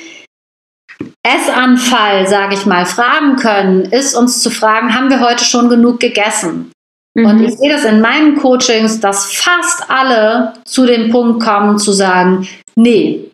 Essanfall, 1.27 2.29
sage 2.29 2.55
ich 2.55 2.67
mal, 2.67 2.85
fragen 2.85 3.37
können, 3.37 3.83
ist 3.83 4.15
uns 4.15 4.43
zu 4.43 4.51
fragen, 4.51 4.95
haben 4.95 5.09
wir 5.09 5.21
heute 5.21 5.43
schon 5.43 5.71
genug 5.71 6.01
gegessen? 6.01 6.71
Mhm. 7.15 7.27
Und 7.27 7.43
ich 7.43 7.57
sehe 7.57 7.73
das 7.73 7.85
in 7.85 8.03
meinen 8.03 8.37
Coachings, 8.37 9.01
dass 9.01 9.33
fast 9.33 9.91
alle 9.91 10.53
zu 10.67 10.85
dem 10.85 11.11
Punkt 11.11 11.43
kommen 11.43 11.79
zu 11.79 11.93
sagen, 11.93 12.47
nee, 12.77 13.33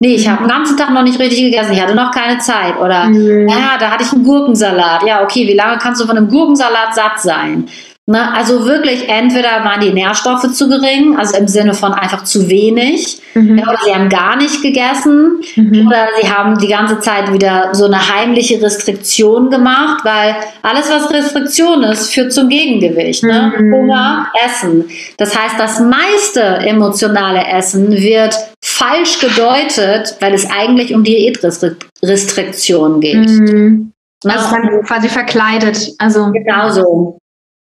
Nee, 0.00 0.14
ich 0.14 0.28
habe 0.28 0.44
den 0.44 0.48
ganzen 0.48 0.76
Tag 0.76 0.90
noch 0.90 1.02
nicht 1.02 1.18
richtig 1.18 1.40
gegessen. 1.40 1.72
Ich 1.72 1.82
hatte 1.82 1.96
noch 1.96 2.12
keine 2.12 2.38
Zeit. 2.38 2.78
Oder, 2.78 3.06
mhm. 3.06 3.48
ja, 3.48 3.76
da 3.80 3.90
hatte 3.90 4.04
ich 4.04 4.12
einen 4.12 4.22
Gurkensalat. 4.22 5.02
Ja, 5.02 5.24
okay, 5.24 5.48
wie 5.48 5.54
lange 5.54 5.78
kannst 5.78 6.00
du 6.00 6.06
von 6.06 6.16
einem 6.16 6.28
Gurkensalat 6.28 6.94
satt 6.94 7.20
sein? 7.20 7.68
Ne, 8.10 8.32
also 8.32 8.64
wirklich, 8.64 9.06
entweder 9.10 9.64
waren 9.64 9.82
die 9.82 9.92
Nährstoffe 9.92 10.50
zu 10.54 10.70
gering, 10.70 11.18
also 11.18 11.36
im 11.36 11.46
Sinne 11.46 11.74
von 11.74 11.92
einfach 11.92 12.24
zu 12.24 12.48
wenig, 12.48 13.20
mhm. 13.34 13.58
oder 13.58 13.76
sie 13.84 13.94
haben 13.94 14.08
gar 14.08 14.36
nicht 14.36 14.62
gegessen, 14.62 15.42
mhm. 15.56 15.86
oder 15.86 16.08
sie 16.18 16.30
haben 16.30 16.56
die 16.56 16.68
ganze 16.68 17.00
Zeit 17.00 17.30
wieder 17.34 17.68
so 17.74 17.84
eine 17.84 17.98
heimliche 18.08 18.62
Restriktion 18.62 19.50
gemacht, 19.50 20.06
weil 20.06 20.36
alles, 20.62 20.90
was 20.90 21.10
Restriktion 21.12 21.82
ist, 21.82 22.10
führt 22.10 22.32
zum 22.32 22.48
Gegengewicht. 22.48 23.24
Ne? 23.24 23.52
Mhm. 23.58 23.74
Hunger, 23.74 24.32
Essen. 24.42 24.86
Das 25.18 25.38
heißt, 25.38 25.56
das 25.58 25.78
meiste 25.78 26.40
emotionale 26.40 27.46
Essen 27.46 27.90
wird 27.90 28.34
falsch 28.64 29.18
gedeutet, 29.18 30.16
weil 30.20 30.32
es 30.32 30.48
eigentlich 30.50 30.94
um 30.94 31.04
Diätrestriktion 31.04 33.00
geht. 33.00 33.28
Mhm. 33.28 33.92
Also 34.24 34.56
quasi 34.86 35.10
verkleidet. 35.10 35.92
Also 35.98 36.32
genau 36.32 36.70
so. 36.70 37.18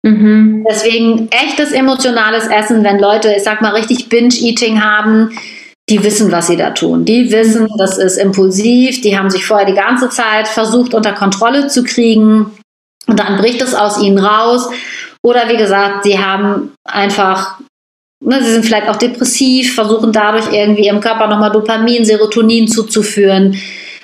Mhm. 0.07 0.65
Deswegen 0.69 1.27
echtes 1.31 1.71
emotionales 1.71 2.47
Essen, 2.47 2.83
wenn 2.83 2.99
Leute, 2.99 3.33
ich 3.35 3.43
sag 3.43 3.61
mal, 3.61 3.73
richtig 3.73 4.07
Binge-Eating 4.07 4.81
haben, 4.81 5.37
die 5.89 6.03
wissen, 6.03 6.31
was 6.31 6.47
sie 6.47 6.57
da 6.57 6.71
tun. 6.71 7.05
Die 7.05 7.31
wissen, 7.31 7.67
das 7.77 7.97
ist 7.97 8.17
impulsiv, 8.17 9.01
die 9.01 9.17
haben 9.17 9.29
sich 9.29 9.45
vorher 9.45 9.65
die 9.65 9.73
ganze 9.73 10.09
Zeit 10.09 10.47
versucht, 10.47 10.93
unter 10.93 11.13
Kontrolle 11.13 11.67
zu 11.67 11.83
kriegen 11.83 12.51
und 13.07 13.19
dann 13.19 13.37
bricht 13.37 13.61
es 13.61 13.73
aus 13.73 14.01
ihnen 14.01 14.19
raus. 14.19 14.69
Oder 15.23 15.49
wie 15.49 15.57
gesagt, 15.57 16.03
sie 16.03 16.19
haben 16.19 16.73
einfach, 16.85 17.59
ne, 18.23 18.41
sie 18.43 18.51
sind 18.51 18.65
vielleicht 18.65 18.89
auch 18.89 18.97
depressiv, 18.97 19.75
versuchen 19.75 20.11
dadurch 20.11 20.51
irgendwie 20.53 20.85
ihrem 20.85 21.01
Körper 21.01 21.27
nochmal 21.27 21.51
Dopamin, 21.51 22.05
Serotonin 22.05 22.67
zuzuführen. 22.67 23.57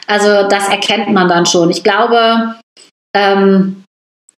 Also 0.08 0.48
das 0.50 0.68
erkennt 0.70 1.12
man 1.12 1.30
dann 1.30 1.46
schon. 1.46 1.70
Ich 1.70 1.84
glaube, 1.84 2.56
ähm, 3.16 3.83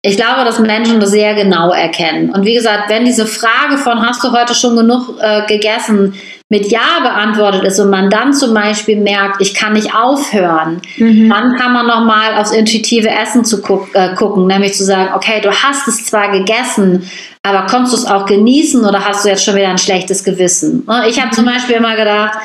ich 0.06 0.18
glaube, 0.18 0.44
dass 0.44 0.58
Menschen 0.58 1.00
das 1.00 1.12
sehr 1.12 1.34
genau 1.34 1.70
erkennen. 1.70 2.28
Und 2.28 2.44
wie 2.44 2.52
gesagt, 2.52 2.90
wenn 2.90 3.06
diese 3.06 3.26
Frage 3.26 3.78
von 3.78 4.06
hast 4.06 4.22
du 4.22 4.32
heute 4.32 4.54
schon 4.54 4.76
genug 4.76 5.18
äh, 5.18 5.46
gegessen, 5.46 6.12
mit 6.50 6.70
Ja 6.70 7.00
beantwortet 7.02 7.64
ist 7.64 7.80
und 7.80 7.88
man 7.88 8.10
dann 8.10 8.34
zum 8.34 8.52
Beispiel 8.52 9.00
merkt, 9.00 9.40
ich 9.40 9.54
kann 9.54 9.72
nicht 9.72 9.94
aufhören, 9.94 10.82
mhm. 10.98 11.30
dann 11.30 11.56
kann 11.56 11.72
man 11.72 11.86
nochmal 11.86 12.34
aufs 12.34 12.52
intuitive 12.52 13.08
Essen 13.08 13.46
zu 13.46 13.62
guck, 13.62 13.94
äh, 13.94 14.14
gucken, 14.14 14.46
nämlich 14.46 14.74
zu 14.74 14.84
sagen, 14.84 15.14
okay, 15.14 15.40
du 15.40 15.50
hast 15.50 15.88
es 15.88 16.04
zwar 16.04 16.30
gegessen, 16.30 17.08
aber 17.42 17.64
konntest 17.64 17.94
du 17.94 17.96
es 18.00 18.06
auch 18.06 18.26
genießen 18.26 18.84
oder 18.84 19.06
hast 19.06 19.24
du 19.24 19.30
jetzt 19.30 19.42
schon 19.42 19.56
wieder 19.56 19.68
ein 19.68 19.78
schlechtes 19.78 20.22
Gewissen? 20.22 20.84
Ne, 20.86 21.04
ich 21.08 21.18
habe 21.18 21.30
zum 21.30 21.46
mhm. 21.46 21.54
Beispiel 21.54 21.76
immer 21.76 21.96
gedacht, 21.96 22.36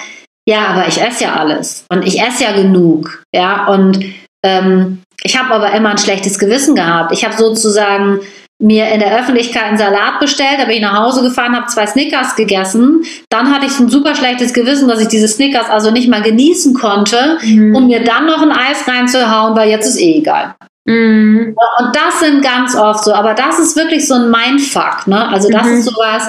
ja, 0.47 0.68
aber 0.68 0.88
ich 0.88 1.01
esse 1.01 1.26
ja 1.26 1.36
alles 1.36 1.84
und 1.89 2.07
ich 2.07 2.22
esse 2.22 2.45
ja 2.45 2.53
genug, 2.53 3.22
ja, 3.36 3.68
und 3.68 3.99
ähm, 4.45 4.99
ich 5.24 5.38
habe 5.38 5.53
aber 5.53 5.72
immer 5.74 5.89
ein 5.91 5.97
schlechtes 5.97 6.39
Gewissen 6.39 6.76
gehabt. 6.76 7.11
Ich 7.11 7.26
habe 7.26 7.36
sozusagen 7.36 8.20
mir 8.61 8.89
in 8.89 8.99
der 8.99 9.17
Öffentlichkeit 9.17 9.63
einen 9.63 9.78
Salat 9.78 10.20
bestellt, 10.20 10.57
da 10.59 10.65
bin 10.65 10.76
ich 10.76 10.82
nach 10.82 10.97
Hause 10.97 11.24
gefahren, 11.24 11.55
habe 11.55 11.67
zwei 11.67 11.88
Snickers 11.88 12.36
gegessen. 12.36 13.03
Dann 13.30 13.53
hatte 13.53 13.65
ich 13.65 13.80
ein 13.80 13.88
super 13.88 14.15
schlechtes 14.15 14.53
Gewissen, 14.53 14.89
dass 14.89 14.99
ich 14.99 15.07
diese 15.07 15.30
Snickers 15.30 15.70
also 15.70 15.91
nicht 15.91 16.09
mal 16.09 16.22
genießen 16.22 16.74
konnte, 16.74 17.38
mhm. 17.41 17.74
um 17.74 17.88
mir 17.88 18.03
dann 18.03 18.26
noch 18.26 18.41
ein 18.41 18.51
Eis 18.51 18.86
reinzuhauen, 18.86 19.55
weil 19.55 19.70
jetzt 19.70 19.88
ist 19.88 19.99
eh 19.99 20.17
egal. 20.17 20.55
Mhm. 20.84 21.55
Und 21.80 21.95
das 21.95 22.20
sind 22.20 22.41
ganz 22.41 22.76
oft 22.76 23.05
so, 23.05 23.13
aber 23.13 23.34
das 23.34 23.59
ist 23.59 23.78
wirklich 23.78 24.05
so 24.05 24.15
ein 24.15 24.30
Mindfuck. 24.30 25.07
Ne? 25.07 25.30
Also 25.30 25.49
das 25.49 25.65
mhm. 25.65 25.74
ist 25.78 25.86
sowas, 25.86 26.24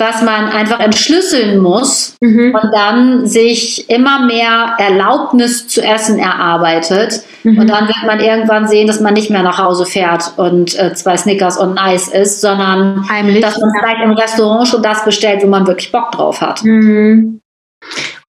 was 0.00 0.22
man 0.22 0.48
einfach 0.48 0.80
entschlüsseln 0.80 1.58
muss 1.58 2.16
mhm. 2.20 2.54
und 2.54 2.72
dann 2.72 3.26
sich 3.26 3.88
immer 3.90 4.24
mehr 4.24 4.74
Erlaubnis 4.78 5.68
zu 5.68 5.82
essen 5.82 6.18
erarbeitet. 6.18 7.22
Mhm. 7.44 7.58
Und 7.58 7.68
dann 7.68 7.86
wird 7.86 8.04
man 8.06 8.18
irgendwann 8.18 8.66
sehen, 8.66 8.86
dass 8.86 9.00
man 9.00 9.14
nicht 9.14 9.30
mehr 9.30 9.42
nach 9.42 9.58
Hause 9.58 9.84
fährt 9.84 10.32
und 10.36 10.76
äh, 10.78 10.94
zwei 10.94 11.16
Snickers 11.16 11.58
und 11.58 11.72
ein 11.72 11.78
Eis 11.78 12.08
isst, 12.08 12.40
sondern 12.40 13.08
Heimlich, 13.08 13.42
dass 13.42 13.58
man 13.58 13.70
vielleicht 13.78 14.02
im 14.02 14.12
Restaurant 14.12 14.66
schon 14.66 14.82
das 14.82 15.04
bestellt, 15.04 15.42
wo 15.42 15.46
man 15.46 15.66
wirklich 15.66 15.92
Bock 15.92 16.10
drauf 16.12 16.40
hat. 16.40 16.64
Mhm. 16.64 17.40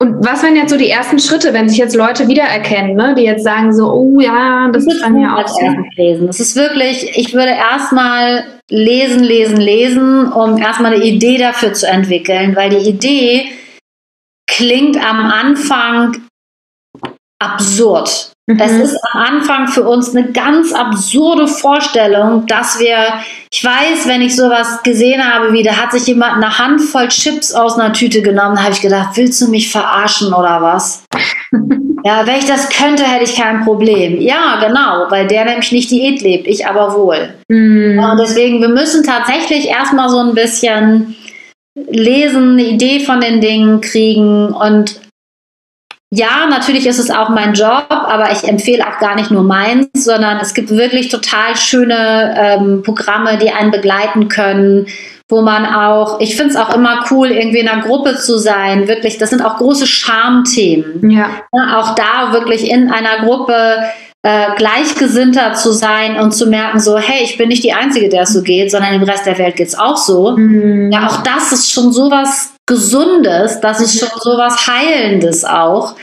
Und 0.01 0.25
was 0.25 0.41
wären 0.41 0.55
jetzt 0.55 0.71
so 0.71 0.77
die 0.77 0.89
ersten 0.89 1.19
Schritte, 1.19 1.53
wenn 1.53 1.69
sich 1.69 1.77
jetzt 1.77 1.95
Leute 1.95 2.27
wiedererkennen, 2.27 2.95
ne? 2.95 3.13
die 3.15 3.21
jetzt 3.21 3.43
sagen 3.43 3.71
so, 3.71 3.93
oh 3.93 4.19
ja, 4.19 4.67
das, 4.73 4.87
ist 4.87 4.99
dann 4.99 5.21
ja 5.21 5.35
auch 5.37 5.61
lesen. 5.95 6.25
Das 6.25 6.39
ist 6.39 6.55
wirklich, 6.55 7.15
ich 7.15 7.35
würde 7.35 7.51
erstmal 7.51 8.45
lesen, 8.67 9.23
lesen, 9.23 9.57
lesen, 9.57 10.31
um 10.31 10.57
erstmal 10.57 10.95
eine 10.95 11.03
Idee 11.03 11.37
dafür 11.37 11.73
zu 11.73 11.87
entwickeln, 11.87 12.55
weil 12.55 12.71
die 12.71 12.89
Idee 12.89 13.51
klingt 14.47 14.97
am 14.97 15.19
Anfang 15.19 16.17
absurd. 17.37 18.30
Mhm. 18.53 18.59
Es 18.59 18.71
ist 18.71 18.97
am 19.13 19.21
Anfang 19.21 19.67
für 19.67 19.83
uns 19.83 20.15
eine 20.15 20.31
ganz 20.31 20.73
absurde 20.73 21.47
Vorstellung, 21.47 22.45
dass 22.47 22.79
wir, 22.79 22.97
ich 23.51 23.63
weiß, 23.63 24.07
wenn 24.07 24.21
ich 24.21 24.35
sowas 24.35 24.81
gesehen 24.83 25.23
habe, 25.23 25.53
wie 25.53 25.63
da 25.63 25.77
hat 25.77 25.91
sich 25.91 26.05
jemand 26.07 26.35
eine 26.35 26.57
Handvoll 26.57 27.07
Chips 27.07 27.53
aus 27.53 27.77
einer 27.77 27.93
Tüte 27.93 28.21
genommen, 28.21 28.55
da 28.55 28.63
habe 28.63 28.73
ich 28.73 28.81
gedacht, 28.81 29.15
willst 29.15 29.41
du 29.41 29.49
mich 29.49 29.71
verarschen 29.71 30.33
oder 30.33 30.61
was? 30.61 31.03
ja, 32.03 32.25
wenn 32.25 32.37
ich 32.37 32.45
das 32.45 32.69
könnte, 32.69 33.03
hätte 33.03 33.23
ich 33.23 33.35
kein 33.35 33.63
Problem. 33.63 34.19
Ja, 34.19 34.59
genau, 34.65 35.09
weil 35.09 35.27
der 35.27 35.45
nämlich 35.45 35.71
nicht 35.71 35.91
Diät 35.91 36.21
lebt, 36.21 36.47
ich 36.47 36.67
aber 36.67 36.95
wohl. 36.95 37.33
Mhm. 37.47 37.99
Und 37.99 38.19
deswegen, 38.19 38.61
wir 38.61 38.69
müssen 38.69 39.03
tatsächlich 39.03 39.67
erstmal 39.67 40.09
so 40.09 40.19
ein 40.19 40.35
bisschen 40.35 41.15
lesen, 41.75 42.53
eine 42.53 42.63
Idee 42.63 42.99
von 42.99 43.21
den 43.21 43.39
Dingen 43.39 43.79
kriegen 43.79 44.47
und 44.47 44.99
ja, 46.13 46.45
natürlich 46.49 46.85
ist 46.87 46.99
es 46.99 47.09
auch 47.09 47.29
mein 47.29 47.53
Job, 47.53 47.85
aber 47.89 48.31
ich 48.33 48.43
empfehle 48.43 48.85
auch 48.85 48.99
gar 48.99 49.15
nicht 49.15 49.31
nur 49.31 49.43
meins, 49.43 49.87
sondern 49.93 50.39
es 50.39 50.53
gibt 50.53 50.69
wirklich 50.69 51.07
total 51.07 51.55
schöne 51.55 52.35
ähm, 52.37 52.83
Programme, 52.83 53.37
die 53.37 53.51
einen 53.51 53.71
begleiten 53.71 54.27
können, 54.27 54.87
wo 55.29 55.41
man 55.41 55.65
auch, 55.65 56.19
ich 56.19 56.35
finde 56.35 56.51
es 56.51 56.57
auch 56.57 56.75
immer 56.75 57.05
cool, 57.09 57.31
irgendwie 57.31 57.59
in 57.59 57.69
einer 57.69 57.83
Gruppe 57.83 58.17
zu 58.17 58.37
sein. 58.37 58.89
Wirklich, 58.89 59.19
das 59.19 59.29
sind 59.29 59.41
auch 59.41 59.55
große 59.55 59.87
Schamthemen. 59.87 61.09
Ja. 61.09 61.29
ja 61.53 61.79
auch 61.79 61.95
da 61.95 62.33
wirklich 62.33 62.69
in 62.69 62.91
einer 62.91 63.25
Gruppe 63.25 63.77
äh, 64.23 64.53
gleichgesinnter 64.57 65.53
zu 65.53 65.71
sein 65.71 66.19
und 66.19 66.33
zu 66.33 66.47
merken, 66.47 66.81
so, 66.81 66.97
hey, 66.97 67.23
ich 67.23 67.37
bin 67.37 67.47
nicht 67.47 67.63
die 67.63 67.71
Einzige, 67.71 68.09
der 68.09 68.23
es 68.23 68.33
so 68.33 68.43
geht, 68.43 68.69
sondern 68.69 68.93
im 68.93 69.03
Rest 69.03 69.25
der 69.25 69.37
Welt 69.37 69.55
geht 69.55 69.69
es 69.69 69.79
auch 69.79 69.95
so. 69.95 70.35
Mhm. 70.35 70.91
Ja, 70.91 71.07
auch 71.07 71.23
das 71.23 71.53
ist 71.53 71.71
schon 71.71 71.93
sowas 71.93 72.53
Gesundes, 72.71 73.59
das 73.59 73.81
ist 73.81 73.99
schon 73.99 74.17
so 74.21 74.37
was 74.37 74.65
Heilendes 74.65 75.43
auch. 75.43 75.93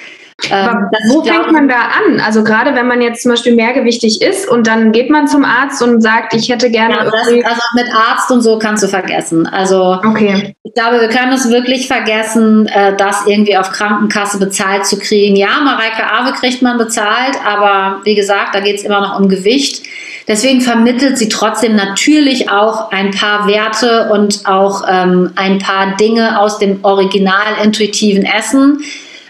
Ähm, 0.50 0.88
wo 1.08 1.24
fängt 1.24 1.50
man 1.50 1.68
da 1.68 1.74
an? 1.74 2.20
Also 2.20 2.44
gerade 2.44 2.74
wenn 2.76 2.86
man 2.86 3.00
jetzt 3.00 3.22
zum 3.22 3.32
Beispiel 3.32 3.56
mehrgewichtig 3.56 4.22
ist 4.22 4.48
und 4.48 4.68
dann 4.68 4.92
geht 4.92 5.10
man 5.10 5.26
zum 5.26 5.44
Arzt 5.44 5.82
und 5.82 6.00
sagt, 6.00 6.32
ich 6.32 6.48
hätte 6.48 6.70
gerne. 6.70 6.94
Ja, 6.94 7.04
das, 7.04 7.14
also 7.26 7.62
mit 7.74 7.86
Arzt 7.92 8.30
und 8.30 8.42
so 8.42 8.56
kannst 8.56 8.84
du 8.84 8.88
vergessen. 8.88 9.46
Also 9.46 9.98
okay. 10.04 10.54
ich 10.62 10.74
glaube, 10.74 11.00
wir 11.00 11.08
können 11.08 11.32
es 11.32 11.50
wirklich 11.50 11.88
vergessen, 11.88 12.66
äh, 12.68 12.94
das 12.96 13.26
irgendwie 13.26 13.56
auf 13.56 13.72
Krankenkasse 13.72 14.38
bezahlt 14.38 14.86
zu 14.86 14.98
kriegen. 14.98 15.34
Ja, 15.34 15.60
Mareike 15.64 16.04
Awe 16.08 16.32
kriegt 16.34 16.62
man 16.62 16.78
bezahlt, 16.78 17.36
aber 17.44 18.00
wie 18.04 18.14
gesagt, 18.14 18.54
da 18.54 18.60
geht 18.60 18.76
es 18.76 18.84
immer 18.84 19.00
noch 19.00 19.18
um 19.18 19.28
Gewicht. 19.28 19.82
Deswegen 20.28 20.60
vermittelt 20.60 21.18
sie 21.18 21.28
trotzdem 21.28 21.74
natürlich 21.74 22.48
auch 22.48 22.92
ein 22.92 23.10
paar 23.10 23.48
Werte 23.48 24.10
und 24.12 24.46
auch 24.46 24.84
ähm, 24.88 25.32
ein 25.34 25.58
paar 25.58 25.96
Dinge 25.96 26.38
aus 26.38 26.58
dem 26.58 26.84
original 26.84 27.64
intuitiven 27.64 28.24
Essen 28.24 28.84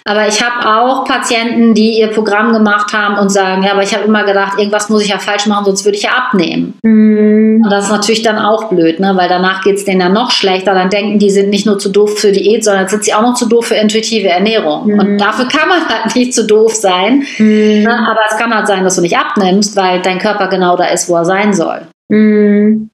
aber 0.09 0.27
ich 0.27 0.43
habe 0.43 0.67
auch 0.67 1.05
Patienten, 1.05 1.75
die 1.75 1.99
ihr 1.99 2.09
Programm 2.09 2.55
gemacht 2.55 2.95
haben 2.95 3.19
und 3.19 3.29
sagen, 3.29 3.63
ja, 3.63 3.73
aber 3.73 3.83
ich 3.83 3.95
habe 3.95 4.05
immer 4.05 4.25
gedacht, 4.25 4.59
irgendwas 4.59 4.89
muss 4.89 5.03
ich 5.03 5.11
ja 5.11 5.19
falsch 5.19 5.47
machen, 5.47 5.67
sonst 5.67 5.85
würde 5.85 5.99
ich 5.99 6.05
ja 6.05 6.13
abnehmen. 6.13 6.79
Mhm. 6.83 7.61
Und 7.63 7.71
das 7.71 7.85
ist 7.85 7.91
natürlich 7.91 8.23
dann 8.23 8.39
auch 8.39 8.71
blöd, 8.71 9.01
ne? 9.01 9.13
weil 9.17 9.29
danach 9.29 9.63
geht 9.63 9.77
es 9.77 9.85
denen 9.85 10.01
dann 10.01 10.15
noch 10.15 10.31
schlechter. 10.31 10.73
Dann 10.73 10.89
denken 10.89 11.19
die, 11.19 11.29
sind 11.29 11.51
nicht 11.51 11.67
nur 11.67 11.79
zu 11.79 11.91
doof 11.91 12.19
für 12.19 12.33
Diät, 12.33 12.65
sondern 12.65 12.89
sind 12.89 13.05
sie 13.05 13.13
auch 13.13 13.21
noch 13.21 13.35
zu 13.35 13.51
doof 13.51 13.67
für 13.67 13.75
intuitive 13.75 14.29
Ernährung. 14.29 14.87
Mhm. 14.87 14.99
Und 14.99 15.19
dafür 15.19 15.47
kann 15.47 15.69
man 15.69 15.87
halt 15.87 16.15
nicht 16.17 16.33
zu 16.33 16.47
doof 16.47 16.75
sein. 16.75 17.25
Mhm. 17.37 17.83
Ne? 17.83 18.07
Aber 18.09 18.21
es 18.31 18.39
kann 18.39 18.55
halt 18.55 18.67
sein, 18.67 18.85
dass 18.85 18.97
du 18.97 19.03
nicht 19.03 19.19
abnimmst, 19.19 19.77
weil 19.77 20.01
dein 20.01 20.19
Körper 20.19 20.49
genau 20.49 20.75
da 20.77 20.87
ist, 20.87 21.11
wo 21.11 21.17
er 21.17 21.27
sein 21.27 21.53
soll. 21.53 21.83
Mhm. 22.09 22.88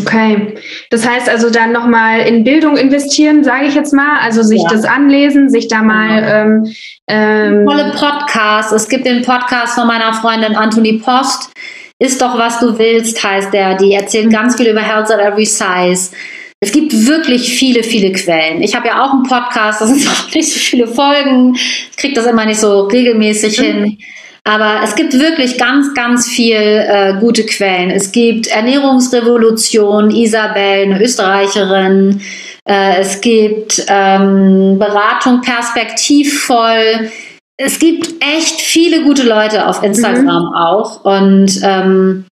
Okay, 0.00 0.54
das 0.90 1.08
heißt 1.08 1.28
also 1.28 1.50
dann 1.50 1.72
nochmal 1.72 2.20
in 2.20 2.44
Bildung 2.44 2.76
investieren, 2.76 3.44
sage 3.44 3.66
ich 3.66 3.74
jetzt 3.74 3.92
mal, 3.92 4.18
also 4.20 4.42
sich 4.42 4.62
ja. 4.62 4.68
das 4.68 4.84
anlesen, 4.84 5.50
sich 5.50 5.68
da 5.68 5.82
mal. 5.82 6.20
Genau. 6.20 6.32
Ähm, 6.34 6.74
ähm, 7.08 7.66
Tolle 7.66 7.92
Podcasts. 7.96 8.72
Es 8.72 8.88
gibt 8.88 9.06
den 9.06 9.22
Podcast 9.22 9.74
von 9.74 9.86
meiner 9.86 10.12
Freundin 10.14 10.56
Anthony 10.56 10.94
Post. 10.94 11.50
Ist 11.98 12.20
doch 12.20 12.36
was 12.38 12.58
du 12.58 12.78
willst, 12.78 13.22
heißt 13.22 13.52
der. 13.52 13.76
Die 13.76 13.92
erzählt 13.92 14.26
mhm. 14.26 14.30
ganz 14.30 14.56
viel 14.56 14.68
über 14.68 14.80
Health 14.80 15.10
at 15.10 15.20
Every 15.20 15.44
Size. 15.44 16.10
Es 16.58 16.70
gibt 16.70 17.06
wirklich 17.06 17.54
viele, 17.54 17.82
viele 17.82 18.12
Quellen. 18.12 18.62
Ich 18.62 18.76
habe 18.76 18.86
ja 18.86 19.04
auch 19.04 19.12
einen 19.12 19.24
Podcast, 19.24 19.80
das 19.80 19.88
sind 19.88 20.08
auch 20.08 20.34
nicht 20.34 20.48
so 20.48 20.58
viele 20.58 20.86
Folgen. 20.86 21.54
Ich 21.54 21.96
kriege 21.96 22.14
das 22.14 22.26
immer 22.26 22.44
nicht 22.44 22.60
so 22.60 22.82
regelmäßig 22.82 23.58
mhm. 23.58 23.64
hin. 23.64 23.98
Aber 24.44 24.80
es 24.82 24.96
gibt 24.96 25.12
wirklich 25.12 25.56
ganz, 25.56 25.94
ganz 25.94 26.28
viel 26.28 26.56
äh, 26.56 27.14
gute 27.20 27.46
Quellen. 27.46 27.90
Es 27.90 28.10
gibt 28.10 28.48
Ernährungsrevolution, 28.48 30.10
Isabel, 30.10 30.82
eine 30.82 31.00
Österreicherin. 31.00 32.20
Äh, 32.68 33.00
es 33.00 33.20
gibt 33.20 33.84
ähm, 33.86 34.78
Beratung 34.80 35.42
perspektivvoll. 35.42 37.10
Es 37.56 37.78
gibt 37.78 38.14
echt 38.20 38.60
viele 38.60 39.04
gute 39.04 39.22
Leute 39.22 39.68
auf 39.68 39.82
Instagram 39.84 40.46
mhm. 40.46 40.54
auch. 40.54 41.04
Und 41.04 41.60
ähm, 41.62 42.24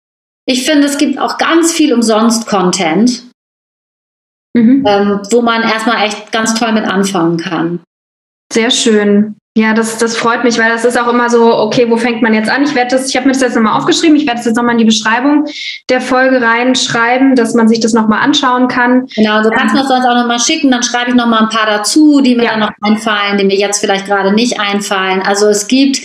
ich 0.47 0.65
finde, 0.65 0.89
es 0.89 0.99
gibt 0.99 1.17
auch 1.21 1.39
ganz 1.39 1.73
viel 1.73 1.95
umsonst 1.95 2.49
Content, 2.49 3.23
mhm. 4.57 4.85
ähm, 4.85 5.21
wo 5.31 5.43
man 5.43 5.63
erstmal 5.63 6.05
echt 6.07 6.33
ganz 6.33 6.55
toll 6.55 6.73
mit 6.73 6.87
anfangen 6.87 7.37
kann. 7.37 7.81
Sehr 8.53 8.73
schön. 8.73 9.37
Ja, 9.59 9.75
das, 9.75 9.99
das 9.99 10.17
freut 10.17 10.45
mich, 10.45 10.59
weil 10.59 10.71
das 10.71 10.85
ist 10.85 10.97
auch 10.97 11.09
immer 11.09 11.29
so, 11.29 11.53
okay, 11.53 11.91
wo 11.91 11.97
fängt 11.97 12.23
man 12.23 12.33
jetzt 12.33 12.49
an? 12.49 12.63
Ich 12.63 12.75
werde 12.77 12.93
das, 12.93 13.09
ich 13.09 13.17
habe 13.17 13.27
mir 13.27 13.33
das 13.33 13.43
jetzt 13.43 13.57
nochmal 13.57 13.77
aufgeschrieben, 13.77 14.15
ich 14.15 14.25
werde 14.25 14.39
das 14.39 14.47
jetzt 14.47 14.57
nochmal 14.57 14.75
in 14.75 14.79
die 14.79 14.85
Beschreibung 14.85 15.45
der 15.89 16.01
Folge 16.01 16.41
reinschreiben, 16.41 17.35
dass 17.35 17.55
man 17.55 17.69
sich 17.69 17.81
das 17.81 17.93
nochmal 17.93 18.23
anschauen 18.23 18.69
kann. 18.69 19.07
Genau, 19.17 19.43
du 19.43 19.51
kannst 19.51 19.75
ähm, 19.75 19.81
mir 19.81 19.81
das 19.81 19.89
sonst 19.89 20.07
auch 20.07 20.15
nochmal 20.15 20.39
schicken, 20.39 20.71
dann 20.71 20.85
schreibe 20.85 21.11
ich 21.11 21.17
nochmal 21.17 21.43
ein 21.43 21.49
paar 21.49 21.67
dazu, 21.67 22.21
die 22.21 22.37
mir 22.37 22.45
ja. 22.45 22.51
dann 22.53 22.61
noch 22.61 22.71
einfallen, 22.81 23.39
die 23.39 23.45
mir 23.45 23.57
jetzt 23.57 23.81
vielleicht 23.81 24.07
gerade 24.07 24.33
nicht 24.33 24.61
einfallen. 24.61 25.21
Also 25.21 25.49
es 25.49 25.67
gibt 25.67 26.01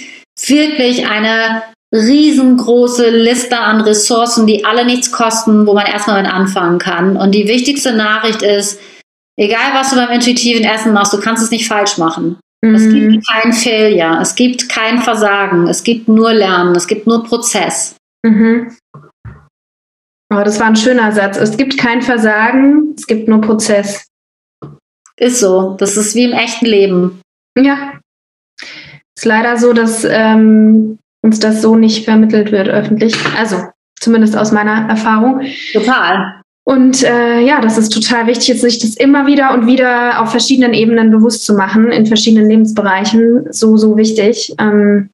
wirklich 0.48 1.08
eine 1.08 1.62
riesengroße 1.94 3.12
Liste 3.12 3.60
an 3.60 3.82
Ressourcen, 3.82 4.48
die 4.48 4.66
alle 4.66 4.86
nichts 4.86 5.12
kosten, 5.12 5.68
wo 5.68 5.74
man 5.74 5.86
erstmal 5.86 6.24
mit 6.24 6.34
anfangen 6.34 6.80
kann. 6.80 7.16
Und 7.16 7.32
die 7.32 7.48
wichtigste 7.48 7.94
Nachricht 7.94 8.42
ist, 8.42 8.80
egal 9.38 9.74
was 9.74 9.92
du 9.92 9.98
beim 9.98 10.10
intuitiven 10.10 10.66
Essen 10.66 10.94
machst, 10.94 11.14
du 11.14 11.20
kannst 11.20 11.44
es 11.44 11.52
nicht 11.52 11.68
falsch 11.68 12.00
machen. 12.00 12.40
Mhm. 12.66 12.76
Es 12.76 12.90
gibt 12.90 13.28
kein 13.28 13.54
Failure, 13.54 14.22
es 14.22 14.36
gibt 14.36 14.70
kein 14.70 15.00
Versagen, 15.00 15.68
es 15.68 15.84
gibt 15.84 16.08
nur 16.08 16.34
Lernen, 16.34 16.76
es 16.76 16.88
gibt 16.88 17.06
nur 17.06 17.24
Prozess. 17.24 17.96
Mhm. 18.26 18.76
Oh, 20.34 20.42
das 20.44 20.60
war 20.60 20.68
ein 20.68 20.76
schöner 20.76 21.12
Satz. 21.12 21.38
Es 21.38 21.56
gibt 21.56 21.78
kein 21.78 22.02
Versagen, 22.02 22.96
es 22.98 23.06
gibt 23.06 23.28
nur 23.28 23.42
Prozess. 23.42 24.08
Ist 25.18 25.40
so. 25.40 25.76
Das 25.78 25.96
ist 25.96 26.16
wie 26.16 26.24
im 26.24 26.34
echten 26.34 26.66
Leben. 26.66 27.22
Ja. 27.58 28.00
Ist 29.16 29.26
leider 29.26 29.58
so, 29.58 29.72
dass 29.72 30.04
ähm, 30.04 30.98
uns 31.22 31.40
das 31.40 31.62
so 31.62 31.76
nicht 31.76 32.04
vermittelt 32.04 32.52
wird 32.52 32.68
öffentlich. 32.68 33.16
Also 33.38 33.64
zumindest 34.00 34.36
aus 34.36 34.52
meiner 34.52 34.90
Erfahrung. 34.90 35.42
Total. 35.72 36.42
Und 36.68 37.04
äh, 37.04 37.42
ja, 37.42 37.62
das 37.62 37.78
ist 37.78 37.94
total 37.94 38.26
wichtig, 38.26 38.60
sich 38.60 38.80
das 38.80 38.96
immer 38.96 39.28
wieder 39.28 39.54
und 39.54 39.68
wieder 39.68 40.20
auf 40.20 40.32
verschiedenen 40.32 40.74
Ebenen 40.74 41.12
bewusst 41.12 41.46
zu 41.46 41.54
machen, 41.54 41.92
in 41.92 42.08
verschiedenen 42.08 42.50
Lebensbereichen. 42.50 43.48
So, 43.52 43.78
so 43.78 43.96
wichtig. 43.98 44.54
Ähm, 44.58 45.12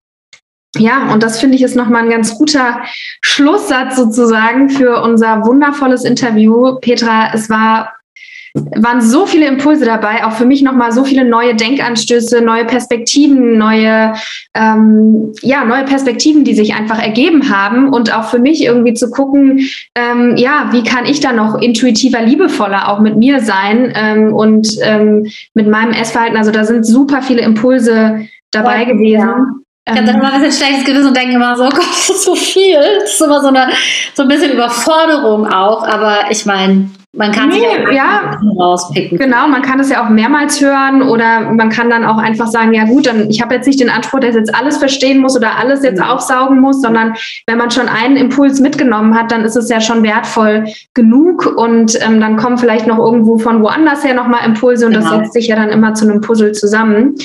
ja, 0.78 1.12
und 1.12 1.22
das 1.22 1.42
finde 1.42 1.58
ich 1.58 1.62
ist 1.62 1.76
nochmal 1.76 2.04
ein 2.04 2.10
ganz 2.10 2.38
guter 2.38 2.82
Schlusssatz 3.20 3.98
sozusagen 3.98 4.70
für 4.70 5.02
unser 5.02 5.46
wundervolles 5.46 6.06
Interview. 6.06 6.78
Petra, 6.80 7.34
es 7.34 7.50
war 7.50 7.96
waren 8.54 9.02
so 9.02 9.26
viele 9.26 9.48
Impulse 9.48 9.86
dabei, 9.86 10.26
auch 10.26 10.34
für 10.34 10.46
mich 10.46 10.62
nochmal 10.62 10.92
so 10.92 11.04
viele 11.04 11.24
neue 11.24 11.56
Denkanstöße, 11.56 12.42
neue 12.42 12.66
Perspektiven, 12.66 13.58
neue, 13.58 14.14
ähm, 14.54 15.32
ja, 15.42 15.64
neue 15.64 15.86
Perspektiven, 15.86 16.44
die 16.44 16.54
sich 16.54 16.74
einfach 16.74 17.02
ergeben 17.02 17.50
haben 17.50 17.90
und 17.90 18.14
auch 18.14 18.30
für 18.30 18.40
mich 18.40 18.64
irgendwie 18.64 18.94
zu 18.94 19.10
gucken, 19.10 19.70
ähm, 19.96 20.36
ja, 20.36 20.70
wie 20.72 20.84
kann 20.84 21.06
ich 21.06 21.22
da 21.22 21.32
noch 21.32 21.62
intuitiver, 21.62 22.22
liebevoller 22.22 22.90
auch 22.90 23.00
mit 23.00 23.18
mir 23.18 23.40
sein 23.40 23.94
ähm, 23.96 24.34
und 24.34 24.68
ähm, 24.82 25.28
mit 25.54 25.68
meinem 25.68 25.92
Essverhalten. 25.92 26.38
Also 26.38 26.52
da 26.52 26.66
sind 26.66 26.86
super 26.86 27.22
viele 27.22 27.42
Impulse 27.42 28.28
dabei 28.52 28.84
ja, 28.84 28.92
gewesen. 28.92 29.28
Ja. 29.28 29.46
Ich 29.86 29.98
habe 29.98 30.06
dann 30.06 30.16
immer 30.16 30.34
ein 30.34 30.42
bisschen 30.42 30.66
schlechtes 30.66 30.86
Gewissen 30.86 31.08
und 31.08 31.18
denke 31.18 31.36
immer 31.36 31.56
so, 31.56 31.64
oh 31.68 31.70
Gott, 31.70 31.80
das 31.80 32.10
ist 32.10 32.26
so 32.26 32.36
viel. 32.36 32.80
Das 33.00 33.14
ist 33.14 33.22
immer 33.22 33.42
so, 33.42 33.48
eine, 33.48 33.70
so 34.14 34.24
ein 34.24 34.28
bisschen 34.28 34.52
Überforderung 34.52 35.48
auch. 35.48 35.84
Aber 35.88 36.30
ich 36.30 36.46
meine, 36.46 36.90
man 37.14 37.34
kann 37.34 37.50
nee, 37.50 37.56
sich 37.56 37.66
auch 37.66 37.92
ja, 37.92 38.40
rauspicken. 38.58 39.18
Genau, 39.18 39.46
man 39.50 39.62
kann 39.62 39.82
es 39.82 39.90
ja 39.90 40.06
auch 40.06 40.10
mehrmals 40.10 40.62
hören 40.62 41.02
oder 41.02 41.52
man 41.52 41.70
kann 41.70 41.90
dann 41.90 42.06
auch 42.06 42.18
einfach 42.18 42.48
sagen, 42.48 42.74
ja 42.74 42.86
gut, 42.86 43.06
dann 43.06 43.30
ich 43.30 43.42
habe 43.42 43.54
jetzt 43.54 43.68
nicht 43.68 43.82
den 43.82 43.90
Anspruch, 43.90 44.22
dass 44.22 44.30
ich 44.30 44.38
jetzt 44.38 44.56
alles 44.56 44.78
verstehen 44.78 45.20
muss 45.20 45.36
oder 45.36 45.58
alles 45.58 45.84
jetzt 45.84 46.00
mhm. 46.00 46.06
aufsaugen 46.06 46.62
muss, 46.62 46.82
sondern 46.82 47.16
wenn 47.48 47.58
man 47.58 47.70
schon 47.70 47.90
einen 47.90 48.16
Impuls 48.16 48.62
mitgenommen 48.62 49.14
hat, 49.14 49.30
dann 49.30 49.44
ist 49.44 49.58
es 49.58 49.70
ja 49.70 49.82
schon 49.82 50.04
wertvoll 50.04 50.68
genug 50.94 51.46
und 51.58 52.00
ähm, 52.02 52.22
dann 52.22 52.38
kommen 52.38 52.58
vielleicht 52.58 52.88
noch 52.88 52.98
irgendwo 52.98 53.38
von 53.38 53.62
woanders 53.62 54.06
her 54.06 54.14
nochmal 54.14 54.46
Impulse 54.46 54.86
und 54.86 54.94
genau. 54.94 55.10
das 55.10 55.18
setzt 55.18 55.34
sich 55.34 55.48
ja 55.48 55.58
dann 55.58 55.70
immer 55.70 55.94
zu 55.94 56.10
einem 56.10 56.22
Puzzle 56.22 56.54
zusammen. 56.54 57.16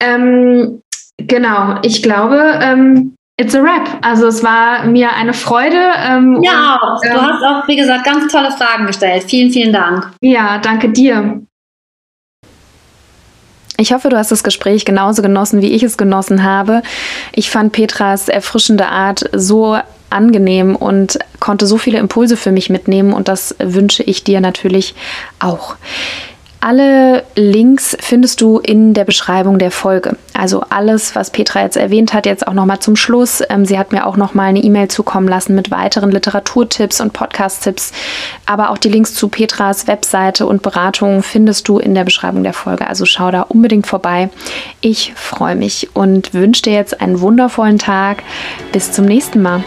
Ähm, 0.00 0.80
genau, 1.18 1.76
ich 1.82 2.02
glaube, 2.02 2.60
ähm, 2.62 3.17
It's 3.40 3.54
a 3.54 3.62
wrap. 3.62 4.04
Also 4.04 4.26
es 4.26 4.42
war 4.42 4.84
mir 4.84 5.12
eine 5.14 5.32
Freude. 5.32 5.76
Ähm, 5.76 6.42
ja, 6.42 6.76
und, 6.82 7.06
ähm, 7.06 7.14
du 7.14 7.22
hast 7.22 7.42
auch, 7.44 7.68
wie 7.68 7.76
gesagt, 7.76 8.04
ganz 8.04 8.32
tolle 8.32 8.50
Fragen 8.50 8.86
gestellt. 8.86 9.24
Vielen, 9.28 9.52
vielen 9.52 9.72
Dank. 9.72 10.10
Ja, 10.20 10.58
danke 10.58 10.88
dir. 10.88 11.40
Ich 13.76 13.92
hoffe, 13.92 14.08
du 14.08 14.16
hast 14.16 14.32
das 14.32 14.42
Gespräch 14.42 14.84
genauso 14.84 15.22
genossen, 15.22 15.62
wie 15.62 15.70
ich 15.70 15.84
es 15.84 15.96
genossen 15.96 16.42
habe. 16.42 16.82
Ich 17.32 17.48
fand 17.48 17.70
Petras 17.70 18.28
erfrischende 18.28 18.88
Art 18.88 19.30
so 19.32 19.78
angenehm 20.10 20.74
und 20.74 21.20
konnte 21.38 21.66
so 21.66 21.78
viele 21.78 21.98
Impulse 21.98 22.36
für 22.36 22.50
mich 22.50 22.70
mitnehmen 22.70 23.12
und 23.12 23.28
das 23.28 23.54
wünsche 23.60 24.02
ich 24.02 24.24
dir 24.24 24.40
natürlich 24.40 24.96
auch. 25.38 25.76
Alle 26.60 27.22
Links 27.36 27.96
findest 28.00 28.40
du 28.40 28.58
in 28.58 28.92
der 28.92 29.04
Beschreibung 29.04 29.60
der 29.60 29.70
Folge. 29.70 30.16
Also 30.34 30.64
alles, 30.70 31.14
was 31.14 31.30
Petra 31.30 31.62
jetzt 31.62 31.76
erwähnt 31.76 32.12
hat, 32.12 32.26
jetzt 32.26 32.48
auch 32.48 32.52
nochmal 32.52 32.80
zum 32.80 32.96
Schluss. 32.96 33.42
Ähm, 33.48 33.64
sie 33.64 33.78
hat 33.78 33.92
mir 33.92 34.06
auch 34.06 34.16
nochmal 34.16 34.48
eine 34.48 34.58
E-Mail 34.58 34.88
zukommen 34.88 35.28
lassen 35.28 35.54
mit 35.54 35.70
weiteren 35.70 36.10
Literaturtipps 36.10 37.00
und 37.00 37.12
Podcast-Tipps. 37.12 37.92
Aber 38.44 38.70
auch 38.70 38.78
die 38.78 38.88
Links 38.88 39.14
zu 39.14 39.28
Petras 39.28 39.86
Webseite 39.86 40.46
und 40.46 40.62
Beratungen 40.62 41.22
findest 41.22 41.68
du 41.68 41.78
in 41.78 41.94
der 41.94 42.04
Beschreibung 42.04 42.42
der 42.42 42.54
Folge. 42.54 42.88
Also 42.88 43.04
schau 43.04 43.30
da 43.30 43.42
unbedingt 43.42 43.86
vorbei. 43.86 44.28
Ich 44.80 45.12
freue 45.14 45.54
mich 45.54 45.90
und 45.94 46.34
wünsche 46.34 46.62
dir 46.62 46.72
jetzt 46.72 47.00
einen 47.00 47.20
wundervollen 47.20 47.78
Tag. 47.78 48.24
Bis 48.72 48.90
zum 48.90 49.04
nächsten 49.04 49.42
Mal. 49.42 49.62